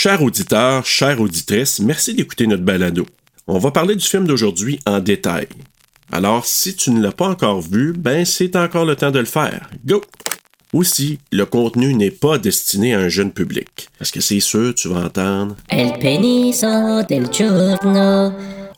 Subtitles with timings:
[0.00, 3.04] Chers auditeurs, chères auditrices, merci d'écouter notre balado.
[3.48, 5.48] On va parler du film d'aujourd'hui en détail.
[6.12, 9.24] Alors, si tu ne l'as pas encore vu, ben c'est encore le temps de le
[9.24, 9.68] faire.
[9.84, 10.00] Go!
[10.72, 13.88] Aussi, le contenu n'est pas destiné à un jeune public.
[13.98, 15.56] Parce que c'est sûr, tu vas entendre?
[15.68, 18.32] El peniso del giorno.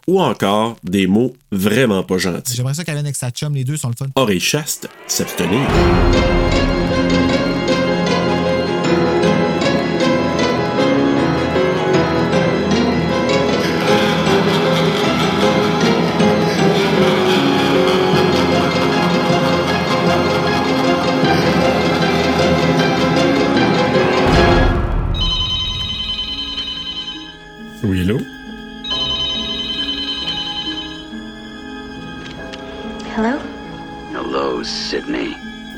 [0.09, 2.57] Ou encore des mots vraiment pas gentils.
[2.57, 4.39] J'aimerais ça vienne avec sa chum, les deux sont le fun.
[4.39, 5.68] Chaste, s'abstenir.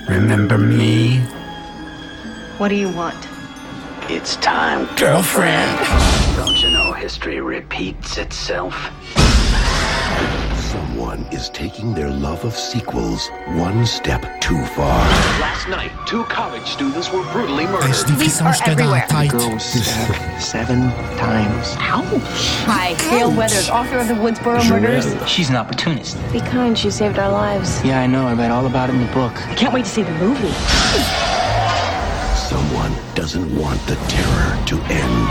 [0.08, 1.18] Remember me?
[2.58, 3.16] What do you want?
[4.10, 5.78] It's time, Girlfriend.
[6.36, 8.74] Don't you know history repeats itself?
[10.72, 15.04] Someone is taking their love of sequels one step too far.
[15.38, 17.94] Last night, two college students were brutally murdered.
[17.94, 19.06] J'ai Police are jusque dans la everywhere.
[19.28, 19.60] tête.
[19.60, 21.76] Stabbed seven times.
[21.78, 22.64] Ouch.
[22.64, 25.04] Hi, Gail Weathers, author of the Woodsboro murders.
[25.28, 26.16] She's an opportunist.
[26.32, 27.84] Be kind, she saved our lives.
[27.84, 28.26] Yeah, I know.
[28.26, 29.34] I read all about it in the book.
[29.50, 30.54] I can't wait to see the movie.
[33.22, 35.28] Someone doesn't want the terror to end.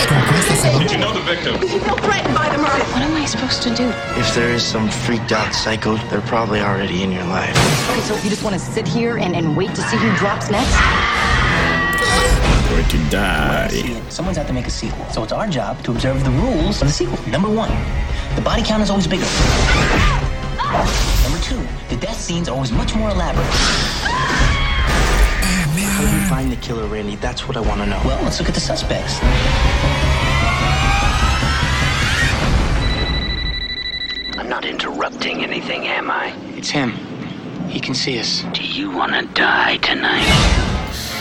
[0.00, 0.80] Je comprends, ça, c'est bon.
[0.80, 2.84] You feel threatened by the murder.
[2.92, 3.84] What am I supposed to do?
[4.18, 7.54] If there is some freaked out psycho, they're probably already in your life.
[7.90, 10.50] Okay, so you just want to sit here and, and wait to see who drops
[10.50, 10.72] next?
[12.70, 13.68] Going to die.
[13.68, 14.12] See it.
[14.12, 15.04] Someone's out to make a sequel.
[15.10, 17.18] So it's our job to observe the rules of the sequel.
[17.28, 17.70] Number one,
[18.36, 19.26] the body count is always bigger.
[21.22, 23.44] Number two, the death scenes are always much more elaborate.
[26.34, 27.14] How do you find the killer, Randy?
[27.14, 28.02] That's what I want to know.
[28.04, 29.20] Well, let's look at the suspects.
[34.36, 36.34] I'm not interrupting anything, am I?
[36.56, 36.90] It's him.
[37.68, 38.42] He can see us.
[38.52, 40.26] Do you want to die tonight?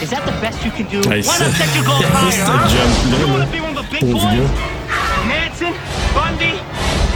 [0.01, 0.97] Is that the best you can do?
[1.07, 2.65] Hey, Why ça- not set your goals ce higher, huh?
[2.73, 4.23] jump-là, You want to be one of the big boys?
[4.23, 4.49] gars.
[5.29, 5.73] Manson,
[6.17, 6.57] Bundy,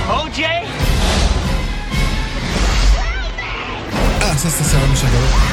[0.05, 0.45] OJ?
[4.21, 5.17] Ah, ça, c'est ça, le chagrin.
[5.17, 5.46] Il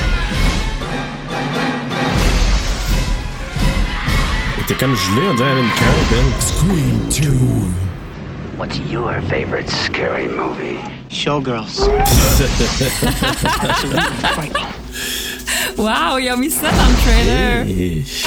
[4.65, 5.69] était comme gelé, on dirait une
[6.11, 6.25] Ben.
[6.41, 8.59] Scream 2.
[8.59, 10.79] What's your favorite scary movie?
[11.11, 11.89] Showgirls.
[15.77, 17.67] Wow, ils ont mis ça dans le trailer.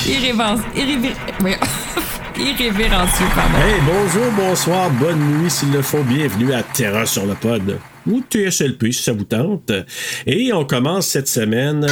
[0.06, 0.60] Irrévérence.
[0.76, 1.14] Irrévé...
[2.38, 3.58] Irrévérencieux, pardon.
[3.58, 6.04] Hey, bonjour, bonsoir, bonne nuit s'il le faut.
[6.04, 7.80] Bienvenue à Terra sur le pod.
[8.06, 9.72] Ou TSLP si ça vous tente.
[10.26, 11.88] Et on commence cette semaine.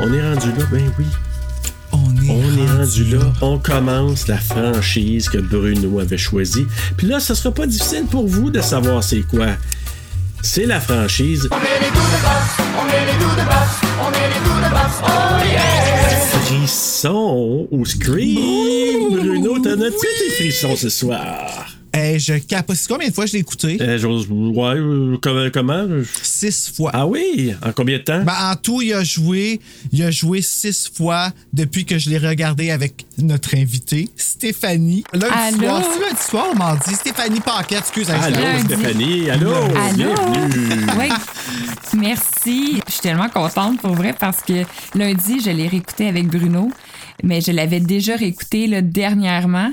[0.00, 1.06] On est rendu là, ben oui.
[2.28, 3.32] On est, On est rendu là.
[3.40, 6.66] On commence la franchise que Bruno avait choisie.
[6.96, 9.48] Puis là, ça sera pas difficile pour vous de savoir c'est quoi.
[10.42, 11.48] C'est la franchise.
[16.30, 19.10] Frisson ou Scream.
[19.10, 21.67] Bruno, t'en as-tu des frissons ce soir?
[21.98, 22.76] Hey, je capote.
[22.88, 23.76] Combien de fois je l'ai écouté?
[23.80, 25.50] Euh, j'ose- ouais, euh, comment?
[25.52, 25.84] comment?
[26.22, 26.92] Six fois.
[26.94, 27.52] Ah oui?
[27.60, 28.22] En combien de temps?
[28.22, 29.58] Ben, en tout, il a joué,
[29.92, 35.02] il a joué six fois depuis que je l'ai regardé avec notre invité, Stéphanie.
[35.12, 35.58] Lundi Allô?
[35.66, 36.94] soir, c'est lundi soir, on m'a dit.
[36.94, 38.08] Stéphanie Paquette, excuse.
[38.10, 38.64] Allô, Lundi.
[38.74, 39.30] Stéphanie.
[39.30, 39.52] Allô?
[39.52, 39.96] Allô?
[39.96, 40.86] Bienvenue.
[41.00, 41.08] Oui.
[41.96, 42.80] Merci.
[42.86, 44.62] Je suis tellement contente pour vrai parce que
[44.94, 46.70] lundi, je l'ai réécouté avec Bruno,
[47.24, 49.72] mais je l'avais déjà réécouté là, dernièrement.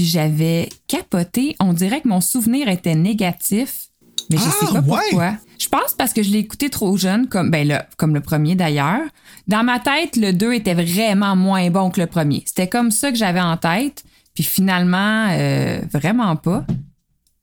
[0.00, 1.56] Puis j'avais capoté.
[1.60, 3.88] On dirait que mon souvenir était négatif,
[4.30, 4.82] mais je Ah, sais pas ouais.
[5.10, 5.36] pourquoi.
[5.58, 8.54] Je pense parce que je l'ai écouté trop jeune, comme, ben là, comme le premier
[8.54, 9.02] d'ailleurs.
[9.46, 12.42] Dans ma tête, le 2 était vraiment moins bon que le premier.
[12.46, 14.02] C'était comme ça que j'avais en tête.
[14.34, 16.64] Puis finalement, euh, vraiment pas.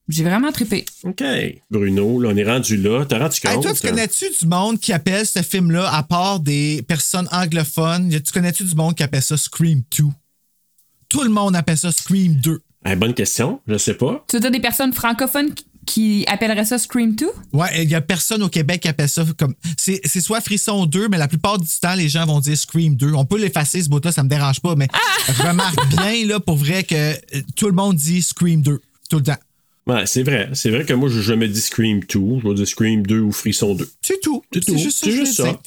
[0.07, 0.84] J'ai vraiment trippé.
[1.03, 1.23] OK.
[1.69, 3.06] Bruno, là, on est rendu là.
[3.06, 3.66] T'as rendu Hey, compte?
[3.66, 8.31] toi, tu connais-tu du monde qui appelle ce film-là, à part des personnes anglophones, tu
[8.31, 10.06] connais-tu du monde qui appelle ça Scream 2?
[11.09, 12.59] Tout le monde appelle ça Scream 2.
[12.85, 13.59] Eh, bonne question.
[13.67, 14.23] Je sais pas.
[14.29, 15.53] Tu veux dire des personnes francophones
[15.85, 17.26] qui- appelleraient ça Scream 2?
[17.53, 19.55] Ouais, il y a personne au Québec qui appelle ça comme.
[19.78, 22.96] C'est c'est soit Frisson 2, mais la plupart du temps, les gens vont dire Scream
[22.96, 23.14] 2.
[23.14, 24.87] On peut l'effacer, ce bout-là, ça me dérange pas, mais
[25.34, 27.14] je remarque bien, là, pour vrai, que euh,
[27.55, 28.79] tout le monde dit Scream 2,
[29.09, 29.37] tout le temps.
[29.87, 30.49] Ouais, c'est vrai.
[30.53, 32.05] C'est vrai que moi, je jamais dit Scream 2.
[32.43, 33.90] Je vais dire Scream 2 ou Frisson 2.
[34.02, 34.43] C'est tout.
[34.53, 34.78] C'est tout.
[34.78, 35.05] juste ça.
[35.05, 35.59] C'est juste ça.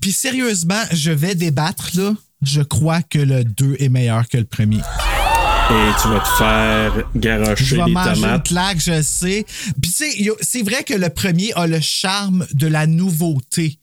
[0.00, 2.14] Puis sérieusement, je vais débattre, là.
[2.42, 4.78] Je crois que le 2 est meilleur que le premier.
[4.78, 8.46] Et tu vas te faire Je garocher vais des manger une tomates.
[8.46, 9.46] claque, je sais.
[9.80, 13.78] Puis tu sais, c'est vrai que le premier a le charme de la nouveauté.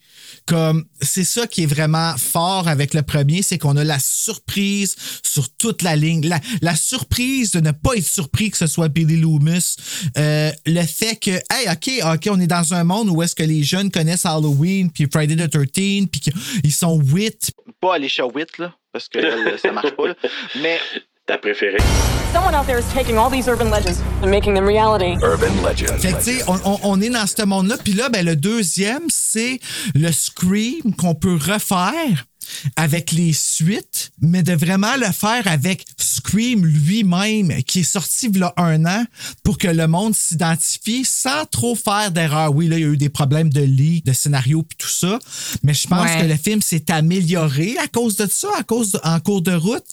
[0.48, 4.96] Comme c'est ça qui est vraiment fort avec le premier, c'est qu'on a la surprise
[5.22, 6.28] sur toute la ligne.
[6.28, 9.76] La, la surprise de ne pas être surpris que ce soit Billy Loomis.
[10.18, 13.44] Euh, le fait que, hey, OK, OK, on est dans un monde où est-ce que
[13.44, 17.52] les jeunes connaissent Halloween, puis Friday the 13 puis qu'ils sont huit.
[17.82, 19.20] Pas Alicia Witt, là, parce que
[19.58, 20.08] ça marche pas.
[20.08, 20.16] là.
[20.62, 20.80] Mais
[21.28, 21.78] Ta préférée?
[22.34, 25.18] Someone out there is taking all these urban legends and making them reality.
[25.22, 26.00] Urban legend.
[26.00, 27.76] Fait que, tu sais, on, on- on est dans ce monde-là.
[27.84, 29.60] Puis là, ben, le deuxième, c'est
[29.94, 32.26] le Scream qu'on peut refaire
[32.78, 38.38] avec les suites, mais de vraiment le faire avec Scream lui-même, qui est sorti il
[38.38, 39.04] y a un an
[39.44, 42.56] pour que le monde s'identifie sans trop faire d'erreurs.
[42.56, 45.20] Oui, là, il y a eu des problèmes de lit, de scénario, puis tout ça,
[45.64, 46.22] mais je pense Ouais.
[46.22, 49.54] que le film s'est amélioré à cause de ça, à cause de- en cours de
[49.54, 49.84] route.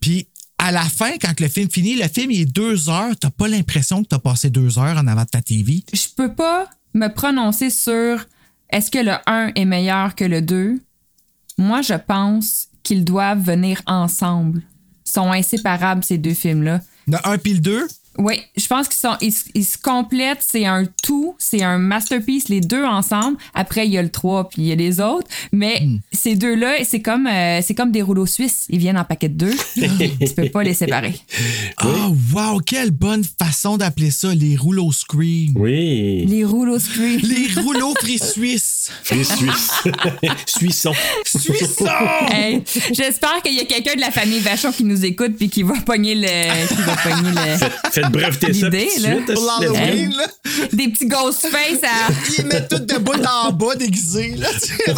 [0.00, 0.26] Puis
[0.62, 3.48] à la fin, quand le film finit, le film il est deux heures, t'as pas
[3.48, 5.82] l'impression que t'as passé deux heures en avant de ta TV.
[5.92, 8.24] Je peux pas me prononcer sur
[8.70, 10.80] est-ce que le 1 est meilleur que le 2.
[11.58, 14.62] Moi, je pense qu'ils doivent venir ensemble.
[15.04, 16.80] Ils sont inséparables, ces deux films-là.
[17.08, 17.88] Le 1 puis le 2,
[18.18, 21.78] Oui, je pense qu'ils sont, ils, se- ils se complètent, c'est un tout, c'est un
[21.78, 23.38] masterpiece, les deux ensemble.
[23.54, 25.26] Après, il y a le 3 puis il y a les autres.
[25.52, 25.98] Mais Hmm.
[26.12, 28.66] ces deux-là, c'est comme, euh, c'est comme des rouleaux suisses.
[28.68, 29.54] Ils viennent en paquet de deux.
[29.74, 31.14] tu peux pas les séparer.
[31.84, 35.52] Oh, wow, quelle bonne façon d'appeler ça, les rouleaux Scream.
[35.56, 36.26] Oui.
[36.26, 37.20] Les rouleaux screen.
[37.22, 38.90] Les rouleaux frits suisses.
[39.10, 39.70] Les Suisses.
[40.46, 40.92] Suissons.
[41.24, 41.86] Suissons!
[42.30, 42.62] Hey,
[42.92, 45.74] J'espère qu'il y a quelqu'un de la famille Vachon qui nous écoute puis qui va
[45.80, 46.66] pogner le.
[46.68, 49.14] Qui va pogner le Faites breveter ça tout de là.
[49.16, 49.34] suite.
[49.34, 50.26] Pour l'Halloween, là,
[50.72, 52.12] des petits ghost face à.
[52.38, 54.48] ils mettent tout debout en bas déguisés, là,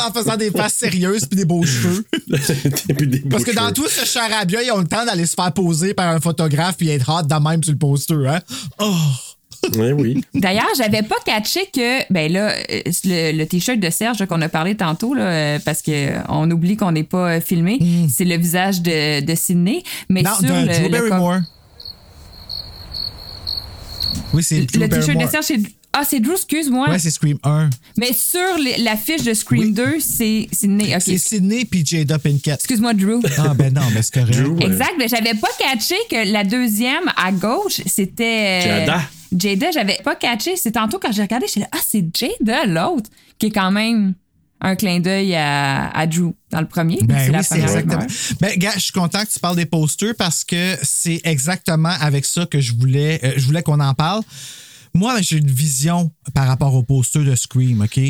[0.06, 2.05] en faisant des faces sérieuses puis des beaux cheveux.
[3.31, 6.09] Parce que dans tout ce charabia, ils ont le temps d'aller se faire poser par
[6.09, 8.41] un photographe puis être hot de même sur le poster, hein?
[8.79, 8.93] Oh!
[9.77, 10.25] Oui, oui.
[10.35, 14.49] D'ailleurs, j'avais pas catché que, ben là, euh, le, le t-shirt de Serge qu'on a
[14.49, 17.79] parlé tantôt, là, euh, parce que on oublie qu'on n'est pas euh, filmé,
[18.09, 19.83] c'est le visage de, de Sydney.
[20.09, 20.23] Mais.
[20.23, 21.39] Non, sur de le, Drew le, Barrymore.
[24.32, 25.26] Oui, c'est le Drew t-shirt de.
[25.31, 25.61] Serge, c'est.
[25.96, 26.90] Ah, c'est Drew, excuse-moi.
[26.90, 27.70] Ouais, c'est Scream 1.
[27.96, 30.93] Mais sur les- l'affiche de Scream 2, c'est Sydney.
[30.96, 31.02] OK.
[31.05, 32.55] C'est Sydney puis Jada Pinkett.
[32.55, 33.20] Excuse-moi, Drew.
[33.38, 34.37] Ah, ben non, ben c'est correct.
[34.37, 34.66] Drew, ouais.
[34.66, 38.61] Exact, mais j'avais pas catché que la deuxième à gauche, c'était.
[38.66, 39.02] euh, Jada.
[39.37, 40.56] Jada, j'avais pas catché.
[40.56, 43.08] C'est tantôt quand j'ai regardé, j'étais là, ah, c'est Jada, l'autre,
[43.38, 44.14] qui est quand même
[44.61, 47.01] un clin d'œil à, à Drew dans le premier.
[47.03, 48.06] Ben c'est oui, la première exactement.
[48.41, 52.25] Ben, gars, je suis content que tu parles des posters parce que c'est exactement avec
[52.25, 54.23] ça que je voulais, euh, je voulais qu'on en parle.
[54.95, 58.01] Moi, j'ai une vision par rapport au poster de Scream, OK?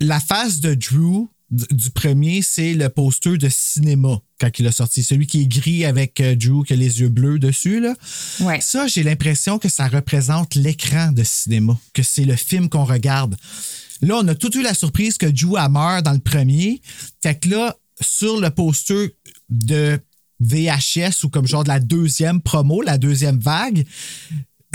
[0.00, 5.02] La face de Drew du premier, c'est le poster de cinéma quand il a sorti.
[5.02, 7.94] Celui qui est gris avec euh, Drew qui a les yeux bleus dessus, là.
[8.40, 8.60] Ouais.
[8.60, 13.36] Ça, j'ai l'impression que ça représente l'écran de cinéma, que c'est le film qu'on regarde.
[14.02, 16.80] Là, on a tout eu la surprise que Drew a meurt dans le premier.
[17.22, 19.14] Fait que là, sur le poster
[19.50, 19.98] de
[20.40, 23.86] VHS ou comme genre de la deuxième promo, la deuxième vague,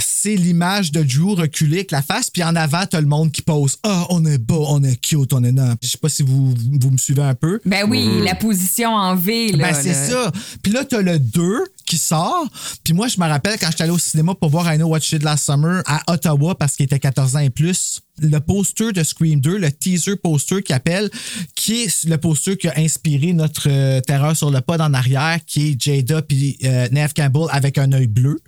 [0.02, 3.42] c'est l'image de Drew reculé avec la face, puis en avant, t'as le monde qui
[3.42, 5.76] pose Ah, on est beau, on est cute, on est non.
[5.82, 7.60] Je sais pas si vous, vous me suivez un peu.
[7.66, 9.72] Ben oui, la position en V, là.
[9.72, 10.08] Ben, c'est là.
[10.08, 10.32] ça.
[10.62, 12.46] Puis là, t'as le 2 qui sort.
[12.84, 15.00] Puis moi, je me rappelle quand j'étais allé au cinéma pour voir I Know What
[15.12, 18.02] You Did Last Summer à Ottawa parce qu'il était 14 ans et plus.
[18.22, 21.10] Le poster de Scream 2, le teaser poster qui appelle,
[21.56, 25.40] qui est le poster qui a inspiré notre euh, terreur sur le pod en arrière,
[25.48, 28.40] qui est Jada puis euh, Neve Campbell avec un œil bleu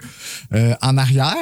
[0.54, 1.36] euh, en arrière.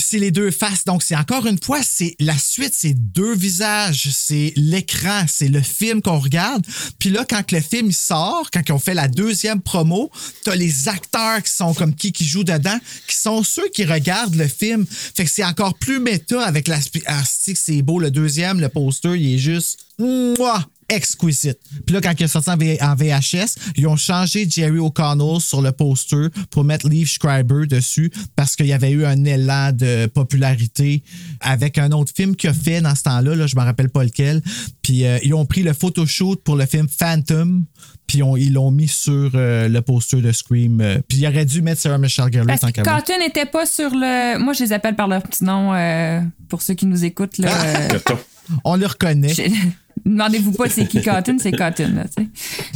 [0.00, 0.84] C'est les deux faces.
[0.84, 5.60] Donc, c'est encore une fois, c'est la suite, c'est deux visages, c'est l'écran, c'est le
[5.60, 6.66] film qu'on regarde.
[6.98, 10.10] Puis là, quand le film il sort, quand ont fait la deuxième promo,
[10.44, 14.34] t'as les acteurs qui sont comme qui qui jouent dedans, qui sont ceux qui regardent
[14.36, 14.86] le film.
[14.86, 16.78] Fait que c'est encore plus méta avec la...
[17.06, 19.80] Ah, c'est beau, le deuxième, le poster, il est juste...
[19.98, 20.66] Mouah!
[20.90, 21.58] Exquisite.
[21.86, 25.40] Puis là, quand il est sorti en, V- en VHS, ils ont changé Jerry O'Connell
[25.40, 29.72] sur le poster pour mettre Leaf Schreiber dessus parce qu'il y avait eu un élan
[29.72, 31.02] de popularité
[31.40, 34.04] avec un autre film qu'il a fait dans ce temps-là, là, je me rappelle pas
[34.04, 34.42] lequel.
[34.82, 37.64] Puis euh, ils ont pris le photoshoot pour le film Phantom,
[38.06, 40.80] puis on- ils l'ont mis sur euh, le poster de Scream.
[40.80, 42.80] euh, puis il aurait dû mettre Sarah Michelle Gellar Parce tant que.
[42.82, 44.38] Cotton n'était pas sur le.
[44.38, 47.38] Moi, je les appelle par leur petit nom euh, pour ceux qui nous écoutent.
[47.38, 48.18] Là, euh, Coton.
[48.64, 49.32] On le reconnaît.
[50.04, 51.92] Demandez-vous pas c'est qui Cotton, c'est Cotton.
[51.94, 52.04] Là,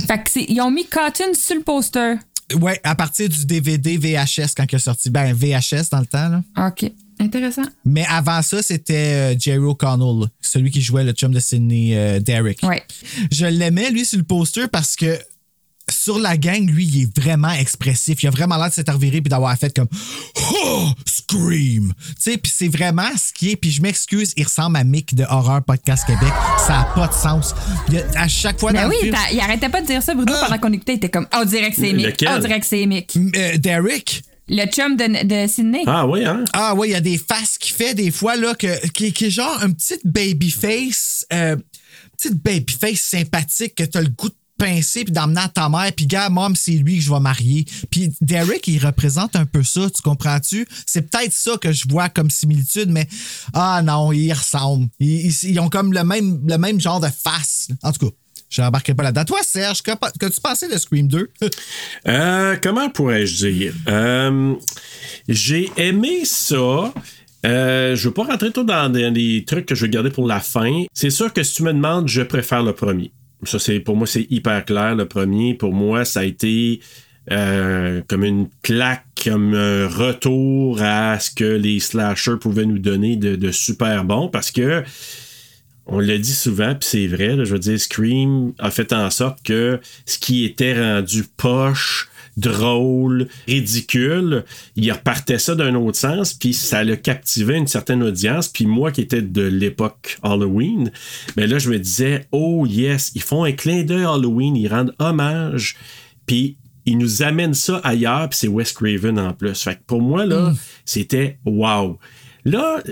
[0.07, 2.17] fait que ils ont mis Cotton sur le poster.
[2.61, 5.11] Ouais, à partir du DVD VHS quand il est sorti.
[5.11, 6.43] Ben, VHS dans le temps, là.
[6.67, 6.91] OK.
[7.21, 7.63] Intéressant.
[7.85, 12.21] Mais avant ça, c'était euh, Jerry O'Connell, celui qui jouait le chum de Sidney euh,
[12.21, 12.61] Derrick.
[12.63, 12.83] Ouais.
[13.31, 15.19] Je l'aimais, lui, sur le poster parce que
[16.05, 18.23] sur la gang, lui, il est vraiment expressif.
[18.23, 19.89] Il a vraiment l'air de s'être reviré puis d'avoir fait comme
[20.65, 21.95] Oh, Scream!
[22.09, 23.57] Tu sais, puis c'est vraiment ce qui est.
[23.57, 26.29] Puis je m'excuse, il ressemble à Mick de Horror Podcast Québec.
[26.59, 27.55] Ça n'a pas de sens.
[27.89, 29.27] Il a- à chaque fois Mais dans Ben oui, le film.
[29.33, 30.93] il arrêtait pas de dire ça, Bruno, pendant qu'on écoutait.
[30.93, 32.19] Il était comme, on dirait que c'est Mick.
[32.19, 33.17] Dirait que c'est Mick.
[33.37, 34.23] Euh, Derek?
[34.47, 35.85] Le chum de, de Sydney.
[35.87, 36.45] Ah oui, hein?
[36.53, 39.25] Ah oui, il y a des faces qu'il fait des fois là que qui, qui
[39.27, 41.57] est genre un petit baby face, euh,
[42.19, 45.91] petite baby face sympathique que t'as le goût de pincer puis d'emmener à ta mère
[45.97, 47.65] puis gars, mom, c'est lui que je vais marier.
[47.91, 50.67] Puis Derek, il représente un peu ça, tu comprends-tu?
[50.87, 53.07] C'est peut-être ça que je vois comme similitude, mais
[53.53, 54.89] ah non, ils ressemblent.
[55.01, 57.69] Ils, ils- ont comme le même le même genre de face.
[57.83, 58.15] En tout cas.
[58.51, 59.25] Je n'embarquerai pas là-dedans.
[59.25, 61.29] Toi, Serge, que, que tu pensais de Scream 2?
[62.07, 63.75] Euh, comment pourrais-je dire?
[63.89, 64.55] Euh,
[65.29, 66.93] j'ai aimé ça.
[67.47, 70.27] Euh, je veux pas rentrer trop dans des, des trucs que je vais garder pour
[70.29, 70.85] la fin.
[70.93, 73.13] C'est sûr que si tu me demandes, je préfère le premier.
[73.47, 74.95] Ça, c'est pour moi, c'est hyper clair.
[74.95, 76.81] Le premier, pour moi, ça a été
[77.33, 83.17] euh, comme une claque, comme un retour à ce que les slashers pouvaient nous donner
[83.17, 84.83] de, super bon parce que
[85.87, 89.43] on le dit souvent, puis c'est vrai, je veux dire, Scream a fait en sorte
[89.43, 94.45] que ce qui était rendu poche, drôle, ridicule,
[94.77, 98.49] il repartait ça d'un autre sens, puis ça le captivait une certaine audience.
[98.49, 100.91] Puis moi qui étais de l'époque Halloween,
[101.37, 104.95] ben là, je me disais, oh yes, ils font un clin d'œil Halloween, ils rendent
[104.99, 105.77] hommage,
[106.27, 109.63] puis ils nous amènent ça ailleurs, puis c'est Wes Craven en plus.
[109.63, 110.53] Fait que pour moi, là,
[110.85, 111.99] c'était wow.
[112.45, 112.83] Là,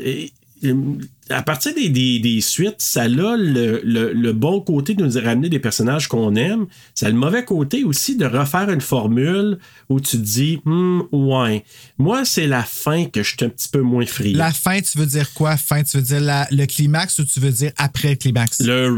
[1.31, 5.21] à partir des, des- des suites, ça a le, le- le bon côté de nous
[5.21, 6.67] ramener des personnages qu'on aime.
[6.95, 11.01] Ça a le mauvais côté aussi de refaire une formule où tu te dis, Hmm,
[11.13, 11.65] ouais.
[11.99, 14.37] Moi, c'est la fin que je suis un petit peu moins friand.
[14.39, 15.57] La fin, tu veux dire quoi?
[15.57, 18.61] Fin, tu veux dire la- le climax ou tu veux dire après le climax?
[18.61, 18.89] Le,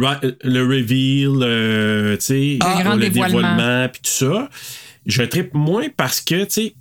[0.45, 2.59] le reveal, euh, tu sais,
[2.97, 4.49] Le dévoilement, puis tout ça.
[5.07, 6.75] Je tripe moins parce que, tu sais,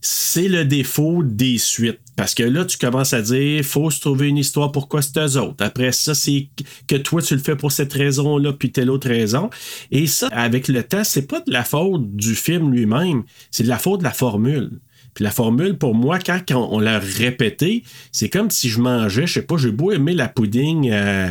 [0.00, 2.00] c'est le défaut des suites.
[2.16, 5.36] Parce que là, tu commences à dire, faut se trouver une histoire pourquoi c'est eux
[5.38, 5.64] autres.
[5.64, 6.48] Après ça, c'est
[6.86, 9.50] que toi, tu le fais pour cette raison-là, puis telle autre raison.
[9.90, 13.68] Et ça, avec le temps, c'est pas de la faute du film lui-même, c'est de
[13.68, 14.80] la faute de la formule.
[15.14, 19.34] Puis la formule, pour moi, quand on, l'a répété, c'est comme si je mangeais, je
[19.34, 21.30] sais pas, j'ai beau aimer la pudding euh,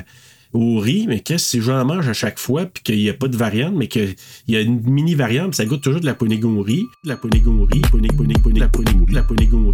[0.57, 3.13] au riz, mais qu'est-ce que si j'en mange à chaque fois, puis qu'il n'y a
[3.13, 4.15] pas de variante, mais qu'il
[4.47, 8.11] y a une mini variante, ça goûte toujours de la riz, de la riz, pudding,
[8.13, 9.21] pudding, pudding, la de la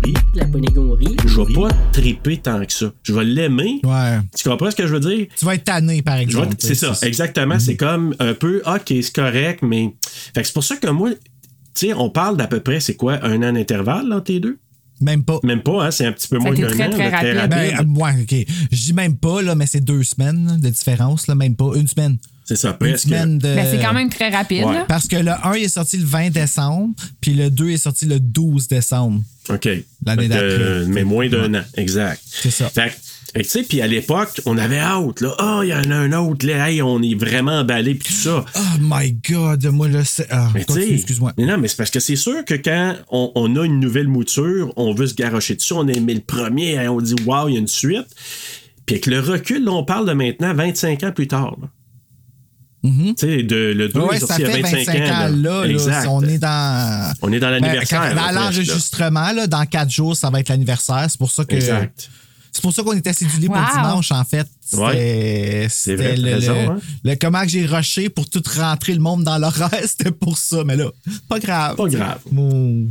[0.03, 0.13] riz.
[0.35, 1.15] La ponégonerie.
[1.25, 2.91] Je vais pas triper tant que ça.
[3.03, 3.79] Je vais l'aimer.
[3.83, 4.19] Ouais.
[4.35, 5.27] Tu comprends ce que je veux dire?
[5.37, 6.55] Tu vas être tanné, par exemple.
[6.59, 7.59] C'est ça, exactement.
[7.59, 9.93] C'est comme un peu, OK, c'est correct, mais.
[10.33, 11.19] Fait que c'est pour ça que moi, tu
[11.73, 14.59] sais, on parle d'à peu près, c'est quoi, un an d'intervalle entre les deux?
[15.03, 15.39] Même pas.
[15.43, 15.91] Même pas, hein?
[15.91, 16.89] C'est un petit peu Ça moins qu'un très, an.
[16.91, 17.87] très là, rapide.
[17.87, 18.55] Ben, ouais, OK.
[18.71, 21.71] Je dis même pas, là, mais c'est deux semaines de différence, là, même pas.
[21.75, 22.17] Une semaine.
[22.45, 23.03] C'est ça, Une presque.
[23.07, 23.55] semaine de.
[23.55, 24.65] Ben, c'est quand même très rapide.
[24.65, 24.83] Ouais.
[24.87, 28.05] Parce que le 1 il est sorti le 20 décembre, puis le 2 est sorti
[28.05, 29.21] le 12 décembre.
[29.49, 29.69] OK.
[30.05, 30.43] L'année d'après.
[30.45, 32.21] euh, mais moins d'un an, exact.
[32.25, 32.69] C'est ça.
[32.69, 32.95] Fait que, fait que,
[33.41, 35.33] tu sais, puis à l'époque, on avait hâte, là.
[35.39, 36.69] Ah, il y en a un autre, là.
[36.69, 38.45] Hey, on est vraiment emballé, puis tout ça.
[38.55, 40.27] Oh my God, moi, là, c'est.
[40.29, 41.33] Ah, excuse-moi.
[41.37, 44.07] mais non, mais c'est parce que c'est sûr que quand on, on a une nouvelle
[44.07, 45.73] mouture, on veut se garrocher dessus.
[45.73, 48.05] On a aimé le premier, hein, on dit, waouh, il y a une suite.
[48.85, 51.55] Puis avec le recul, là, on parle de maintenant 25 ans plus tard.
[51.61, 51.67] là.
[52.85, 54.09] Tu sais, de- le 2 Mm-hmm.
[54.09, 55.29] Ouais, est sorti il y a 25, 25 ans, là.
[55.31, 56.07] là, exact.
[56.09, 57.13] on est dans.
[57.21, 61.05] On est dans l'anniversaire, Ben, dans l'enregistrement, dans quatre jours, ça va être l'anniversaire.
[61.07, 61.55] C'est pour ça que.
[61.55, 62.09] Exact.
[62.53, 63.11] C'est pour ça qu'on était
[63.47, 63.61] pour Wow.
[63.73, 64.47] dimanche, en fait.
[64.61, 66.15] C'était Ouais.
[66.17, 66.79] Le, raison, le- hein.
[67.03, 70.63] le- comment que j'ai rushé pour tout rentrer le monde dans l'horaire, c'était pour ça.
[70.63, 70.91] Mais là,
[71.27, 71.75] pas grave.
[71.75, 72.19] Pas grave.
[72.31, 72.87] Mon.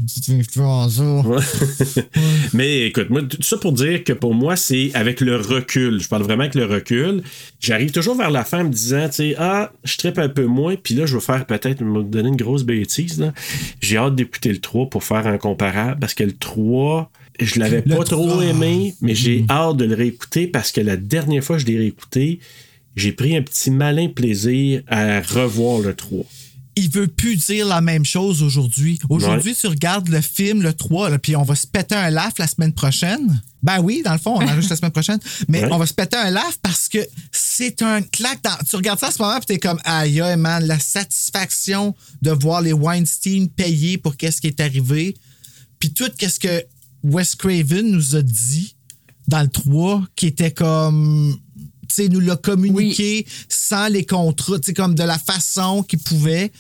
[1.25, 1.41] Ouais.
[2.53, 6.01] Mais écoute, moi, tout ça pour dire que pour moi, c'est avec le recul.
[6.01, 7.23] Je parle vraiment avec le recul.
[7.61, 10.45] J'arrive toujours vers la fin en me disant, tu sais, ah, je trippe un peu
[10.45, 13.19] moins, puis là, je vais faire peut-être me donner une grosse bêtise.
[13.19, 13.33] là.
[13.81, 17.83] J'ai hâte d'écouter le 3 pour faire un comparable, parce que le 3, je l'avais
[17.87, 18.45] Le pas trop 3.
[18.45, 21.79] aimé, mais j'ai hâte de le réécouter parce que la dernière fois que je l'ai
[21.79, 22.41] réécouté,
[22.97, 26.25] j'ai pris un petit malin plaisir à revoir le 3.
[26.77, 28.99] il veut plus dire la même chose aujourd'hui.
[29.11, 32.33] Aujourd'hui, tu regardes le film, le 3, là, puis on va se péter un laugh
[32.39, 33.43] la semaine prochaine.
[33.63, 35.19] Ben oui, dans le fond, on enregistre la semaine prochaine.
[35.49, 35.69] Mais Ouais.
[35.71, 36.99] on va se péter un laugh parce que
[37.31, 38.41] c'est un claque.
[38.69, 42.31] Tu regardes ça à ce moment, puis t'es comme, aïe, aïe, man, la satisfaction de
[42.31, 45.15] voir les Weinstein payer pour qu'est-ce qui est arrivé.
[45.79, 46.65] Puis tout, qu'est-ce que
[47.05, 48.77] Wes Craven nous a dit
[49.29, 51.37] dans le 3, qui était comme.
[51.89, 55.99] Tu sais, nous l'a communiqué sans les contrats, tu sais, comme de la façon qu'il
[55.99, 56.51] pouvait.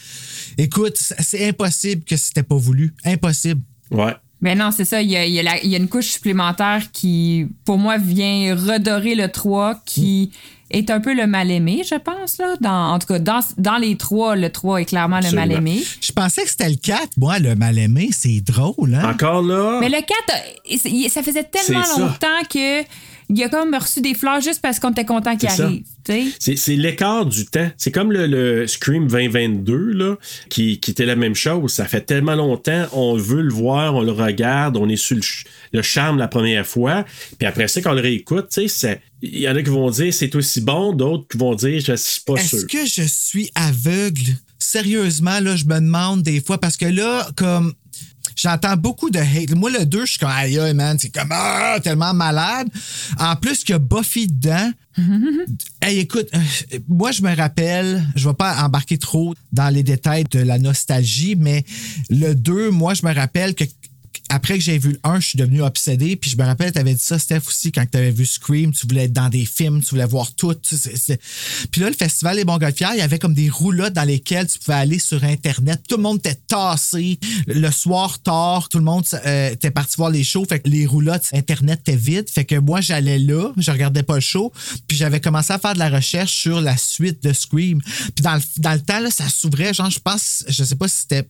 [0.58, 2.94] Écoute, c'est impossible que c'était pas voulu.
[3.04, 3.62] Impossible.
[3.90, 4.14] Ouais.
[4.42, 5.00] Ben non, c'est ça.
[5.00, 7.78] Il y, a, il y a la- il y a une couche supplémentaire qui, pour
[7.78, 10.32] moi, vient redorer le 3, qui
[10.72, 12.38] est un peu le mal-aimé, je pense.
[12.38, 12.54] Là.
[12.60, 15.82] Dans, en tout cas, dans, dans les trois, le 3 est clairement le mal-aimé.
[16.00, 17.08] Je pensais que c'était le 4.
[17.18, 19.10] Moi, le mal-aimé, c'est drôle, hein?
[19.10, 19.78] Encore là?
[19.80, 22.00] Mais le 4, euh, c'est- ça faisait tellement ça.
[22.00, 22.82] longtemps que
[23.34, 25.84] il a comme reçu des fleurs juste parce qu'on était content qu'il arrive.
[26.38, 27.70] C'est, l'écart du temps.
[27.76, 30.16] C'est comme le, le Scream 2022, là,
[30.48, 31.72] qui, qui était la même chose.
[31.72, 35.22] Ça fait tellement longtemps, on veut le voir, on le regarde, on est sur le,
[35.22, 37.04] ch- le charme la première fois.
[37.38, 38.48] Puis après ça, quand on le réécoute,
[39.22, 41.94] il y en a qui vont dire c'est aussi bon, d'autres qui vont dire je
[41.94, 42.58] suis pas sûr.
[42.58, 44.22] Est-ce que je suis aveugle?
[44.58, 47.72] Sérieusement, là, je me demande des fois, parce que là, comme.
[48.36, 49.54] J'entends beaucoup de hate.
[49.54, 52.68] Moi, le 2, je suis comme, aïe, aïe, man, c'est comme, ah, tellement malade.
[53.18, 54.72] En plus, qu'il y a Buffy dedans.
[55.80, 60.24] Hey, écoute, euh, moi, je me rappelle, je vais pas embarquer trop dans les détails
[60.30, 61.64] de la nostalgie, mais
[62.08, 63.64] le 2, moi, je me rappelle que
[64.32, 66.16] après que j'ai vu le 1, je suis devenu obsédé.
[66.16, 68.72] Puis je me rappelle, tu avais dit ça, Steph, aussi, quand tu avais vu Scream,
[68.72, 70.54] tu voulais être dans des films, tu voulais voir tout.
[71.70, 74.58] Puis là, le festival des Montgolfières, il y avait comme des roulottes dans lesquelles tu
[74.58, 75.82] pouvais aller sur Internet.
[75.86, 77.18] Tout le monde était tassé.
[77.46, 80.46] Le soir tard, tout le monde euh, était parti voir les shows.
[80.48, 82.30] Fait que les roulottes, Internet était vide.
[82.30, 84.50] Fait que moi, j'allais là, je regardais pas le show.
[84.88, 87.82] Puis j'avais commencé à faire de la recherche sur la suite de Scream.
[87.82, 90.88] Puis dans le, dans le temps, là, ça s'ouvrait, genre, je pense, je sais pas
[90.88, 91.28] si c'était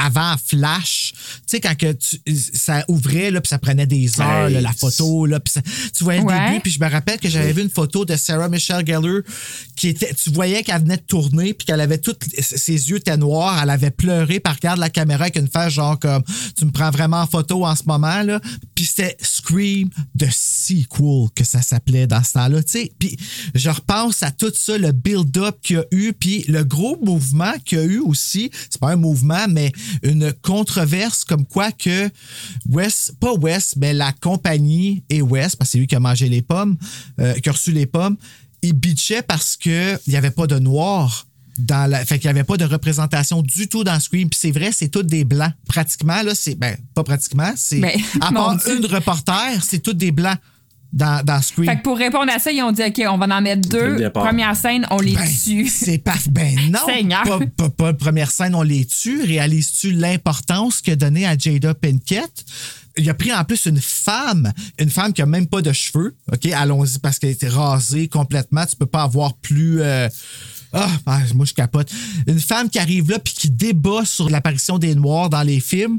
[0.00, 2.20] avant Flash, tu sais, quand que tu-
[2.54, 5.62] ça ouvrait, là, puis ça prenait des heures, là, la photo, là, puis ça-
[5.96, 6.48] tu voyais le Ouais.
[6.50, 9.22] début, puis je me rappelle que j'avais vu une photo de Sarah Michelle Gellar
[9.76, 13.16] qui était, tu voyais qu'elle venait de tourner, puis qu'elle avait toutes, ses yeux étaient
[13.16, 16.22] noirs, elle avait pleuré, par regarde la caméra avec une face genre comme,
[16.56, 18.40] tu me prends vraiment en photo en ce moment, là,
[18.74, 20.78] puis c'était Scream de sequel
[21.34, 23.16] que ça s'appelait dans ce temps-là, tu sais, puis
[23.54, 27.52] je repense à tout ça, le build-up qu'il y a eu, puis le gros mouvement
[27.64, 32.10] qu'il y a eu aussi, c'est pas un mouvement, mais une controverse comme quoi que
[32.68, 36.28] West, pas West, mais la compagnie et West, parce que c'est lui qui a mangé
[36.28, 36.76] les pommes,
[37.20, 38.16] euh, qui a reçu les pommes,
[38.62, 41.24] il bitchait parce qu'il n'y avait pas de noir.
[41.58, 44.28] Dans la, fait qu'il n'y avait pas de représentation du tout dans Scream.
[44.30, 45.52] Puis c'est vrai, c'est tous des blancs.
[45.66, 46.54] Pratiquement, là, c'est.
[46.54, 47.80] Ben, pas pratiquement, c'est.
[47.80, 50.38] Ben, à part une reporter, c'est tous des blancs
[50.92, 51.66] dans, dans Scream.
[51.66, 54.10] Fait que pour répondre à ça, ils ont dit OK, on va en mettre deux.
[54.10, 55.68] Première scène, on les Ben, tue.
[55.72, 56.14] C'est pas.
[56.30, 56.78] Ben non.
[56.86, 57.22] Seigneur.
[57.24, 59.22] Pas, pas, pas première scène, on les tue.
[59.22, 62.44] Réalises-tu l'importance qu'a donnée à Jada Pinkett?
[62.96, 66.16] Il a pris en plus une femme, une femme qui a même pas de cheveux.
[66.32, 68.66] OK, allons-y, parce qu'elle était rasée complètement.
[68.66, 69.80] Tu peux pas avoir plus.
[69.82, 70.08] euh,
[70.72, 71.90] Ah, ah, moi je capote.
[72.26, 75.98] Une femme qui arrive là puis qui débat sur l'apparition des Noirs dans les films.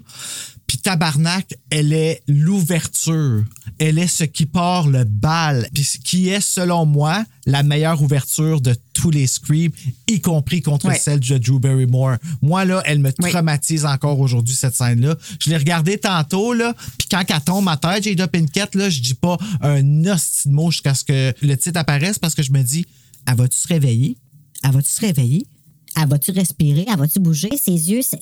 [0.69, 3.43] Puis tabarnak, elle est l'ouverture.
[3.79, 5.67] Elle est ce qui part le bal.
[5.73, 9.71] Puis ce qui est, selon moi, la meilleure ouverture de tous les Screams,
[10.07, 10.99] y compris contre Ouais.
[10.99, 12.17] celle de Drew Barrymore.
[12.43, 15.15] Moi, là, elle me traumatise encore aujourd'hui, cette scène-là.
[15.43, 19.01] Je l'ai regardée tantôt, là, puis quand elle tombe à terre, Jada Pinkett, là, je
[19.01, 22.51] dis pas un hostie de mot jusqu'à ce que le titre apparaisse parce que je
[22.51, 22.85] me dis,
[23.25, 24.17] elle va-tu se réveiller?
[24.63, 25.47] Elle va-tu se réveiller?
[25.95, 26.85] Elle va-tu respirer?
[26.91, 27.49] Elle va-tu bouger?
[27.57, 28.19] Ses yeux, c'est...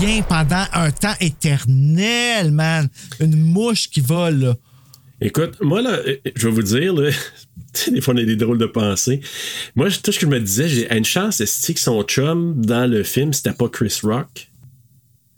[0.00, 2.88] Rien pendant un temps éternel, man.
[3.20, 4.54] Une mouche qui vole, là.
[5.20, 7.10] Écoute, moi, là, euh, je vais vous dire, là,
[7.90, 9.20] des fois, on a des drôles de pensées.
[9.74, 12.90] Moi, tout ce que je me disais, j'ai une chance, c'est que son chum dans
[12.90, 14.48] le film, c'était pas Chris Rock?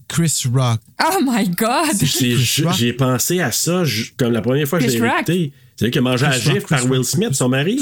[0.08, 0.80] Chris Rock.
[1.04, 1.96] Oh my God!
[2.02, 5.16] J'ai j'ai pensé à ça je- comme la première fois que je Chris l'ai Rock?
[5.20, 5.52] écouté.
[5.76, 7.04] C'est lui qui a mangé à Chris Rock, gif par Will.
[7.04, 7.80] Smith, son mari.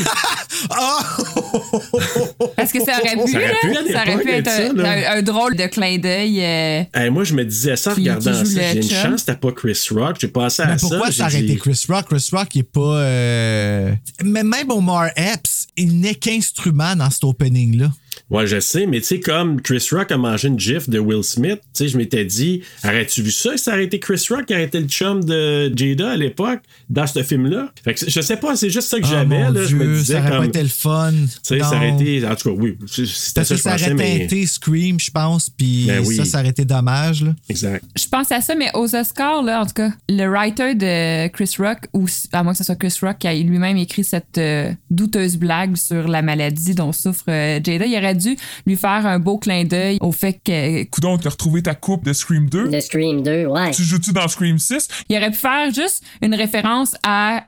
[0.69, 0.99] Ah!
[2.57, 4.67] Parce que ça aurait pu, Ça aurait pu, à ça aurait l'époque, pu être ça,
[4.69, 4.91] un, là.
[5.13, 6.41] un- un drôle de clin d'œil.
[6.43, 8.45] euh, Hey, moi, je me disais ça en regardant ça.
[8.45, 8.99] J'ai une chum.
[8.99, 10.17] chance, c'était pas Chris Rock.
[10.21, 10.89] J'ai pensé à Mais ça.
[10.89, 12.07] pourquoi j'ai ça aurait dit- été Chris Rock?
[12.11, 12.81] Chris Rock, il est pas.
[12.81, 13.93] euh,
[14.25, 17.91] Mais même Omar Epps, il n'est qu'instrument dans cet opening-là.
[18.29, 21.23] Ouais, je sais, mais tu sais, comme Chris Rock a mangé une gif de Will
[21.23, 23.57] Smith, tu sais, je m'étais dit, aurais-tu vu ça?
[23.57, 26.61] Ça aurait été Chris Rock qui aurait été le chum de Jada à l'époque,
[26.91, 27.71] dans ce film-là.
[27.85, 29.65] Fait que je sais pas, c'est juste ça que Ah, j'avais, là.
[29.65, 30.39] je me Dieu, disais ça aurait comme.
[30.41, 31.13] pas été le fun.
[31.13, 32.27] Tu sais, ça aurait été.
[32.27, 34.19] En tout cas, oui, c'était ça que que je ça pensais, aurait mais.
[34.21, 36.17] teinté Scream, je pense, puis Ben oui.
[36.17, 37.23] ça, ça aurait été dommage.
[37.23, 37.35] Là.
[37.49, 37.85] Exact.
[37.97, 41.55] Je pense à ça, mais aux Oscars, là, en tout cas, le writer de Chris
[41.61, 44.73] Rock, ou à moins que ce soit Chris Rock qui a lui-même écrit cette euh,
[44.91, 49.19] douteuse blague sur la maladie dont souffre euh, Jada, il aurait dû lui faire un
[49.19, 50.85] beau clin d'œil au fait que.
[50.85, 52.69] Coudon, t'as retrouvé ta coupe de Scream 2?
[52.69, 53.71] De Scream 2, ouais.
[53.71, 54.89] Tu joues-tu dans Scream 6?
[55.09, 57.45] Il aurait pu faire juste une référence à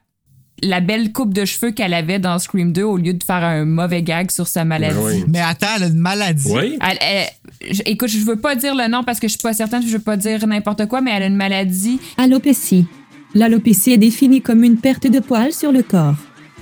[0.60, 3.64] la belle coupe de cheveux qu'elle avait dans Scream 2 au lieu de faire un
[3.64, 4.96] mauvais gag sur sa maladie.
[4.96, 5.24] Ben oui.
[5.28, 6.50] Mais attends, elle a une maladie.
[6.52, 6.76] Oui.
[6.80, 9.52] Elle- elle- je- écoute, je veux pas dire le nom parce que je suis pas
[9.52, 12.00] certaine, je veux pas dire n'importe quoi, mais elle a une maladie.
[12.16, 12.86] Alopécie.
[13.34, 16.16] L'alopécie est définie comme une perte de poils sur le corps.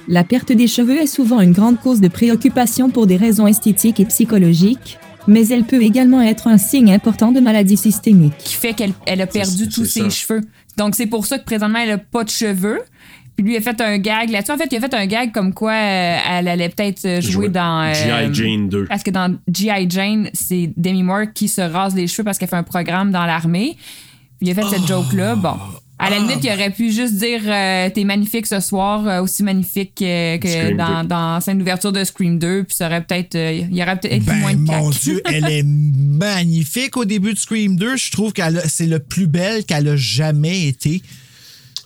[0.09, 3.99] La perte des cheveux est souvent une grande cause de préoccupation pour des raisons esthétiques
[4.01, 4.99] et psychologiques.
[5.27, 8.35] mais elle peut également être un signe important de maladie systémique.
[8.39, 10.09] qui fait qu'elle elle a perdu tous ses ça.
[10.11, 10.41] cheveux.
[10.77, 12.81] Donc, c'est pour ça que présentement, elle a pas de cheveux.
[13.37, 14.53] Puis lui a fait un gag là-dessus.
[14.53, 17.33] En fait, il a fait un gag comme quoi euh, elle allait peut-être euh, jouer
[17.33, 17.83] Jouer dans.
[17.83, 18.33] euh, G.I.
[18.35, 18.85] Jane 2.
[18.87, 19.87] Parce que dans G.I.
[19.91, 23.27] Jane, c'est Demi Moore qui se rase les cheveux parce qu'elle fait un programme dans
[23.27, 23.77] l'armée.
[24.39, 25.35] Puis il a fait cette joke-là.
[25.35, 25.55] Bon.
[25.99, 29.43] À la limite, il aurait pu juste dire euh, T'es magnifique ce soir, euh, aussi
[29.43, 31.09] magnifique que, que dans, 2.
[31.09, 32.65] dans scène d'ouverture de Scream 2.
[32.65, 33.35] Puis ça aurait peut-être.
[33.35, 35.01] euh, il y aurait peut-être été moins Ben, de mon cac.
[35.03, 37.97] Dieu, elle est magnifique au début de Scream 2.
[37.97, 41.03] Je trouve qu'elle a- c'est le plus belle qu'elle a jamais été.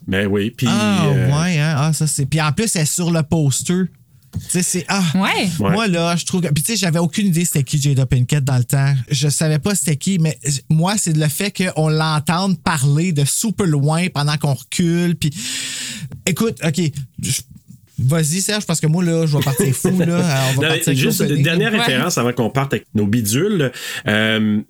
[0.08, 0.66] Ben oui, puis.
[0.68, 1.74] Ah, euh, ouais, hein?
[1.78, 2.26] Ah, ça, c'est.
[2.26, 3.84] Puis en plus, elle est sur le poster.
[4.32, 4.84] Tu sais, c'est.
[4.88, 5.02] Ah!
[5.14, 5.48] Ouais.
[5.58, 6.48] Moi, là, je trouve que.
[6.48, 8.94] Puis, tu sais, j'avais aucune idée c'était qui Jada Pinkett dans le temps.
[9.10, 10.38] Je savais pas c'était qui, mais
[10.68, 15.16] moi, c'est le fait qu'on l'entende parler de super loin pendant qu'on recule.
[15.16, 15.30] Puis,
[16.26, 16.80] écoute, OK.
[17.22, 17.40] je-
[18.02, 20.46] Vas-y, Serge, parce que moi, là, je vais partir fou, là.
[20.56, 21.80] On va Non, partir avec juste une dernière Ouais.
[21.80, 23.70] référence avant qu'on parte avec nos bidules.
[24.06, 24.62] Euh,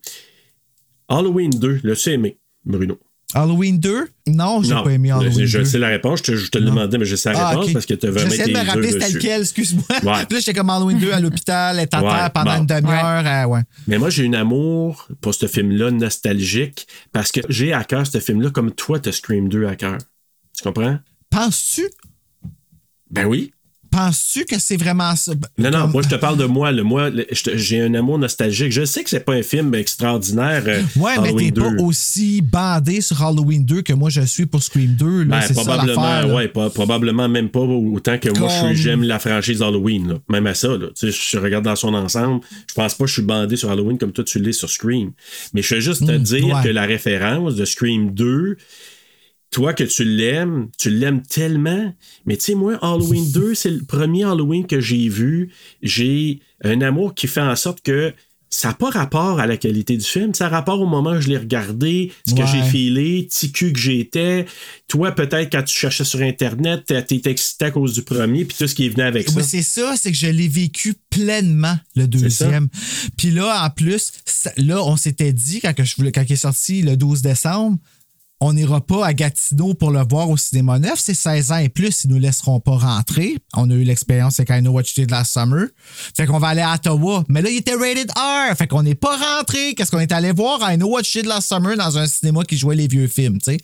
[1.09, 2.99] Halloween 2, l'as-tu aimé, Bruno?
[3.35, 4.09] Halloween 2?
[4.29, 5.65] Non, j'ai pas aimé Halloween je 2.
[5.65, 6.19] sais la réponse.
[6.21, 8.07] Je te, je te le demandais, mais je sais la Ah, réponse parce que tu
[8.09, 9.85] vraiment J'essaie de me rappeler c'était lequel, excuse-moi.
[9.91, 9.99] Ouais.
[9.99, 12.61] Puis là, j'étais comme Halloween 2 à l'hôpital, elle est à Ouais, terre pendant bon.
[12.61, 13.27] une demi-heure.
[13.27, 13.61] euh, ouais.
[13.87, 18.19] Mais moi, j'ai un amour pour ce film-là nostalgique parce que j'ai à cœur ce
[18.21, 19.99] film-là comme toi, tu Scream 2 à cœur.
[20.57, 20.99] Tu comprends?
[21.31, 21.89] Penses-tu?
[23.11, 23.53] Ben oui.
[23.91, 25.33] Penses-tu que c'est vraiment ça?
[25.59, 26.71] Non, non, Comme- moi, je te parle de moi.
[26.71, 27.11] Le, moi,
[27.55, 28.71] j'ai un amour nostalgique.
[28.73, 30.63] Je sais que c'est pas un film extraordinaire.
[30.67, 31.77] euh, Ouais, mais Halloween t'es 2.
[31.77, 35.25] pas aussi bandé sur Halloween 2 que moi je suis pour Scream 2.
[35.25, 36.27] Là, Ben, ça probablement, là.
[36.35, 40.09] ouais, pas- probablement même pas autant que moi, je j'aime la franchise Halloween.
[40.09, 40.15] là.
[40.29, 40.87] Même à ça, là.
[40.99, 42.41] Tu sais, je regarde dans son ensemble.
[42.69, 45.11] Je pense pas que je suis bandé sur Halloween comme toi, tu l'es sur Scream.
[45.53, 46.63] Mais je veux juste te Mm, dire ouais.
[46.63, 48.57] que la référence de Scream 2,
[49.51, 51.93] toi que tu l'aimes, tu l'aimes tellement.
[52.27, 55.51] Mais tu sais, moi, Halloween 2, c'est le premier Halloween que j'ai vu.
[55.83, 58.13] J'ai un amour qui fait en sorte que
[58.53, 61.21] ça n'a pas rapport à la qualité du film, ça a rapport au moment où
[61.21, 64.45] je l'ai regardé, ce que j'ai filé, petit cul que j'étais.
[64.89, 68.67] Toi, peut-être, quand tu cherchais sur Internet, t'étais excité à cause du premier, puis tout
[68.67, 69.43] ce qui est venu avec Oui, ça.
[69.45, 72.69] c'est ça, c'est que je l'ai vécu pleinement, le deuxième.
[73.17, 76.37] Puis là, en plus, ça- là, on s'était dit, quand, je voulais, quand il est
[76.37, 77.79] sorti le 12 décembre,
[78.41, 80.99] on n'ira pas à Gatineau pour le voir au cinéma neuf.
[80.99, 83.37] C'est 16 ans et plus, ils nous laisseront pas rentrer.
[83.55, 85.67] On a eu l'expérience avec I Know What You Did Last Summer.
[86.17, 87.25] Fait qu'on va aller à Ottawa.
[87.29, 88.57] Mais là, il était rated R.
[88.57, 89.75] Fait qu'on n'est pas rentré.
[89.75, 90.59] Qu'est-ce qu'on est allé voir?
[90.63, 93.39] I Know What You Did Last Summer dans un cinéma qui jouait les vieux films,
[93.39, 93.59] tu sais.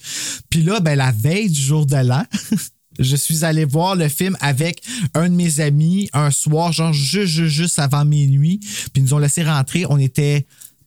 [0.50, 2.24] Puis là, ben, la veille du jour de l'an,
[2.98, 4.82] je suis allé voir le film avec
[5.14, 8.58] un de mes amis un soir, genre juste, juste, juste avant minuit.
[8.58, 9.86] Puis ils nous ont laissé rentrer.
[9.88, 10.46] On était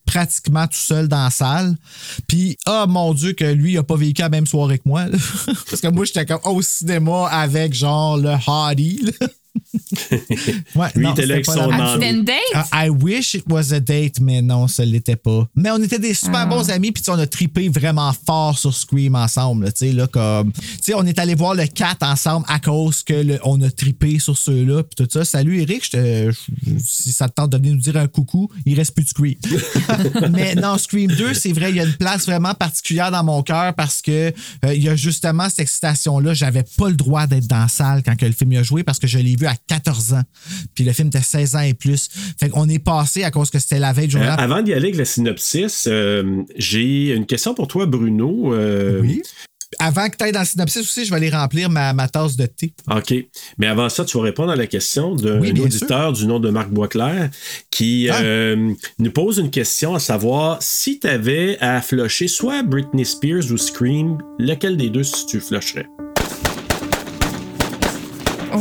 [0.10, 1.76] pratiquement tout seul dans la salle.
[2.28, 5.06] Puis, oh mon Dieu, que lui, il a pas vécu la même soirée que moi.
[5.06, 5.18] là.
[5.70, 9.28] Parce que moi, j'étais comme au cinéma avec genre le là.
[10.76, 11.92] Ouais, Lui, non, était là c'était avec pas son la même ami.
[11.94, 12.38] C'était une date?
[12.54, 15.48] Uh, I wish it was a date, mais non, ça l'était pas.
[15.56, 19.16] Mais on était des super bons amis, puis on a tripé vraiment fort sur Scream
[19.16, 19.66] ensemble.
[19.66, 20.52] là, Tu sais, là, comme.
[20.54, 23.70] Tu sais, on est allé voir le 4 ensemble à cause que le- on a
[23.72, 25.26] tripé sur ceux-là, puis tout ça.
[25.26, 28.50] Salut Eric, je te- je- si ça te tente de venir nous dire un coucou,
[28.66, 29.36] il reste plus de Scream.
[30.32, 33.44] mais non, Scream 2, c'est vrai, il y a une place vraiment particulière dans mon
[33.44, 34.34] cœur parce que
[34.66, 36.34] euh, il y a justement cette excitation-là.
[36.34, 39.00] J'avais pas le droit d'être dans la salle quand que le film a joué parce
[39.00, 40.24] que je l'ai vu à 14 ans.
[40.76, 42.10] Puis le film était 16 ans et plus.
[42.40, 44.74] Fait qu'on est passé à cause que c'était la veille du jour Euh, avant d'y
[44.74, 48.54] aller avec le synopsis, euh, j'ai une question pour toi, Bruno.
[48.54, 49.22] Euh, Oui.
[49.78, 52.36] Avant que tu ailles dans le synopsis aussi, je vais aller remplir ma, ma tasse
[52.36, 52.74] de thé.
[52.92, 53.14] OK.
[53.60, 56.50] Mais avant ça, tu vas répondre à la question d'un Oui, auditeur du nom de
[56.50, 57.30] Marc Boisclair
[57.70, 58.20] qui Ah.
[58.20, 63.52] euh, nous pose une question à savoir si tu avais à flusher soit Britney Spears
[63.52, 65.86] ou Scream, lequel des deux si tu flusherais?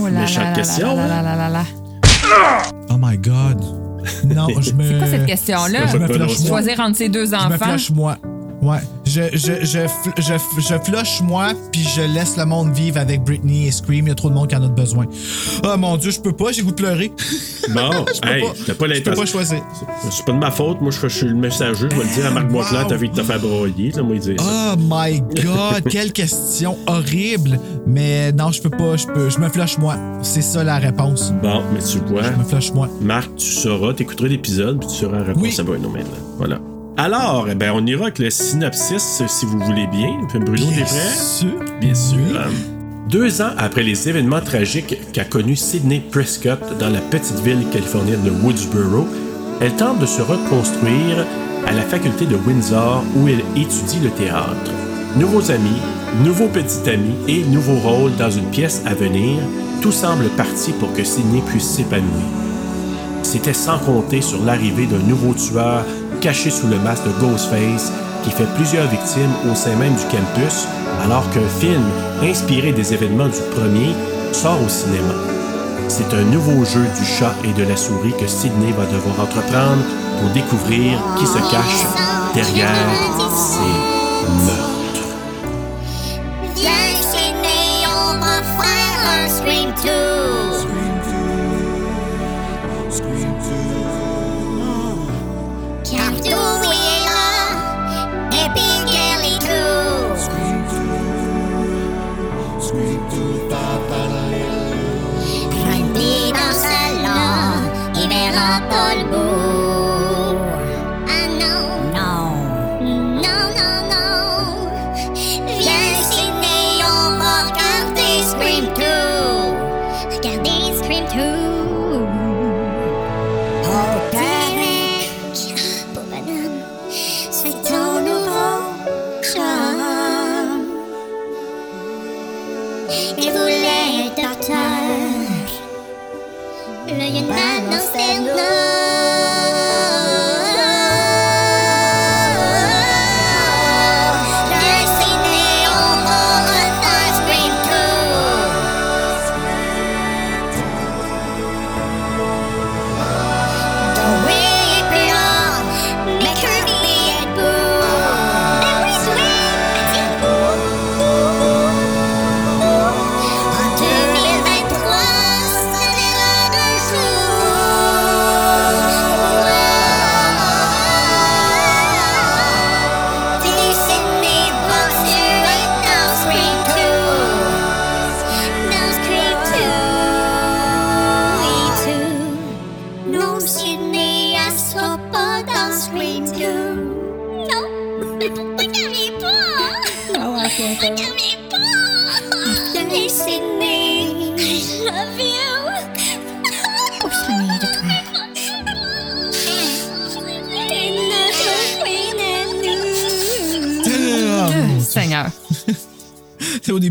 [0.01, 1.23] Oh là Méchante là question, là là hein?
[1.23, 1.65] là là là.
[2.91, 3.61] Oh my God.
[4.25, 4.85] Non, je me.
[4.89, 5.87] C'est quoi cette question-là?
[5.93, 6.49] Je me flush moi.
[6.49, 7.65] Choisir entre ces deux Je me enfants.
[7.67, 8.17] flush moi.
[8.61, 8.79] Ouais.
[9.05, 9.87] Je, je, je,
[10.19, 14.07] je, je flush moi, puis je laisse le monde vivre avec Britney et Scream.
[14.07, 15.07] Il y a trop de monde qui en a besoin.
[15.65, 17.13] Oh mon Dieu, je peux pas, j'ai goût de pleurer.
[17.75, 18.53] Bon, Je peux hey, pas.
[18.67, 19.63] t'as pas Je peux pas choisir.
[20.11, 20.81] C'est pas de ma faute.
[20.81, 21.89] Moi, je suis le messager.
[21.91, 23.93] Je vais le dire à Marc Boisclair, t'as envie de te faire broyer.
[23.93, 24.75] Là, moi, il dit ça.
[24.75, 27.61] Oh my God, quelle question horrible.
[27.87, 29.97] Mais non, je peux pas, je peux, je me flush moi.
[30.23, 31.33] C'est ça la réponse.
[31.43, 32.89] Bon, mais tu vois, Je me flush moi.
[33.01, 35.57] Marc, tu sauras, t'écouteras l'épisode, puis tu sauras la réponse Oui.
[35.59, 36.19] à Bruno maintenant.
[36.39, 36.59] Voilà.
[37.01, 40.19] Alors, eh ben, on ira avec le synopsis, si vous voulez bien.
[40.35, 41.15] Bruno, t'es prêt?
[41.15, 41.53] sûr.
[41.81, 42.19] Bien sûr.
[43.09, 48.25] Deux ans après les événements tragiques qu'a connus Sidney Prescott dans la petite ville californienne
[48.25, 49.07] de Woodsboro,
[49.61, 51.25] elle tente de se reconstruire
[51.69, 54.73] à la faculté de Windsor où elle étudie le théâtre.
[55.15, 55.81] Nouveaux amis,
[56.25, 59.39] nouveaux petits amis et nouveaux rôles dans une pièce à venir,
[59.83, 62.27] tout semble parti pour que Sidney puisse s'épanouir.
[63.23, 65.85] C'était sans compter sur l'arrivée d'un nouveau tueur
[66.21, 67.93] caché sous le masque de Ghostface
[68.25, 70.67] qui fait plusieurs victimes au sein même du campus,
[71.03, 71.83] alors qu'un film
[72.23, 73.95] inspiré des événements du premier
[74.33, 75.15] sort au cinéma.
[75.89, 79.83] C'est un nouveau jeu du chat et de la souris que Sidney va devoir entreprendre
[80.21, 81.87] pour découvrir qui se cache
[82.35, 82.69] derrière
[83.31, 83.61] ces
[84.45, 85.09] meurtres.
[86.57, 90.18] Viens, Sydney, on va faire un Scream 2.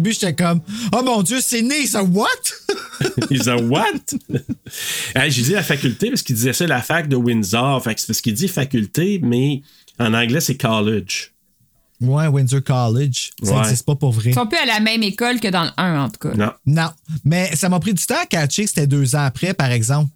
[0.07, 0.61] Début, j'étais comme
[0.95, 2.27] Oh mon Dieu, c'est né, ça, what?
[3.29, 3.83] Ils ont what?
[5.15, 7.83] Hey, J'ai dit la faculté parce qu'il disait ça, la fac de Windsor.
[7.83, 9.61] Fait c'est parce qu'il dit faculté, mais
[9.99, 11.31] en anglais, c'est college.
[11.99, 13.31] Ouais, Windsor College.
[13.41, 13.61] Ça Ouais.
[13.61, 14.29] n'existe pas pour vrai.
[14.29, 16.35] Ils sont plus à la même école que dans le 1, en tout cas.
[16.35, 16.51] Non.
[16.65, 16.89] Non.
[17.25, 20.11] Mais ça m'a pris du temps à catcher que c'était deux ans après, par exemple.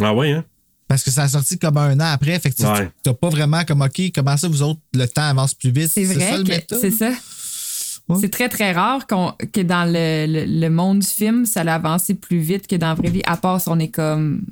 [0.00, 0.44] Ah ouais, hein?
[0.86, 2.38] Parce que ça a sorti comme un an après.
[2.38, 2.88] Fait que tu Ouais.
[3.04, 5.90] n'as pas vraiment comme, OK, comment ça, vous autres, le temps avance plus vite?
[5.92, 6.76] C'est vrai ça le que méta?
[6.80, 7.10] c'est ça.
[8.20, 11.76] C'est très, très rare qu'on- que dans le, le- le monde du film, ça l'a
[11.76, 14.44] avancé plus vite que dans la vraie vie, à part si on est comme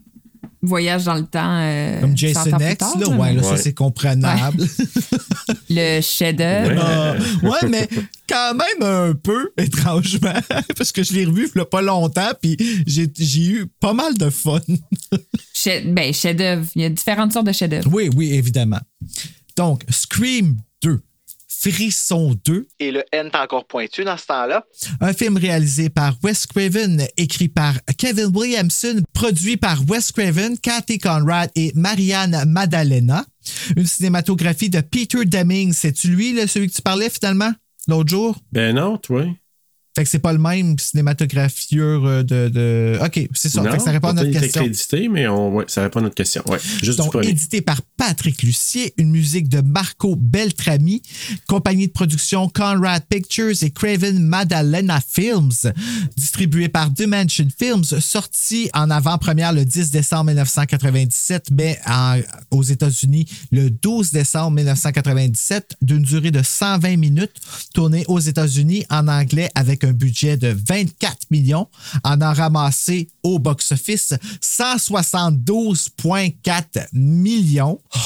[0.62, 1.58] voyage dans le temps.
[1.60, 4.64] euh, Comme 100 Jason X, tard, là, là, ouais, mais- là, ça, c'est comprenable.
[5.68, 6.80] Le chef-d'œuvre.
[6.80, 7.88] Ah, ouais, mais
[8.28, 10.32] quand même un peu, étrangement,
[10.76, 13.92] parce que je l'ai revu il y a pas longtemps, puis j'ai j'ai eu pas
[13.92, 14.60] mal de fun.
[15.52, 16.66] Chef- ben, chef-d'œuvre.
[16.74, 17.88] Il y a différentes sortes de chefs-d'œuvre.
[17.92, 18.80] Oui, oui, évidemment.
[19.56, 20.60] Donc, Scream 2,
[21.70, 24.64] Frisson 2, Et le N est encore pointu dans ce temps-là.
[25.00, 30.98] un film réalisé par Wes Craven, écrit par Kevin Williamson, produit par Wes Craven, Kathy
[30.98, 33.24] Conrad et Marianne Maddalena.
[33.76, 35.72] Une cinématographie de Peter Deming.
[35.72, 37.52] C'est-tu lui, là, celui que tu parlais finalement
[37.88, 38.36] l'autre jour?
[38.52, 39.24] Ben non, toi.
[39.94, 42.98] Fait que c'est pas le même cinématographieur euh, de, de...
[43.04, 43.62] OK, c'est ça.
[43.62, 44.62] Non, Fait que ça répond à notre question.
[44.62, 46.42] crédité, mais on, ouais, ça répond à notre question.
[46.46, 47.28] Ouais, juste du Donc, premier.
[47.28, 51.02] édité par Patrick Lucier, une musique de Marco Beltrami,
[51.46, 55.50] compagnie de production Conrad Pictures et Craven Madalena Films,
[56.16, 62.18] distribué par Dimension Films, sorti en avant-première le 10 décembre 1997, mais en-
[62.50, 67.32] aux États-Unis le 12 décembre 1997, d'une durée de 120 minutes,
[67.74, 71.68] tourné aux États-Unis en anglais avec un budget de 24 millions,
[72.04, 77.80] en a ramassé au box-office 172,4 millions.
[77.94, 77.98] Oh,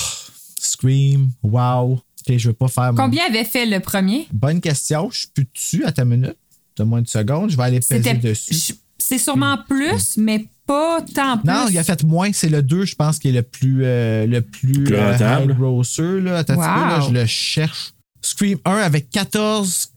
[0.60, 2.00] Scream, wow.
[2.28, 4.26] Ok, je veux pas faire mon- Combien avait fait le premier?
[4.32, 5.10] Bonne question.
[5.12, 6.36] Je suis plus dessus à ta minute.
[6.76, 7.50] Donne-moi une seconde.
[7.50, 8.54] Je vais aller peser dessus.
[8.54, 11.46] je- C'est sûrement plus, mais pas tant plus.
[11.48, 12.32] Non, il a fait moins.
[12.32, 15.52] C'est le 2, je pense, qui est le plus, euh, le plus, Plus euh, rentable.
[15.52, 16.20] high grosser.
[16.20, 16.38] Là.
[16.38, 17.08] Attends un petit peu, là, Wow.
[17.08, 17.92] je le cherche.
[18.20, 19.90] Scream 1 avec 14,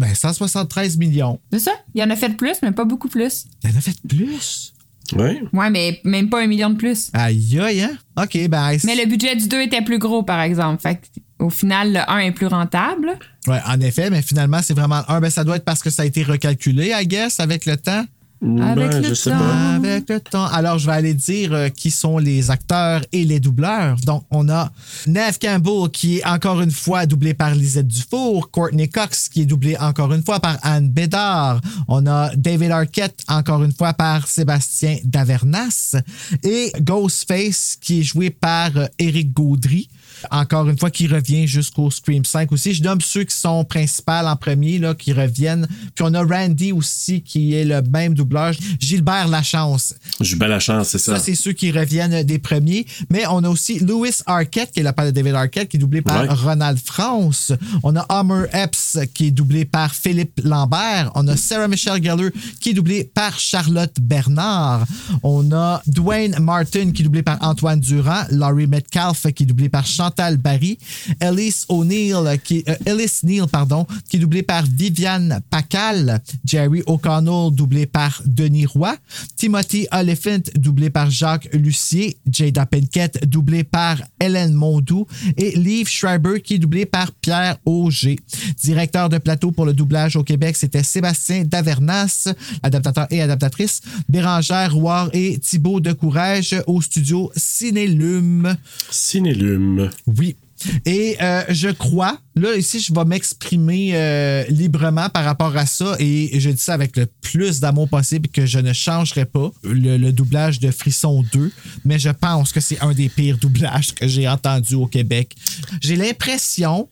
[0.00, 1.38] ben 173 millions.
[1.52, 1.72] C'est ça?
[1.94, 3.44] Il en a fait plus, mais pas beaucoup plus.
[3.62, 4.72] Il en a fait plus?
[5.16, 5.40] Oui.
[5.52, 7.10] Ouais, mais même pas un million de plus.
[7.12, 7.98] Aïe, aïe, hein?
[8.16, 8.76] OK, ben.
[8.84, 10.80] Mais le budget du 2 était plus gros, par exemple.
[10.80, 11.00] Fait
[11.38, 13.18] au final, le 1 est plus rentable.
[13.46, 15.20] Ouais, en effet, mais finalement, c'est vraiment le 1.
[15.20, 18.04] Ben, ça doit être parce que ça a été recalculé, I guess, avec le temps.
[18.42, 19.38] Avec Ben, le je sais temps.
[19.38, 19.74] pas.
[19.74, 20.46] Avec le temps.
[20.46, 23.96] Alors, je vais aller dire euh, qui sont les acteurs et les doubleurs.
[24.06, 24.72] Donc, on a
[25.06, 28.50] Neve Campbell, qui est encore une fois doublé par Lisette Dufour.
[28.50, 31.60] Courtney Cox, qui est doublé encore une fois par Anne Bédard.
[31.86, 35.96] On a David Arquette, encore une fois par Sébastien Davernas.
[36.42, 39.88] Et Ghostface, qui est joué par euh, Éric Gaudry.
[40.30, 42.74] Encore une fois, qui revient jusqu'au Scream 5 aussi.
[42.74, 45.66] Je nomme ceux qui sont principaux en premier, là, qui reviennent.
[45.94, 48.52] Puis on a Randy aussi, qui est le même doubleur.
[48.78, 49.94] Gilbert Lachance.
[50.20, 51.16] J'ai bien la chance, c'est ça.
[51.16, 52.86] Ça, c'est ceux qui reviennent des premiers.
[53.10, 55.80] Mais on a aussi Louis Arquette, qui est le père de David Arquette, qui est
[55.80, 56.28] doublé par Ouais.
[56.28, 57.52] Ronald France.
[57.82, 61.10] On a Homer Epps, qui est doublé par Philippe Lambert.
[61.14, 62.30] On a Sarah Michelle Gellar,
[62.60, 64.86] qui est doublé par Charlotte Bernard.
[65.22, 68.24] On a Dwayne Martin, qui est doublé par Antoine Durand.
[68.30, 70.78] Laurie Metcalf, qui est doublé par Chantal Barry.
[71.20, 76.20] Ellis O'Neill, qui euh, Ellis Neal, pardon, qui est doublé par Viviane Pacal.
[76.44, 78.96] Jerry O'Connell, doublé par Denis Roy.
[79.36, 82.18] Timothy Oliphant, doublé par Jacques Lucier.
[82.30, 85.06] Jada Pinkett, doublé par Hélène Mondou.
[85.36, 88.18] Et Liv Schreiber, qui est doublé par Pierre Auger.
[88.62, 92.28] Directeur de plateau pour le doublage au Québec, c'était Sébastien Davernas,
[92.62, 93.80] adaptateur et adaptatrice.
[94.08, 98.56] Bérangère Rouard et Thibaut de Courage au studio Cinélume.
[98.90, 99.90] Cinélume.
[100.18, 100.36] Oui.
[100.84, 105.96] Et euh, je crois, là, ici, je vais m'exprimer euh, librement par rapport à ça
[105.98, 110.10] et je dis ça avec le plus d'amour possible que je ne changerai pas le,
[110.10, 111.50] doublage de Frisson 2,
[111.84, 115.34] mais je pense que c'est un des pires doublages que j'ai entendu au Québec.
[115.80, 116.88] J'ai l'impression,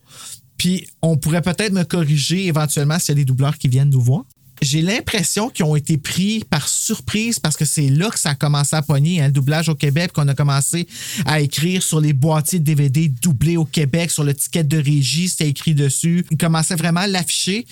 [0.57, 4.01] puis on pourrait peut-être me corriger éventuellement s'il y a des doubleurs qui viennent nous
[4.01, 4.23] voir.
[4.61, 8.35] J'ai l'impression qu'ils ont été pris par surprise parce que c'est là que ça a
[8.35, 10.87] commencé à pogner, hein, le doublage au Québec, qu'on a commencé
[11.25, 15.29] à écrire sur les boîtiers de DVD doublés au Québec, sur le ticket de régie,
[15.29, 16.25] c'était écrit dessus.
[16.31, 17.65] Ils commençaient vraiment à l'afficher.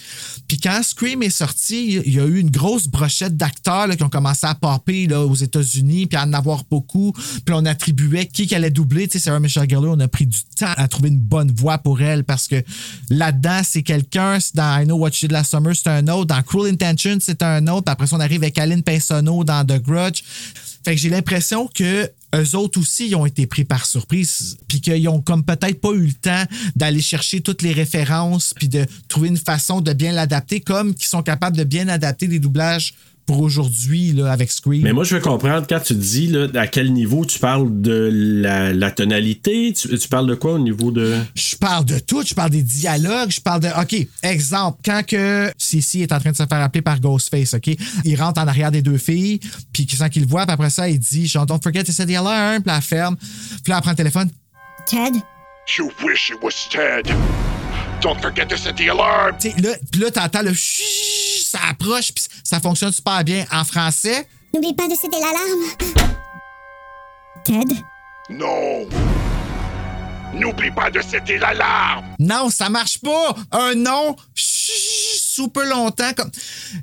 [0.48, 4.10] Puis quand Scream est sorti, il y a eu une grosse brochette d'acteurs qui ont
[4.10, 7.12] commencé à popper là, aux États-Unis, puis à en avoir beaucoup.
[7.12, 9.08] Puis on attribuait qui qui allait doubler.
[9.08, 11.78] Tu sais, Sarah Michelle Gellar, on a pris du temps à trouver une bonne voix
[11.78, 12.64] pour elle parce que
[13.10, 14.38] là-dedans, c'est quelqu'un.
[14.54, 16.28] Dans I Know What You Did Last Summer, c'est un autre.
[16.28, 17.92] Dans Cruel Intentions, c'est un autre.
[17.92, 20.22] Après ça, on arrive avec Aline Pinsonneau dans The Grudge.
[20.84, 25.08] Fait que j'ai l'impression que eux autres aussi, ont été pris par surprise, puis qu'ils
[25.10, 26.44] ont comme peut-être pas eu le temps
[26.76, 31.08] d'aller chercher toutes les références, puis de trouver une façon de bien l'adapter, comme qu'ils
[31.08, 32.94] sont capables de bien adapter des doublages
[33.28, 34.82] pour aujourd'hui là, avec Scream.
[34.82, 38.10] Mais moi, je veux comprendre quand tu dis là, à quel niveau tu parles de
[38.12, 39.74] la, la tonalité.
[39.74, 41.16] Tu, tu parles de quoi au niveau de?
[41.36, 43.68] Je parle de tout, je parle des dialogues, je parle de.
[43.80, 47.70] OK, exemple, quand que Cici est en train de se faire appeler par Ghostface, OK?
[48.06, 49.40] Il rentre en arrière des deux filles,
[49.74, 51.92] puis qu'il sent qu'il le voit, puis après ça, il dit genre, Don't forget to
[51.92, 53.18] set the alarm, puis elle ferme.
[53.18, 54.30] Puis là, elle prend le téléphone.
[54.88, 55.18] Ted?
[55.78, 57.14] You wish it was Ted.
[58.02, 59.36] Don't forget to set the alarm.
[59.40, 63.46] Tu sais, là, puis là, t'entends le chut, ça approche, puis ça fonctionne super bien
[63.52, 64.26] en français.
[64.54, 66.08] N'oublie pas de céder l'alarme.
[67.44, 67.76] Ted?
[68.30, 68.88] Non.
[70.34, 72.06] N'oublie pas de setter l'alarme.
[72.20, 73.36] Non, ça marche pas.
[73.52, 76.14] Un non, chut, super longtemps.
[76.16, 76.32] Comme...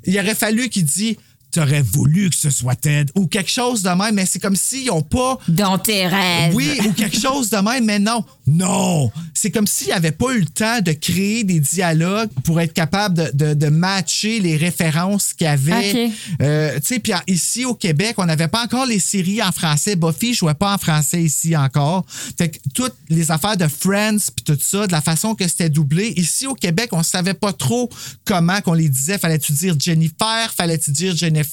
[0.03, 1.15] Il aurait fallu qu'il dise
[1.55, 4.87] T'aurais voulu que ce soit Ted ou quelque chose de même, mais c'est comme s'ils
[4.87, 5.37] n'ont pas.
[5.47, 6.53] Dans tes rêves.
[6.53, 8.25] Oui, ou quelque chose de même, mais non.
[8.45, 9.09] Non!
[9.33, 13.15] C'est comme s'ils n'avaient pas eu le temps de créer des dialogues pour être capable
[13.15, 16.11] de, de- de matcher les références qu'il y avait.
[16.41, 19.95] Euh, tu sais, puis ici au Québec, on n'avait pas encore les séries en français.
[19.95, 22.05] Buffy jouait pas en français ici encore.
[22.37, 25.69] Fait que toutes les affaires de Friends puis tout ça, de la façon que c'était
[25.69, 27.89] doublé, ici au Québec, on savait pas trop
[28.25, 29.17] comment qu'on les disait.
[29.17, 30.53] Fallait-tu dire Jennifer?
[30.57, 31.44] Fallait-tu dire Jennifer?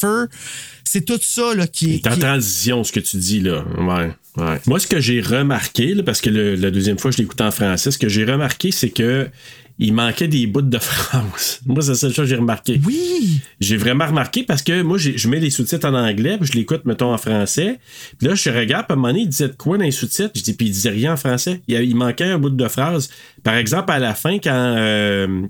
[0.84, 2.06] C'est tout ça là, qui est.
[2.06, 3.64] En qui transition, ce que tu dis, là.
[3.78, 4.10] Ouais.
[4.36, 4.60] ouais.
[4.66, 7.50] Moi, ce que j'ai remarqué, là, parce que le- la deuxième fois, je écouté en
[7.50, 9.28] français, ce que j'ai remarqué, c'est que
[9.78, 11.60] il manquait des bouts de France.
[11.66, 12.78] Moi, c'est la seule chose que j'ai remarqué.
[12.86, 13.40] Oui!
[13.58, 16.84] J'ai vraiment remarqué parce que moi, je mets les sous-titres en anglais, puis je l'écoute,
[16.84, 17.78] mettons, en français.
[18.18, 19.90] Puis là, je regarde, puis à un moment donné, il disait de quoi dans les
[19.90, 20.32] sous-titres?
[20.34, 21.62] Je dis, puis il disait rien en français.
[21.68, 23.08] Il, il manquait un bout de phrase.
[23.42, 24.50] Par exemple, à la fin, quand.
[24.76, 25.42] euh,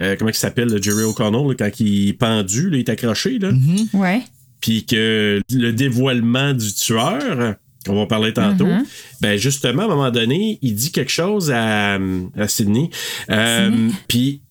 [0.00, 3.38] euh, comment il s'appelle, le Jerry O'Connell, quand il est pendu, là, il est accroché,
[3.38, 3.50] là.
[3.92, 4.22] Ouais.
[4.60, 7.54] Puis que le dévoilement du tueur,
[7.86, 8.84] qu'on va parler tantôt, Mhm.
[9.20, 11.94] ben justement, à un moment donné, il dit quelque chose à,
[12.36, 12.90] à Sydney.
[13.30, 14.42] Euh, Puis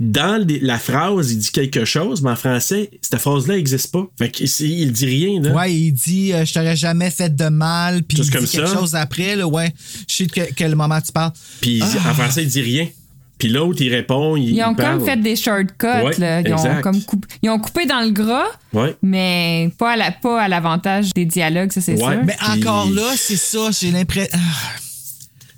[0.00, 4.04] dans les- la phrase, il dit quelque chose, mais en français, cette phrase-là n'existe pas.
[4.18, 5.54] Fait que c'est- il dit rien, là.
[5.54, 8.46] Ouais, il dit euh, Je t'aurais jamais fait de mal, puis il Juste dit comme
[8.46, 8.74] quelque ça.
[8.80, 9.72] chose après, là, ouais.
[10.08, 11.32] Je sais de que- quel moment tu parles.
[11.60, 12.10] Puis dit- Ah.
[12.10, 12.88] en français, il dit rien.
[13.42, 14.98] Puis l'autre, il répond, il, Ils ont il parle.
[14.98, 15.84] comme fait des shortcuts.
[15.84, 16.42] Ouais, là.
[16.42, 18.94] Ils, ont comme coup- ils ont coupé dans le gras, Ouais.
[19.02, 21.98] mais pas à la- pas à l'avantage des dialogues, ça c'est Ouais.
[22.14, 22.20] sûr.
[22.24, 24.30] Mais encore là, c'est ça, j'ai l'impression.
[24.32, 24.38] Ah.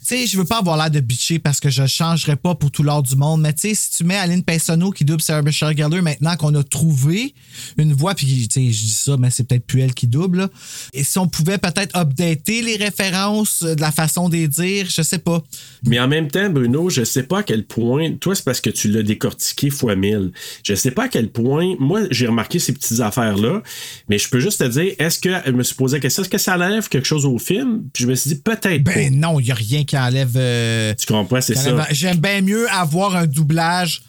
[0.06, 2.70] Tu sais, je veux pas avoir l'air de bitcher parce que je changerais pas pour
[2.70, 5.40] tout l'or du monde, mais tu sais, si tu mets Aline Paysono qui double Sarah
[5.40, 7.34] Michelle Gellar maintenant qu'on a trouvé
[7.78, 10.38] une voix, puis tu sais, je dis ça, mais c'est peut-être plus elle qui double,
[10.40, 10.48] là.
[10.92, 15.00] Et si on pouvait peut-être updater les références de la façon de les dire, je
[15.00, 15.42] sais pas.
[15.86, 18.12] Mais en même temps, Bruno, je sais pas à quel point.
[18.20, 20.32] Toi, c'est parce que tu l'as décortiqué fois mille.
[20.64, 21.76] Je sais pas à quel point.
[21.78, 23.62] Moi, j'ai remarqué ces petites affaires-là.
[24.10, 25.30] Mais je peux juste te dire, est-ce que.
[25.46, 27.84] Je me suis posé la question, est-ce que ça enlève quelque chose au film?
[27.92, 29.16] Puis je me suis dit, peut-être Ben pas.
[29.16, 30.32] non, il y a rien qui enlève.
[30.36, 31.72] euh, Tu comprends, c'est qui ça.
[31.72, 34.02] enlève- J'aime bien mieux avoir un doublage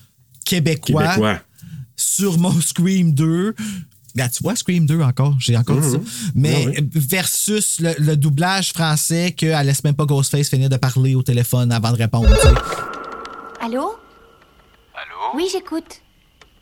[0.46, 1.40] québécois, Québécois.
[1.96, 3.56] sur mon Scream 2.
[4.16, 5.98] Là, tu vois, Scream 2 encore, j'ai encore dit ça.
[6.36, 6.70] Mais Mhm.
[6.70, 6.88] Ouais, ouais.
[6.94, 11.72] versus le, le doublage français qu'elle laisse même pas Ghostface finir de parler au téléphone
[11.74, 12.30] avant de répondre.
[13.62, 13.98] Allô?
[14.94, 15.36] Allô?
[15.36, 16.02] Oui, j'écoute.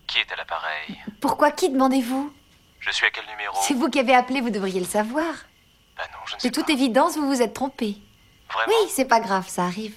[0.07, 0.97] Qui est à l'appareil?
[1.21, 2.31] Pourquoi qui demandez-vous?
[2.79, 3.55] Je suis à quel numéro?
[3.67, 5.25] C'est vous qui avez appelé, vous devriez le savoir.
[5.97, 7.97] Non, je ne sais De toute évidence, vous vous êtes trompé.
[8.67, 9.93] Oui, c'est pas grave, ça arrive.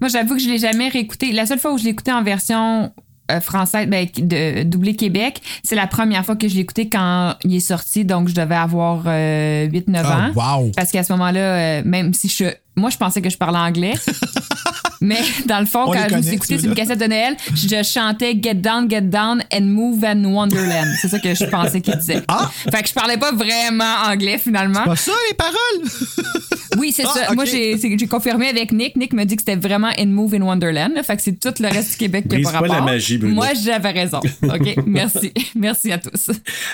[0.00, 1.32] Moi, j'avoue que je l'ai jamais réécouté.
[1.32, 2.92] La seule fois où je l'ai écouté en version
[3.30, 7.36] euh, française, ben, de doublé Québec, c'est la première fois que je l'ai écouté quand
[7.44, 10.32] il est sorti, donc je devais avoir 8-9 ans.
[10.34, 10.72] Oh, wow.
[10.76, 12.44] Parce qu'à ce moment-là, euh, même si je.
[12.76, 13.94] Moi, je pensais que je parlais anglais.
[15.04, 17.82] Mais dans le fond, On quand je me suis sur une cassette de Noël, je
[17.82, 20.88] chantais Get Down, Get Down and Move and Wonderland.
[21.00, 22.22] C'est ça que je pensais qu'il disait.
[22.28, 22.50] Ah!
[22.72, 24.84] Fait que je parlais pas vraiment anglais finalement.
[24.84, 25.54] Pas ça, les paroles!
[26.76, 27.34] Oui, c'est Ah, ça.
[27.34, 27.78] Moi, j'ai
[28.08, 28.96] confirmé avec Nick.
[28.96, 30.90] Nick me dit que c'était vraiment In Move in Wonderland.
[31.04, 32.74] Fait que c'est tout le reste du Québec qui a Brise pas rapport.
[32.74, 33.32] la magie, Bruno.
[33.36, 34.18] Moi, j'avais raison.
[34.42, 35.32] OK, merci.
[35.54, 36.30] Merci à tous.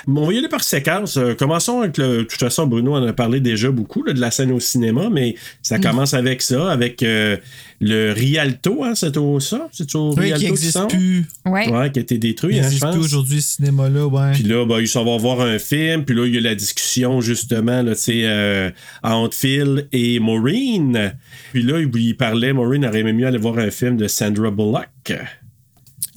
[0.07, 1.17] Bon, on va y aller par séquence.
[1.17, 2.17] Euh, commençons avec le.
[2.17, 5.09] De toute façon, Bruno en a parlé déjà beaucoup là, de la scène au cinéma,
[5.11, 5.81] mais ça Mm.
[5.81, 7.37] commence avec ça, avec euh,
[7.83, 9.67] le Rialto, hein, c'est au ça?
[9.71, 11.25] C'est au Oui, Rialto qui qui n'existe plus.
[11.47, 11.67] Ouais.
[11.69, 12.95] Ouais, qui a été détruit, Il hein, je n'existe pense.
[12.95, 14.31] plus aujourd'hui, ce cinéma-là, ouais.
[14.33, 16.05] Puis là, ben, ils s'en vont voir un film.
[16.05, 18.71] Puis là, il y a la discussion, justement, là, euh,
[19.01, 21.13] entre Phil et Maureen.
[21.53, 24.51] Puis là, il il parlait, Maureen aurait aimé mieux aller voir un film de Sandra
[24.51, 25.13] Bullock.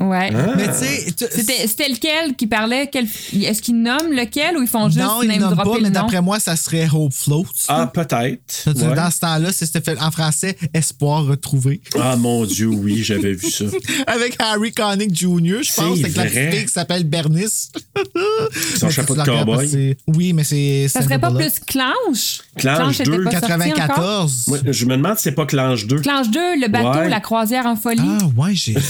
[0.01, 0.31] Ouais.
[0.35, 0.55] Ah.
[0.57, 2.89] Mais tu sais, C'était c'était lequel qui parlait?
[2.91, 6.21] Quel- Est-ce qu'ils nomment lequel ou ils font juste non, ils nomment pas, mais d'après
[6.21, 7.45] moi, ça serait Hope Floats.
[7.69, 8.67] Ah, peut-être.
[8.67, 8.95] Ouais.
[8.95, 11.81] Dans ce temps-là, c'était fait en français Espoir retrouvé.
[12.01, 13.65] Ah, mon Dieu, oui, j'avais vu ça.
[14.07, 17.71] Avec Harry Connick Jr., je pense, C'est avec la petite fille qui s'appelle Bernice.
[18.79, 19.97] Son Mais chapeau de cowboy.
[20.09, 20.89] Oui, mais c'est.
[20.89, 22.41] Ça serait pas plus Clanche?
[22.57, 23.25] Clanche était 2.
[23.25, 23.59] pas sorti encore?
[23.59, 24.45] 94.
[24.49, 26.01] Moi, je me demande si c'est pas Clanche 2.
[26.01, 27.09] Clanche 2, le bateau, Ouais.
[27.09, 28.01] la croisière en folie.
[28.05, 28.81] Ah, ouais, j'ai, vu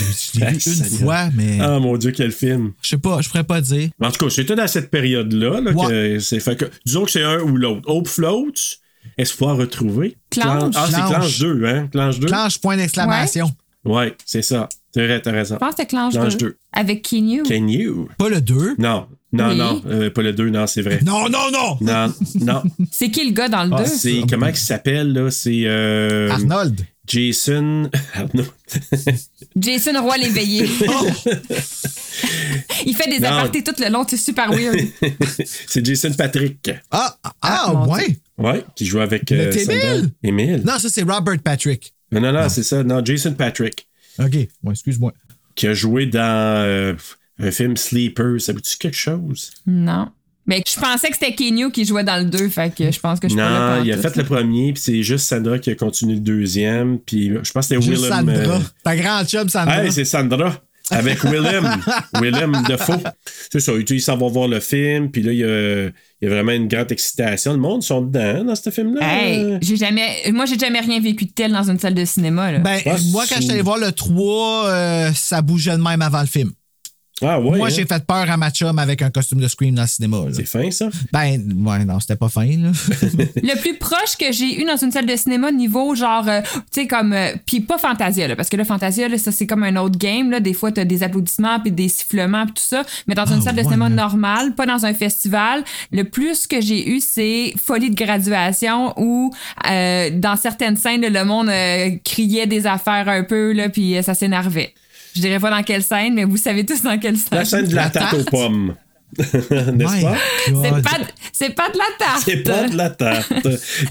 [0.42, 0.93] Ah, une.
[0.98, 1.58] Fois, mais.
[1.60, 2.72] Ah, mon Dieu, quel film.
[2.82, 3.88] Je sais pas, je pourrais pas dire.
[4.00, 6.64] En tout cas, c'était dans cette période-là là, que c'est fait que.
[6.86, 7.82] Disons que c'est un ou l'autre.
[7.86, 8.78] Hope Floats,
[9.18, 10.16] Espoir retrouvé.
[10.30, 10.74] Clanche.
[10.76, 11.10] Ah, c'est Clanche.
[11.10, 11.88] Clanche 2, hein?
[11.92, 12.26] Clanche 2.
[12.26, 13.50] Clanche, point d'exclamation.
[13.84, 14.68] Ouais, c'est ça.
[14.94, 15.56] C'est vrai, t'as raison.
[15.56, 16.46] Je pense que c'était Clanche, Clanche 2.
[16.46, 16.56] 2.
[16.72, 17.42] Avec Keanu.
[17.42, 18.08] Can you?
[18.16, 18.76] Pas le 2.
[18.78, 19.56] Non, non, Oui.
[19.58, 19.82] non.
[19.86, 21.00] euh, pas le 2, non, c'est vrai.
[21.04, 21.76] Non, non, non!
[21.80, 22.62] Non, non.
[22.90, 23.76] C'est qui le gars dans le 2?
[23.78, 25.30] Ah, c'est comment il s'appelle, là?
[25.30, 25.64] C'est.
[25.66, 26.80] euh, Arnold.
[27.06, 27.90] Jason.
[28.14, 28.46] Arnaud.
[29.56, 30.64] Jason Roy l'éveillé.
[32.86, 33.28] Il fait des Non.
[33.28, 34.78] apartés tout le long, c'est super weird.
[35.44, 36.70] c'est Jason Patrick.
[36.90, 38.16] Ah, ah, mon ouais.
[38.38, 39.30] Ouais, qui joue avec.
[39.32, 39.52] Euh.
[39.52, 40.10] Émile?
[40.22, 40.62] Émile.
[40.64, 41.92] Non, ça, c'est Robert Patrick.
[42.10, 42.82] Non, non, non, c'est ça.
[42.82, 43.86] Non, Jason Patrick.
[44.18, 45.12] OK, ouais, excuse-moi.
[45.54, 46.94] Qui a joué dans euh,
[47.38, 48.40] un film Sleeper.
[48.40, 49.52] Ça vous dit quelque chose?
[49.66, 50.10] non.
[50.46, 53.18] Mais je pensais que c'était Keanu qui jouait dans le 2, fait que je pense
[53.18, 56.14] que je Non, il a fait le premier, puis c'est juste Sandra qui a continué
[56.14, 58.10] le deuxième, puis je pense que c'était Willem.
[58.10, 58.34] Sandra.
[58.34, 59.84] euh, Ta grande chum, Sandra.
[59.84, 60.54] Hey, c'est Sandra.
[60.90, 61.64] Avec Willem.
[62.20, 62.98] Willem Defoe.
[63.50, 66.26] C'est ça, il s'en va voir le film, puis là, il y, a, il y
[66.26, 67.52] a vraiment une grande excitation.
[67.52, 69.00] Le monde sont dedans, dans ce film-là.
[69.02, 70.30] Hey, j'ai jamais.
[70.30, 72.52] Moi, j'ai jamais rien vécu de tel dans une salle de cinéma.
[72.52, 72.58] Là.
[72.58, 72.80] Ben,
[73.12, 76.26] moi, quand je suis allé voir le 3, euh, ça bougeait de même avant le
[76.26, 76.52] film.
[77.22, 77.58] Ah ouais.
[77.58, 77.70] moi, hein?
[77.70, 80.16] j'ai fait peur à ma chum avec un costume de Scream dans le cinéma.
[80.16, 80.32] là.
[80.32, 80.88] C'est fin, ça?
[81.12, 82.72] Ben, ouais, non, c'était pas fin, là.
[83.36, 86.82] Le plus proche que j'ai eu dans une salle de cinéma, niveau genre, euh, tu
[86.82, 87.12] sais, comme.
[87.12, 89.96] euh, puis pas Fantasia, là, parce que là, Fantasia, là, ça, c'est comme un autre
[89.96, 90.30] game.
[90.30, 90.40] Là.
[90.40, 92.82] Des fois, t'as des applaudissements, puis des sifflements, puis tout ça.
[93.06, 93.90] Mais dans une salle de ouais, cinéma hein.
[93.90, 95.62] normale, pas dans un festival,
[95.92, 99.32] le plus que j'ai eu, c'est Folie de graduation, où
[99.70, 103.96] euh, dans certaines scènes, là, le monde euh, criait des affaires un peu, là, puis
[103.96, 104.74] euh, ça s'énervait.
[105.14, 107.38] Je dirais pas dans quelle scène, mais vous savez tous dans quelle scène.
[107.38, 108.74] La scène de la, La tarte aux pommes.
[109.18, 110.16] N'est-ce pas?
[110.46, 110.52] C'est
[110.82, 112.22] pas, de- c'est pas de la tarte.
[112.24, 113.32] C'est pas de la tarte.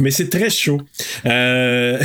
[0.02, 0.82] mais c'est très chaud.
[1.26, 1.98] Euh...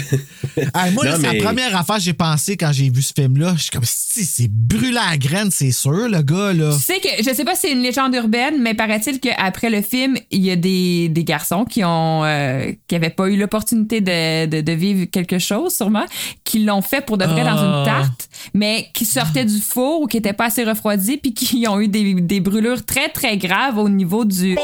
[0.57, 3.55] Hey, moi, c'est mais- la première affaire que j'ai pensé quand j'ai vu ce film-là.
[3.57, 6.73] Je suis comme, si, c'est brûlé à la graine, c'est sûr, le gars, là.
[6.75, 9.83] Tu sais que je sais pas si c'est une légende urbaine, mais paraît-il qu'après le
[9.83, 14.01] film, il y a des, des garçons qui ont euh, qui avaient pas eu l'opportunité
[14.01, 16.05] de, de, de vivre quelque chose, sûrement,
[16.45, 17.79] qui l'ont fait pour de vrai dans Ah.
[17.81, 21.67] une tarte, mais qui sortaient du four ou qui étaient pas assez refroidis, puis qui
[21.69, 24.57] ont eu des, des brûlures très très graves au niveau du.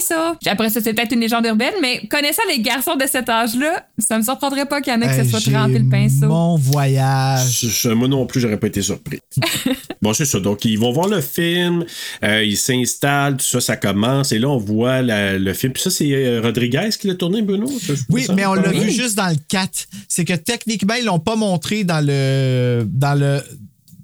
[0.00, 0.36] Ça.
[0.46, 4.18] Après ça, c'est peut-être une légende urbaine, mais connaissant les garçons de cet âge-là, ça
[4.18, 6.26] me surprendrait pas qu'il y en ait qui Hey, se soit trempé le pinceau.
[6.26, 7.66] Mon voyage.
[7.68, 9.20] Je- moi non plus, j'aurais pas été surpris.
[10.02, 10.40] bon, c'est ça.
[10.40, 11.84] Donc, ils vont voir le film,
[12.24, 15.72] euh, ils s'installent, tout ça, ça commence, et là, on voit la- le film.
[15.72, 17.66] Puis ça, c'est euh, Rodriguez qui l'a tourné, Bruno?
[17.68, 19.86] Ça, Oui, ça, mais on l'a vu juste dans le 4.
[20.08, 23.40] C'est que techniquement, ils l'ont pas montré dans le dans le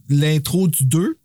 [0.08, 1.16] l'intro du 2.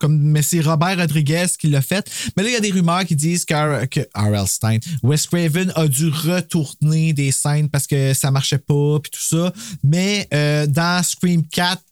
[0.00, 2.10] Comme, mais c'est Robert Rodriguez qui l'a fait.
[2.36, 4.48] Mais là, il y a des rumeurs qui disent que, que R.L.
[4.48, 9.22] Stein, Wes Craven a dû retourner des scènes parce que ça marchait pas, puis tout
[9.22, 9.52] ça.
[9.84, 11.82] Mais euh, dans Scream 4,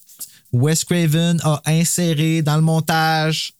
[0.53, 3.53] Wes Craven a inséré dans le montage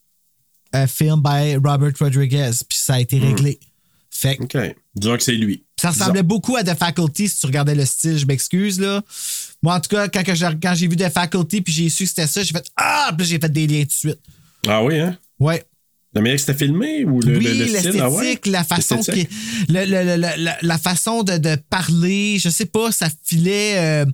[0.73, 3.59] un film by Robert Rodriguez, puis ça a été réglé.
[4.09, 4.75] Fait que OK.
[4.95, 5.63] Disons que c'est lui.
[5.79, 9.01] ça ressemblait beaucoup à The Faculty si tu regardais le style, je m'excuse là.
[9.61, 12.27] Moi en tout cas, quand, quand j'ai vu The Faculty puis j'ai su que c'était
[12.27, 13.13] ça, j'ai fait Ah!
[13.17, 14.19] Puis j'ai fait des liens tout de suite.
[14.67, 15.17] Ah oui, hein?
[15.39, 15.63] Ouais.
[16.13, 17.73] La manière que c'était filmé ou le, oui, le- le style?
[17.73, 18.39] l'esthétique, Ah ouais?
[18.45, 19.27] la façon qui,
[19.69, 23.77] le- le- le- le- la, la façon de, de parler, je sais pas, ça filait
[23.77, 24.05] euh,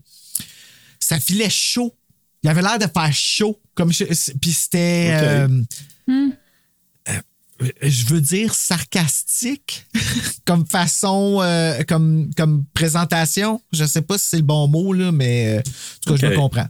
[0.99, 1.95] ça filait chaud.
[2.43, 4.03] Il avait l'air de faire chaud comme je-
[4.41, 5.23] puis c'était Ok.
[5.23, 5.47] euh,
[6.07, 6.29] Hmm.
[7.09, 9.85] euh, je veux dire sarcastique
[10.45, 15.11] comme façon euh, comme comme présentation je sais pas si c'est le bon mot là
[15.11, 15.61] mais euh, en
[16.05, 16.67] tout cas je me comprends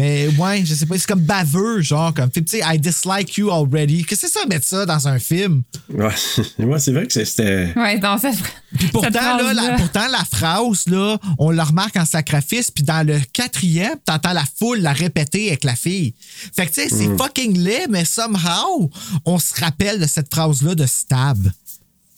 [0.00, 3.50] mais ouais je sais pas c'est comme baveux genre comme tu sais I dislike you
[3.50, 5.62] already qu'est-ce que c'est ça mettre ça dans un film?
[5.92, 6.08] Ouais,
[6.58, 7.72] Ouais, c'est vrai que c'est- c'était.
[7.76, 8.36] Ouais, dans cette,
[8.92, 9.52] pourtant cette là, phrase-là.
[9.70, 14.32] la, pourtant la phrase là on la remarque en sacrifice puis dans le quatrième t'entends
[14.32, 16.14] la foule la répéter avec la fille
[16.56, 17.18] fait que tu sais c'est Mm.
[17.18, 18.90] fucking laid mais somehow
[19.24, 21.38] on se rappelle de cette phrase là de stab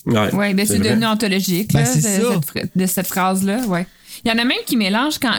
[0.04, 0.88] Ouais, Oui, ben c'est vrai.
[0.90, 2.40] devenu anthologique Ben, là, c'est de, ça.
[2.52, 3.58] cette, de cette phrase-là.
[3.68, 3.86] Ouais.
[4.24, 5.34] Il y en a même qui mélangent quand.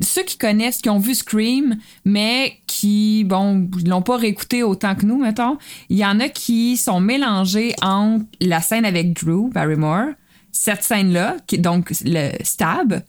[0.00, 5.06] Ceux qui connaissent, qui ont vu Scream, mais qui, bon, l'ont pas réécouté autant que
[5.06, 5.58] nous, mettons.
[5.88, 10.08] Il y en a qui sont mélangés entre la scène avec Drew Barrymore,
[10.52, 13.02] cette scène-là, qui donc le stab,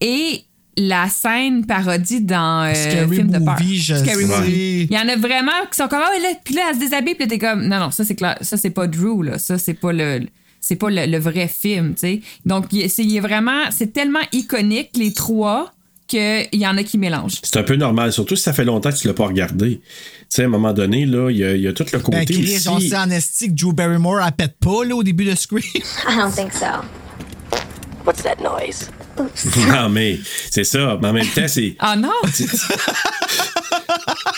[0.00, 0.44] et
[0.76, 3.58] la scène parodie dans euh, Scary film de peur.
[3.60, 4.38] Je Scary sais.
[4.38, 4.86] Movie.
[4.90, 6.80] Il y en a vraiment qui sont comme ah ouais, là, puis là elle se
[6.80, 9.38] déshabille puis là, t'es comme non non ça c'est clair ça c'est pas Drew là
[9.38, 10.26] ça c'est pas le
[10.62, 15.12] c'est pas le, le vrai film tu sais donc c'est, vraiment c'est tellement iconique les
[15.12, 15.74] trois
[16.08, 18.90] qu'il y en a qui mélangent C'est un peu normal, surtout si ça fait longtemps
[18.90, 19.80] que tu l'as pas regardé.
[19.80, 19.82] Tu
[20.28, 22.18] sais, à un moment donné, là, il y, a- il y a tout le côté
[22.18, 22.68] Ben, Chris, aussi.
[22.68, 25.62] on sait en esti que Drew Barrymore, elle pète pas, là, au début de Scream.
[25.74, 26.66] I don't think so.
[28.04, 28.90] What's that noise?
[29.68, 30.18] non, mais
[30.50, 30.98] c'est ça.
[31.00, 31.76] Mais en même temps, c'est.
[31.78, 32.10] ah non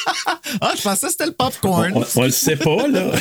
[0.60, 1.92] ah, je pensais que c'était le popcorn.
[1.94, 3.12] On, on le sait pas, là.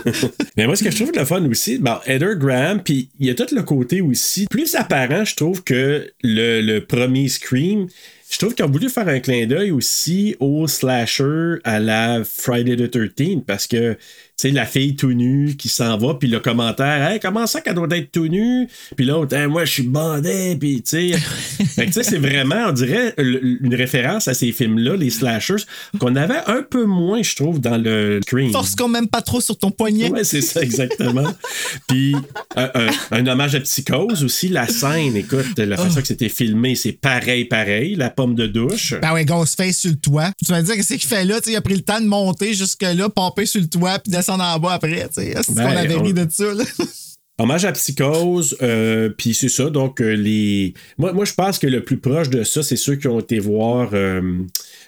[0.56, 3.30] Mais moi, ce que je trouve le fun aussi, bon, Heather Graham, puis il y
[3.30, 7.86] a tout le côté aussi, plus apparent, je trouve, que le, le premier Scream.
[8.30, 12.76] Je trouve qu'ils ont voulu faire un clin d'œil aussi au slasher à la Friday
[12.76, 13.96] the 13 parce que,
[14.40, 17.74] sais, la fille tout nue qui s'en va, puis le commentaire, hey, comment ça qu'elle
[17.74, 18.68] doit être tout nue?
[18.96, 21.92] Puis l'autre, Hey, moi, je suis bandé, puis tu sais.
[22.02, 25.64] C'est vraiment, on dirait, une référence à ces films-là, les slashers,
[25.98, 28.50] qu'on avait un peu moins, je trouve, dans le Scream.
[28.50, 30.10] Force qu'on même pas trop sur ton poignet.
[30.10, 31.32] Ouais, c'est ça, exactement.
[31.88, 32.14] Puis,
[32.56, 37.44] un, hommage à Psychose aussi, la scène, écoute, la façon que c'était filmé, c'est pareil,
[37.44, 38.94] pareil, la pomme de douche.
[39.00, 40.32] Ben ouais, Ghostface sur le toit.
[40.44, 41.38] Tu vas me dire, qu'est-ce qu'il fait là?
[41.46, 44.72] Il a pris le temps de monter jusque-là, pomper sur le toit, puis en bas
[44.74, 45.08] après.
[45.08, 45.28] tu sais.
[45.28, 46.52] Est-ce Ben, qu'on avait on- ri de ça?
[46.54, 46.64] Là?
[47.38, 50.74] Hommage à Psychose, euh, puis c'est ça, donc euh, les...
[50.98, 53.38] Moi, moi, je pense que le plus proche de ça, c'est ceux qui ont été
[53.38, 54.20] voir euh,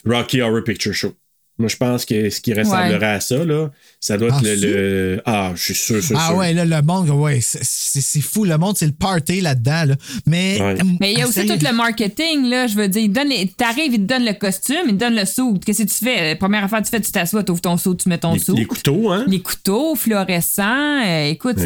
[0.05, 1.15] Rocky Horror Picture Show.
[1.63, 5.23] Moi, je pense que ce qui ressemblerait à ça, là, ça doit être Ah, le,
[5.25, 6.37] Ah, je suis sûr, sûr, Ah sûr.
[6.37, 8.45] ouais, là, le monde, ouais, c'est- fou.
[8.45, 9.85] Le monde, c'est le party là-dedans.
[9.87, 9.95] Là.
[10.27, 10.77] Mais, Ouais.
[11.01, 13.47] mais il y a aussi tout le marketing là je veux dire il donne les,
[13.49, 16.31] t'arrives il te donne le costume il te donne le sou qu'est-ce que tu fais?
[16.31, 18.65] La première affaire tu fais tu t'assois t'ouvres ton seau tu mets ton sou les
[18.65, 19.25] couteaux, hein?
[19.29, 21.57] les couteaux fluorescents euh, écoute.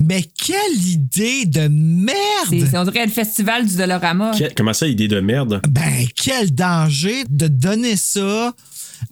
[0.00, 2.16] Mais quelle idée de merde!
[2.50, 5.60] c'est- c'est- on dirait le festival du Dolorama Que- Comment ça, idée de merde?
[5.68, 8.52] Ben, quel danger de donner ça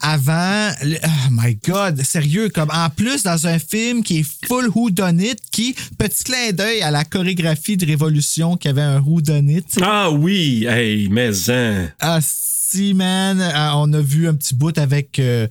[0.00, 0.70] avant.
[0.82, 5.36] le- Oh my God, sérieux, comme en plus dans un film qui est full whodunit,
[5.50, 9.64] qui, petit clin d'œil à la chorégraphie de Révolution qui avait un whodunit.
[9.82, 11.88] Ah oui, hey, mais hein.
[12.00, 12.18] Ah,
[12.94, 15.46] man, euh, on a vu un petit bout avec euh,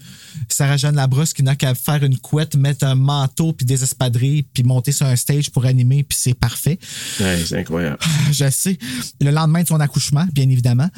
[0.47, 4.63] Sarah-Jeanne Labrosse qui n'a qu'à faire une couette, mettre un manteau puis des espadrilles puis
[4.63, 6.79] monter sur un stage pour animer puis c'est parfait.
[7.17, 7.97] C'est incroyable.
[8.31, 8.77] Je sais.
[9.21, 10.89] Le lendemain de son accouchement, bien évidemment.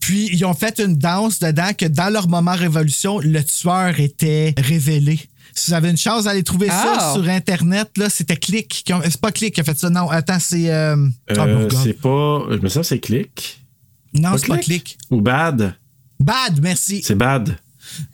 [0.00, 4.54] Puis, ils ont fait une danse dedans que dans leur moment révolution, le tueur était
[4.58, 5.20] révélé.
[5.54, 7.20] Si vous avez une chance d'aller trouver ça Oh.
[7.20, 8.84] sur Internet, là, c'était Click.
[8.92, 9.88] ont- C'est pas Click qui a fait ça.
[9.90, 10.70] Non, attends, c'est.
[10.70, 10.96] euh,
[11.30, 12.42] oh Euh, c'est pas.
[12.50, 13.62] Je me sens que c'est clic.
[14.20, 14.98] Non, c'est pas Click.
[15.10, 15.74] Ou bad?
[16.18, 17.02] Bad, merci.
[17.04, 17.56] C'est bad.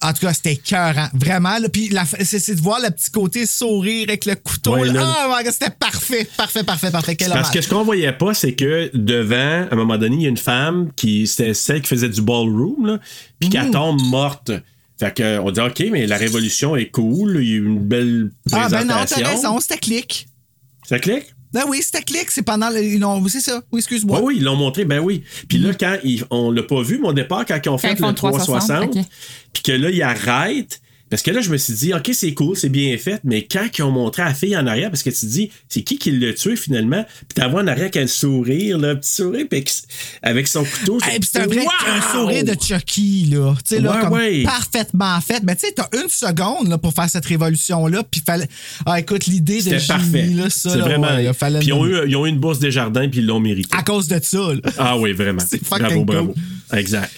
[0.02, 1.08] En tout cas, c'était écœurant.
[1.14, 1.56] Vraiment.
[1.58, 4.74] Là, puis la- c'est c'est de voir le petit côté sourire avec le couteau.
[4.76, 4.92] Ouais, là.
[4.92, 5.14] là.
[5.16, 6.28] Ah, my God, c'était parfait.
[6.36, 7.16] Parfait, parfait, parfait.
[7.16, 7.54] Quel Parce hommage.
[7.54, 10.28] que ce qu'on voyait pas, c'est que devant, à un moment donné, il y a
[10.28, 12.98] une femme qui, c'était celle qui faisait du ballroom, là,
[13.40, 13.72] puis qu'elle Mm.
[13.72, 14.50] tombe morte.
[15.00, 17.78] Fait que, on dit, OK, mais la révolution est cool, il y a eu une
[17.80, 18.86] belle Ah, présentation.
[18.88, 20.28] ben non, t'as raison, c'était clic.
[20.86, 21.34] Ça clique?
[21.52, 22.30] Ben oui, c'était clic.
[22.30, 22.70] C'est pendant.
[22.70, 23.60] Le, ils l'ont- c'est ça.
[23.72, 24.18] Oui, excuse-moi.
[24.20, 25.22] Oui, oui, ils l'ont montré, ben oui.
[25.48, 27.88] Puis là, quand ils- on l'a pas vu, mais au départ, quand ils ont fait
[28.00, 29.04] le le 360, 360, ok.
[29.52, 30.80] puis que là, ils arrêtent.
[31.12, 33.66] Parce que là, je me suis dit, OK, c'est cool, c'est bien fait, mais quand
[33.76, 36.10] ils ont montré la fille en arrière, parce que tu te dis, c'est qui qui
[36.10, 39.62] l'a tué finalement, puis t'as vois en arrière qu'elle sourire, là, petit sourire, puis
[40.22, 40.98] avec son couteau.
[41.04, 41.68] Hey, puis c'est un Wow!
[41.86, 43.54] un sourire de Chucky, là.
[43.56, 44.42] Tu sais, là, Ouais, comme ouais.
[44.44, 45.42] parfaitement fait.
[45.42, 48.04] Mais tu sais, t'as une seconde là, pour faire cette révolution-là.
[48.10, 48.48] Puis fallait.
[48.86, 50.26] Ah, écoute, l'idée de C'était parfait.
[50.28, 50.70] là, ça.
[50.70, 51.08] C'est là, vraiment.
[51.08, 53.20] ouais, il fallait puis ils ont, eu, ils ont eu une bourse des jardins, puis
[53.20, 53.76] ils l'ont mérité.
[53.76, 54.60] À cause de ça, là.
[54.78, 55.42] Ah oui, vraiment.
[55.46, 56.04] C'est fucking bravo, cool.
[56.06, 56.34] bravo.
[56.72, 57.10] Exact.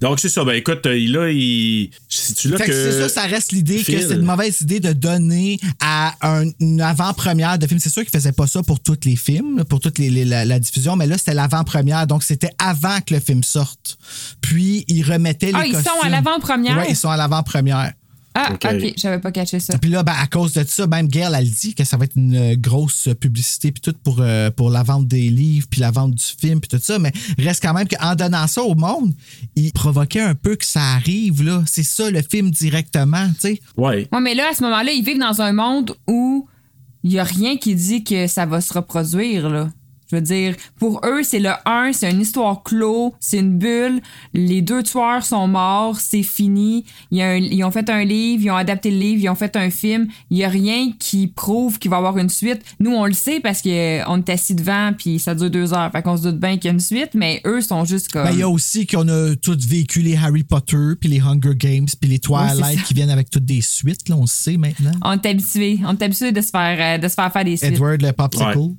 [0.00, 0.44] Donc, c'est ça.
[0.44, 1.90] Ben, écoute, euh, là, il.
[2.08, 2.90] C'est-tu là Fait que, que.
[2.92, 6.80] c'est ça, ça reste l'idée que c'est une mauvaise idée de donner à un- une
[6.80, 7.80] avant-première de film.
[7.80, 10.44] C'est sûr qu'ils faisaient pas ça pour tous les films, pour toute les- les- la,
[10.44, 13.98] la diffusion, mais là, c'était l'avant-première, donc c'était avant que le film sorte.
[14.40, 16.78] Puis, ils remettaient les Ah, ils sont à l'avant-première?
[16.78, 17.92] Oui, ils sont à l'avant-première.
[18.38, 18.66] Ah, Ok.
[18.70, 19.78] OK, j'avais pas catché ça.
[19.78, 22.16] Puis là, ben, à cause de ça, même Gail, elle dit que ça va être
[22.16, 25.90] une euh, grosse publicité puis tout pour, euh, pour la vente des livres puis la
[25.90, 26.98] vente du film puis tout ça.
[26.98, 29.12] Mais reste quand même qu'en donnant ça au monde,
[29.54, 31.62] il provoquait un peu que ça arrive, là.
[31.66, 33.60] C'est ça, le film directement, tu sais.
[33.76, 34.06] Ouais.
[34.12, 36.46] Ouais, mais là, à ce moment-là, ils vivent dans un monde où
[37.04, 39.70] il y a rien qui dit que ça va se reproduire, là.
[40.10, 44.00] Je veux dire, pour eux, c'est le 1, c'est une histoire clos, c'est une bulle.
[44.34, 46.84] Les deux tueurs sont morts, c'est fini.
[47.10, 49.28] Il y a un- ils ont fait un livre, ils ont adapté le livre, ils
[49.28, 50.06] ont fait un film.
[50.30, 52.62] Il y a rien qui prouve qu'il va y avoir une suite.
[52.80, 55.90] Nous, on le sait parce qu'on est assis devant puis ça dure deux heures.
[55.90, 58.24] Fait qu'on se doute bien qu'il y a une suite, mais eux sont juste comme.
[58.24, 61.54] Ben, il y a aussi qu'on a tous vécu les Harry Potter puis les Hunger
[61.56, 64.92] Games puis les Twilight qui viennent avec toutes des suites, là, on le sait maintenant.
[65.02, 65.80] On est habitué.
[65.84, 67.72] On est habitué de se faire, euh, de se faire faire des suites.
[67.72, 68.58] Edward le Popsicle.
[68.58, 68.70] Ouais.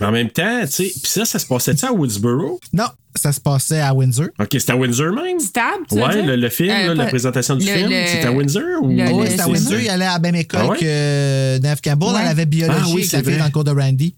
[0.00, 2.60] Mais en même temps, tu sais, puis ça, ça se passait-tu à Woodsboro?
[2.72, 4.28] Non, ça se passait à Windsor.
[4.38, 5.38] OK, c'était à Windsor même?
[5.40, 8.26] Stab, tu Ouais, le, le film, Euh, là, la présentation du le- film, le- c'était
[8.26, 8.62] à Windsor?
[8.82, 8.86] Ou...
[8.88, 9.80] Oui, c'était à Windsor.
[9.80, 10.78] Il allait à la même école Ah ouais?
[10.78, 12.08] que Neve Campbell.
[12.08, 12.20] Ouais.
[12.22, 13.38] Elle avait biologie Ah oui, avec la c'est fille vrai.
[13.38, 14.14] dans le cours de Randy.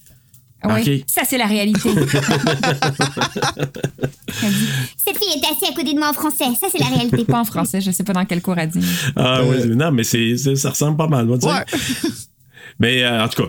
[0.65, 1.89] Ah oui, ça c'est la réalité.
[5.05, 6.45] Cette fille est assise à côté de moi en français.
[6.61, 7.25] Ça, c'est la réalité.
[7.25, 8.85] pas en français, je sais pas dans quel cours elle dit.
[9.17, 11.49] Ah oui, non, mais c'est- ça ressemble pas mal, on va dire.
[11.49, 11.65] Ouais.
[12.79, 13.49] Mais euh, en tout cas,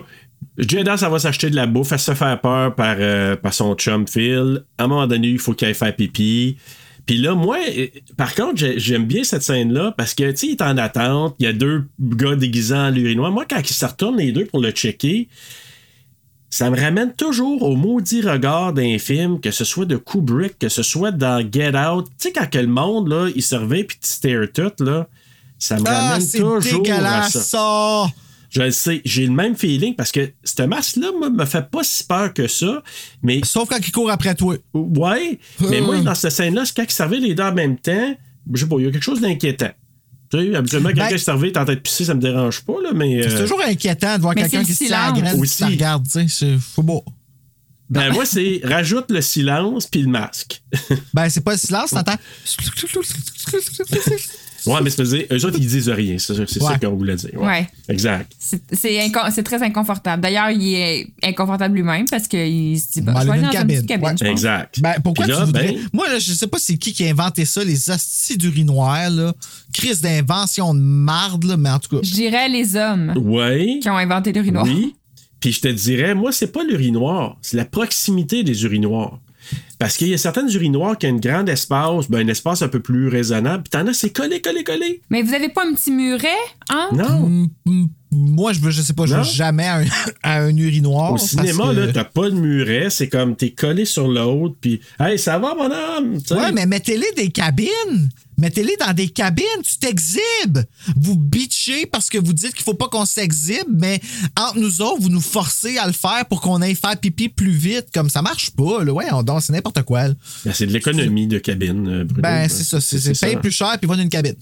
[0.56, 3.74] Jada, ça va s'acheter de la bouffe, elle se faire peur par, euh, par son
[3.74, 4.64] chum Phil.
[4.78, 6.56] À un moment donné, il faut qu'il aille faire pipi.
[7.06, 10.46] Puis là, moi, euh, par contre, j'ai- j'aime bien cette scène-là parce que, tu sais,
[10.46, 13.30] il est en attente, il y a deux gars déguisés en l'urinoir.
[13.32, 15.28] Moi, quand ils se retournent les deux pour le checker,
[16.50, 20.68] ça me ramène toujours au maudit regard d'un film, que ce soit de Kubrick, que
[20.68, 22.06] ce soit dans Get Out.
[22.06, 25.08] Tu sais, quand que le monde, là, il servait puis tu tout, là,
[25.58, 27.40] ça me Ah, ramène toujours à ça.
[27.40, 28.06] ça!
[28.54, 31.82] Je le sais, j'ai le même feeling parce que ce masque-là, moi, me fait pas
[31.82, 32.82] si peur que ça,
[33.22, 33.40] mais...
[33.42, 34.56] Sauf quand il court après toi.
[34.72, 38.16] Ouais, mais moi, dans cette scène-là, quand ils servaient les deux en même temps,
[38.52, 39.70] je sais pas, il y a quelque chose d'inquiétant.
[40.30, 42.60] Tu sais, habituellement, Ben- quelqu'un qui servait est en train de pisser, ça me dérange
[42.60, 43.22] pas, là, mais...
[43.22, 45.64] C'est euh, toujours inquiétant de voir quelqu'un qui se la graine Aussi.
[45.64, 46.26] regarde, tu sais.
[46.28, 47.04] C'est faut beau.
[47.90, 50.62] Ben, moi, c'est rajoute le silence puis le masque.
[51.12, 52.14] Ben, c'est pas le silence, t'entends?
[54.66, 56.16] Ouais, mais c'est pas dire, eux autres, ils disent rien.
[56.18, 56.78] C'est ça, c'est ça Ouais.
[56.78, 57.30] qu'on voulait dire.
[57.40, 57.68] Ouais.
[57.88, 58.32] Exact.
[58.38, 60.22] C'est inco- très inconfortable.
[60.22, 63.60] D'ailleurs, il est inconfortable lui-même parce qu'il se dit bah, je vais aller dans dans
[63.60, 64.06] une petite cabine.
[64.14, 64.26] cabine.
[64.26, 64.80] Exact.
[64.80, 65.72] Ben, pourquoi là, tu voudrais.
[65.72, 69.10] ben- Moi, là, je sais pas c'est qui qui a inventé ça, les hosties d'urinoir,
[69.10, 69.32] là.
[69.72, 72.02] Crise d'invention de marde, là, mais en tout cas.
[72.02, 73.78] Je dirais les hommes Ouais.
[73.82, 74.64] qui ont inventé l'urinoir.
[74.64, 74.94] Oui.
[75.40, 79.18] Puis je te dirais, moi, c'est pas l'urinoir, c'est la proximité des urinoirs.
[79.84, 82.68] Parce qu'il y a certaines urinoirs qui ont un grand espace, ben, un espace un
[82.68, 85.02] peu plus raisonnable, puis t'en as, c'est collé, collé, collé.
[85.10, 86.28] Mais vous avez pas un petit muret,
[86.70, 86.88] hein?
[86.92, 87.28] Non.
[87.28, 89.84] Mm, mm, Moi, je, veux- je sais pas, je jamais à un,
[90.22, 91.12] à un urinoir.
[91.12, 94.80] Au cinéma, que- là, t'as pas de muret, c'est comme t'es collé sur l'autre, puis
[95.00, 96.20] hey, ça va, mon homme?
[96.22, 96.34] Tu sais.
[96.34, 98.08] Ouais, mais mettez-les des cabines.
[98.36, 100.58] Mettez-les dans des cabines, tu t'exhibes.
[100.96, 104.00] Vous bitchez parce que vous dites qu'il faut pas qu'on s'exhibe, mais
[104.36, 107.52] entre nous autres, vous nous forcez à le faire pour qu'on aille faire pipi plus
[107.52, 107.86] vite.
[107.94, 108.92] Comme ça marche pas, là.
[108.92, 110.08] Ouais, on danse, c'est n'importe quoi.
[110.08, 110.14] là.
[110.44, 112.22] Ben, c'est de l'économie de cabine, euh, Bruno.
[112.22, 112.80] Ben, c'est ça.
[112.80, 113.26] C'est, c'est ça.
[113.26, 114.34] paye plus cher puis va dans une cabine.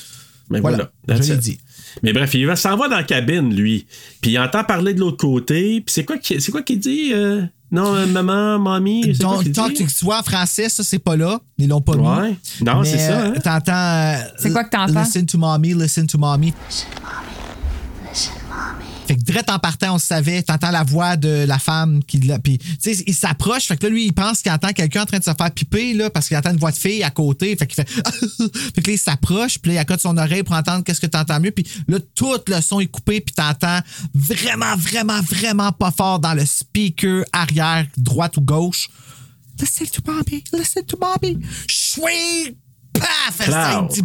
[0.51, 1.41] Mais Voilà, voilà, je l'ai it.
[1.41, 1.59] dit.
[2.03, 3.87] Mais bref, il va- s'en va dans la cabine, lui.
[4.21, 5.81] Puis il entend parler de l'autre côté.
[5.81, 7.13] Puis c'est quoi qui- c'est quoi qu'il dit?
[7.15, 10.69] euh, non, euh, maman, mamie, c'est quoi Donc, qu'il tant que tu sois en français,
[10.69, 11.41] ça, c'est pas là.
[11.57, 12.31] Ils l'ont pas Ouais.
[12.33, 12.37] mis.
[12.67, 13.33] Non, Mais, c'est ça, hein.
[13.43, 13.73] T'entends.
[13.73, 15.01] euh, C'est quoi que t'entends?
[15.03, 16.53] Listen to mommy, listen to mommy.
[16.53, 17.32] Fait
[19.27, 22.39] Fait en partant, on savait, t'entends la voix de la femme qui l'a.
[22.39, 23.67] Puis, tu sais, il s'approche.
[23.67, 25.95] Fait que là, lui, il pense qu'il entend quelqu'un en train de se faire piper,
[25.95, 27.55] là, parce qu'il entend une voix de fille à côté.
[27.57, 27.89] Fait qu'il fait.
[28.75, 31.07] fait que là, il s'approche, puis là, il accote son oreille pour entendre qu'est-ce que
[31.07, 31.51] t'entends mieux.
[31.51, 33.81] Puis là, tout le son est coupé, puis t'entends
[34.15, 38.89] vraiment, vraiment, vraiment pas fort dans le speaker arrière, droite ou gauche.
[39.61, 41.39] Listen to Bobby, listen to Bobby.
[41.69, 42.62] Chouing!
[43.39, 43.51] Paf!
[43.51, 43.91] Ça Cloud.
[43.91, 44.03] dit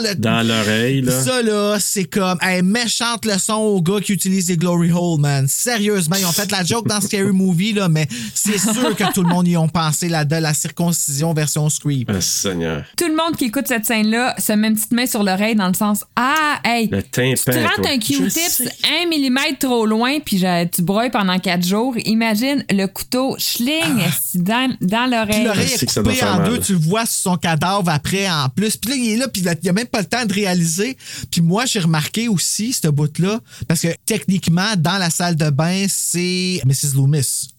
[0.00, 1.12] le Dans l'oreille, là.
[1.24, 5.46] ça, là, c'est comme une méchante leçon aux gars qui utilisent les Glory Hole, man.
[5.48, 9.22] Sérieusement, ils ont fait la joke dans Scary Movie, là, mais c'est sûr que tout
[9.22, 12.04] le monde y ont pensé là de la circoncision version Scream.
[12.08, 12.84] Ah, Seigneur.
[12.96, 15.68] Tout le monde qui écoute cette scène-là se met une petite main sur l'oreille dans
[15.68, 17.52] le sens Ah, hey, Le tympan.
[17.52, 18.62] tu rentres un Q-tips
[19.02, 21.94] un millimètre trop loin, puis tu broyes pendant quatre jours.
[22.04, 25.44] Imagine le couteau schling esti, dans, dans Puis l'oreille.
[25.44, 26.50] l'oreille est que ça doit coupée en mal.
[26.50, 28.76] deux, tu le vois sur son cadavre après en plus.
[28.76, 30.96] Puis là, il est là, puis il a même pas le temps de réaliser.
[31.30, 35.86] Puis moi, j'ai remarqué aussi ce bout-là, parce que techniquement, dans la salle de bain,
[35.88, 36.94] c'est Mrs.
[36.94, 37.50] Loomis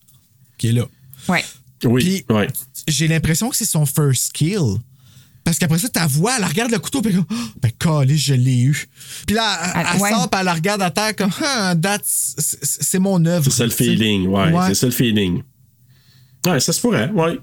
[0.58, 0.86] qui est là.
[1.28, 1.44] Ouais.
[1.86, 2.48] Oui, Puis- ouais.
[2.88, 4.78] J'ai l'impression que c'est son first kill.
[5.46, 8.18] Parce qu'après ça, ta voix, elle regarde le couteau, puis elle dit, oh, ben, calé,
[8.18, 8.88] je l'ai eu.
[9.26, 10.10] Puis là, elle, Ah, elle ouais.
[10.12, 13.46] sort, puis elle la regarde à terre comme, ah, that's- c'est mon œuvre.
[13.46, 14.52] C'est ça le feeling, ouais.
[14.52, 14.68] Ouais.
[14.68, 15.42] C'est ça le feeling.
[16.48, 17.38] Ouais, ça se pourrait, ouais.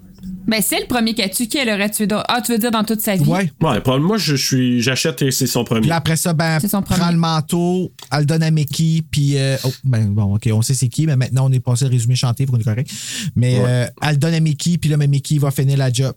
[0.48, 2.24] Ben, c'est le premier qui a tué qui elle aurait tué d'autres.
[2.28, 3.24] Ah, tu veux dire dans toute sa vie?
[3.28, 3.50] Ouais.
[3.60, 5.82] Ouais, moi, je suis, j'achète et c'est son premier.
[5.82, 7.00] Puis après ça, ben, C'est son premier.
[7.00, 9.36] prend le manteau, elle le donne à Mickey, puis.
[9.38, 11.90] euh, oh, ben, bon, OK, on sait c'est qui, mais maintenant, on est passé le
[11.90, 12.90] résumé chanté pour qu'on est correct.
[13.36, 13.64] Mais Ouais.
[13.66, 16.14] euh, elle le donne à Mickey, puis là, mais Mickey va finir la job.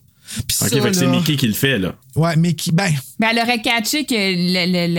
[0.47, 1.93] Puis ok, ça, fait que c'est Mickey qui le fait, là.
[2.15, 4.93] Ouais, Mickey, ben, Ben, elle aurait catché que le- le-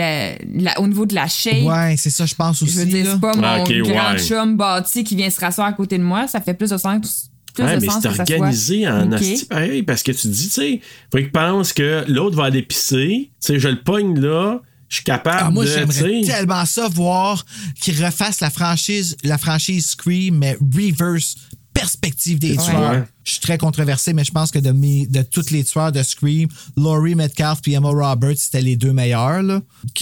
[0.57, 2.73] le- la- au niveau de la shape, ouais, c'est ça, je pense aussi.
[2.73, 3.11] je veux dire, là.
[3.13, 4.19] c'est pas mon Ah, grand ouais.
[4.19, 6.27] chum bâti qui vient se rasseoir à côté de moi.
[6.27, 7.30] Ça fait plus de sens.
[7.53, 10.45] Plus Ouais, de mais c'est soit organisé en asti pareil, parce que tu te dis,
[10.45, 10.81] tu sais,
[11.11, 14.95] faut qu'il pense que l'autre va aller pisser, tu sais, je le pogne là, je
[14.95, 17.45] suis capable Ah, moi, de, j'aimerais tellement ça voir
[17.79, 21.35] qu'ils refassent la franchise, la franchise Scream, mais reverse,
[21.73, 22.63] perspective des Ouais.
[22.65, 22.91] tueurs.
[22.91, 23.03] Ouais.
[23.23, 26.03] Je suis très controversé, mais je pense que de, mes, de tous les tueurs de
[26.03, 29.41] Scream, Laurie Metcalf et Emma Roberts, c'était les deux meilleurs.
[29.43, 29.61] là.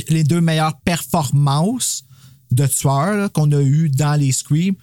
[0.09, 2.03] Les deux meilleures performances
[2.51, 4.73] de tueurs là, qu'on a eu dans les Scream.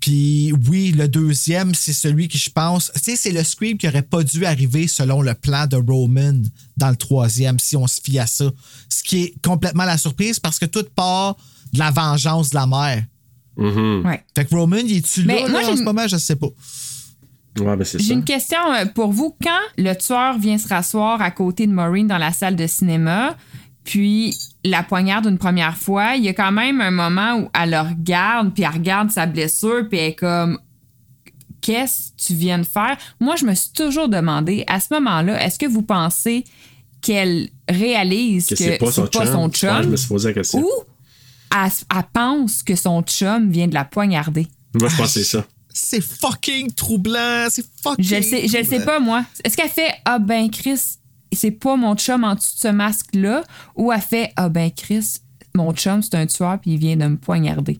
[0.00, 3.86] Puis oui, le deuxième, c'est celui qui, je pense, tu sais, c'est le Scream qui
[3.86, 6.40] aurait pas dû arriver selon le plan de Roman
[6.78, 8.50] dans le troisième, si on se fie à ça.
[8.88, 11.36] Ce qui est complètement la surprise parce que tout part
[11.72, 13.04] de la vengeance de la mère.
[13.58, 14.06] mhm.
[14.06, 14.24] Ouais.
[14.34, 16.08] Fait que Roman, il est-tu Mais là, moi, là, en ce une- moment?
[16.08, 16.48] Je sais pas.
[17.58, 19.36] Ouais, ben c'est J'ai une question euh, pour vous.
[19.42, 23.36] Quand le tueur vient se rasseoir à côté de Maureen dans la salle de cinéma,
[23.84, 24.34] puis
[24.64, 27.80] la poignarde une première fois, il y a quand même un moment où elle le
[27.80, 30.58] regarde, puis elle regarde sa blessure, puis elle est comme
[31.60, 32.96] Qu'est-ce que tu viens de faire?
[33.20, 36.44] Moi, je me suis toujours demandé, à ce moment-là, est-ce que vous pensez
[37.02, 39.26] qu'elle réalise que, Que c'est pas son chum.
[39.26, 39.76] son chum?
[39.76, 40.60] Ouais, je me suis posé la question.
[40.60, 40.70] ou
[41.54, 44.46] elle, elle pense que son chum vient de la poignarder?
[44.74, 45.44] Moi, je c'est ça.
[45.72, 47.46] C'est fucking troublant.
[47.48, 48.04] C'est fucking.
[48.04, 49.24] Je le sais, je le sais pas, moi.
[49.44, 50.80] Est-ce qu'elle fait Ah ben Chris,
[51.32, 53.44] c'est pas mon chum en dessous de ce masque-là?
[53.76, 55.16] Ou elle fait Ah ben Chris,
[55.54, 57.78] mon chum, c'est un tueur puis il vient de me poignarder?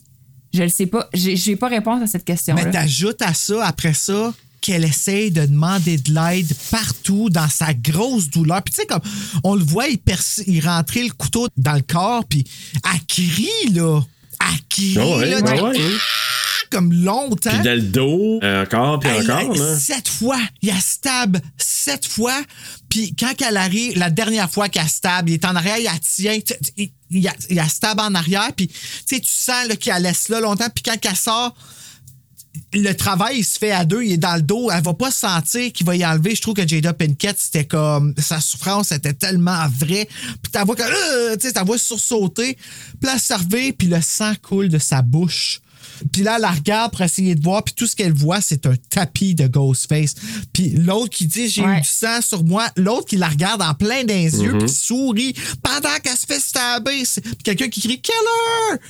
[0.53, 1.09] Je le sais pas.
[1.15, 2.65] J'ai pas réponse à cette Mais question-là.
[2.67, 8.29] t'ajoutes à ça, après ça, qu'elle essaye de demander de l'aide partout dans sa grosse
[8.29, 8.61] douleur.
[8.63, 9.01] Puis tu sais, comme
[9.45, 12.45] on le voit, il, perce- il rentrait le couteau dans le corps, puis
[12.93, 14.01] elle crie, là.
[14.41, 15.97] Elle crie, ouais, là, ouais, tu- ouais.
[16.71, 17.51] Comme longtemps.
[17.51, 19.79] Puis dans le dos, euh, encore, puis encore, là.
[19.79, 20.41] Sept fois.
[20.63, 22.41] Il a stab sept fois.
[22.89, 25.99] Puis quand elle arrive, la dernière fois qu'elle stab, il est en arrière, il a
[25.99, 26.39] tient.
[26.77, 28.53] Il, il a, il a stab en arrière.
[28.57, 30.69] Puis tu sais, tu sens la laisse là longtemps.
[30.75, 31.55] Puis quand elle sort,
[32.73, 35.11] le travail, il se fait à deux, il est dans le dos, elle va pas
[35.11, 36.35] sentir qu'il va y enlever.
[36.35, 38.15] Je trouve que Jada Pinkett, c'était comme.
[38.19, 40.09] Sa souffrance était tellement vraie.
[40.43, 42.57] Puis ta voix, que, euh, tu sais, ta voix sursauter.
[43.01, 45.61] Puis revient, puis le sang coule de sa bouche.
[46.13, 48.67] Puis là, elle la regarde pour essayer de voir, puis tout ce qu'elle voit, c'est
[48.67, 50.15] un tapis de Ghostface.
[50.53, 51.79] Puis l'autre qui dit J'ai Ouais.
[51.79, 54.59] eu du sang sur moi, l'autre qui la regarde en plein dans les yeux, Mhm.
[54.59, 57.03] puis qui sourit pendant qu'elle se fait stabber.
[57.23, 58.81] Puis quelqu'un qui crie Killer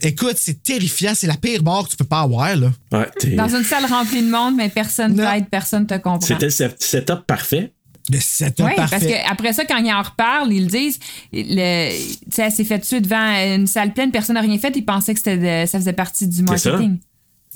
[0.00, 2.72] Écoute, c'est terrifiant, c'est la pire mort que tu peux pas avoir, là.
[2.92, 6.20] Ouais, Dans une salle remplie de monde, mais personne t'aide, personne te comprend.
[6.20, 7.72] C'était le set- setup parfait.
[8.10, 10.98] Le setup Oui, parce qu'après ça, quand ils en reparlent, ils disent.
[11.32, 14.72] Le, tu sais, elle s'est fait tuer devant une salle pleine, personne n'a rien fait.
[14.76, 16.70] Ils pensaient que c'était de- ça faisait partie du C'est ça.
[16.72, 16.98] marketing.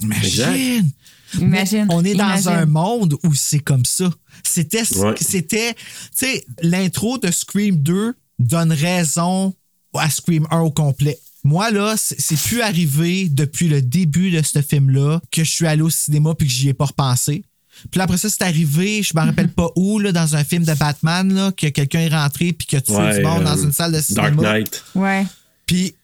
[0.03, 0.91] Imagine!
[1.39, 1.87] Imagine.
[1.89, 2.49] Mais on est dans imagine.
[2.49, 4.11] un monde où c'est comme ça.
[4.43, 5.15] C'était, Ouais.
[5.21, 5.81] c'était, tu
[6.15, 9.55] sais, l'intro de Scream 2 donne raison
[9.93, 11.19] à Scream 1 au complet.
[11.45, 15.67] Moi, là, c'est c'est plus arrivé depuis le début de ce film-là que je suis
[15.67, 17.45] allé au cinéma puis que j'y ai pas repensé.
[17.91, 20.64] Puis là, après ça, c'est arrivé, je me rappelle pas où, là, dans un film
[20.64, 23.59] de Batman, là, que quelqu'un est rentré puis qui a tué Ouais, du monde dans
[23.59, 24.31] euh, une salle de cinéma.
[24.31, 24.85] Dark Knight.
[24.95, 25.26] Ouais.
[25.66, 25.95] Puis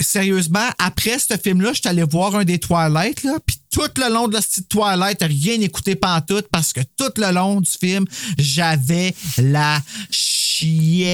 [0.00, 4.12] sérieusement, après ce film-là, je suis allé voir un des Twilight, là, puis tout le
[4.12, 8.04] long de la petite Twilight, rien écouté pantoute parce que tout le long du film,
[8.38, 9.80] j'avais la
[10.10, 11.10] chienne.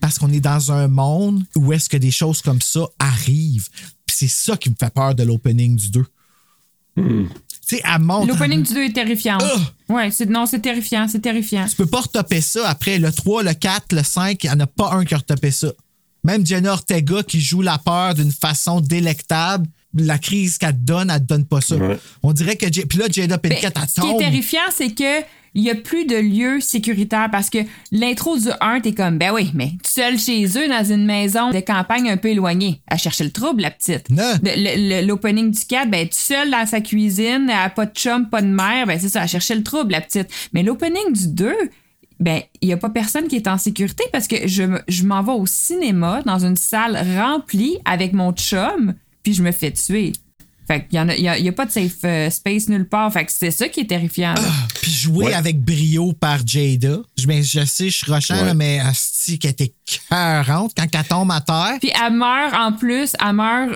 [0.00, 3.68] Parce qu'on est dans un monde où est-ce que des choses comme ça arrivent.
[4.06, 6.04] Puis c'est ça qui me fait peur de l'opening du 2.
[7.72, 8.28] Tu sais, elle monte.
[8.28, 9.38] L'opening du 2 est terrifiant.
[9.88, 11.66] Ouais, c'est, non, c'est terrifiant, c'est terrifiant.
[11.68, 14.60] Tu peux pas retopper ça après le 3, le 4, le 5, il n'y en
[14.60, 15.68] a pas un qui a retopé ça.
[16.24, 21.10] Même Jenna Ortega qui joue la peur d'une façon délectable, la crise qu'elle te donne,
[21.10, 21.74] elle te donne pas ça.
[22.22, 22.72] On dirait que.
[22.72, 24.18] J- Puis là, Jada Ben, Pinkett, elle ce qui est tombe.
[24.20, 25.20] terrifiant, c'est que
[25.54, 27.58] il y a plus de lieux sécuritaires parce que
[27.90, 31.60] l'intro du 1, t'es comme, ben oui, mais seule chez eux dans une maison de
[31.60, 32.80] campagne un peu éloignée.
[32.88, 34.06] À chercher le trouble, la petite.
[35.06, 38.46] L'opening du 4, ben, tout seul dans sa cuisine, a pas de chum, pas de
[38.46, 40.28] mère, ben c'est ça, à chercher le trouble, la petite.
[40.52, 41.54] Mais l'opening du 2,
[42.20, 45.22] ben, il y a pas personne qui est en sécurité parce que je, je m'en
[45.22, 50.12] vais au cinéma dans une salle remplie avec mon chum, puis je me fais tuer.
[50.72, 52.30] Fait qu'il y en a, il y a, il y a pas de safe euh,
[52.30, 53.12] space nulle part.
[53.12, 54.32] Fait que c'est ça qui est terrifiant.
[54.34, 54.40] là.
[54.80, 55.34] Puis joué Ouais.
[55.34, 56.98] avec brio par Jada.
[57.18, 58.44] Je, ben, je sais, je suis rochant, Ouais.
[58.46, 59.74] là, mais asti qu'elle était
[60.08, 61.76] cœurante quand elle tombe à terre.
[61.80, 63.70] Puis elle meurt en plus, elle meurt,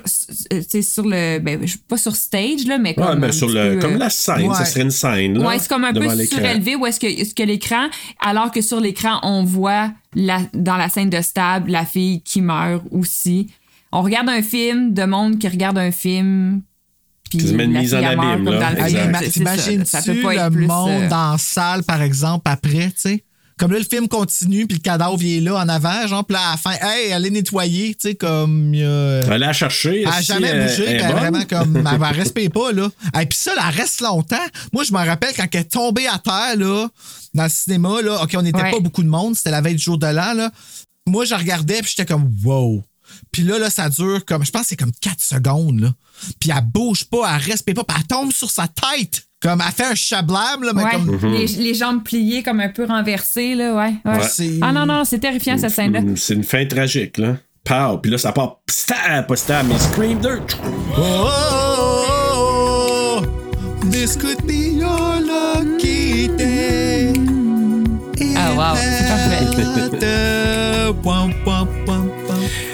[0.53, 3.33] euh, tu sais, sur le, ben, pas sur stage là, mais comme Ouais, mais un
[3.33, 5.39] sur petit le, peu, comme euh, la scène, ça serait une scène.
[5.39, 7.89] Là, Ouais, c'est comme un peu surélevé où est-ce que, est-ce que l'écran,
[8.21, 12.41] alors que sur l'écran, on voit la, dans la scène de stable la fille qui
[12.41, 13.49] meurt aussi.
[13.93, 16.63] On regarde un film de monde qui regarde un film.
[17.39, 18.73] Puis une la mise en abîme, là.
[18.87, 19.31] Hey, c'est ça.
[19.31, 22.87] T'imagines-tu Ça peut pas être le plus, monde euh, dans la salle, par exemple, après,
[22.91, 23.25] tu sais?
[23.59, 26.35] Comme là, le film continue, puis le cadavre il est là en avant, genre, puis
[26.35, 28.73] là, à la fin, hey, elle est nettoyée, tu sais, comme.
[28.75, 30.03] euh, Elle a cherché.
[30.03, 31.77] Elle a jamais bougé, puis elle est vraiment comme.
[31.91, 32.91] Elle ne respire pas, là.
[33.19, 34.37] Et puis ça, elle reste longtemps.
[34.75, 36.87] Moi, je me rappelle quand elle est tombée à terre, là,
[37.33, 38.23] dans le cinéma, là.
[38.23, 38.71] OK, on n'était Ouais.
[38.73, 40.51] pas beaucoup de monde, c'était la veille du jour de l'an, là.
[41.07, 42.85] Moi, je regardais, puis j'étais comme, wow.
[43.37, 45.91] Puis là, là, ça dure comme, je pense que c'est comme 4 secondes, là.
[46.41, 49.25] Puis elle bouge pas, elle respire pas, puis elle tombe sur sa tête.
[49.43, 51.33] Comme, elle fait un chablame, là, mais Ouais, comme.
[51.35, 53.95] les, les jambes pliées comme un peu renversées, là, ouais.
[54.07, 54.17] ouais.
[54.17, 54.27] Ouais.
[54.27, 56.01] C'est- Ah non, non, c'est terrifiant cette scène-là.
[56.01, 57.37] Mm, C'est une fin tragique, là.
[57.63, 57.99] Pow!
[57.99, 58.61] Puis là, ça part.
[58.71, 59.27] Stab!
[59.27, 60.41] Pas stab, mais Scream 2.
[60.97, 67.13] Oh, oh, oh, oh, this could be your lucky day.
[68.35, 70.07] Ah, wow, c'est parfait.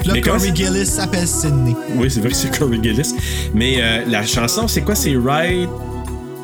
[0.04, 1.74] Là, Mais Corey Gillis s'appelle Sidney.
[1.94, 3.14] Oui, c'est vrai que c'est Corey Gillis.
[3.54, 4.94] Mais euh, la chanson, c'est quoi?
[4.94, 5.68] C'est Ride.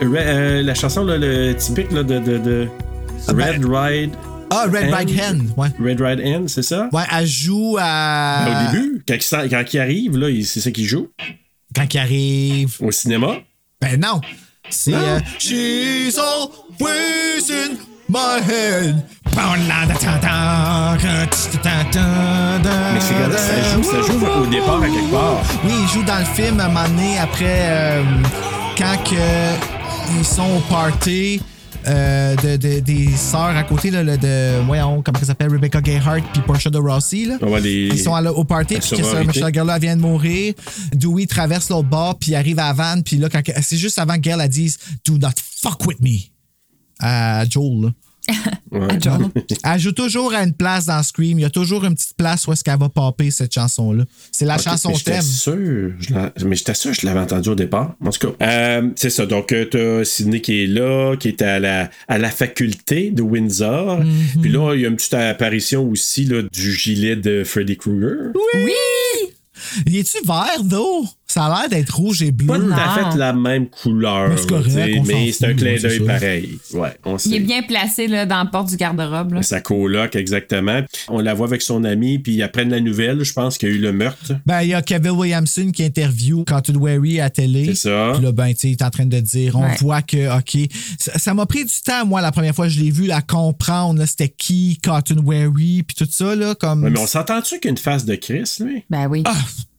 [0.02, 2.68] Euh, la chanson, là, le typique là, de, de, de
[3.26, 4.10] Red Ride.
[4.50, 5.68] Ah, Red Right Hand, ouais.
[5.78, 6.88] Red Ride End, c'est ça?
[6.92, 8.46] Ouais, elle joue à.
[8.70, 11.08] Au début, quand il, sent- quand il arrive, là, c'est ça qu'il joue?
[11.74, 12.76] Quand il arrive.
[12.80, 13.38] Au cinéma?
[13.80, 14.20] Ben non.
[14.70, 14.94] C'est.
[14.94, 17.76] euh, She's in
[18.08, 18.96] my head.
[22.94, 25.42] Mais c'est ça joue, ça joue au départ à quelque part.
[25.64, 28.02] Oui, il joue dans le film un moment donné après euh,
[28.76, 31.40] quand que ils sont au party.
[31.86, 36.22] euh, de, de- des sœurs à côté là, de voyons comment ça s'appelle Rebecca Gayheart
[36.32, 37.36] puis Portia de Rossi là.
[37.60, 39.24] Les- Ils sont à la- au party la puis que ça.
[39.24, 40.54] Michelle Gellar vient de mourir.
[40.92, 43.28] Dewey traverse l'autre bord puis arrive à Van puis là
[43.62, 45.30] c'est juste avant que Gail elle dise Do not
[45.62, 46.18] fuck with me
[46.98, 47.88] à Joel là.
[48.70, 48.86] Ouais.
[49.64, 51.38] Elle joue toujours à une place dans Scream.
[51.38, 54.04] Il y a toujours une petite place où est-ce qu'elle va popper cette chanson-là.
[54.32, 55.22] C'est la Ok, chanson mais thème.
[55.22, 57.94] sûr, je mais j'étais sûr que je l'avais entendu au départ.
[58.04, 59.24] En tout cas, euh, c'est ça.
[59.24, 63.22] Donc, euh, t'as Sidney qui est là, qui est à la, à la faculté de
[63.22, 64.00] Windsor.
[64.00, 64.42] Mhm.
[64.42, 68.32] Puis là, il y a une petite apparition aussi là, du gilet de Freddy Krueger.
[68.34, 68.72] Oui!
[69.86, 71.06] Il est-tu vert, d'eau?
[71.30, 72.46] Ça a l'air d'être rouge et bleu.
[72.46, 74.30] Pas tout à fait la même couleur.
[74.30, 76.58] Mais c'est correct, mais c'est un clin d'œil pareil.
[76.72, 77.28] Ouais, on sait.
[77.28, 79.42] Il est bien placé là, dans la porte du garde-robe.
[79.42, 80.80] Sa coloc, exactement.
[81.08, 83.72] On la voit avec son ami, puis ils apprennent la nouvelle, je pense qu'il y
[83.72, 84.32] a eu le meurtre.
[84.46, 87.66] Ben, il y a Kevin Williamson qui interview Cotton Wary à télé.
[87.66, 88.12] C'est ça.
[88.14, 89.76] Puis là, ben, tu sais, il est en train de dire, on Ouais.
[89.80, 90.70] voit que, OK.
[90.98, 93.20] Ça ça m'a pris du temps, moi, la première fois que je l'ai vu, à
[93.20, 96.84] comprendre, là, c'était qui, Cotton Wary, puis tout ça, là, comme.
[96.84, 98.82] Ouais, mais on s'entend-tu qu'il y a une face de Chris, lui?
[98.88, 99.22] Ben oui.
[99.26, 99.34] Ah,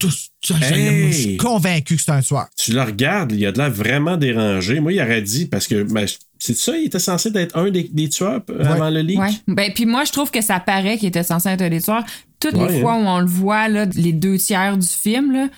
[0.07, 1.11] je- Hey!
[1.11, 2.47] je suis convaincu que c'est un tueur.
[2.57, 4.79] Tu le regardes, il a de l'air vraiment dérangé.
[4.79, 6.05] Moi, il aurait dit, parce que ben,
[6.39, 9.19] c'est ça, il était censé être un des, des tueurs euh, avant le leak?
[9.19, 9.29] Ouais.
[9.47, 12.05] Ben, puis moi, je trouve que ça paraît qu'il était censé être un des tueurs.
[12.39, 13.03] Toutes Ouais, les fois hein.
[13.03, 15.49] où on le voit, là, les deux tiers du film, là,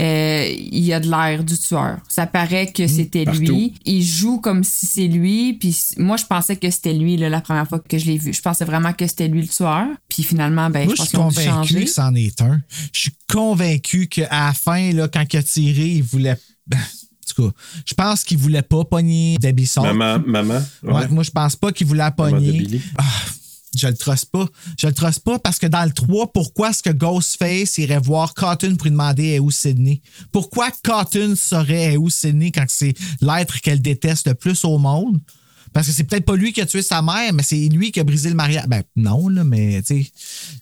[0.00, 1.98] euh, il y a de l'air du tueur.
[2.08, 3.40] Ça paraît que c'était Mmh, partout.
[3.40, 3.74] lui.
[3.84, 5.54] Il joue comme si c'est lui.
[5.54, 8.32] Puis moi, je pensais que c'était lui là, la première fois que je l'ai vu.
[8.32, 9.88] Je pensais vraiment que c'était lui le tueur.
[10.08, 12.60] Puis finalement, ben, Moi, je je suis convaincu que c'en est un.
[12.92, 16.36] Je suis convaincu qu'à la fin, là, quand il a tiré, il voulait.
[17.38, 19.92] En tout cas, je pense qu'il voulait pas pogner Debbie Salt.
[19.92, 20.62] Maman, maman.
[20.82, 22.80] Ouais, moi, je pense pas qu'il voulait la pogner.
[22.96, 23.04] Ah,
[23.76, 24.46] Je le truste pas.
[24.80, 28.34] Je le truste pas parce que dans le 3, pourquoi est-ce que Ghostface irait voir
[28.34, 30.00] Cotton pour lui demander est où Sydney?
[30.32, 35.20] Pourquoi Cotton saurait est où Sydney quand c'est l'être qu'elle déteste le plus au monde?
[35.72, 38.00] Parce que c'est peut-être pas lui qui a tué sa mère, mais c'est lui qui
[38.00, 38.66] a brisé le mariage.
[38.68, 39.82] Ben non, là, mais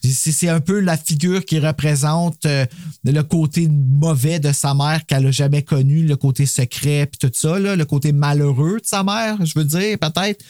[0.03, 2.67] c'est un peu la figure qui représente euh,
[3.05, 7.33] le côté mauvais de sa mère qu'elle a jamais connu, le côté secret puis tout
[7.35, 10.45] ça, là, le côté malheureux de sa mère, je veux dire, peut-être.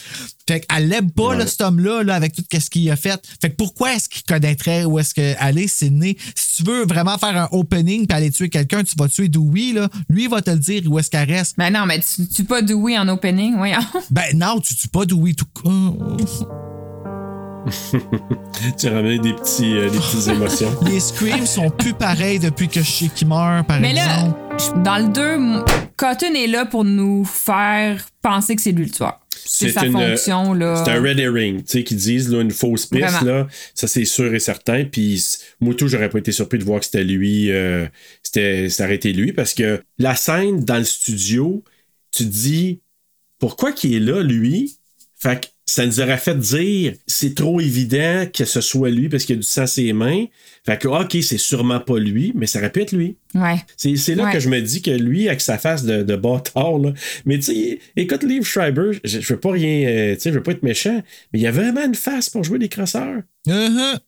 [0.48, 3.20] Fait qu'elle l'aime pas, là, cet homme-là, là, avec tout ce qu'il a fait.
[3.40, 6.16] Fait que pourquoi est-ce qu'il connaîtrait où est-ce qu'elle est, Sydney?
[6.34, 9.72] Si tu veux vraiment faire un opening puis aller tuer quelqu'un, tu vas tuer Dewey,
[9.72, 9.88] là.
[10.08, 11.56] Lui, il va te le dire où est-ce qu'elle reste.
[11.58, 13.80] Ben non, mais tu tues pas Dewey en opening, voyons.
[14.10, 15.46] Ben non, tu tues pas Dewey tout
[18.78, 20.70] tu ramènes des, petits, euh, des petites émotions.
[20.86, 24.82] Les screams sont plus pareils depuis que Shiki meurt, par Mais là, exemple.
[24.82, 25.64] dans le 2, m-
[25.96, 29.20] Cotton est là pour nous faire penser que c'est lui le tueur.
[29.48, 30.82] C'est sa une, fonction, là.
[30.84, 33.24] C'est un red herring, tu sais, qu'ils disent là, une fausse piste, Vraiment.
[33.24, 33.46] là.
[33.74, 34.84] Ça, c'est sûr et certain.
[34.84, 35.24] Puis,
[35.60, 37.86] moi, tout, j'aurais pas été surpris de voir que c'était lui, euh,
[38.22, 41.62] c'était, c'était arrêté lui, parce que la scène dans le studio,
[42.10, 42.80] tu te dis,
[43.38, 44.78] pourquoi qu'il est là, lui?
[45.18, 49.24] Fait que ça nous aurait fait dire, c'est trop évident que ce soit lui parce
[49.24, 50.26] qu'il y a du sang à ses mains.
[50.64, 53.16] Fait que, OK, c'est sûrement pas lui, mais ça aurait pu être lui.
[53.34, 53.56] Ouais.
[53.76, 54.32] C'est, là Ouais.
[54.32, 56.92] que je me dis que lui, avec sa face de, de bâtard, là.
[57.24, 60.36] Mais tu sais, écoute, Liv Schreiber, je, je veux pas rien, euh, tu sais, je
[60.36, 61.02] veux pas être méchant,
[61.32, 63.22] mais il y a vraiment une face pour jouer des crosseurs.
[63.48, 63.98] Uh-huh.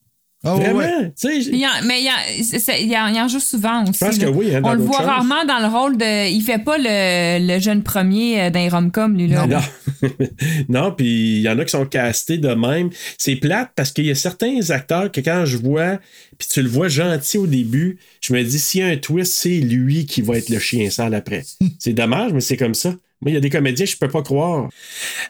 [0.44, 1.12] Oh, vraiment, ouais.
[1.24, 3.98] Il en- mais il en, il en- il en joue souvent aussi.
[3.98, 5.06] pense que oui, hein, dans On le voit choses.
[5.06, 6.30] rarement dans le rôle de.
[6.30, 9.46] Il fait pas le, le jeune premier euh, d'un rom-com, lui, là.
[9.48, 9.58] Non,
[10.68, 12.90] non puis il y en a qui sont castés de même.
[13.18, 15.98] C'est plate parce qu'il y a certains acteurs que quand je vois,
[16.38, 19.32] puis tu le vois gentil au début, je me dis s'il y a un twist,
[19.34, 21.44] c'est lui qui va être le chien sale après.
[21.80, 22.94] c'est dommage, mais c'est comme ça.
[23.20, 24.68] Moi, il y a des comédiens, je peux pas croire.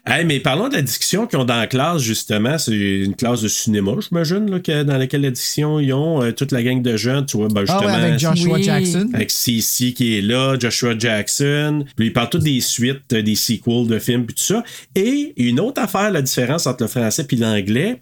[0.07, 2.59] Hey, mais parlons de la discussion qu'ils ont dans la classe, justement.
[2.59, 6.33] C'est une classe de cinéma, j'imagine, là, que- dans laquelle la discussion, ils ont euh,
[6.33, 7.87] toute la gang de jeunes, tu vois, ben, Ah justement.
[7.87, 8.63] ouais, avec Joshua Oui.
[8.63, 9.09] Jackson.
[9.15, 11.85] Avec CC qui est là, Joshua Jackson.
[11.97, 14.63] Puis ils parlent tous des suites, euh, des sequels de films, puis tout ça.
[14.95, 18.01] Et une autre affaire, la différence entre le français et l'anglais,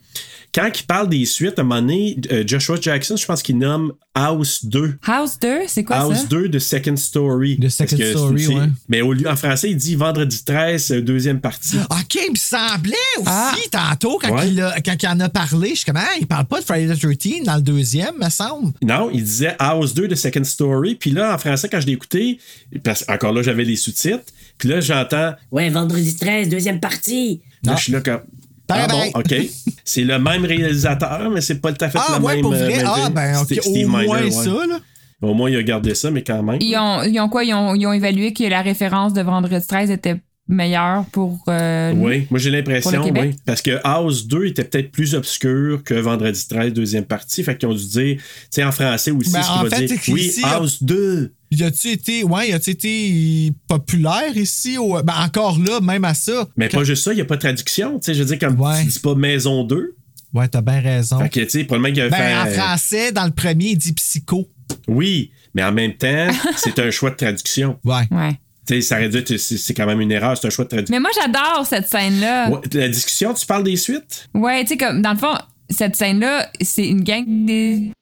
[0.57, 3.59] quand il parle des suites, à un moment donné, euh, Joshua Jackson, je pense qu'il
[3.59, 4.97] nomme House 2.
[5.07, 6.27] House 2, c'est quoi House ça?
[6.29, 7.59] 2 de Second Story.
[7.59, 8.69] De Second Story, ouais.
[8.89, 11.77] Mais au lieu, en français, il dit vendredi 13, euh, deuxième partie.
[11.91, 13.55] OK, il me semblait aussi Ah.
[13.71, 14.49] tantôt quand, Ouais.
[14.49, 15.71] il a- quand il en a parlé.
[15.71, 18.31] Je suis comme, ah, il parle pas de Friday the 13 dans le deuxième, me
[18.31, 18.73] semble.
[18.83, 20.95] Non, il disait House 2 de Second Story.
[20.95, 22.39] Puis là, en français, quand je l'ai écouté,
[22.83, 24.25] parce encore là, j'avais les sous-titres.
[24.57, 27.43] Puis là, j'entends Ouais, vendredi 13, deuxième partie.
[27.63, 27.77] Là, Ah.
[27.77, 28.21] je suis là comme.
[28.69, 29.13] Bye ah bye.
[29.13, 29.35] bon, OK.
[29.85, 32.43] c'est le même réalisateur, mais c'est pas tout à fait Ah, le ouais, même.
[32.43, 32.77] pour euh, vrai?
[32.77, 33.15] même Ah, film.
[33.15, 34.31] ben, OK, Steve- au Steve moins Miner, ouais.
[34.31, 34.79] ça, là.
[35.23, 36.59] Au moins, il a gardé ça, mais quand même.
[36.61, 37.43] Ils ont, ils ont quoi?
[37.45, 40.17] Ils ont, ils ont évalué que la référence de Vendredi 13 était
[40.49, 41.43] meilleure pour.
[41.49, 41.93] euh.
[41.97, 43.35] Oui, moi j'ai l'impression, oui.
[43.45, 47.43] Parce que House 2 était peut-être plus obscur que Vendredi 13, deuxième partie.
[47.43, 49.77] Fait qu'ils ont dû dire, tu sais, en français aussi, Ben, ce en qu'il va
[49.77, 49.99] fait, dire.
[50.03, 51.33] c'est Oui, House 2.
[51.53, 54.79] Y a-tu été, ouais, y a-tu été populaire ici?
[54.79, 56.49] Au, ben, encore là, même à ça?
[56.57, 57.99] Mais pas juste ça, il n'y a pas de traduction.
[57.99, 58.81] Tu sais, je veux dire, comme Ouais.
[58.83, 59.95] tu dis pas Maison 2.
[60.35, 61.19] Ouais, t'as bien raison.
[61.21, 62.55] Fait que, tu sais, probablement qu'il a Ben, en fait.
[62.59, 64.49] français, dans le premier, il dit psycho.
[64.89, 66.27] Oui, mais en même temps,
[66.57, 67.79] c'est un choix de traduction.
[67.85, 68.07] Ouais.
[68.11, 68.39] Ouais.
[68.67, 70.65] Tu sais, ça aurait dû être- c'est c'est quand même une erreur, c'est un choix
[70.65, 70.93] de traduction.
[70.95, 72.51] Mais moi, j'adore cette scène-là.
[72.51, 74.29] Ouais, la discussion, tu parles des suites?
[74.35, 75.35] Ouais, tu sais, comme, dans le fond,
[75.71, 77.93] cette scène-là, c'est une gang des.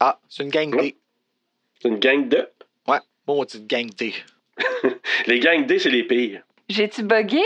[0.00, 0.96] Ah, c'est une gang D.
[1.80, 2.46] C'est une gang de?
[2.86, 4.12] Ouais, maudite gang D.
[5.26, 6.42] Les gangs D, c'est les pires.
[6.68, 7.40] J'ai-tu bugué?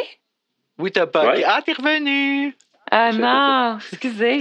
[0.78, 1.04] Oui, t'as.
[1.04, 1.44] Ouais.
[1.46, 2.56] Ah, t'es revenu!
[2.90, 4.40] Ah non, excusez.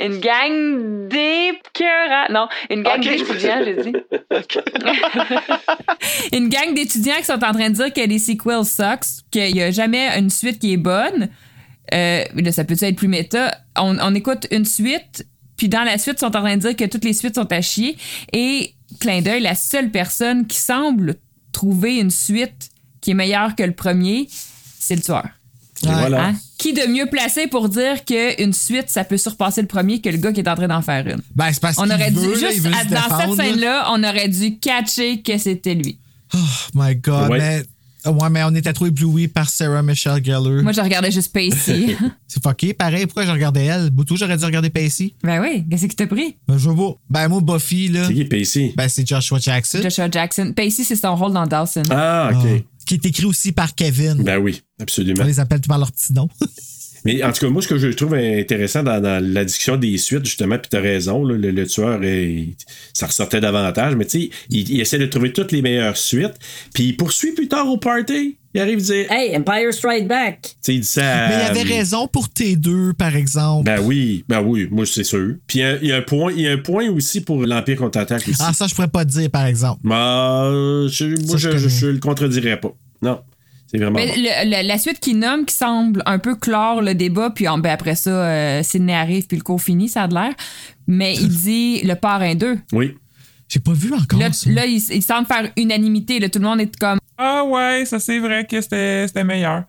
[0.00, 2.26] Une gang d'écœurants.
[2.30, 3.08] Non, une gang Ok.
[3.08, 3.92] d'étudiants, j'ai dit.
[6.36, 9.62] une gang d'étudiants qui sont en train de dire que les sequels sucks, qu'il n'y
[9.62, 11.28] a jamais une suite qui est bonne.
[11.92, 13.54] Euh, là, ça peut être plus méta?
[13.76, 15.26] On, on écoute une suite,
[15.56, 17.52] puis dans la suite, ils sont en train de dire que toutes les suites sont
[17.52, 17.96] à chier.
[18.32, 21.16] Et, clin d'œil, la seule personne qui semble
[21.52, 22.70] trouver une suite
[23.00, 25.28] qui est meilleure que le premier, c'est le tueur.
[25.82, 26.26] Voilà.
[26.28, 26.34] Hein?
[26.58, 30.18] Qui de mieux placé pour dire qu'une suite, ça peut surpasser le premier que le
[30.18, 31.22] gars qui est en train d'en faire une?
[31.34, 34.28] Ben, c'est parce On aurait dû, là, juste à- dans cette défendre, scène-là, on aurait
[34.28, 35.98] dû catcher que c'était lui.
[36.34, 36.38] Oh
[36.74, 37.38] my God, Ouais.
[37.38, 37.62] mais...
[38.06, 40.62] Ouais, mais on était trop éblouis par Sarah Michelle Gellar.
[40.62, 41.94] Moi, je regardais juste Pacey.
[42.26, 42.72] C'est fucké.
[42.72, 43.90] Pareil, pourquoi je regardais elle?
[43.90, 45.12] Boutou, j'aurais dû regarder Pacey.
[45.22, 46.34] ben oui, qu'est-ce qui t'a pris?
[46.48, 46.96] Ben, je vois.
[47.10, 48.06] Ben, moi, Buffy, là.
[48.06, 48.72] C'est qui Pacey?
[48.74, 49.80] Ben, c'est Joshua Jackson.
[49.82, 50.54] Joshua Jackson.
[50.56, 51.82] Pacey, c'est son rôle dans Dawson.
[51.90, 52.46] Ah, OK.
[52.46, 52.69] Ah.
[52.98, 54.22] Qui est écrit aussi par Kevin.
[54.22, 55.22] Ben oui, absolument.
[55.22, 56.28] On les appelle tout par leur petit nom.
[57.06, 59.96] Mais en tout cas, moi, ce que je trouve intéressant dans, dans la discussion des
[59.96, 61.98] suites, justement, puis t'as raison, là, le, le tueur,
[62.92, 66.34] ça ressortait davantage, mais tu sais, il, il essaie de trouver toutes les meilleures suites,
[66.74, 68.36] puis il poursuit plus tard au party.
[68.52, 69.06] Il arrive à dire.
[69.12, 70.40] Hey, Empire Strike Back!
[70.42, 71.28] Tu sais, il dit ça.
[71.28, 73.64] Mais il avait raison pour T2, par exemple.
[73.64, 75.36] Ben oui, ben oui, moi c'est sûr.
[75.46, 78.26] Puis il y a- un point, il y a un point aussi pour l'Empire contre-attaque
[78.28, 78.40] aussi.
[78.40, 79.80] Ah, ça, je pourrais pas te dire, par exemple.
[79.84, 80.50] Bah,
[80.88, 82.74] je- moi, Ça, je, je je, je le contredirais pas.
[83.02, 83.20] Non,
[83.66, 83.98] c'est vraiment.
[83.98, 84.14] Mais bon.
[84.16, 87.58] le- le- la suite qu'il nomme, qui semble un peu clore le débat, puis en-
[87.58, 90.32] ben, après ça, euh, Sydney arrive, puis le cours finit, ça a de l'air.
[90.86, 92.58] Mais il dit le parrain 2.
[92.72, 92.96] Oui.
[93.48, 94.20] J'ai pas vu encore.
[94.20, 94.48] Là, ça.
[94.50, 96.20] là, il, il semble faire unanimité.
[96.20, 96.98] Là, tout le monde est comme.
[97.18, 99.64] Ah ouais, ça c'est vrai que c'était c'était meilleur.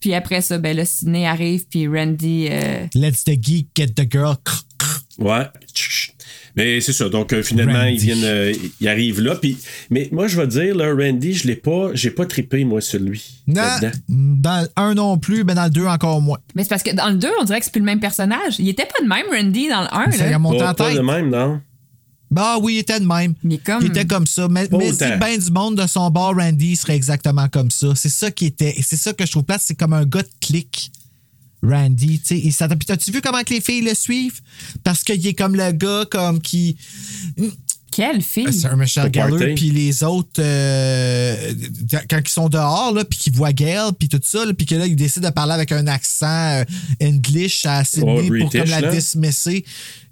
[0.00, 2.48] Puis après ça, ben là, Sydney arrive, puis Randy.
[2.50, 4.36] euh, Let's the geek get the girl.
[5.18, 5.46] Ouais.
[6.56, 7.08] Mais c'est ça.
[7.08, 7.92] Donc, euh, finalement, Randy.
[7.94, 9.36] ils viennent, euh, ils arrivent là.
[9.36, 9.56] Puis,
[9.90, 13.00] mais moi, je vais dire, là, Randy, je l'ai pas, j'ai pas trippé, moi, sur
[13.00, 13.42] lui.
[13.46, 13.62] Non,
[14.08, 16.38] dans le 1 non plus, mais dans le 2 encore moins.
[16.54, 18.56] Mais c'est parce que dans le 2, on dirait que c'est plus le même personnage.
[18.58, 20.10] Il était pas de même, Randy, dans le 1.
[20.12, 20.30] Ça là.
[20.30, 20.96] y a monté Pas, en pas tête.
[20.96, 21.60] de même, non?
[22.30, 23.34] Bah oui, il était de même.
[23.42, 23.78] Il comme.
[23.82, 24.48] Il était comme ça.
[24.50, 27.88] Mais, Pas mais si ben du monde de son bord, Randy serait exactement comme ça.
[27.94, 28.78] C'est ça qui était.
[28.78, 29.62] et C'est ça que je trouve plate.
[29.64, 30.92] C'est comme un gars de clic.
[31.62, 32.76] Randy, tu sais, il s'attend.
[32.76, 34.40] Puis t'as-tu vu comment que les filles le suivent?
[34.84, 36.76] Parce qu'il est comme le gars comme qui.
[37.90, 38.52] Quelle fille?
[38.52, 41.52] C'est un Michel Geller, puis les autres, euh,
[42.08, 44.86] quand ils sont dehors, là, puis qu'ils voient Gail, puis tout ça, puis que là,
[44.86, 46.64] ils décident de parler avec un accent euh,
[47.02, 48.92] English à Sydney Ouais, pour British, comme la là.
[48.92, 49.64] dismisser.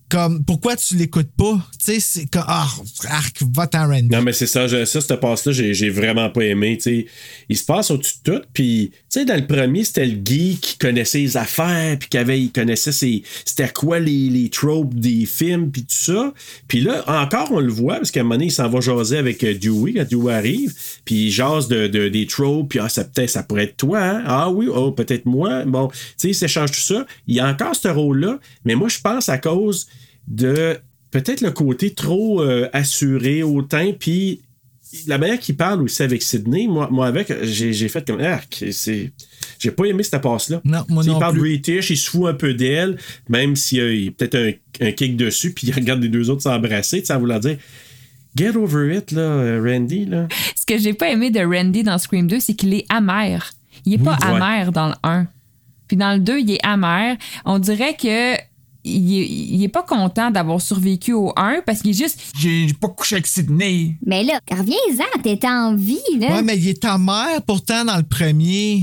[0.09, 1.61] Comme, pourquoi tu l'écoutes pas?
[1.84, 2.68] Tu sais, c'est comme, ah,
[3.09, 4.09] arc, va-t'en, Randy.
[4.09, 6.76] Non, mais c'est ça, ça, cette passe-là, j'ai, j'ai vraiment pas aimé.
[6.76, 7.07] tu sais.
[7.48, 8.42] Il se passe au-dessus de tout.
[8.52, 12.18] Puis, tu sais, dans le premier, c'était le geek qui connaissait les affaires, puis qui
[12.18, 16.32] avait, il connaissait ses, c'était quoi les, les tropes des films, puis tout ça.
[16.68, 19.18] Puis là, encore, on le voit, parce qu'à un moment donné, il s'en va jaser
[19.18, 20.72] avec euh, Dewey quand Dewey arrive,
[21.04, 23.98] puis il jase de, de- des tropes, puis ah, ça, peut-être, ça pourrait être toi,
[24.00, 24.22] hein?
[24.24, 25.64] Ah oui, oh, peut-être moi.
[25.64, 27.04] Bon, tu sais, il s'échange tout ça.
[27.26, 29.88] Il y a encore ce rôle-là, mais moi, je pense à cause
[30.29, 30.79] de
[31.11, 34.41] peut-être le côté trop euh, assuré, hautain, puis
[35.07, 38.41] la manière qu'il parle aussi avec Sydney, moi, moi avec, j'ai, j'ai fait comme ah,
[38.70, 39.12] c'est.
[39.59, 40.61] J'ai pas aimé cette passe-là.
[40.64, 41.41] Non, moi non il parle plus.
[41.41, 42.99] British, il se fout un peu d'elle,
[43.29, 46.03] même s'il y a, il y a peut-être un, un kick dessus, puis il regarde
[46.03, 47.57] les deux autres s'embrasser, tu sais, en voulant dire
[48.37, 50.29] Get over it, là, euh, Randy, là.
[50.55, 53.55] Ce que j'ai pas aimé de Randy dans Scream 2, c'est qu'il est amer.
[53.87, 54.35] Il est pas ouais.
[54.35, 55.27] amer dans le 1.
[55.89, 57.16] Puis dans le 2, il est amer.
[57.47, 58.37] On dirait que
[58.87, 62.20] il est, il est pas content d'avoir survécu au 1 parce qu'il est juste.
[62.39, 63.97] J'ai pas couché avec Sydney.
[64.05, 66.28] Mais là, reviens-en, t'es en vie, là.
[66.37, 68.82] Ouais, mais il est ta mère pourtant dans le premier.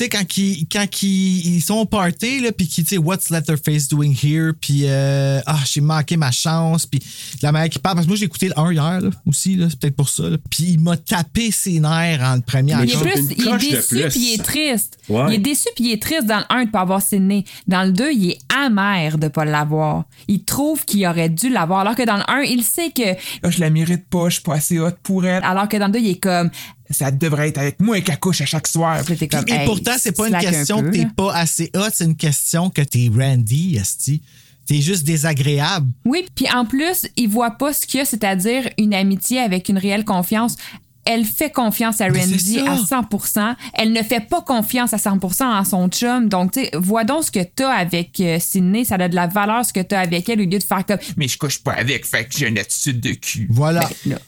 [0.00, 2.96] Tu sais, quand, ils, quand ils, ils sont au party, là, puis qu'ils, tu sais,
[2.96, 4.52] What's Letterface doing here?
[4.58, 6.86] Puis, euh, ah, j'ai manqué ma chance.
[6.86, 7.00] Puis,
[7.42, 9.66] la mère qui parle, parce que moi, j'ai écouté le 1 hier, là, aussi, là,
[9.68, 10.22] c'est peut-être pour ça.
[10.48, 12.76] Puis, il m'a tapé ses nerfs en le premier.
[12.76, 14.98] Mais Il est, plus, il est déçu puis il est triste.
[15.10, 15.26] Ouais.
[15.28, 17.44] Il est déçu puis il est triste dans le 1 de pas avoir Sydney.
[17.66, 20.04] Dans le 2, il est amer de pas l'avoir.
[20.28, 21.80] Il trouve qu'il aurait dû l'avoir.
[21.80, 23.02] Alors que dans le 1, il sait que.
[23.42, 25.44] Là, je la mérite pas, je suis pas assez hot pour elle.
[25.44, 26.50] Alors que dans le 2, il est comme.
[26.90, 29.02] Ça devrait être avec moi qu'elle couche à chaque soir.
[29.04, 31.70] Puis comme, Et hey, pourtant, c'est pas une un question peu, que t'es pas assez
[31.74, 34.22] hot, c'est une question que t'es Randy, Esti.
[34.66, 35.90] T'es juste désagréable.
[36.04, 39.68] Oui, puis en plus, il voit pas ce qu'il y a, c'est-à-dire une amitié avec
[39.68, 40.56] une réelle confiance.
[41.04, 43.56] Elle fait confiance à Randy à 100%.
[43.74, 46.28] Elle ne fait pas confiance à 100% en son chum.
[46.28, 48.84] Donc, tu sais, vois donc ce que t'as avec euh, Sydney.
[48.84, 50.98] Ça a de la valeur ce que t'as avec elle au lieu de faire comme.
[51.16, 53.48] Mais je couche pas avec, fait que j'ai une attitude de cul.
[53.50, 53.88] Voilà.
[54.04, 54.18] Ben,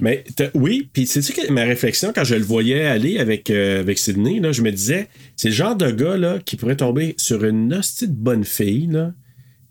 [0.00, 3.80] Mais oui, puis c'est ça que ma réflexion quand je le voyais aller avec, euh,
[3.80, 7.14] avec Sydney, là, je me disais, c'est le genre de gars là, qui pourrait tomber
[7.18, 9.12] sur une hostie de bonne fille, là,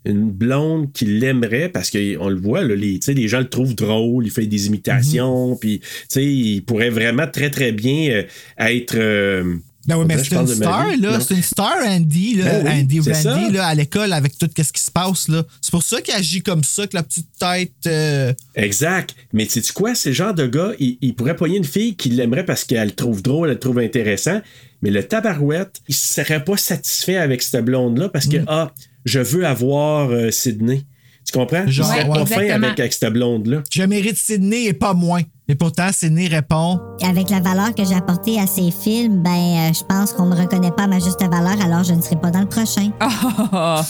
[0.04, 4.26] une blonde qui l'aimerait parce qu'on le voit, là, les, les gens le trouvent drôle,
[4.26, 8.22] il fait des imitations, puis tu sais, il pourrait vraiment très très bien euh,
[8.58, 8.96] être.
[8.96, 11.20] euh, Ben oui, mais c'est une star, là.
[11.20, 12.44] C'est une star, Andy, là.
[12.44, 15.42] Ben oui, Andy Randy, là, à l'école, avec tout ce qui se passe, là.
[15.60, 17.72] C'est pour ça qu'il agit comme ça, que la petite tête.
[17.86, 19.14] euh, Exact.
[19.32, 19.94] Mais sais-tu quoi?
[19.94, 22.88] C'est le genre de gars, il, il pourrait poigner une fille qui l'aimerait parce qu'elle
[22.88, 24.40] le trouve drôle, elle le trouve intéressant.
[24.82, 28.72] Mais le tabarouette, il serait pas satisfait avec cette blonde-là parce que, ah,
[29.04, 30.84] je veux avoir euh, Sydney.
[31.24, 31.66] Tu comprends?
[31.66, 32.04] Genre, ouais.
[32.04, 32.66] pas fin Exactement.
[32.66, 33.62] avec, avec cette blonde-là.
[33.72, 35.22] Je mérite Sydney et pas moins.
[35.48, 39.72] Et pourtant, Sydney répond Avec la valeur que j'ai apportée à ces films, ben, euh,
[39.74, 42.30] je pense qu'on me reconnaît pas à ma juste valeur, alors je ne serai pas
[42.30, 42.90] dans le prochain.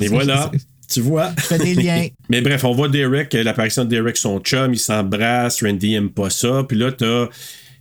[0.00, 0.50] Et voilà.
[0.88, 1.32] Tu vois.
[1.36, 2.06] Je fais des liens.
[2.28, 6.10] Mais bref, on voit Derek, euh, l'apparition de Derek, son chum, il s'embrasse, Randy aime
[6.10, 6.64] pas ça.
[6.68, 7.26] Puis là, t'as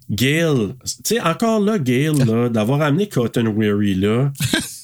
[0.09, 0.73] Gail.
[0.83, 4.31] Tu sais, encore là, Gail, là, d'avoir amené Cotton Weary là.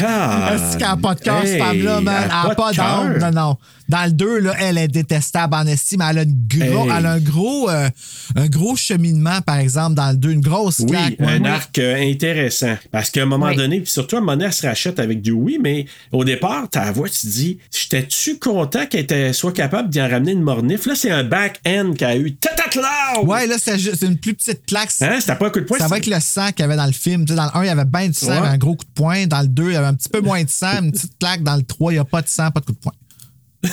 [0.00, 2.14] Est-ce qu'elle n'a pas de cœur, cette femme-là, man?
[2.18, 3.18] elle Elle a n'a pas d'âme.
[3.18, 3.32] cœur.
[3.32, 3.56] Non, non.
[3.92, 6.00] Dans le 2, là, elle est détestable en estime.
[6.08, 6.92] Elle a, une gros, Hey.
[6.96, 7.90] elle a un, gros, euh,
[8.36, 10.30] un gros cheminement, par exemple, dans le 2.
[10.30, 11.16] Une grosse Oui, claque.
[11.20, 11.46] un Ouais.
[11.50, 12.74] arc euh, intéressant.
[12.90, 13.56] Parce qu'à un moment Oui.
[13.56, 16.70] donné, puis surtout à un moment donné, elle se rachète avec Dewey, mais au départ,
[16.70, 20.86] ta voix, tu te dis, j'étais-tu content qu'elle soit capable d'y en ramener une mornif?
[20.86, 22.32] Là, c'est un back-end qu'elle a eu.
[22.36, 23.26] Tatatlau!
[23.26, 24.88] Ouais, là, c'est une plus petite claque.
[25.02, 25.76] Hein, c'était pas un coup de poing.
[25.76, 27.26] Ça va avec le sang qu'il y avait dans le film.
[27.26, 28.32] Tu sais, dans le 1, il y avait bien du sang, Ouais.
[28.32, 29.26] il y avait un gros coup de poing.
[29.26, 31.42] Dans le 2, il y avait un petit peu moins de sang, une petite claque.
[31.42, 32.92] Dans le 3, il n'y a pas de sang, pas de coup de poing.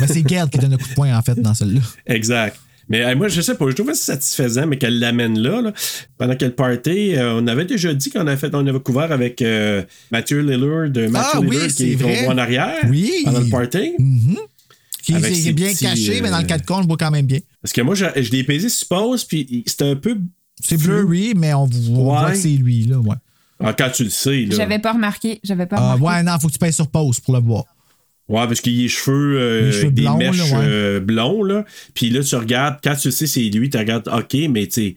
[0.01, 1.81] Mais c'est Gerd qui donne le coup de poing, en fait, dans celle-là.
[2.07, 2.57] Exact.
[2.91, 5.73] Mais moi, je sais pas, je trouvais ça satisfaisant, mais qu'elle l'amène là, là.
[6.17, 9.43] Pendant quel party, euh, on avait déjà dit qu'on avait fait, on avait couvert avec
[9.43, 12.77] euh, Mathieu Lillard, de Mathieu Ah Lillard qui est en arrière.
[12.89, 13.11] Oui.
[13.25, 13.91] Pendant le party.
[15.03, 16.97] Qui Avec est ses bien petits, caché, mais dans le euh, 4 comptes, je vois
[16.97, 17.39] quand même bien.
[17.61, 20.17] Parce que moi, je, je l'ai pesé, suppose, puis c'était un peu.
[20.61, 22.31] C'est blurry, mais on, on voit Ouais.
[22.33, 23.15] que c'est lui, là, ouais.
[23.63, 24.55] Ah, quand tu le sais, là.
[24.55, 25.39] J'avais pas remarqué.
[25.43, 26.17] J'avais pas Ah, remarqué.
[26.17, 27.65] ouais, non, faut que tu payes sur pause pour le voir.
[28.29, 30.57] Ouais, parce qu'il a les cheveux, euh, Les cheveux avec des blonds, là, mèches ouais.
[30.61, 31.65] euh, blonds, là.
[31.95, 34.95] Puis là, tu regardes, quand tu sais c'est lui, tu regardes, OK, mais tu sais,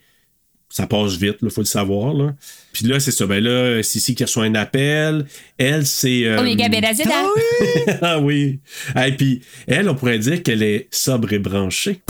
[0.69, 2.35] ça passe vite, il faut le savoir, là.
[2.73, 3.27] Puis là, c'est ça.
[3.27, 5.27] Ben là, c'est ici qui reçoit un appel.
[5.59, 6.25] Elle, c'est.
[6.25, 7.25] euh, Omega Beta Zeta.
[8.03, 8.61] ah oui.
[9.05, 12.01] Et puis, elle, on pourrait dire qu'elle est sobre et branchée.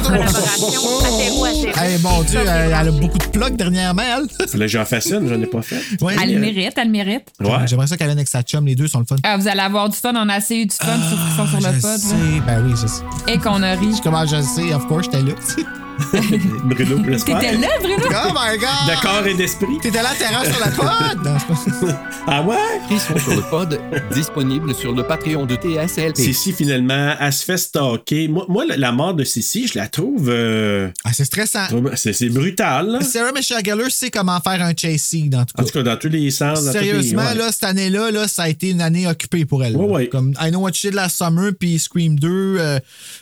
[0.00, 1.80] En collaboration.
[1.80, 4.58] Hey, mon Dieu, elle, elle a beaucoup de plugs dernièrement, elle.
[4.58, 5.80] Là, j'en fasse une, j'en ai pas fait.
[6.00, 6.14] Ouais.
[6.22, 7.24] Elle le mérite, elle le mérite.
[7.40, 7.50] Ouais.
[7.66, 9.16] J'aimerais ça qu'elle vienne avec sa chum, les deux sont le fun.
[9.22, 10.12] Ah, vous allez avoir du fun.
[10.14, 11.90] On a assez eu du fun sur, qui sont sur Ah, le je pod.
[11.90, 11.98] là.
[11.98, 12.40] sais.
[12.46, 13.02] Ben oui, je sais.
[13.32, 13.88] Et qu'on a ri.
[14.02, 15.32] Comment je sais, of course, j'étais là.
[16.64, 17.34] Bruno Blesper.
[17.34, 17.96] T'étais là, Bruno?
[18.08, 18.96] oh my god!
[18.96, 19.78] De corps et d'esprit.
[19.80, 21.96] T'étais là, terrasse sur la pod!
[22.26, 22.56] Ah ouais?
[22.90, 23.78] Ils sont sur le pod,
[24.14, 26.16] disponible sur le Patreon de TSLP.
[26.16, 28.28] Sissi, finalement, elle se fait stalker.
[28.28, 30.28] Moi, moi, la- mort de Sissi, je la trouve.
[30.28, 31.66] euh, Ah, c'est stressant.
[31.96, 33.00] c'est c'est brutal, là.
[33.02, 35.62] Sarah Michelle Gellar sait comment faire un en tout cas.
[35.62, 36.64] En tout cas, dans tous les sens.
[36.64, 37.34] dans les- Sérieusement, ouais.
[37.34, 39.76] là, cette année-là, là, ça a été une année occupée pour elle.
[39.76, 40.08] Ouais, ouais.
[40.08, 42.28] Comme I Know What You Did Last Summer puis Scream 2,
[42.58, 42.78] euh,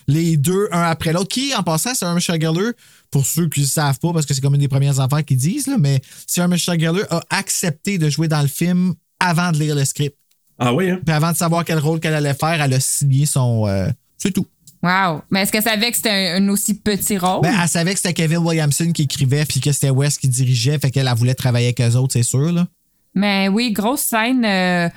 [0.07, 1.29] les deux, un après l'autre.
[1.29, 2.68] Qui, en passant, Sarah Michelle Gellar,
[3.11, 5.37] pour ceux qui ne savent pas, parce que c'est comme une des premières affaires qu'ils
[5.37, 9.59] disent, là, mais Sarah Michelle Gellar a accepté de jouer dans le film avant de
[9.59, 10.17] lire le script.
[10.59, 11.01] Ah oui, hein?
[11.05, 13.67] Puis avant de savoir quel rôle qu'elle allait faire, elle a signé son...
[13.67, 14.47] euh, c'est tout.
[14.83, 15.23] Wow.
[15.31, 17.43] Mais est-ce qu'elle savait que c'était un, un aussi petit rôle?
[17.43, 20.79] Ben, elle savait que c'était Kevin Williamson qui écrivait puis que c'était Wes qui dirigeait,
[20.79, 22.53] fait qu'elle elle voulait travailler avec eux autres, c'est sûr.
[22.53, 22.67] Là.
[23.15, 24.89] Mais oui, grosse scène euh,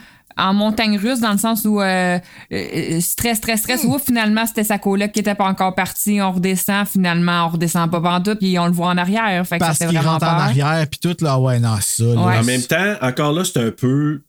[0.42, 2.18] en montagne russe, dans le sens où euh,
[2.52, 3.84] euh, stress, stress, stress.
[3.84, 6.20] Ouf, finalement, c'était sa coloc qui était pas encore partie.
[6.22, 9.46] On redescend, finalement, on redescend pas pantoute, puis on le voit en arrière.
[9.48, 12.04] Fait que Parce qu'il rentre en arrière puis tout, là, ouais, non, ça.
[12.04, 12.10] là.
[12.26, 12.38] Ouais.
[12.40, 14.22] En même temps, encore là, c'est un peu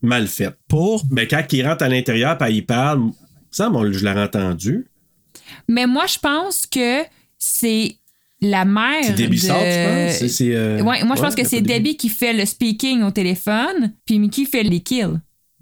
[0.00, 0.54] mal fait.
[0.68, 1.04] Pour?
[1.10, 3.10] Ben, quand il rentre à l'intérieur puis il parle,
[3.50, 4.86] ça, moi, je l'ai entendu.
[5.66, 7.02] Mais moi, je pense que
[7.36, 7.96] c'est
[8.40, 9.42] la mère C'est Debbie de...
[9.42, 10.18] Salt, tu penses?
[10.18, 11.74] C'est- c'est, euh, Ouais, moi, je pense que c'est Debbie.
[11.74, 15.18] Debbie qui fait le speaking au téléphone, puis Mickey fait les kills.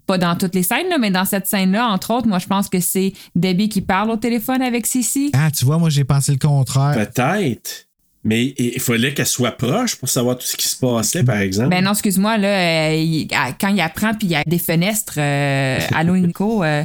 [0.07, 2.69] Pas dans toutes les scènes, là, mais dans cette scène-là, entre autres, moi, je pense
[2.69, 5.31] que c'est Debbie qui parle au téléphone avec Sissi.
[5.35, 6.95] Ah, tu vois, moi, j'ai pensé le contraire.
[6.95, 7.86] Peut-être.
[8.27, 11.71] Mais il fallait qu'elle soit proche pour savoir tout ce qui se passait, par exemple.
[11.71, 12.49] Ben non, excuse-moi, là,
[12.91, 16.65] euh, il- à- quand il apprend, puis il y a des fenêtres, euh, allô Nico,
[16.65, 16.85] euh,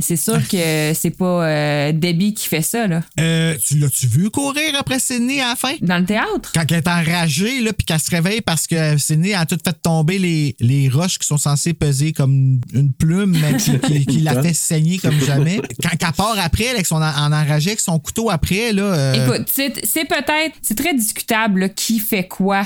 [0.00, 3.02] c'est sûr que c'est pas euh, Debbie qui fait ça, là.
[3.20, 5.74] Euh, tu l'as-tu vu courir après Sydney à la fin?
[5.80, 6.50] Dans le théâtre?
[6.54, 9.76] Quand elle est enragée, là, puis qu'elle se réveille parce que Sydney a tout fait
[9.82, 14.20] tomber les, les roches qui sont censées peser comme une plume, mais qui, qui- qui
[14.20, 15.60] la fait saigner comme jamais.
[15.82, 18.82] Quand elle part après, avec son, en enragée, avec son couteau après, là.
[18.82, 22.64] euh, Écoute, c'est c'est peut-être, c'est très discutable là, qui fait quoi